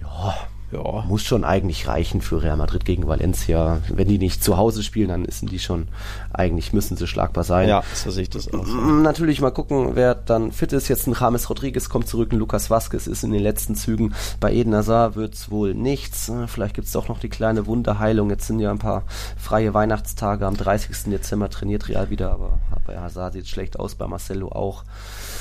Ja, 0.00 0.36
ja. 0.72 1.04
Muss 1.08 1.22
schon 1.22 1.44
eigentlich 1.44 1.88
reichen 1.88 2.20
für 2.20 2.42
Real 2.42 2.56
Madrid 2.56 2.84
gegen 2.84 3.06
Valencia. 3.06 3.80
Wenn 3.88 4.08
die 4.08 4.18
nicht 4.18 4.42
zu 4.42 4.56
Hause 4.56 4.82
spielen, 4.82 5.08
dann 5.08 5.24
sind 5.28 5.50
die 5.50 5.58
schon, 5.58 5.88
eigentlich 6.32 6.72
müssen 6.72 6.96
sie 6.96 7.06
schlagbar 7.06 7.44
sein. 7.44 7.68
Ja, 7.68 7.82
so 7.94 8.10
sehe 8.10 8.22
ich 8.22 8.30
das 8.30 8.52
auch. 8.52 8.66
Natürlich 8.66 9.40
mal 9.40 9.50
gucken, 9.50 9.90
wer 9.94 10.14
dann 10.14 10.52
fit 10.52 10.72
ist. 10.72 10.88
Jetzt 10.88 11.06
ein 11.06 11.16
James 11.18 11.50
Rodriguez 11.50 11.88
kommt 11.88 12.06
zurück, 12.06 12.32
ein 12.32 12.38
Lukas 12.38 12.70
Vasquez 12.70 13.06
ist 13.06 13.24
in 13.24 13.32
den 13.32 13.42
letzten 13.42 13.74
Zügen. 13.74 14.14
Bei 14.38 14.52
Eden 14.52 14.74
Hazard 14.74 15.16
wird 15.16 15.34
es 15.34 15.50
wohl 15.50 15.74
nichts. 15.74 16.30
Vielleicht 16.46 16.74
gibt 16.74 16.86
es 16.86 16.92
doch 16.92 17.08
noch 17.08 17.18
die 17.18 17.28
kleine 17.28 17.66
Wunderheilung. 17.66 18.30
Jetzt 18.30 18.46
sind 18.46 18.60
ja 18.60 18.70
ein 18.70 18.78
paar 18.78 19.04
freie 19.36 19.74
Weihnachtstage. 19.74 20.46
Am 20.46 20.56
30. 20.56 21.10
Dezember 21.10 21.50
trainiert 21.50 21.88
Real 21.88 22.10
wieder, 22.10 22.30
aber 22.30 22.58
bei 22.86 22.98
Hazard 22.98 23.32
sieht 23.32 23.44
es 23.44 23.50
schlecht 23.50 23.78
aus, 23.78 23.96
bei 23.96 24.06
Marcelo 24.06 24.50
auch. 24.50 24.84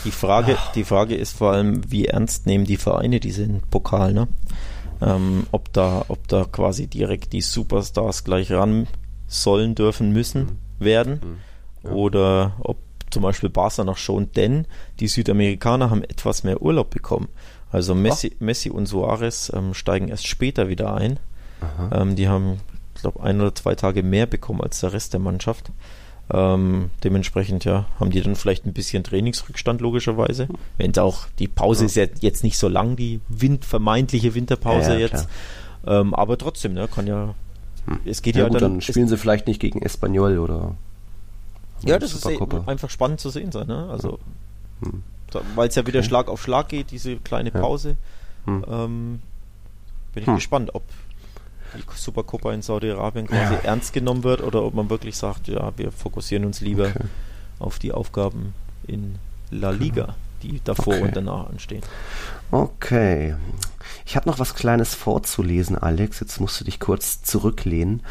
Die 0.06 0.12
Frage, 0.12 0.58
die 0.76 0.84
Frage 0.84 1.16
ist 1.16 1.38
vor 1.38 1.52
allem, 1.52 1.92
wie 1.92 2.06
ernst 2.06 2.46
nehmen 2.46 2.66
die 2.66 2.78
Vereine 2.78 3.20
diesen 3.20 3.62
Pokal, 3.70 4.14
ne? 4.14 4.28
Ähm, 5.02 5.48
ob, 5.52 5.72
da, 5.74 6.06
ob 6.08 6.28
da 6.28 6.46
quasi 6.46 6.88
direkt 6.88 7.34
die 7.34 7.42
Superstars 7.42 8.24
gleich 8.24 8.52
ran 8.52 8.88
sollen, 9.28 9.76
dürfen, 9.76 10.12
müssen 10.12 10.42
mhm. 10.42 10.86
werden 10.86 11.14
mhm. 11.14 11.38
Ja. 11.84 11.92
oder 11.92 12.54
ob 12.60 12.78
zum 13.10 13.24
Beispiel 13.24 13.50
Barca 13.50 13.84
noch 13.84 13.98
schon, 13.98 14.32
denn 14.34 14.68
die 15.00 15.08
Südamerikaner 15.08 15.90
haben 15.90 16.04
etwas 16.04 16.44
mehr 16.44 16.62
Urlaub 16.62 16.92
bekommen. 16.92 17.30
Also 17.72 17.96
Messi, 17.96 18.36
Messi 18.40 18.70
und 18.70 18.88
Suarez 18.88 19.52
ähm, 19.56 19.74
steigen 19.74 20.10
erst 20.10 20.28
später 20.28 20.70
wieder 20.70 20.94
ein. 20.94 21.20
Ähm, 21.92 22.16
die 22.16 22.28
haben, 22.28 22.60
ich 22.96 23.02
glaube, 23.02 23.22
ein 23.22 23.40
oder 23.40 23.54
zwei 23.54 23.76
Tage 23.76 24.04
mehr 24.04 24.26
bekommen 24.26 24.62
als 24.62 24.80
der 24.80 24.94
Rest 24.94 25.14
der 25.14 25.20
Mannschaft. 25.20 25.72
Ähm, 26.32 26.92
dementsprechend 27.04 27.66
ja, 27.66 27.86
haben 28.00 28.12
die 28.12 28.22
dann 28.22 28.36
vielleicht 28.36 28.66
ein 28.66 28.74
bisschen 28.74 29.04
Trainingsrückstand 29.04 29.82
logischerweise. 29.82 30.48
Wenn 30.78 30.96
auch 31.00 31.26
die 31.40 31.48
Pause 31.48 31.82
ja. 31.82 31.86
ist 31.88 31.96
ja 31.96 32.06
jetzt 32.22 32.44
nicht 32.44 32.58
so 32.58 32.68
lang, 32.68 32.96
die 32.96 33.20
Wind, 33.30 33.66
vermeintliche 33.66 34.36
Winterpause 34.36 34.94
ja, 34.94 35.00
jetzt. 35.00 35.28
Ähm, 35.88 36.14
aber 36.14 36.38
trotzdem, 36.38 36.74
ne, 36.74 36.88
kann 36.88 37.08
ja. 37.08 37.34
Hm. 37.88 38.00
Es 38.06 38.22
geht 38.22 38.36
ja, 38.36 38.48
gut, 38.48 38.62
dann, 38.62 38.74
dann 38.74 38.82
spielen 38.82 39.08
sie 39.08 39.18
vielleicht 39.18 39.48
nicht 39.48 39.60
gegen 39.60 39.82
Espanyol 39.82 40.38
oder. 40.38 40.76
Ja, 41.84 41.98
das 41.98 42.14
ist 42.14 42.28
einfach 42.28 42.90
spannend 42.90 43.22
zu 43.22 43.30
sehen 43.30 43.52
sein, 43.52 43.68
ne? 43.68 43.88
Also, 43.90 44.20
hm. 44.84 45.02
weil 45.56 45.70
es 45.70 45.76
ja 45.76 45.88
wieder 45.88 46.00
okay. 46.00 46.08
Schlag 46.10 46.28
auf 46.28 46.44
Schlag 46.44 46.70
geht, 46.70 46.92
diese 46.92 47.16
kleine 47.16 47.52
Pause. 47.52 47.96
Hm. 48.46 48.66
Ähm, 48.70 49.20
bin 50.14 50.24
ich 50.24 50.28
hm. 50.28 50.36
gespannt, 50.36 50.76
ob 50.76 50.84
die 51.76 51.84
Supercopa 51.96 52.54
in 52.54 52.62
Saudi-Arabien 52.62 53.28
quasi 53.28 53.54
ja. 53.56 53.60
ernst 53.62 53.94
genommen 53.94 54.24
wird 54.24 54.42
oder 54.42 54.64
ob 54.64 54.74
man 54.74 54.90
wirklich 54.90 55.18
sagt, 55.18 55.48
ja, 55.48 55.72
wir 55.78 55.92
fokussieren 55.92 56.46
uns 56.46 56.62
lieber 56.62 56.88
okay. 56.88 57.06
auf 57.60 57.80
die 57.80 57.92
Aufgaben 57.92 58.54
in 58.88 59.16
La 59.52 59.72
Liga, 59.72 60.16
die 60.44 60.62
davor 60.64 60.96
okay. 60.96 61.04
und 61.04 61.16
danach 61.16 61.50
anstehen. 61.50 61.82
Okay. 62.52 63.36
Ich 64.10 64.16
habe 64.16 64.28
noch 64.28 64.40
was 64.40 64.56
Kleines 64.56 64.96
vorzulesen, 64.96 65.78
Alex. 65.78 66.20
Jetzt 66.20 66.42
musst 66.42 66.60
du 66.60 66.64
dich 66.64 66.80
kurz 66.80 67.22
zurücklehnen. 67.22 68.02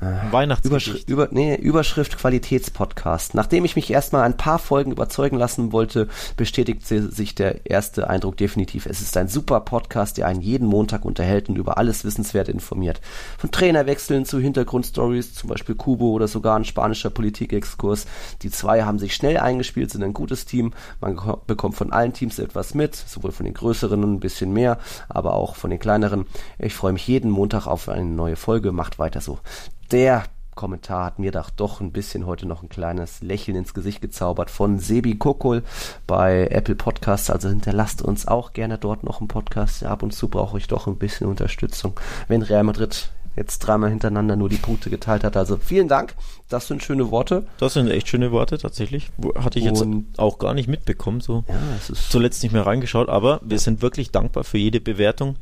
Äh, 0.00 0.32
Weihnachtsgedicht. 0.32 0.88
Überschrift, 0.88 1.08
über, 1.08 1.28
nee, 1.30 1.54
Überschrift 1.54 2.18
Qualitätspodcast. 2.18 3.34
Nachdem 3.34 3.64
ich 3.64 3.76
mich 3.76 3.88
erstmal 3.88 4.22
ein 4.22 4.36
paar 4.36 4.58
Folgen 4.58 4.90
überzeugen 4.90 5.36
lassen 5.36 5.70
wollte, 5.70 6.08
bestätigt 6.36 6.84
sich 6.84 7.36
der 7.36 7.70
erste 7.70 8.10
Eindruck 8.10 8.36
definitiv. 8.36 8.86
Es 8.86 9.00
ist 9.00 9.16
ein 9.16 9.28
super 9.28 9.60
Podcast, 9.60 10.18
der 10.18 10.26
einen 10.26 10.40
jeden 10.40 10.66
Montag 10.66 11.04
unterhält 11.04 11.48
und 11.48 11.54
über 11.54 11.78
alles 11.78 12.04
Wissenswerte 12.04 12.50
informiert. 12.50 13.00
Von 13.38 13.52
Trainerwechseln 13.52 14.24
zu 14.24 14.40
Hintergrundstories, 14.40 15.34
zum 15.34 15.50
Beispiel 15.50 15.76
Kubo 15.76 16.10
oder 16.10 16.26
sogar 16.26 16.56
ein 16.56 16.64
spanischer 16.64 17.10
Politikexkurs. 17.10 18.06
Die 18.42 18.50
zwei 18.50 18.82
haben 18.82 18.98
sich 18.98 19.14
schnell 19.14 19.36
eingespielt, 19.36 19.92
sind 19.92 20.02
ein 20.02 20.14
gutes 20.14 20.46
Team. 20.46 20.72
Man 21.00 21.16
bekommt 21.46 21.76
von 21.76 21.92
allen 21.92 22.12
Teams 22.12 22.40
etwas 22.40 22.74
mit, 22.74 22.96
sowohl 22.96 23.30
von 23.30 23.44
den 23.44 23.54
größeren 23.54 24.02
ein 24.02 24.18
bisschen 24.18 24.52
mehr, 24.52 24.78
aber 25.08 25.34
auch 25.34 25.43
von 25.54 25.70
den 25.70 25.78
kleineren. 25.78 26.26
Ich 26.58 26.74
freue 26.74 26.92
mich 26.92 27.06
jeden 27.06 27.30
Montag 27.30 27.66
auf 27.66 27.88
eine 27.88 28.04
neue 28.04 28.36
Folge. 28.36 28.72
Macht 28.72 28.98
weiter 28.98 29.20
so. 29.20 29.38
Der 29.90 30.24
Kommentar 30.54 31.04
hat 31.04 31.18
mir 31.18 31.32
doch 31.56 31.80
ein 31.80 31.92
bisschen 31.92 32.26
heute 32.26 32.46
noch 32.46 32.62
ein 32.62 32.68
kleines 32.68 33.20
Lächeln 33.22 33.56
ins 33.56 33.74
Gesicht 33.74 34.00
gezaubert 34.00 34.50
von 34.50 34.78
Sebi 34.78 35.16
Kokol 35.16 35.62
bei 36.06 36.46
Apple 36.50 36.76
Podcasts. 36.76 37.30
Also 37.30 37.48
hinterlasst 37.48 38.02
uns 38.02 38.26
auch 38.26 38.52
gerne 38.52 38.78
dort 38.78 39.02
noch 39.04 39.20
einen 39.20 39.28
Podcast. 39.28 39.84
Ab 39.84 40.02
und 40.02 40.12
zu 40.12 40.28
brauche 40.28 40.58
ich 40.58 40.68
doch 40.68 40.86
ein 40.86 40.96
bisschen 40.96 41.26
Unterstützung. 41.26 41.98
Wenn 42.28 42.42
Real 42.42 42.62
Madrid 42.62 43.10
jetzt 43.36 43.58
dreimal 43.58 43.90
hintereinander 43.90 44.36
nur 44.36 44.48
die 44.48 44.56
Punkte 44.56 44.90
geteilt 44.90 45.24
hat. 45.24 45.36
Also 45.36 45.56
vielen 45.56 45.88
Dank. 45.88 46.14
Das 46.48 46.68
sind 46.68 46.82
schöne 46.82 47.10
Worte. 47.10 47.46
Das 47.58 47.74
sind 47.74 47.90
echt 47.90 48.08
schöne 48.08 48.32
Worte, 48.32 48.58
tatsächlich. 48.58 49.10
Hatte 49.36 49.58
ich 49.58 49.64
jetzt 49.64 49.82
Und 49.82 50.06
auch 50.18 50.38
gar 50.38 50.54
nicht 50.54 50.68
mitbekommen. 50.68 51.20
So 51.20 51.44
ja, 51.48 51.94
zuletzt 51.94 52.42
nicht 52.42 52.52
mehr 52.52 52.66
reingeschaut, 52.66 53.08
aber 53.08 53.40
wir 53.42 53.58
sind 53.58 53.82
wirklich 53.82 54.10
dankbar 54.10 54.44
für 54.44 54.58
jede 54.58 54.80
Bewertung, 54.80 55.36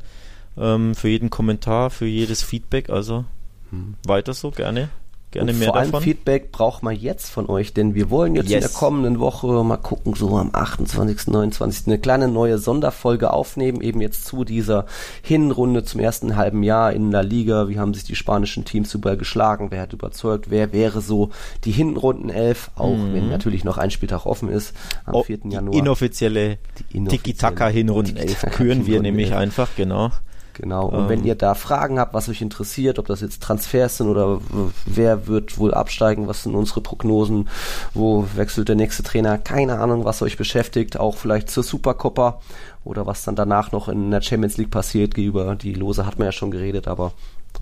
ähm, 0.57 0.95
für 0.95 1.09
jeden 1.09 1.29
Kommentar, 1.29 1.89
für 1.89 2.07
jedes 2.07 2.43
Feedback. 2.43 2.89
Also 2.89 3.25
hm. 3.69 3.95
weiter 4.05 4.33
so 4.33 4.51
gerne. 4.51 4.89
Gerne 5.33 5.51
und 5.51 5.59
mehr 5.59 5.67
vor 5.67 5.75
allem 5.77 5.91
davon. 5.91 6.03
Feedback 6.03 6.51
braucht 6.51 6.83
man 6.83 6.95
jetzt 6.95 7.29
von 7.29 7.49
euch, 7.49 7.73
denn 7.73 7.95
wir 7.95 8.09
wollen 8.09 8.35
jetzt 8.35 8.49
Yes. 8.49 8.63
in 8.65 8.69
der 8.71 8.79
kommenden 8.79 9.19
Woche 9.19 9.47
mal 9.63 9.77
gucken, 9.77 10.13
so 10.15 10.37
am 10.37 10.49
28., 10.53 11.27
29. 11.33 11.87
eine 11.87 11.97
kleine 11.99 12.27
neue 12.27 12.57
Sonderfolge 12.59 13.33
aufnehmen, 13.33 13.81
eben 13.81 13.99
jetzt 13.99 14.25
zu 14.25 14.43
dieser 14.45 14.85
Hinrunde 15.23 15.83
zum 15.83 15.99
ersten 15.99 16.35
halben 16.37 16.63
Jahr 16.63 16.93
in 16.93 17.11
der 17.11 17.23
Liga. 17.23 17.67
Wie 17.67 17.79
haben 17.79 17.93
sich 17.93 18.03
die 18.03 18.15
spanischen 18.15 18.63
Teams 18.65 18.93
überall 18.93 19.17
geschlagen? 19.17 19.67
Wer 19.71 19.81
hat 19.81 19.93
überzeugt? 19.93 20.49
Wer 20.49 20.71
wäre 20.71 21.01
so 21.01 21.29
die 21.65 21.71
Hinrundenelf? 21.71 22.71
Auch 22.75 22.95
Mhm. 22.95 23.13
wenn 23.13 23.29
natürlich 23.29 23.63
noch 23.63 23.77
ein 23.77 23.91
Spieltag 23.91 24.25
offen 24.25 24.49
ist 24.49 24.73
am 25.05 25.15
Oh, 25.15 25.23
4. 25.23 25.37
die 25.39 25.49
Januar. 25.49 25.75
inoffizielle, 25.77 26.57
Die 26.91 26.97
inoffizielle 26.97 27.23
Tiki-Taka-Hinrunden-Elf 27.23 28.27
Tiki-Taka 28.39 28.55
küren 28.55 28.85
wir 28.85 29.01
nämlich 29.01 29.33
einfach, 29.33 29.69
genau. 29.75 30.11
Genau. 30.53 30.87
Und 30.87 31.03
Ähm. 31.03 31.09
wenn 31.09 31.25
ihr 31.25 31.35
da 31.35 31.55
Fragen 31.55 31.99
habt, 31.99 32.13
was 32.13 32.29
euch 32.29 32.41
interessiert, 32.41 32.99
ob 32.99 33.07
das 33.07 33.21
jetzt 33.21 33.41
Transfers 33.41 33.97
sind 33.97 34.07
oder 34.07 34.39
wer 34.85 35.27
wird 35.27 35.57
wohl 35.57 35.73
absteigen, 35.73 36.27
was 36.27 36.43
sind 36.43 36.55
unsere 36.55 36.81
Prognosen, 36.81 37.49
wo 37.93 38.27
wechselt 38.35 38.69
der 38.69 38.75
nächste 38.75 39.03
Trainer, 39.03 39.37
keine 39.37 39.79
Ahnung, 39.79 40.05
was 40.05 40.21
euch 40.21 40.37
beschäftigt, 40.37 40.99
auch 40.99 41.17
vielleicht 41.17 41.49
zur 41.49 41.63
Supercoppa 41.63 42.39
oder 42.83 43.05
was 43.05 43.23
dann 43.23 43.35
danach 43.35 43.71
noch 43.71 43.87
in 43.87 44.11
der 44.11 44.21
Champions 44.21 44.57
League 44.57 44.71
passiert, 44.71 45.17
über 45.17 45.55
die 45.55 45.73
Lose 45.73 46.05
hat 46.05 46.19
man 46.19 46.27
ja 46.27 46.31
schon 46.31 46.51
geredet, 46.51 46.87
aber 46.87 47.13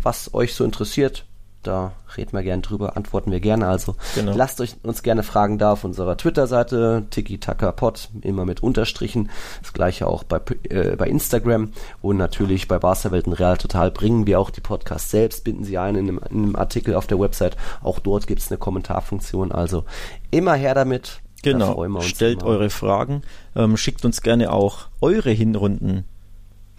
was 0.02 0.34
euch 0.34 0.54
so 0.54 0.64
interessiert, 0.64 1.26
da 1.64 1.92
reden 2.18 2.34
wir 2.34 2.44
gerne 2.44 2.62
drüber, 2.62 2.98
antworten 2.98 3.32
wir 3.32 3.40
gerne. 3.40 3.68
Also 3.68 3.96
Genau. 4.16 4.34
lasst 4.36 4.60
euch 4.62 4.76
uns 4.84 5.04
gerne 5.04 5.24
Fragen 5.24 5.58
da 5.58 5.74
auf 5.74 5.84
unserer 5.84 6.18
Twitter-Seite, 6.18 7.04
tiki-taka-pod, 7.10 8.10
immer 8.22 8.46
mit 8.46 8.64
Unterstrichen. 8.64 9.30
Das 9.62 9.74
gleiche 9.74 10.08
auch 10.08 10.24
bei, 10.24 10.40
äh, 10.70 10.96
bei 10.96 11.08
Instagram 11.08 11.70
und 12.02 12.18
natürlich 12.18 12.68
bei 12.68 12.80
Barca 12.80 13.12
Welt 13.12 13.28
und 13.28 13.34
Real 13.34 13.58
Total 13.58 13.92
bringen 13.92 14.26
wir 14.28 14.40
auch 14.40 14.50
die 14.50 14.62
Podcasts 14.62 15.12
selbst, 15.12 15.44
binden 15.44 15.64
sie 15.64 15.78
ein 15.78 15.96
in 15.96 16.10
einem, 16.10 16.20
in 16.30 16.44
einem 16.44 16.56
Artikel 16.56 16.96
auf 16.96 17.08
der 17.08 17.20
Website. 17.20 17.56
Auch 17.84 18.00
dort 18.00 18.28
gibt 18.28 18.42
es 18.42 18.50
eine 18.52 18.58
Kommentarfunktion. 18.58 19.52
Also 19.52 19.86
immer 20.32 20.56
her 20.56 20.74
damit. 20.74 21.22
Da 21.44 21.52
Genau. 21.54 21.74
uns 21.74 22.06
Stellt 22.06 22.42
immer. 22.42 22.52
eure 22.52 22.70
Fragen. 22.70 23.24
Ähm, 23.56 23.76
schickt 23.78 24.06
uns 24.06 24.22
gerne 24.22 24.52
auch 24.52 24.88
eure 25.02 25.32
Hinrunden 25.32 26.06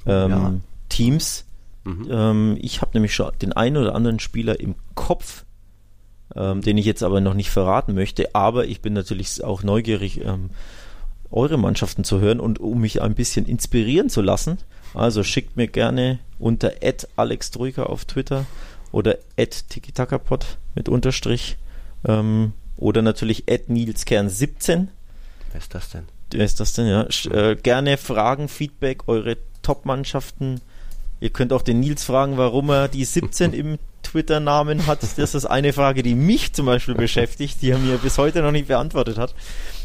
ähm, 0.07 0.31
Ja. 0.31 0.53
Teams. 0.89 1.45
Mhm. 1.85 2.09
Ähm, 2.11 2.59
ich 2.61 2.81
habe 2.81 2.93
nämlich 2.95 3.15
schon 3.15 3.31
den 3.41 3.53
einen 3.53 3.77
oder 3.77 3.95
anderen 3.95 4.21
Spieler 4.21 4.61
im 4.61 4.75
Kopf, 4.95 5.45
ähm, 6.35 6.63
den 6.63 6.79
ich 6.79 6.87
jetzt 6.87 7.03
aber 7.03 7.21
noch 7.21 7.35
nicht 7.35 7.51
verraten 7.51 7.95
möchte. 7.95 8.35
Aber 8.35 8.67
ich 8.67 8.81
bin 8.81 8.93
natürlich 8.93 9.43
auch 9.43 9.63
neugierig, 9.63 10.25
ähm, 10.25 10.51
eure 11.31 11.57
Mannschaften 11.57 12.05
zu 12.05 12.21
hören 12.21 12.41
und 12.41 12.61
um 12.61 12.81
mich 12.81 13.01
ein 13.03 13.15
bisschen 13.15 13.47
inspirieren 13.47 14.11
zu 14.11 14.21
lassen. 14.21 14.59
Also 14.95 15.23
schickt 15.23 15.57
mir 15.57 15.69
gerne 15.69 16.19
unter 16.39 16.73
@alextroika 17.17 17.85
auf 17.85 18.05
Twitter 18.05 18.45
oder 18.93 19.17
@tikitakapod 19.37 20.59
mit 20.75 20.89
Unterstrich 20.89 21.57
ähm, 22.07 22.53
oder 22.77 23.01
natürlich 23.01 23.45
@nilskern17 23.47 24.89
Wer 25.53 25.61
ist 25.61 25.75
das 25.75 25.91
denn? 25.91 26.07
Wer 26.31 26.45
ist 26.45 26.61
das 26.61 26.73
denn, 26.73 26.87
ja? 26.87 27.07
Äh, 27.31 27.57
gerne 27.57 27.99
Fragen, 27.99 28.49
Feedback, 28.49 29.07
eure 29.07 29.37
Top-Mannschaften. 29.61 30.61
Ihr 31.23 31.31
könnt 31.31 31.53
auch 31.53 31.63
den 31.63 31.79
Nils 31.79 32.03
fragen, 32.03 32.37
warum 32.37 32.69
er 32.71 32.89
die 32.89 33.05
17 33.05 33.53
im 33.53 33.79
Twitter-Namen 34.03 34.89
hat. 34.89 35.05
Das 35.05 35.37
ist 35.37 35.47
eine 35.47 35.73
Frage, 35.73 36.03
die 36.03 36.17
mich 36.17 36.53
zum 36.53 36.67
Beispiel 36.67 36.97
beschäftigt, 36.97 37.63
die 37.63 37.71
er 37.71 37.79
mir 37.79 37.99
bis 37.99 38.19
heute 38.19 38.43
noch 38.43 38.51
nicht 38.51 38.67
beantwortet 38.67 39.19
hat. 39.19 39.33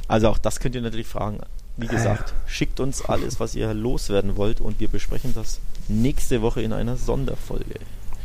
Also 0.07 0.29
auch 0.29 0.39
das 0.39 0.59
könnt 0.59 0.73
ihr 0.73 0.81
natürlich 0.81 1.05
fragen. 1.05 1.41
Wie 1.77 1.85
gesagt, 1.85 2.33
schickt 2.47 2.79
uns 2.79 3.05
alles, 3.05 3.39
was 3.39 3.53
ihr 3.53 3.71
loswerden 3.75 4.35
wollt 4.35 4.61
und 4.61 4.79
wir 4.79 4.88
besprechen 4.88 5.35
das 5.35 5.59
nächste 5.88 6.41
Woche 6.41 6.63
in 6.63 6.73
einer 6.73 6.97
Sonderfolge. 6.97 7.81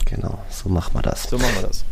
Genau, 0.06 0.42
so 0.48 0.70
machen 0.70 0.94
wir 0.94 1.02
das. 1.02 1.24
So 1.24 1.36
machen 1.36 1.56
wir 1.56 1.68
das. 1.68 1.84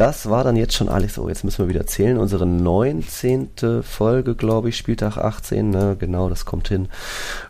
Das 0.00 0.30
war 0.30 0.44
dann 0.44 0.56
jetzt 0.56 0.72
schon 0.72 0.88
alles. 0.88 1.16
So, 1.16 1.28
jetzt 1.28 1.44
müssen 1.44 1.58
wir 1.58 1.68
wieder 1.68 1.86
zählen. 1.86 2.16
Unsere 2.16 2.46
19. 2.46 3.82
Folge, 3.82 4.34
glaube 4.34 4.70
ich, 4.70 4.78
Spieltag 4.78 5.18
18. 5.18 5.68
Ne? 5.68 5.94
Genau, 5.98 6.30
das 6.30 6.46
kommt 6.46 6.68
hin. 6.68 6.88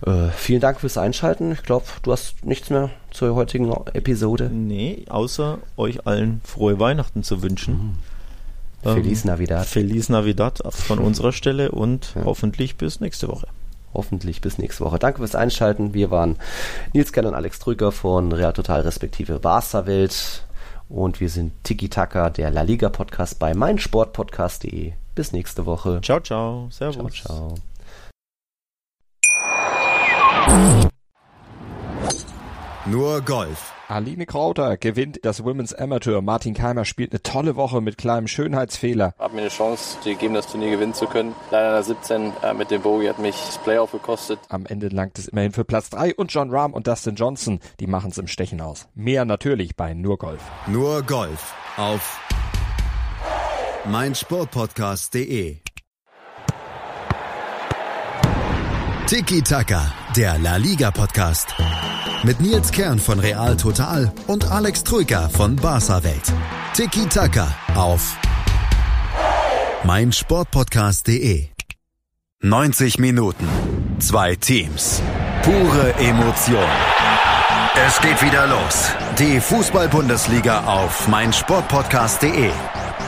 Äh, 0.05 0.30
vielen 0.36 0.61
Dank 0.61 0.80
fürs 0.80 0.98
Einschalten. 0.98 1.53
Ich 1.53 1.62
glaube, 1.62 1.84
du 2.03 2.11
hast 2.11 2.44
nichts 2.44 2.68
mehr 2.68 2.90
zur 3.12 3.36
heutigen 3.36 3.72
Episode. 3.92 4.51
Nee, 4.53 5.05
außer 5.09 5.59
euch 5.76 6.09
allen 6.09 6.40
frohe 6.42 6.80
Weihnachten 6.80 7.22
zu 7.22 7.40
wünschen. 7.40 7.98
Ähm, 8.84 8.94
Feliz 8.94 9.24
Navidad. 9.24 9.66
Feliz 9.66 10.09
Navidad 10.09 10.59
von 10.72 10.98
unserer 10.98 11.30
Stelle 11.30 11.70
und 11.70 12.16
hoffentlich 12.24 12.74
bis 12.74 12.98
nächste 12.98 13.28
Woche. 13.28 13.46
Hoffentlich 13.94 14.40
bis 14.40 14.59
nächste 14.59 14.84
Woche. 14.84 14.98
Danke 14.98 15.18
fürs 15.18 15.36
Einschalten. 15.36 15.94
Wir 15.94 16.11
waren 16.11 16.36
Nils 16.94 17.12
Kern 17.12 17.26
und 17.26 17.34
Alex 17.34 17.61
Drücker 17.61 17.92
von 17.92 18.32
Real 18.32 18.53
Total 18.53 18.80
respektive 18.80 19.38
Barca 19.38 19.86
Welt. 19.86 20.42
Und 20.91 21.20
wir 21.20 21.30
sind 21.30 21.53
Tiki 21.62 21.88
Taka, 21.88 22.30
der 22.30 22.51
La 22.51 22.62
Liga 22.62 22.88
Podcast 22.88 23.38
bei 23.38 23.55
meinsportpodcast.de. 23.55 24.93
Bis 25.14 25.32
nächste 25.32 25.64
Woche. 25.64 26.01
Ciao, 26.03 26.18
ciao. 26.20 26.68
Servus. 26.70 27.14
Ciao, 27.14 27.55
ciao. 30.47 30.89
Nur 32.86 33.20
Golf 33.20 33.72
Aline 33.90 34.24
Krauter 34.24 34.76
gewinnt 34.76 35.18
das 35.24 35.44
Women's 35.44 35.74
Amateur. 35.74 36.22
Martin 36.22 36.54
Keimer 36.54 36.84
spielt 36.84 37.10
eine 37.12 37.22
tolle 37.22 37.56
Woche 37.56 37.80
mit 37.80 37.98
kleinem 37.98 38.28
Schönheitsfehler. 38.28 39.14
Hab 39.18 39.34
mir 39.34 39.40
eine 39.40 39.50
Chance 39.50 39.98
gegeben, 40.04 40.34
das 40.34 40.46
Turnier 40.46 40.70
gewinnen 40.70 40.94
zu 40.94 41.06
können. 41.06 41.34
Leider 41.50 41.72
der 41.72 41.82
17 41.82 42.32
äh, 42.42 42.54
mit 42.54 42.70
dem 42.70 42.82
Bogey 42.82 43.08
hat 43.08 43.18
mich 43.18 43.34
das 43.34 43.58
Playoff 43.58 43.90
gekostet. 43.90 44.38
Am 44.48 44.64
Ende 44.64 44.88
langt 44.88 45.18
es 45.18 45.26
immerhin 45.26 45.50
für 45.50 45.64
Platz 45.64 45.90
3 45.90 46.14
und 46.14 46.32
John 46.32 46.50
Rahm 46.50 46.72
und 46.72 46.86
Dustin 46.86 47.16
Johnson, 47.16 47.58
die 47.80 47.88
machen 47.88 48.12
es 48.12 48.18
im 48.18 48.28
Stechen 48.28 48.60
aus. 48.60 48.86
Mehr 48.94 49.24
natürlich 49.24 49.74
bei 49.74 49.92
Nur 49.92 50.18
Golf. 50.18 50.40
Nur 50.68 51.02
Golf 51.02 51.52
auf 51.76 52.20
meinsportpodcast.de. 53.86 55.56
Tiki 59.08 59.42
Taka, 59.42 59.92
der 60.16 60.38
La 60.38 60.56
Liga 60.56 60.90
Podcast. 60.90 61.54
Mit 62.22 62.40
Nils 62.40 62.70
Kern 62.72 62.98
von 62.98 63.20
Real 63.20 63.56
Total 63.56 64.12
und 64.26 64.50
Alex 64.50 64.82
Troika 64.84 65.28
von 65.28 65.56
Barca 65.56 66.02
Welt. 66.02 66.32
Tiki 66.74 67.06
Taka 67.06 67.48
auf 67.74 68.16
meinsportpodcast.de. 69.84 71.48
90 72.42 72.98
Minuten. 72.98 73.46
Zwei 73.98 74.34
Teams. 74.36 75.02
Pure 75.42 75.94
Emotion. 75.98 76.68
Es 77.86 78.00
geht 78.00 78.20
wieder 78.22 78.46
los. 78.46 78.90
Die 79.18 79.40
Fußball-Bundesliga 79.40 80.64
auf 80.64 81.08
meinsportpodcast.de. 81.08 82.50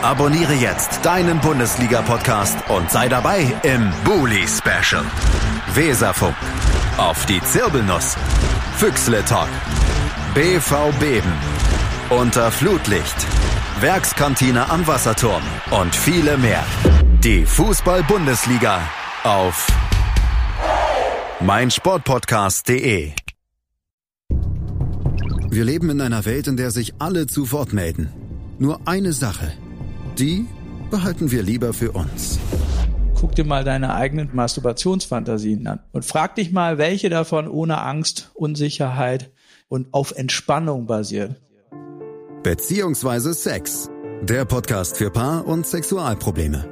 Abonniere 0.03 0.55
jetzt 0.55 1.05
deinen 1.05 1.41
Bundesliga-Podcast 1.41 2.57
und 2.69 2.91
sei 2.91 3.09
dabei 3.09 3.47
im 3.63 3.93
Bully 4.05 4.47
Special. 4.49 5.05
Weserfunk. 5.75 6.35
Auf 6.99 7.25
die 7.27 7.41
Zirbelnuss. 7.41 8.17
Füchsle 8.77 9.25
Talk. 9.25 9.49
BV 10.35 10.93
Beben. 11.01 11.33
Unter 12.11 12.51
Flutlicht. 12.51 13.17
Werkskantine 13.81 14.69
am 14.69 14.87
Wasserturm. 14.87 15.43
Und 15.71 15.95
viele 15.95 16.37
mehr. 16.37 16.63
Die 17.25 17.47
Fußball-Bundesliga 17.47 18.81
auf 19.25 19.67
meinsportpodcast.de. 21.41 23.13
Wir 25.51 25.65
leben 25.65 25.91
in 25.91 26.01
einer 26.01 26.25
Welt, 26.25 26.47
in 26.47 26.57
der 26.57 26.71
sich 26.71 26.95
alle 26.99 27.27
zu 27.27 27.53
Wort 27.53 27.73
melden. 27.73 28.13
Nur 28.59 28.81
eine 28.87 29.13
Sache. 29.15 29.53
Die 30.19 30.47
behalten 30.91 31.31
wir 31.31 31.43
lieber 31.43 31.73
für 31.73 31.93
uns. 31.93 32.39
Guck 33.23 33.37
dir 33.37 33.45
mal 33.45 33.63
deine 33.63 33.95
eigenen 33.95 34.31
Masturbationsfantasien 34.33 35.65
an 35.69 35.79
und 35.93 36.05
frag 36.05 36.35
dich 36.35 36.51
mal, 36.51 36.77
welche 36.77 37.09
davon 37.09 37.47
ohne 37.47 37.81
Angst, 37.81 38.33
Unsicherheit 38.35 39.31
und 39.69 39.95
auf 39.95 40.11
Entspannung 40.11 40.87
basiert. 40.87 41.41
Beziehungsweise 42.43 43.33
Sex. 43.33 43.89
Der 44.23 44.45
Podcast 44.45 44.97
für 44.97 45.13
Paar- 45.13 45.47
und 45.47 45.69
Sexualprobleme. 45.69 46.72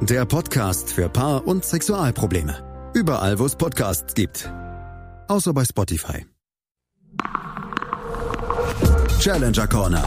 Der 0.00 0.26
Podcast 0.26 0.92
für 0.92 1.08
Paar- 1.08 1.46
und 1.46 1.64
Sexualprobleme. 1.64 2.90
Überall, 2.94 3.38
wo 3.38 3.46
es 3.46 3.56
Podcasts 3.56 4.12
gibt. 4.14 4.50
Außer 5.28 5.54
bei 5.54 5.64
Spotify. 5.64 6.26
Challenger 9.18 9.66
Corner. 9.66 10.06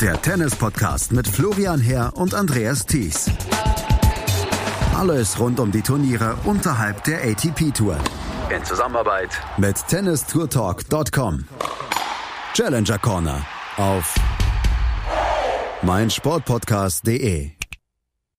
Der 0.00 0.20
Tennis-Podcast 0.20 1.12
mit 1.12 1.28
Florian 1.28 1.78
Herr 1.78 2.16
und 2.16 2.34
Andreas 2.34 2.84
Thies. 2.84 3.30
Alles 4.96 5.38
rund 5.38 5.60
um 5.60 5.70
die 5.70 5.82
Turniere 5.82 6.36
unterhalb 6.44 7.04
der 7.04 7.22
ATP-Tour. 7.22 7.96
In 8.54 8.64
Zusammenarbeit 8.64 9.30
mit 9.56 9.76
tennistourtalk.com. 9.88 11.46
Challenger 12.54 12.98
Corner 12.98 13.46
auf 13.76 14.14
meinsportpodcast.de 15.82 17.61